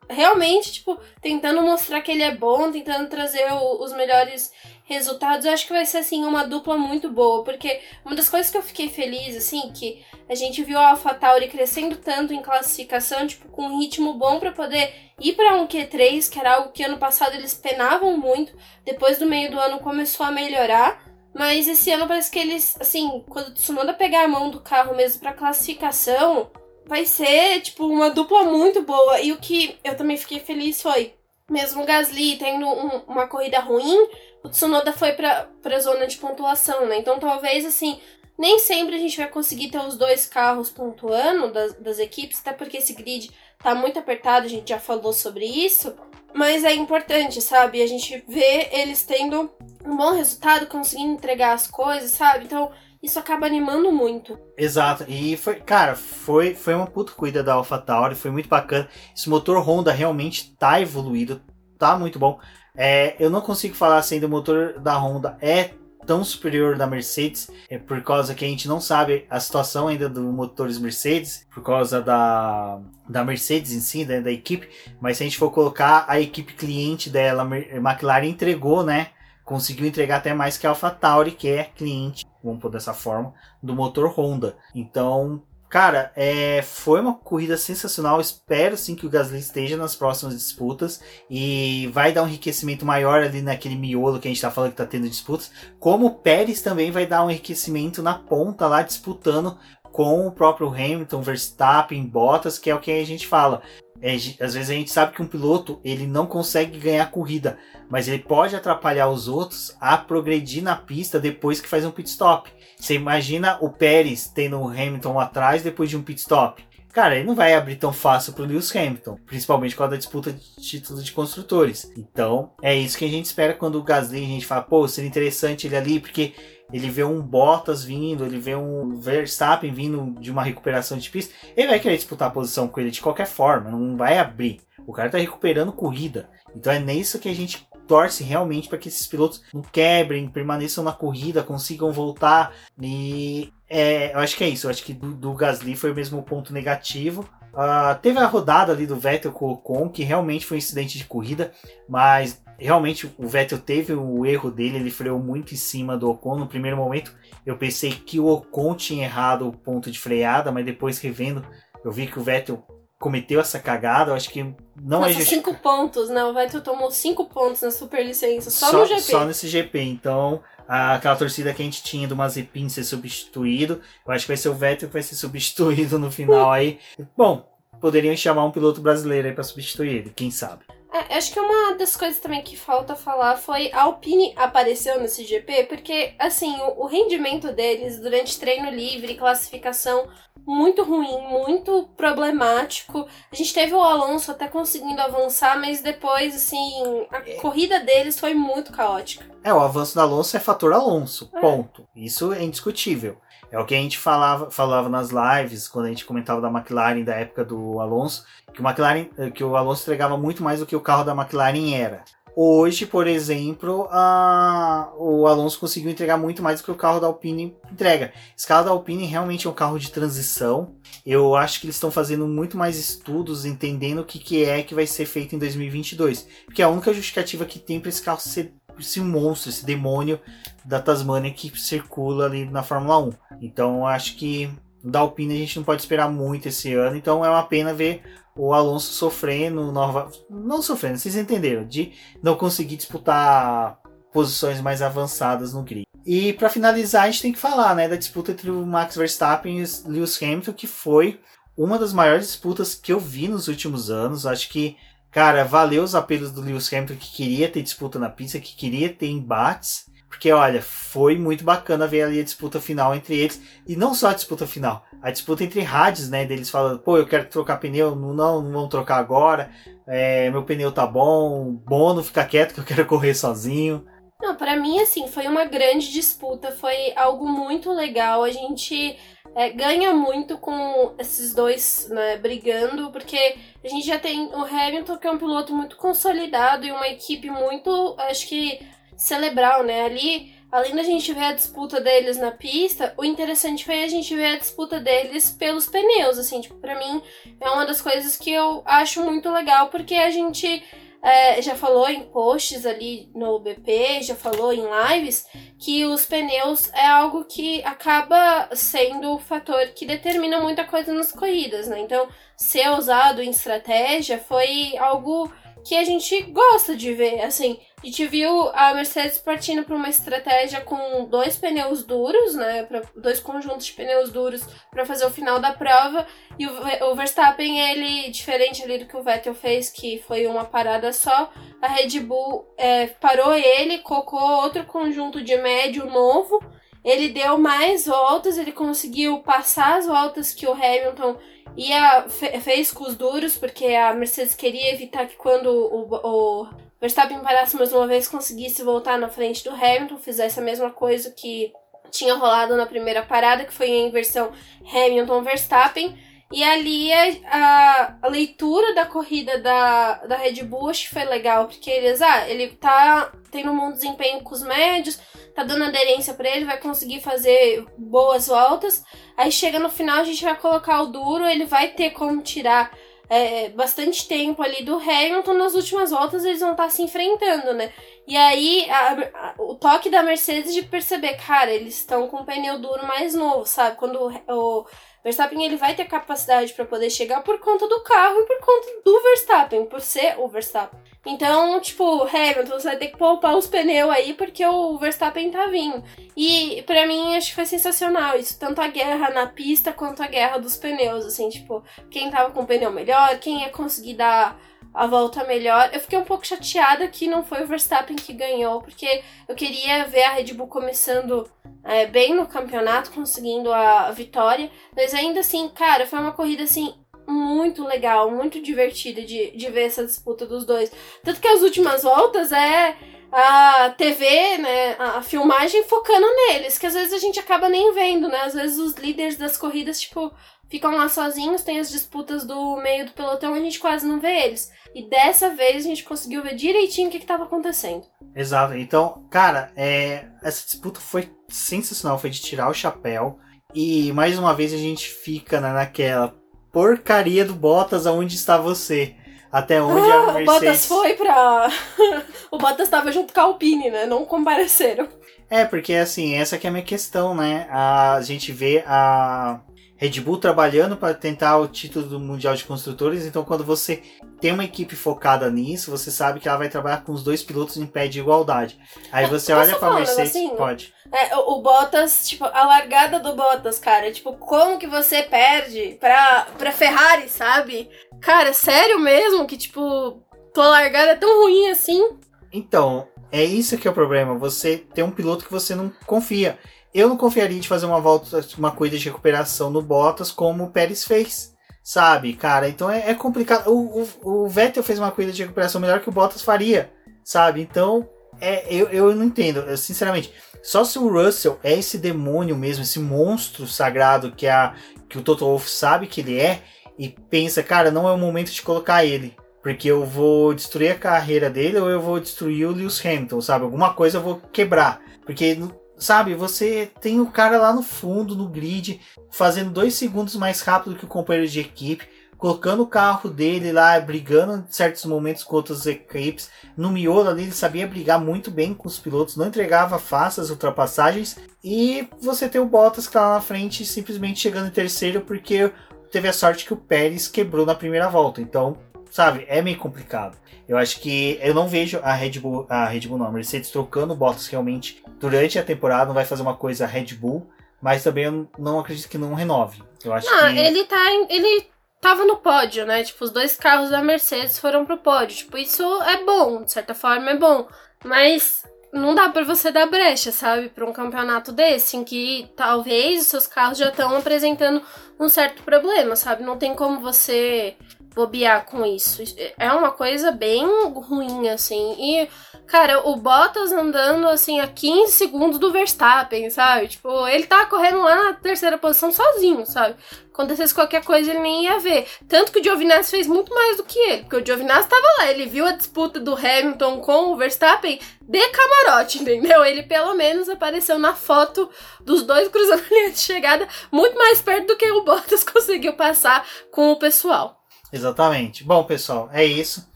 realmente, 0.08 0.74
tipo, 0.74 0.98
tentando 1.22 1.62
mostrar 1.62 2.02
que 2.02 2.12
ele 2.12 2.22
é 2.22 2.34
bom, 2.34 2.70
tentando 2.70 3.08
trazer 3.08 3.50
o, 3.52 3.82
os 3.82 3.92
melhores 3.92 4.52
resultados, 4.84 5.46
eu 5.46 5.52
acho 5.52 5.66
que 5.66 5.72
vai 5.72 5.84
ser, 5.84 5.98
assim, 5.98 6.24
uma 6.24 6.46
dupla 6.46 6.76
muito 6.76 7.10
boa. 7.10 7.42
Porque 7.42 7.80
uma 8.04 8.14
das 8.14 8.28
coisas 8.28 8.50
que 8.50 8.56
eu 8.56 8.62
fiquei 8.62 8.88
feliz, 8.88 9.36
assim, 9.36 9.72
que 9.72 10.04
a 10.28 10.34
gente 10.34 10.62
viu 10.62 10.78
a 10.78 10.90
AlphaTauri 10.90 11.48
crescendo 11.48 11.96
tanto 11.96 12.32
em 12.32 12.42
classificação, 12.42 13.26
tipo, 13.26 13.48
com 13.48 13.64
um 13.64 13.80
ritmo 13.80 14.14
bom 14.14 14.38
para 14.38 14.52
poder 14.52 14.94
ir 15.20 15.32
para 15.32 15.56
um 15.56 15.66
Q3, 15.66 16.30
que 16.30 16.38
era 16.38 16.56
algo 16.56 16.72
que 16.72 16.82
ano 16.82 16.98
passado 16.98 17.34
eles 17.34 17.54
penavam 17.54 18.16
muito. 18.16 18.56
Depois 18.84 19.18
do 19.18 19.26
meio 19.26 19.50
do 19.50 19.58
ano 19.58 19.80
começou 19.80 20.24
a 20.24 20.30
melhorar. 20.30 21.02
Mas 21.34 21.66
esse 21.66 21.90
ano 21.90 22.06
parece 22.06 22.30
que 22.30 22.38
eles, 22.38 22.76
assim, 22.78 23.24
quando 23.28 23.48
o 23.48 23.54
Tsunoda 23.54 23.92
pegar 23.92 24.24
a 24.24 24.28
mão 24.28 24.50
do 24.50 24.60
carro 24.60 24.94
mesmo 24.94 25.20
pra 25.20 25.32
classificação, 25.32 26.50
vai 26.86 27.04
ser, 27.04 27.60
tipo, 27.60 27.86
uma 27.86 28.10
dupla 28.10 28.44
muito 28.44 28.82
boa. 28.82 29.20
E 29.20 29.32
o 29.32 29.38
que 29.38 29.76
eu 29.82 29.96
também 29.96 30.16
fiquei 30.16 30.38
feliz 30.38 30.80
foi, 30.80 31.14
mesmo 31.50 31.82
o 31.82 31.86
Gasly 31.86 32.36
tendo 32.36 32.66
um, 32.66 33.02
uma 33.08 33.26
corrida 33.26 33.58
ruim, 33.58 34.08
o 34.44 34.48
Tsunoda 34.50 34.92
foi 34.92 35.12
pra, 35.12 35.48
pra 35.62 35.80
zona 35.80 36.06
de 36.06 36.18
pontuação, 36.18 36.86
né? 36.86 36.98
Então 36.98 37.18
talvez, 37.18 37.64
assim, 37.64 37.98
nem 38.38 38.58
sempre 38.58 38.94
a 38.94 38.98
gente 38.98 39.16
vai 39.16 39.28
conseguir 39.28 39.70
ter 39.70 39.78
os 39.78 39.96
dois 39.96 40.26
carros 40.26 40.70
pontuando 40.70 41.50
das, 41.50 41.72
das 41.74 41.98
equipes, 41.98 42.40
até 42.40 42.52
porque 42.52 42.76
esse 42.76 42.92
grid 42.92 43.30
tá 43.58 43.74
muito 43.74 43.98
apertado, 43.98 44.44
a 44.44 44.48
gente 44.48 44.68
já 44.68 44.78
falou 44.78 45.12
sobre 45.12 45.46
isso. 45.46 45.94
Mas 46.34 46.64
é 46.64 46.74
importante, 46.74 47.40
sabe? 47.40 47.80
A 47.80 47.86
gente 47.86 48.22
vê 48.28 48.68
eles 48.72 49.04
tendo 49.04 49.50
um 49.84 49.96
bom 49.96 50.12
resultado, 50.12 50.66
conseguindo 50.66 51.12
entregar 51.12 51.52
as 51.52 51.68
coisas, 51.68 52.10
sabe? 52.10 52.44
Então, 52.44 52.72
isso 53.00 53.20
acaba 53.20 53.46
animando 53.46 53.92
muito. 53.92 54.36
Exato. 54.58 55.04
E 55.08 55.36
foi, 55.36 55.60
cara, 55.60 55.94
foi, 55.94 56.54
foi 56.54 56.74
uma 56.74 56.88
puta 56.88 57.12
cuida 57.12 57.40
da 57.40 57.54
AlphaTauri, 57.54 58.16
foi 58.16 58.32
muito 58.32 58.48
bacana. 58.48 58.88
Esse 59.16 59.28
motor 59.30 59.58
Honda 59.62 59.92
realmente 59.92 60.56
tá 60.56 60.80
evoluído, 60.80 61.40
tá 61.78 61.96
muito 61.96 62.18
bom. 62.18 62.40
É, 62.76 63.14
eu 63.20 63.30
não 63.30 63.40
consigo 63.40 63.74
falar 63.74 63.98
assim 63.98 64.18
do 64.18 64.28
motor 64.28 64.80
da 64.80 64.96
Honda 64.96 65.38
é 65.40 65.70
tão 66.04 66.22
superior 66.22 66.76
da 66.76 66.86
Mercedes, 66.86 67.50
é 67.70 67.78
por 67.78 68.02
causa 68.02 68.34
que 68.34 68.44
a 68.44 68.48
gente 68.48 68.68
não 68.68 68.80
sabe 68.80 69.26
a 69.30 69.40
situação 69.40 69.88
ainda 69.88 70.08
dos 70.08 70.24
motores 70.24 70.78
Mercedes, 70.78 71.46
por 71.52 71.62
causa 71.62 72.02
da, 72.02 72.78
da 73.08 73.24
Mercedes 73.24 73.72
em 73.72 73.80
si, 73.80 74.04
né, 74.04 74.20
da 74.20 74.30
equipe, 74.30 74.68
mas 75.00 75.16
se 75.16 75.22
a 75.22 75.26
gente 75.26 75.38
for 75.38 75.50
colocar 75.50 76.04
a 76.06 76.20
equipe 76.20 76.52
cliente 76.52 77.08
dela, 77.08 77.42
McLaren 77.44 78.26
entregou, 78.26 78.82
né, 78.82 79.08
conseguiu 79.44 79.86
entregar 79.86 80.16
até 80.16 80.34
mais 80.34 80.58
que 80.58 80.66
a 80.66 80.70
AlphaTauri, 80.70 81.30
que 81.30 81.48
é 81.48 81.64
cliente, 81.64 82.26
vamos 82.42 82.60
pôr 82.60 82.70
dessa 82.70 82.92
forma, 82.92 83.32
do 83.62 83.74
motor 83.74 84.08
Honda. 84.08 84.56
Então, 84.74 85.42
Cara, 85.74 86.12
é, 86.14 86.62
foi 86.62 87.00
uma 87.00 87.14
corrida 87.14 87.56
sensacional. 87.56 88.20
Espero 88.20 88.76
sim 88.76 88.94
que 88.94 89.06
o 89.06 89.10
Gasly 89.10 89.40
esteja 89.40 89.76
nas 89.76 89.96
próximas 89.96 90.36
disputas 90.36 91.00
e 91.28 91.90
vai 91.92 92.12
dar 92.12 92.22
um 92.22 92.28
enriquecimento 92.28 92.86
maior 92.86 93.24
ali 93.24 93.42
naquele 93.42 93.74
miolo 93.74 94.20
que 94.20 94.28
a 94.28 94.30
gente 94.30 94.40
tá 94.40 94.52
falando 94.52 94.70
que 94.70 94.76
tá 94.76 94.86
tendo 94.86 95.08
disputas. 95.08 95.50
Como 95.80 96.06
o 96.06 96.14
Pérez 96.14 96.62
também 96.62 96.92
vai 96.92 97.06
dar 97.06 97.24
um 97.24 97.28
enriquecimento 97.28 98.04
na 98.04 98.14
ponta 98.14 98.68
lá 98.68 98.82
disputando 98.82 99.58
com 99.90 100.28
o 100.28 100.30
próprio 100.30 100.68
Hamilton, 100.68 101.22
Verstappen, 101.22 102.06
Bottas, 102.06 102.56
que 102.56 102.70
é 102.70 102.74
o 102.76 102.80
que 102.80 102.92
a 102.92 103.04
gente 103.04 103.26
fala. 103.26 103.60
É, 104.00 104.14
às 104.14 104.54
vezes 104.54 104.70
a 104.70 104.74
gente 104.74 104.90
sabe 104.90 105.14
que 105.14 105.22
um 105.22 105.26
piloto 105.26 105.80
ele 105.84 106.06
não 106.06 106.26
consegue 106.26 106.78
ganhar 106.78 107.10
corrida, 107.10 107.58
mas 107.88 108.08
ele 108.08 108.18
pode 108.18 108.56
atrapalhar 108.56 109.08
os 109.08 109.28
outros 109.28 109.76
a 109.80 109.96
progredir 109.96 110.62
na 110.62 110.76
pista 110.76 111.18
depois 111.18 111.60
que 111.60 111.68
faz 111.68 111.84
um 111.84 111.90
pit 111.90 112.08
stop. 112.08 112.50
Você 112.78 112.94
imagina 112.94 113.58
o 113.60 113.70
Pérez 113.70 114.28
tendo 114.28 114.58
o 114.60 114.68
Hamilton 114.68 115.18
atrás 115.18 115.62
depois 115.62 115.88
de 115.88 115.96
um 115.96 116.02
pit 116.02 116.20
stop. 116.20 116.62
Cara, 116.94 117.16
ele 117.16 117.26
não 117.26 117.34
vai 117.34 117.54
abrir 117.54 117.74
tão 117.74 117.92
fácil 117.92 118.32
para 118.32 118.44
o 118.44 118.46
Lewis 118.46 118.74
Hamilton, 118.74 119.18
principalmente 119.26 119.74
com 119.74 119.82
a 119.82 119.88
disputa 119.88 120.32
de 120.32 120.40
título 120.62 121.02
de 121.02 121.10
construtores. 121.10 121.90
Então, 121.96 122.52
é 122.62 122.72
isso 122.72 122.96
que 122.96 123.04
a 123.04 123.08
gente 123.08 123.24
espera 123.24 123.52
quando 123.52 123.80
o 123.80 123.82
Gasly, 123.82 124.22
a 124.22 124.28
gente 124.28 124.46
fala, 124.46 124.62
pô, 124.62 124.86
seria 124.86 125.08
interessante 125.08 125.66
ele 125.66 125.74
ali, 125.74 125.98
porque 125.98 126.34
ele 126.74 126.90
vê 126.90 127.04
um 127.04 127.22
Bottas 127.22 127.84
vindo, 127.84 128.24
ele 128.24 128.40
vê 128.40 128.56
um 128.56 128.98
Verstappen 128.98 129.72
vindo 129.72 130.16
de 130.18 130.32
uma 130.32 130.42
recuperação 130.42 130.98
de 130.98 131.08
pista, 131.08 131.32
ele 131.56 131.68
vai 131.68 131.78
querer 131.78 131.94
disputar 131.94 132.26
a 132.26 132.32
posição 132.32 132.66
com 132.66 132.80
ele 132.80 132.90
de 132.90 133.00
qualquer 133.00 133.28
forma, 133.28 133.70
não 133.70 133.96
vai 133.96 134.18
abrir. 134.18 134.60
O 134.84 134.92
cara 134.92 135.08
tá 135.08 135.16
recuperando 135.16 135.72
corrida. 135.72 136.28
Então 136.52 136.72
é 136.72 136.80
nisso 136.80 137.20
que 137.20 137.28
a 137.28 137.34
gente 137.34 137.64
torce 137.86 138.24
realmente 138.24 138.68
para 138.68 138.76
que 138.76 138.88
esses 138.88 139.06
pilotos 139.06 139.40
não 139.54 139.62
quebrem, 139.62 140.28
permaneçam 140.28 140.82
na 140.82 140.92
corrida, 140.92 141.44
consigam 141.44 141.92
voltar. 141.92 142.52
E 142.82 143.52
é, 143.70 144.12
eu 144.12 144.18
acho 144.18 144.36
que 144.36 144.42
é 144.42 144.48
isso. 144.48 144.66
Eu 144.66 144.70
acho 144.72 144.82
que 144.82 144.92
do, 144.92 145.14
do 145.14 145.32
Gasly 145.32 145.76
foi 145.76 145.92
o 145.92 145.94
mesmo 145.94 146.24
ponto 146.24 146.52
negativo. 146.52 147.24
Uh, 147.54 147.96
teve 148.02 148.18
a 148.18 148.26
rodada 148.26 148.72
ali 148.72 148.86
do 148.86 148.96
Vettel 148.96 149.30
com 149.30 149.46
o 149.46 149.52
Ocon, 149.52 149.88
que 149.88 150.02
realmente 150.02 150.44
foi 150.44 150.56
um 150.56 150.58
incidente 150.58 150.98
de 150.98 151.04
corrida, 151.04 151.52
mas 151.88 152.42
realmente 152.58 153.12
o 153.16 153.28
Vettel 153.28 153.58
teve 153.58 153.92
o 153.94 154.26
erro 154.26 154.50
dele, 154.50 154.78
ele 154.78 154.90
freou 154.90 155.20
muito 155.20 155.54
em 155.54 155.56
cima 155.56 155.96
do 155.96 156.10
Ocon. 156.10 156.36
No 156.36 156.48
primeiro 156.48 156.76
momento 156.76 157.14
eu 157.46 157.56
pensei 157.56 157.92
que 157.92 158.18
o 158.18 158.26
Ocon 158.26 158.74
tinha 158.74 159.04
errado 159.04 159.48
o 159.48 159.52
ponto 159.52 159.90
de 159.90 159.98
freada, 159.98 160.50
mas 160.50 160.64
depois 160.64 160.98
revendo 160.98 161.44
eu 161.84 161.92
vi 161.92 162.06
que 162.06 162.18
o 162.18 162.22
Vettel 162.22 162.64
cometeu 162.98 163.38
essa 163.38 163.58
cagada, 163.60 164.10
eu 164.10 164.14
acho 164.14 164.30
que 164.30 164.42
não 164.42 165.00
Nossa, 165.00 165.10
é 165.10 165.12
justi... 165.12 165.34
cinco 165.34 165.54
pontos, 165.54 166.08
né? 166.08 166.24
O 166.24 166.32
Vettel 166.32 166.62
tomou 166.62 166.90
cinco 166.90 167.26
pontos 167.26 167.60
na 167.60 167.70
superlicença, 167.70 168.50
só, 168.50 168.70
só 168.70 168.78
no 168.78 168.86
GP. 168.86 169.00
Só 169.02 169.24
nesse 169.26 169.46
GP, 169.46 169.80
então 169.80 170.42
aquela 170.68 171.16
torcida 171.16 171.52
que 171.52 171.62
a 171.62 171.64
gente 171.64 171.82
tinha 171.82 172.08
do 172.08 172.16
Mazepin 172.16 172.68
ser 172.68 172.84
substituído, 172.84 173.80
eu 174.06 174.12
acho 174.12 174.24
que 174.24 174.28
vai 174.28 174.36
ser 174.36 174.48
o 174.48 174.54
Vettel 174.54 174.88
que 174.88 174.92
vai 174.92 175.02
ser 175.02 175.16
substituído 175.16 175.98
no 175.98 176.10
final 176.10 176.50
aí. 176.50 176.78
Bom, 177.16 177.48
poderiam 177.80 178.16
chamar 178.16 178.44
um 178.44 178.50
piloto 178.50 178.80
brasileiro 178.80 179.28
aí 179.28 179.34
para 179.34 179.44
substituir 179.44 179.88
ele, 179.90 180.12
quem 180.14 180.30
sabe. 180.30 180.64
É, 180.94 181.16
acho 181.16 181.32
que 181.32 181.40
uma 181.40 181.74
das 181.74 181.96
coisas 181.96 182.20
também 182.20 182.40
que 182.40 182.56
falta 182.56 182.94
falar 182.94 183.36
foi 183.36 183.68
a 183.72 183.82
Alpine 183.82 184.32
apareceu 184.36 185.00
nesse 185.00 185.24
GP, 185.24 185.64
porque 185.64 186.14
assim, 186.20 186.54
o, 186.60 186.84
o 186.84 186.86
rendimento 186.86 187.52
deles 187.52 187.98
durante 187.98 188.38
treino 188.38 188.70
livre, 188.70 189.16
classificação 189.16 190.06
muito 190.46 190.84
ruim, 190.84 191.20
muito 191.22 191.88
problemático. 191.96 193.08
A 193.32 193.34
gente 193.34 193.52
teve 193.52 193.74
o 193.74 193.82
Alonso 193.82 194.30
até 194.30 194.46
conseguindo 194.46 195.00
avançar, 195.00 195.58
mas 195.58 195.80
depois, 195.80 196.36
assim, 196.36 197.06
a 197.10 197.18
é. 197.18 197.34
corrida 197.40 197.80
deles 197.80 198.20
foi 198.20 198.34
muito 198.34 198.70
caótica. 198.72 199.24
É, 199.42 199.52
o 199.52 199.60
avanço 199.60 199.94
do 199.94 200.00
Alonso 200.00 200.36
é 200.36 200.40
fator 200.40 200.72
Alonso, 200.72 201.28
é. 201.34 201.40
ponto. 201.40 201.88
Isso 201.96 202.32
é 202.32 202.42
indiscutível. 202.44 203.16
É 203.50 203.58
o 203.58 203.64
que 203.64 203.74
a 203.74 203.78
gente 203.78 203.98
falava, 203.98 204.50
falava 204.50 204.88
nas 204.88 205.10
lives, 205.10 205.68
quando 205.68 205.86
a 205.86 205.88
gente 205.88 206.04
comentava 206.04 206.40
da 206.40 206.48
McLaren 206.48 207.02
da 207.02 207.14
época 207.14 207.44
do 207.44 207.80
Alonso, 207.80 208.24
que 208.52 208.60
o 208.60 208.66
McLaren, 208.66 209.06
que 209.32 209.44
o 209.44 209.56
Alonso 209.56 209.82
entregava 209.82 210.16
muito 210.16 210.42
mais 210.42 210.60
do 210.60 210.66
que 210.66 210.76
o 210.76 210.80
carro 210.80 211.04
da 211.04 211.12
McLaren 211.12 211.74
era. 211.74 212.04
Hoje, 212.36 212.84
por 212.84 213.06
exemplo, 213.06 213.86
a, 213.92 214.92
o 214.98 215.28
Alonso 215.28 215.60
conseguiu 215.60 215.88
entregar 215.88 216.16
muito 216.16 216.42
mais 216.42 216.60
do 216.60 216.64
que 216.64 216.70
o 216.70 216.74
carro 216.74 216.98
da 216.98 217.06
Alpine 217.06 217.56
entrega. 217.70 218.12
Esse 218.36 218.44
carro 218.44 218.64
da 218.64 218.70
Alpine 218.72 219.06
realmente 219.06 219.46
é 219.46 219.50
um 219.50 219.54
carro 219.54 219.78
de 219.78 219.92
transição. 219.92 220.74
Eu 221.06 221.36
acho 221.36 221.60
que 221.60 221.66
eles 221.66 221.76
estão 221.76 221.92
fazendo 221.92 222.26
muito 222.26 222.56
mais 222.56 222.76
estudos, 222.76 223.44
entendendo 223.44 224.00
o 224.00 224.04
que, 224.04 224.18
que 224.18 224.44
é 224.44 224.64
que 224.64 224.74
vai 224.74 224.84
ser 224.84 225.06
feito 225.06 225.36
em 225.36 225.38
2022. 225.38 226.26
Porque 226.44 226.60
é 226.60 226.64
a 226.64 226.68
única 226.68 226.92
justificativa 226.92 227.44
que 227.44 227.60
tem 227.60 227.78
para 227.78 227.88
esse 227.88 228.02
carro 228.02 228.18
ser 228.20 228.52
esse 228.78 229.00
monstro, 229.00 229.50
esse 229.50 229.64
demônio 229.64 230.20
da 230.64 230.80
Tasmania 230.80 231.32
que 231.32 231.52
circula 231.58 232.26
ali 232.26 232.44
na 232.46 232.62
Fórmula 232.62 232.98
1. 232.98 233.12
Então, 233.42 233.86
acho 233.86 234.16
que 234.16 234.50
da 234.82 235.00
Alpine 235.00 235.34
a 235.34 235.38
gente 235.38 235.56
não 235.56 235.64
pode 235.64 235.82
esperar 235.82 236.10
muito 236.10 236.48
esse 236.48 236.74
ano. 236.74 236.96
Então, 236.96 237.24
é 237.24 237.28
uma 237.28 237.42
pena 237.42 237.72
ver 237.72 238.02
o 238.36 238.52
Alonso 238.52 238.92
sofrendo, 238.92 239.70
nova, 239.70 240.10
não 240.28 240.60
sofrendo, 240.60 240.98
vocês 240.98 241.16
entenderam, 241.16 241.64
de 241.64 241.92
não 242.22 242.34
conseguir 242.34 242.76
disputar 242.76 243.78
posições 244.12 244.60
mais 244.60 244.82
avançadas 244.82 245.52
no 245.52 245.62
grid. 245.62 245.86
E 246.06 246.32
para 246.34 246.50
finalizar, 246.50 247.04
a 247.04 247.10
gente 247.10 247.22
tem 247.22 247.32
que 247.32 247.38
falar, 247.38 247.74
né, 247.74 247.88
da 247.88 247.96
disputa 247.96 248.32
entre 248.32 248.50
o 248.50 248.66
Max 248.66 248.96
Verstappen 248.96 249.60
e 249.60 249.62
o 249.62 249.90
Lewis 249.90 250.22
Hamilton, 250.22 250.52
que 250.52 250.66
foi 250.66 251.20
uma 251.56 251.78
das 251.78 251.92
maiores 251.92 252.26
disputas 252.26 252.74
que 252.74 252.92
eu 252.92 253.00
vi 253.00 253.28
nos 253.28 253.48
últimos 253.48 253.90
anos. 253.90 254.26
Acho 254.26 254.48
que, 254.50 254.76
cara, 255.14 255.44
valeu 255.44 255.84
os 255.84 255.94
apelos 255.94 256.32
do 256.32 256.40
Lewis 256.40 256.70
Hamilton 256.72 256.96
que 256.96 257.12
queria 257.12 257.48
ter 257.48 257.62
disputa 257.62 257.98
na 257.98 258.10
pista, 258.10 258.40
que 258.40 258.56
queria 258.56 258.92
ter 258.92 259.06
embates. 259.06 259.86
Porque, 260.08 260.30
olha, 260.30 260.62
foi 260.62 261.18
muito 261.18 261.42
bacana 261.42 261.88
ver 261.88 262.02
ali 262.02 262.20
a 262.20 262.24
disputa 262.24 262.60
final 262.60 262.94
entre 262.94 263.16
eles. 263.16 263.40
E 263.66 263.74
não 263.74 263.94
só 263.94 264.10
a 264.10 264.14
disputa 264.14 264.46
final, 264.46 264.84
a 265.02 265.10
disputa 265.10 265.42
entre 265.42 265.60
rádios, 265.60 266.08
né? 266.08 266.24
Deles 266.24 266.50
falando, 266.50 266.78
pô, 266.78 266.96
eu 266.96 267.06
quero 267.06 267.28
trocar 267.28 267.58
pneu, 267.58 267.96
não, 267.96 268.14
não, 268.14 268.52
vamos 268.52 268.68
trocar 268.68 268.98
agora. 268.98 269.50
É, 269.86 270.30
meu 270.30 270.44
pneu 270.44 270.70
tá 270.70 270.86
bom, 270.86 271.52
Bono, 271.52 272.02
fica 272.02 272.24
quieto 272.24 272.54
que 272.54 272.60
eu 272.60 272.64
quero 272.64 272.86
correr 272.86 273.14
sozinho. 273.14 273.84
Não, 274.20 274.36
para 274.36 274.56
mim, 274.56 274.78
assim, 274.80 275.08
foi 275.08 275.26
uma 275.26 275.44
grande 275.44 275.92
disputa, 275.92 276.52
foi 276.52 276.92
algo 276.96 277.26
muito 277.28 277.72
legal. 277.72 278.22
A 278.22 278.30
gente 278.30 278.96
é, 279.34 279.50
ganha 279.50 279.92
muito 279.92 280.38
com 280.38 280.94
esses 280.98 281.34
dois 281.34 281.88
né, 281.90 282.16
brigando, 282.16 282.90
porque 282.90 283.36
a 283.62 283.68
gente 283.68 283.86
já 283.86 283.98
tem 283.98 284.26
o 284.26 284.44
Hamilton, 284.44 284.96
que 284.96 285.06
é 285.06 285.10
um 285.10 285.18
piloto 285.18 285.52
muito 285.52 285.76
consolidado 285.76 286.64
e 286.64 286.70
uma 286.72 286.88
equipe 286.88 287.28
muito, 287.28 287.96
acho 287.98 288.28
que 288.28 288.60
celebrar, 288.96 289.64
né? 289.64 289.84
Ali, 289.84 290.32
além 290.50 290.76
da 290.76 290.84
gente 290.84 291.12
ver 291.12 291.24
a 291.24 291.32
disputa 291.32 291.80
deles 291.80 292.16
na 292.16 292.30
pista, 292.30 292.94
o 292.96 293.04
interessante 293.04 293.64
foi 293.64 293.82
a 293.82 293.88
gente 293.88 294.14
ver 294.14 294.36
a 294.36 294.38
disputa 294.38 294.78
deles 294.78 295.30
pelos 295.30 295.66
pneus, 295.66 296.16
assim, 296.16 296.40
tipo, 296.40 296.54
pra 296.54 296.78
mim 296.78 297.02
é 297.40 297.50
uma 297.50 297.66
das 297.66 297.82
coisas 297.82 298.16
que 298.16 298.30
eu 298.30 298.62
acho 298.64 299.02
muito 299.02 299.28
legal, 299.30 299.68
porque 299.68 299.96
a 299.96 300.10
gente 300.10 300.62
é, 301.04 301.42
já 301.42 301.54
falou 301.54 301.86
em 301.86 302.00
posts 302.00 302.64
ali 302.64 303.10
no 303.14 303.38
BP, 303.38 304.02
já 304.02 304.14
falou 304.14 304.54
em 304.54 304.64
lives, 304.64 305.26
que 305.58 305.84
os 305.84 306.06
pneus 306.06 306.72
é 306.72 306.86
algo 306.86 307.26
que 307.26 307.62
acaba 307.62 308.48
sendo 308.54 309.12
o 309.12 309.18
fator 309.18 309.66
que 309.74 309.84
determina 309.84 310.40
muita 310.40 310.64
coisa 310.64 310.94
nas 310.94 311.12
corridas, 311.12 311.68
né? 311.68 311.78
Então, 311.80 312.08
ser 312.38 312.70
usado 312.70 313.20
em 313.20 313.28
estratégia 313.28 314.18
foi 314.18 314.78
algo 314.78 315.30
que 315.64 315.74
a 315.76 315.84
gente 315.84 316.20
gosta 316.24 316.76
de 316.76 316.92
ver, 316.92 317.22
assim, 317.22 317.58
a 317.82 317.86
gente 317.86 318.06
viu 318.06 318.50
a 318.54 318.74
Mercedes 318.74 319.18
partindo 319.18 319.64
para 319.64 319.74
uma 319.74 319.88
estratégia 319.88 320.60
com 320.60 321.06
dois 321.06 321.36
pneus 321.36 321.82
duros, 321.82 322.34
né? 322.34 322.62
Pra, 322.64 322.82
dois 322.94 323.18
conjuntos 323.18 323.66
de 323.66 323.72
pneus 323.72 324.10
duros 324.10 324.46
para 324.70 324.84
fazer 324.84 325.06
o 325.06 325.10
final 325.10 325.40
da 325.40 325.52
prova. 325.52 326.06
E 326.38 326.46
o, 326.46 326.90
o, 326.90 326.94
Verstappen, 326.94 327.58
ele, 327.60 328.10
diferente 328.10 328.62
ali 328.62 328.78
do 328.78 328.86
que 328.86 328.96
o 328.96 329.02
Vettel 329.02 329.34
fez, 329.34 329.70
que 329.70 330.02
foi 330.06 330.26
uma 330.26 330.44
parada 330.44 330.92
só, 330.92 331.32
a 331.60 331.68
Red 331.68 332.00
Bull 332.00 332.46
é, 332.58 332.86
parou 332.86 333.34
ele, 333.34 333.78
colocou 333.78 334.20
outro 334.20 334.64
conjunto 334.64 335.22
de 335.22 335.36
médio 335.36 335.86
novo. 335.86 336.42
Ele 336.84 337.08
deu 337.08 337.38
mais 337.38 337.86
voltas, 337.86 338.36
ele 338.36 338.52
conseguiu 338.52 339.20
passar 339.20 339.78
as 339.78 339.86
voltas 339.86 340.34
que 340.34 340.46
o 340.46 340.52
Hamilton 340.52 341.16
ia, 341.56 342.06
fez 342.08 342.72
com 342.72 342.84
os 342.84 342.94
duros, 342.94 343.36
porque 343.36 343.66
a 343.66 343.94
Mercedes 343.94 344.34
queria 344.34 344.72
evitar 344.72 345.06
que 345.06 345.16
quando 345.16 345.48
o, 345.48 345.88
o 345.92 346.48
Verstappen 346.80 347.20
parasse 347.20 347.56
mais 347.56 347.72
uma 347.72 347.86
vez, 347.86 348.08
conseguisse 348.08 348.62
voltar 348.62 348.98
na 348.98 349.08
frente 349.08 349.44
do 349.44 349.50
Hamilton, 349.50 349.98
fizesse 349.98 350.38
a 350.38 350.42
mesma 350.42 350.70
coisa 350.70 351.10
que 351.10 351.52
tinha 351.90 352.14
rolado 352.14 352.56
na 352.56 352.66
primeira 352.66 353.02
parada, 353.02 353.44
que 353.44 353.52
foi 353.52 353.70
a 353.70 353.86
inversão 353.86 354.32
Hamilton-Verstappen. 354.70 355.96
E 356.32 356.42
ali 356.42 356.92
a, 356.92 357.94
a, 358.02 358.08
leitura 358.08 358.74
da 358.74 358.84
corrida 358.84 359.38
da, 359.38 360.04
da 360.06 360.16
Red 360.16 360.42
Bull 360.42 360.72
foi 360.74 361.04
legal, 361.04 361.46
porque 361.46 361.70
eles, 361.70 362.02
ah, 362.02 362.28
ele 362.28 362.48
tá 362.48 363.12
tendo 363.30 363.52
um 363.52 363.56
bom 363.56 363.70
desempenho 363.70 364.20
com 364.20 364.34
os 364.34 364.42
médios, 364.42 364.98
tá 365.34 365.42
dando 365.42 365.64
aderência 365.64 366.14
para 366.14 366.28
ele, 366.28 366.44
vai 366.44 366.58
conseguir 366.58 367.00
fazer 367.00 367.66
boas 367.76 368.28
voltas. 368.28 368.84
Aí 369.16 369.32
chega 369.32 369.58
no 369.58 369.68
final, 369.68 369.98
a 369.98 370.04
gente 370.04 370.24
vai 370.24 370.36
colocar 370.36 370.82
o 370.82 370.86
duro, 370.86 371.26
ele 371.26 371.44
vai 371.44 371.68
ter 371.68 371.90
como 371.90 372.22
tirar 372.22 372.70
é, 373.08 373.50
bastante 373.50 374.08
tempo 374.08 374.42
ali 374.42 374.64
do 374.64 374.76
Hamilton, 374.76 375.34
nas 375.34 375.54
últimas 375.54 375.90
voltas 375.90 376.24
eles 376.24 376.40
vão 376.40 376.52
estar 376.52 376.64
tá 376.64 376.70
se 376.70 376.82
enfrentando, 376.82 377.52
né? 377.52 377.72
E 378.06 378.16
aí, 378.16 378.68
a, 378.70 378.92
a, 378.92 379.34
o 379.38 379.54
toque 379.54 379.90
da 379.90 380.02
Mercedes 380.02 380.54
de 380.54 380.62
perceber, 380.62 381.14
cara, 381.14 381.50
eles 381.50 381.78
estão 381.78 382.08
com 382.08 382.18
o 382.18 382.24
pneu 382.24 382.58
duro 382.58 382.86
mais 382.86 383.14
novo, 383.14 383.46
sabe? 383.46 383.76
Quando 383.76 383.96
o, 383.96 384.60
o 384.60 384.66
Verstappen 385.02 385.44
ele 385.44 385.56
vai 385.56 385.74
ter 385.74 385.84
capacidade 385.84 386.52
para 386.54 386.64
poder 386.64 386.90
chegar 386.90 387.22
por 387.22 387.38
conta 387.38 387.68
do 387.68 387.82
carro 387.82 388.20
e 388.20 388.26
por 388.26 388.40
conta 388.40 388.66
do 388.84 389.02
Verstappen, 389.02 389.66
por 389.66 389.80
ser 389.80 390.18
o 390.18 390.28
Verstappen. 390.28 390.80
Então, 391.06 391.60
tipo, 391.60 392.02
Hamilton, 392.02 392.58
você 392.58 392.68
vai 392.68 392.76
ter 392.76 392.88
que 392.88 392.96
poupar 392.96 393.36
os 393.36 393.46
pneus 393.46 393.90
aí 393.90 394.14
porque 394.14 394.44
o 394.44 394.78
Verstappen 394.78 395.30
tá 395.30 395.46
vindo. 395.46 395.82
E 396.16 396.62
para 396.66 396.86
mim 396.86 397.16
acho 397.16 397.28
que 397.28 397.34
foi 397.34 397.46
sensacional 397.46 398.18
isso, 398.18 398.38
tanto 398.38 398.60
a 398.60 398.68
guerra 398.68 399.10
na 399.10 399.26
pista 399.26 399.72
quanto 399.72 400.02
a 400.02 400.06
guerra 400.06 400.38
dos 400.38 400.56
pneus, 400.56 401.04
assim, 401.04 401.28
tipo, 401.28 401.62
quem 401.90 402.10
tava 402.10 402.30
com 402.30 402.40
o 402.40 402.46
pneu 402.46 402.72
melhor, 402.72 403.18
quem 403.18 403.42
ia 403.42 403.50
conseguir 403.50 403.94
dar 403.94 404.38
a 404.74 404.86
volta 404.88 405.24
melhor. 405.24 405.70
Eu 405.72 405.80
fiquei 405.80 405.96
um 405.96 406.04
pouco 406.04 406.26
chateada 406.26 406.88
que 406.88 407.06
não 407.06 407.22
foi 407.22 407.44
o 407.44 407.46
Verstappen 407.46 407.94
que 407.94 408.12
ganhou, 408.12 408.60
porque 408.60 409.02
eu 409.28 409.34
queria 409.36 409.84
ver 409.84 410.02
a 410.02 410.10
Red 410.14 410.34
Bull 410.34 410.48
começando 410.48 411.30
é, 411.62 411.86
bem 411.86 412.14
no 412.14 412.26
campeonato, 412.26 412.90
conseguindo 412.90 413.52
a, 413.52 413.90
vitória. 413.92 414.50
Mas 414.74 414.92
ainda 414.92 415.20
assim, 415.20 415.48
cara, 415.48 415.86
foi 415.86 416.00
uma 416.00 416.12
corrida 416.12 416.42
assim 416.42 416.74
muito 417.06 417.64
legal, 417.64 418.10
muito 418.10 418.40
divertida 418.40 419.02
de, 419.02 419.30
de 419.36 419.50
ver 419.50 419.66
essa 419.66 419.84
disputa 419.84 420.26
dos 420.26 420.44
dois. 420.44 420.70
Tanto 421.02 421.20
que 421.20 421.28
as 421.28 421.42
últimas 421.42 421.82
voltas 421.82 422.32
é 422.32 422.76
a 423.12 423.70
TV, 423.70 424.38
né, 424.38 424.74
a 424.78 425.00
filmagem 425.00 425.62
focando 425.64 426.06
neles, 426.28 426.58
que 426.58 426.66
às 426.66 426.74
vezes 426.74 426.92
a 426.92 426.98
gente 426.98 427.20
acaba 427.20 427.48
nem 427.48 427.72
vendo, 427.72 428.08
né? 428.08 428.22
Às 428.22 428.34
vezes 428.34 428.58
os 428.58 428.74
líderes 428.74 429.16
das 429.16 429.36
corridas, 429.36 429.80
tipo, 429.80 430.12
ficam 430.48 430.74
lá 430.74 430.88
sozinhos, 430.88 431.42
tem 431.42 431.60
as 431.60 431.70
disputas 431.70 432.24
do 432.24 432.56
meio 432.56 432.86
do 432.86 432.92
pelotão, 432.92 433.34
a 433.34 433.38
gente 433.38 433.60
quase 433.60 433.86
não 433.86 434.00
vê 434.00 434.24
eles. 434.24 434.50
E 434.74 434.88
dessa 434.88 435.30
vez 435.30 435.64
a 435.64 435.68
gente 435.68 435.84
conseguiu 435.84 436.22
ver 436.22 436.34
direitinho 436.34 436.88
o 436.88 436.90
que 436.90 436.96
estava 436.96 437.24
acontecendo. 437.24 437.84
Exato. 438.16 438.54
Então, 438.54 439.06
cara, 439.10 439.52
é, 439.56 440.06
essa 440.22 440.44
disputa 440.44 440.80
foi 440.80 441.08
sensacional, 441.28 441.98
foi 441.98 442.10
de 442.10 442.20
tirar 442.20 442.48
o 442.48 442.54
chapéu. 442.54 443.18
E 443.54 443.92
mais 443.92 444.18
uma 444.18 444.34
vez 444.34 444.52
a 444.52 444.56
gente 444.56 444.88
fica 444.88 445.40
né, 445.40 445.52
naquela 445.52 446.12
porcaria 446.54 447.24
do 447.24 447.34
Bottas, 447.34 447.84
aonde 447.84 448.14
está 448.14 448.38
você? 448.38 448.94
Até 449.30 449.60
onde 449.60 449.90
ah, 449.90 449.94
a 449.94 450.12
Mercedes... 450.12 450.22
O 450.22 450.32
Bottas 450.32 450.66
foi 450.66 450.94
pra... 450.94 451.50
o 452.30 452.38
Bottas 452.38 452.68
estava 452.68 452.92
junto 452.92 453.12
com 453.12 453.20
a 453.20 453.24
Alpine, 453.24 453.68
né? 453.68 453.84
Não 453.84 454.04
compareceram. 454.04 454.88
É, 455.28 455.44
porque 455.44 455.74
assim, 455.74 456.14
essa 456.14 456.38
que 456.38 456.46
é 456.46 456.50
a 456.50 456.52
minha 456.52 456.64
questão, 456.64 457.12
né? 457.14 457.48
A 457.50 458.00
gente 458.02 458.30
vê 458.30 458.62
a 458.66 459.40
Red 459.76 460.00
Bull 460.00 460.18
trabalhando 460.18 460.76
para 460.76 460.94
tentar 460.94 461.36
o 461.38 461.48
título 461.48 461.86
do 461.86 462.00
Mundial 462.00 462.34
de 462.34 462.44
Construtores. 462.44 463.04
Então, 463.04 463.24
quando 463.24 463.44
você 463.44 463.82
tem 464.20 464.32
uma 464.32 464.44
equipe 464.44 464.76
focada 464.76 465.28
nisso, 465.30 465.70
você 465.70 465.90
sabe 465.90 466.20
que 466.20 466.28
ela 466.28 466.38
vai 466.38 466.48
trabalhar 466.48 466.84
com 466.84 466.92
os 466.92 467.02
dois 467.02 467.22
pilotos 467.22 467.56
em 467.56 467.66
pé 467.66 467.88
de 467.88 467.98
igualdade. 467.98 468.58
Aí 468.92 469.06
você 469.06 469.32
olha 469.32 469.56
para 469.56 469.74
Mercedes, 469.74 470.10
assim, 470.10 470.30
pode. 470.30 470.72
É, 470.92 471.16
o, 471.16 471.32
o, 471.32 471.42
Bottas, 471.42 472.08
tipo, 472.08 472.24
a 472.24 472.44
largada 472.44 473.00
do 473.00 473.14
Bottas, 473.14 473.58
cara, 473.58 473.90
tipo, 473.90 474.14
como 474.16 474.58
que 474.58 474.66
você 474.66 475.02
perde 475.02 475.76
pra, 475.80 476.28
pra 476.38 476.52
Ferrari, 476.52 477.08
sabe? 477.08 477.68
Cara, 478.00 478.32
sério 478.32 478.78
mesmo 478.78 479.26
que, 479.26 479.36
tipo, 479.36 480.00
tua 480.32 480.48
largada 480.48 480.92
é 480.92 480.96
tão 480.96 481.22
ruim 481.22 481.50
assim? 481.50 481.98
Então, 482.32 482.86
é 483.10 483.22
isso 483.22 483.56
que 483.58 483.68
é 483.68 483.70
o 483.70 483.74
problema. 483.74 484.18
Você 484.18 484.56
tem 484.56 484.82
um 484.82 484.90
piloto 484.90 485.24
que 485.24 485.32
você 485.32 485.54
não 485.54 485.72
confia. 485.86 486.38
Eu 486.74 486.88
não 486.88 486.96
confiaria 486.96 487.38
de 487.38 487.46
fazer 487.46 487.66
uma 487.66 487.80
volta, 487.80 488.20
uma 488.36 488.50
corrida 488.50 488.76
de 488.76 488.86
recuperação 488.86 489.48
no 489.48 489.62
Bottas 489.62 490.10
como 490.10 490.44
o 490.44 490.50
Pérez 490.50 490.84
fez. 490.84 491.32
Sabe, 491.62 492.12
cara? 492.12 492.48
Então 492.48 492.68
é, 492.68 492.90
é 492.90 492.94
complicado. 492.94 493.48
O, 493.48 493.82
o, 493.82 494.24
o, 494.24 494.28
Vettel 494.28 494.62
fez 494.62 494.78
uma 494.78 494.90
corrida 494.90 495.12
de 495.12 495.22
recuperação 495.22 495.60
melhor 495.60 495.80
que 495.80 495.88
o 495.88 495.92
Bottas 495.92 496.20
faria. 496.20 496.70
Sabe? 497.04 497.40
Então, 497.40 497.88
é, 498.20 498.52
eu, 498.52 498.68
eu 498.68 498.94
não 498.94 499.04
entendo. 499.04 499.40
Eu, 499.40 499.56
sinceramente, 499.56 500.12
só 500.42 500.62
se 500.64 500.78
o 500.78 500.92
Russell 500.92 501.38
é 501.42 501.54
esse 501.54 501.78
demônio 501.78 502.36
mesmo, 502.36 502.64
esse 502.64 502.78
monstro 502.78 503.46
sagrado 503.46 504.12
que, 504.12 504.26
a, 504.26 504.54
que 504.90 504.98
o 504.98 505.02
Toto 505.02 505.24
Wolff 505.24 505.48
sabe 505.48 505.86
que 505.86 506.02
ele 506.02 506.18
é, 506.18 506.42
e 506.78 506.88
pensa, 506.88 507.42
cara, 507.42 507.70
não 507.70 507.88
é 507.88 507.92
o 507.92 507.98
momento 507.98 508.30
de 508.30 508.42
colocar 508.42 508.84
ele. 508.84 509.16
Porque 509.42 509.70
eu 509.70 509.86
vou 509.86 510.34
destruir 510.34 510.72
a 510.72 510.78
carreira 510.78 511.30
dele 511.30 511.58
ou 511.58 511.70
eu 511.70 511.80
vou 511.80 512.00
destruir 512.00 512.46
o 512.46 512.52
Lewis 512.52 512.84
Hamilton, 512.84 513.20
sabe? 513.20 513.44
Alguma 513.44 513.72
coisa 513.72 513.98
eu 513.98 514.02
vou 514.02 514.20
quebrar. 514.32 514.82
Porque 515.04 515.38
sabe, 515.78 516.14
você 516.14 516.70
tem 516.80 517.00
o 517.00 517.06
cara 517.06 517.38
lá 517.38 517.52
no 517.52 517.62
fundo, 517.62 518.16
no 518.16 518.28
grid, 518.28 518.80
fazendo 519.10 519.50
dois 519.50 519.74
segundos 519.74 520.16
mais 520.16 520.40
rápido 520.40 520.76
que 520.76 520.84
o 520.84 520.88
companheiro 520.88 521.28
de 521.28 521.40
equipe, 521.40 521.88
colocando 522.16 522.62
o 522.62 522.66
carro 522.66 523.10
dele 523.10 523.52
lá, 523.52 523.78
brigando 523.80 524.36
em 524.36 524.52
certos 524.52 524.84
momentos 524.84 525.22
com 525.22 525.36
outras 525.36 525.66
equipes. 525.66 526.30
No 526.56 526.70
miolo 526.70 527.08
ali, 527.08 527.24
ele 527.24 527.32
sabia 527.32 527.66
brigar 527.66 528.00
muito 528.00 528.30
bem 528.30 528.54
com 528.54 528.66
os 528.66 528.78
pilotos, 528.78 529.16
não 529.16 529.26
entregava 529.26 529.78
fácil 529.78 530.22
as 530.22 530.30
ultrapassagens. 530.30 531.18
E 531.42 531.86
você 532.00 532.28
tem 532.28 532.40
o 532.40 532.46
Bottas 532.46 532.86
que 532.86 532.92
tá 532.92 533.00
lá 533.02 533.14
na 533.14 533.20
frente, 533.20 533.66
simplesmente 533.66 534.20
chegando 534.20 534.48
em 534.48 534.52
terceiro, 534.52 535.02
porque 535.02 535.52
teve 535.90 536.08
a 536.08 536.12
sorte 536.12 536.46
que 536.46 536.54
o 536.54 536.56
Pérez 536.56 537.08
quebrou 537.08 537.44
na 537.44 537.54
primeira 537.54 537.88
volta. 537.88 538.20
Então, 538.22 538.56
sabe, 538.94 539.26
é 539.28 539.42
meio 539.42 539.58
complicado. 539.58 540.16
Eu 540.46 540.56
acho 540.56 540.78
que 540.78 541.18
eu 541.20 541.34
não 541.34 541.48
vejo 541.48 541.80
a 541.82 541.92
Red 541.92 542.20
Bull, 542.20 542.46
a 542.48 542.64
Red 542.66 542.82
Bull 542.82 542.96
não, 542.96 543.06
a 543.06 543.10
Mercedes 543.10 543.50
trocando 543.50 543.92
Bottas 543.92 544.28
realmente 544.28 544.84
durante 545.00 545.36
a 545.36 545.42
temporada, 545.42 545.86
não 545.86 545.94
vai 545.94 546.04
fazer 546.04 546.22
uma 546.22 546.36
coisa 546.36 546.64
Red 546.64 546.94
Bull, 546.94 547.28
mas 547.60 547.82
também 547.82 548.04
eu 548.04 548.30
não 548.38 548.60
acredito 548.60 548.88
que 548.88 548.96
não 548.96 549.12
renove. 549.12 549.64
Eu 549.84 549.92
acho 549.92 550.08
não, 550.08 550.32
que 550.32 550.38
ele 550.38 550.62
tá 550.62 550.92
ele 551.10 551.48
tava 551.80 552.04
no 552.04 552.18
pódio, 552.18 552.64
né? 552.64 552.84
Tipo, 552.84 553.04
os 553.04 553.10
dois 553.10 553.34
carros 553.34 553.70
da 553.70 553.82
Mercedes 553.82 554.38
foram 554.38 554.64
pro 554.64 554.78
pódio. 554.78 555.16
Tipo, 555.16 555.38
isso 555.38 555.64
é 555.82 556.04
bom, 556.04 556.44
de 556.44 556.52
certa 556.52 556.72
forma 556.72 557.10
é 557.10 557.18
bom, 557.18 557.48
mas 557.84 558.44
não 558.72 558.94
dá 558.94 559.08
para 559.08 559.24
você 559.24 559.50
dar 559.50 559.66
brecha, 559.66 560.12
sabe, 560.12 560.50
para 560.50 560.64
um 560.64 560.72
campeonato 560.72 561.32
desse 561.32 561.76
em 561.76 561.82
que 561.82 562.30
talvez 562.36 563.00
os 563.02 563.06
seus 563.08 563.26
carros 563.26 563.58
já 563.58 563.70
estão 563.70 563.96
apresentando 563.96 564.62
um 565.00 565.08
certo 565.08 565.42
problema, 565.42 565.96
sabe? 565.96 566.22
Não 566.22 566.38
tem 566.38 566.54
como 566.54 566.80
você 566.80 567.56
bobear 567.94 568.44
com 568.46 568.64
isso. 568.66 569.02
É 569.38 569.52
uma 569.52 569.70
coisa 569.70 570.10
bem 570.10 570.44
ruim, 570.66 571.28
assim. 571.28 571.76
E, 571.78 572.08
cara, 572.46 572.86
o 572.88 572.96
Bottas 572.96 573.52
andando, 573.52 574.08
assim, 574.08 574.40
a 574.40 574.48
15 574.48 574.92
segundos 574.92 575.38
do 575.38 575.52
Verstappen, 575.52 576.28
sabe? 576.28 576.68
Tipo, 576.68 577.06
ele 577.06 577.26
tá 577.26 577.46
correndo 577.46 577.78
lá 577.78 577.94
na 578.04 578.12
terceira 578.14 578.58
posição 578.58 578.90
sozinho, 578.90 579.46
sabe? 579.46 579.76
Acontecesse 580.12 580.54
qualquer 580.54 580.84
coisa, 580.84 581.10
ele 581.10 581.20
nem 581.20 581.44
ia 581.44 581.58
ver. 581.58 581.88
Tanto 582.08 582.30
que 582.30 582.38
o 582.38 582.42
Giovinazzi 582.42 582.90
fez 582.90 583.06
muito 583.06 583.34
mais 583.34 583.56
do 583.56 583.64
que 583.64 583.78
ele, 583.78 584.02
porque 584.02 584.16
o 584.16 584.24
Giovinazzi 584.24 584.68
tava 584.68 584.86
lá, 584.98 585.10
ele 585.10 585.26
viu 585.26 585.44
a 585.44 585.52
disputa 585.52 585.98
do 585.98 586.14
Hamilton 586.14 586.80
com 586.80 587.12
o 587.12 587.16
Verstappen 587.16 587.80
de 588.00 588.28
camarote, 588.28 588.98
entendeu? 589.02 589.44
Ele 589.44 589.64
pelo 589.64 589.94
menos 589.94 590.28
apareceu 590.28 590.78
na 590.78 590.94
foto 590.94 591.50
dos 591.80 592.02
dois 592.02 592.28
cruzando 592.28 592.62
a 592.62 592.74
linha 592.74 592.90
de 592.90 592.98
chegada 592.98 593.48
muito 593.72 593.98
mais 593.98 594.22
perto 594.22 594.46
do 594.46 594.56
que 594.56 594.70
o 594.70 594.84
Bottas 594.84 595.22
conseguiu 595.24 595.72
passar 595.72 596.24
com 596.52 596.70
o 596.70 596.78
pessoal. 596.78 597.43
Exatamente. 597.74 598.44
Bom, 598.44 598.62
pessoal, 598.64 599.10
é 599.12 599.24
isso. 599.24 599.68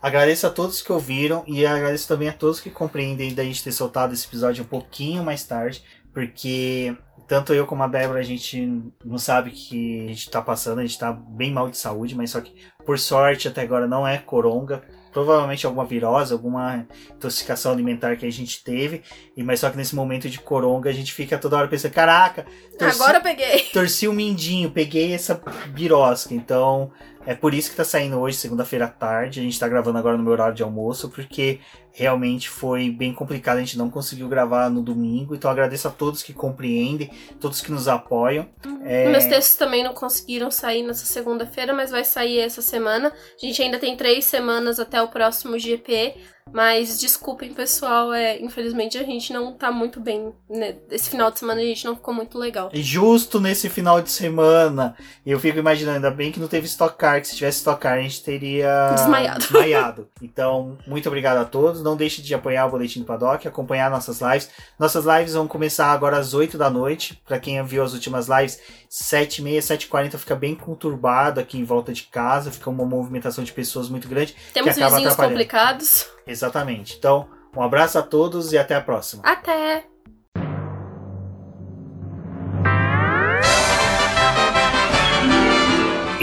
Agradeço 0.00 0.46
a 0.46 0.50
todos 0.50 0.80
que 0.80 0.92
ouviram 0.92 1.42
e 1.46 1.66
agradeço 1.66 2.06
também 2.06 2.28
a 2.28 2.32
todos 2.32 2.60
que 2.60 2.70
compreendem 2.70 3.34
da 3.34 3.42
gente 3.42 3.64
ter 3.64 3.72
soltado 3.72 4.12
esse 4.12 4.26
episódio 4.26 4.62
um 4.62 4.66
pouquinho 4.66 5.24
mais 5.24 5.42
tarde, 5.44 5.82
porque 6.12 6.94
tanto 7.26 7.52
eu 7.54 7.66
como 7.66 7.82
a 7.82 7.88
Débora 7.88 8.20
a 8.20 8.24
gente 8.24 8.82
não 9.04 9.18
sabe 9.18 9.50
que 9.50 10.04
a 10.04 10.08
gente 10.08 10.30
tá 10.30 10.42
passando, 10.42 10.80
a 10.80 10.86
gente 10.86 10.98
tá 10.98 11.12
bem 11.12 11.50
mal 11.50 11.68
de 11.68 11.78
saúde, 11.78 12.14
mas 12.14 12.30
só 12.30 12.40
que 12.40 12.54
por 12.84 12.98
sorte 12.98 13.48
até 13.48 13.62
agora 13.62 13.88
não 13.88 14.06
é 14.06 14.18
coronga 14.18 14.82
provavelmente 15.14 15.64
alguma 15.64 15.84
virose, 15.86 16.32
alguma 16.32 16.86
intoxicação 17.08 17.70
alimentar 17.70 18.16
que 18.16 18.26
a 18.26 18.32
gente 18.32 18.62
teve, 18.64 19.00
e 19.36 19.44
mas 19.44 19.60
só 19.60 19.70
que 19.70 19.76
nesse 19.76 19.94
momento 19.94 20.28
de 20.28 20.40
coronga 20.40 20.90
a 20.90 20.92
gente 20.92 21.12
fica 21.12 21.38
toda 21.38 21.56
hora 21.56 21.68
pensando, 21.68 21.92
caraca, 21.92 22.44
torci, 22.76 23.00
agora 23.00 23.18
eu 23.18 23.22
peguei. 23.22 23.60
Torci 23.72 24.08
o 24.08 24.12
mindinho, 24.12 24.72
peguei 24.72 25.14
essa 25.14 25.40
birosca, 25.68 26.34
então 26.34 26.90
é 27.26 27.34
por 27.34 27.54
isso 27.54 27.70
que 27.70 27.76
tá 27.76 27.84
saindo 27.84 28.18
hoje, 28.18 28.36
segunda-feira 28.36 28.84
à 28.84 28.88
tarde. 28.88 29.40
A 29.40 29.42
gente 29.42 29.58
tá 29.58 29.66
gravando 29.66 29.98
agora 29.98 30.16
no 30.16 30.22
meu 30.22 30.32
horário 30.32 30.54
de 30.54 30.62
almoço, 30.62 31.08
porque 31.08 31.60
realmente 31.92 32.48
foi 32.48 32.90
bem 32.90 33.14
complicado. 33.14 33.56
A 33.56 33.60
gente 33.60 33.78
não 33.78 33.88
conseguiu 33.88 34.28
gravar 34.28 34.68
no 34.68 34.82
domingo. 34.82 35.34
Então 35.34 35.50
agradeço 35.50 35.88
a 35.88 35.90
todos 35.90 36.22
que 36.22 36.32
compreendem, 36.32 37.10
todos 37.40 37.60
que 37.60 37.72
nos 37.72 37.88
apoiam. 37.88 38.48
É... 38.84 39.08
Meus 39.08 39.24
textos 39.24 39.56
também 39.56 39.82
não 39.82 39.94
conseguiram 39.94 40.50
sair 40.50 40.82
nessa 40.82 41.06
segunda-feira, 41.06 41.72
mas 41.72 41.90
vai 41.90 42.04
sair 42.04 42.40
essa 42.40 42.60
semana. 42.60 43.08
A 43.10 43.46
gente 43.46 43.62
ainda 43.62 43.78
tem 43.78 43.96
três 43.96 44.24
semanas 44.24 44.78
até 44.78 45.00
o 45.00 45.08
próximo 45.08 45.58
GP. 45.58 46.14
Mas 46.52 47.00
desculpem, 47.00 47.52
pessoal, 47.52 48.12
é, 48.12 48.40
infelizmente 48.40 48.96
a 48.96 49.02
gente 49.02 49.32
não 49.32 49.52
tá 49.52 49.72
muito 49.72 49.98
bem. 49.98 50.32
Né? 50.48 50.76
Esse 50.88 51.10
final 51.10 51.30
de 51.30 51.40
semana 51.40 51.60
a 51.60 51.64
gente 51.64 51.84
não 51.84 51.96
ficou 51.96 52.14
muito 52.14 52.38
legal. 52.38 52.70
E 52.72 52.80
justo 52.80 53.40
nesse 53.40 53.68
final 53.68 54.00
de 54.00 54.10
semana, 54.10 54.94
eu 55.26 55.40
fico 55.40 55.58
imaginando, 55.58 55.96
ainda 55.96 56.10
bem 56.12 56.30
que 56.30 56.38
não 56.38 56.46
teve 56.46 56.66
Stock 56.66 56.96
Car, 56.96 57.20
que 57.20 57.26
se 57.26 57.34
tivesse 57.34 57.58
Stock 57.58 57.80
Car 57.80 57.94
a 57.94 58.02
gente 58.02 58.22
teria 58.22 58.92
Desmaiado. 58.94 59.40
desmaiado. 59.50 60.08
Então, 60.22 60.78
muito 60.86 61.08
obrigado 61.08 61.38
a 61.38 61.44
todos. 61.44 61.82
Não 61.82 61.96
deixe 61.96 62.22
de 62.22 62.34
apoiar 62.34 62.66
o 62.66 62.70
Boletim 62.70 63.00
do 63.00 63.06
Paddock, 63.06 63.48
acompanhar 63.48 63.90
nossas 63.90 64.20
lives. 64.20 64.48
Nossas 64.78 65.04
lives 65.04 65.34
vão 65.34 65.48
começar 65.48 65.86
agora 65.86 66.18
às 66.18 66.34
8 66.34 66.56
da 66.56 66.70
noite. 66.70 67.20
Para 67.26 67.40
quem 67.40 67.60
viu 67.64 67.82
as 67.82 67.94
últimas 67.94 68.28
lives, 68.28 68.60
7h30, 68.88 69.58
7h40 69.58 70.18
fica 70.18 70.36
bem 70.36 70.54
conturbado 70.54 71.40
aqui 71.40 71.58
em 71.58 71.64
volta 71.64 71.92
de 71.92 72.04
casa, 72.04 72.52
fica 72.52 72.70
uma 72.70 72.84
movimentação 72.84 73.42
de 73.42 73.52
pessoas 73.52 73.88
muito 73.88 74.06
grande. 74.06 74.36
Temos 74.52 74.72
que 74.72 74.80
acaba 74.80 74.96
vizinhos 74.98 75.16
complicados. 75.16 76.14
Exatamente. 76.26 76.96
Então, 76.98 77.28
um 77.56 77.62
abraço 77.62 77.98
a 77.98 78.02
todos 78.02 78.52
e 78.52 78.58
até 78.58 78.74
a 78.74 78.80
próxima. 78.80 79.22
Até! 79.24 79.93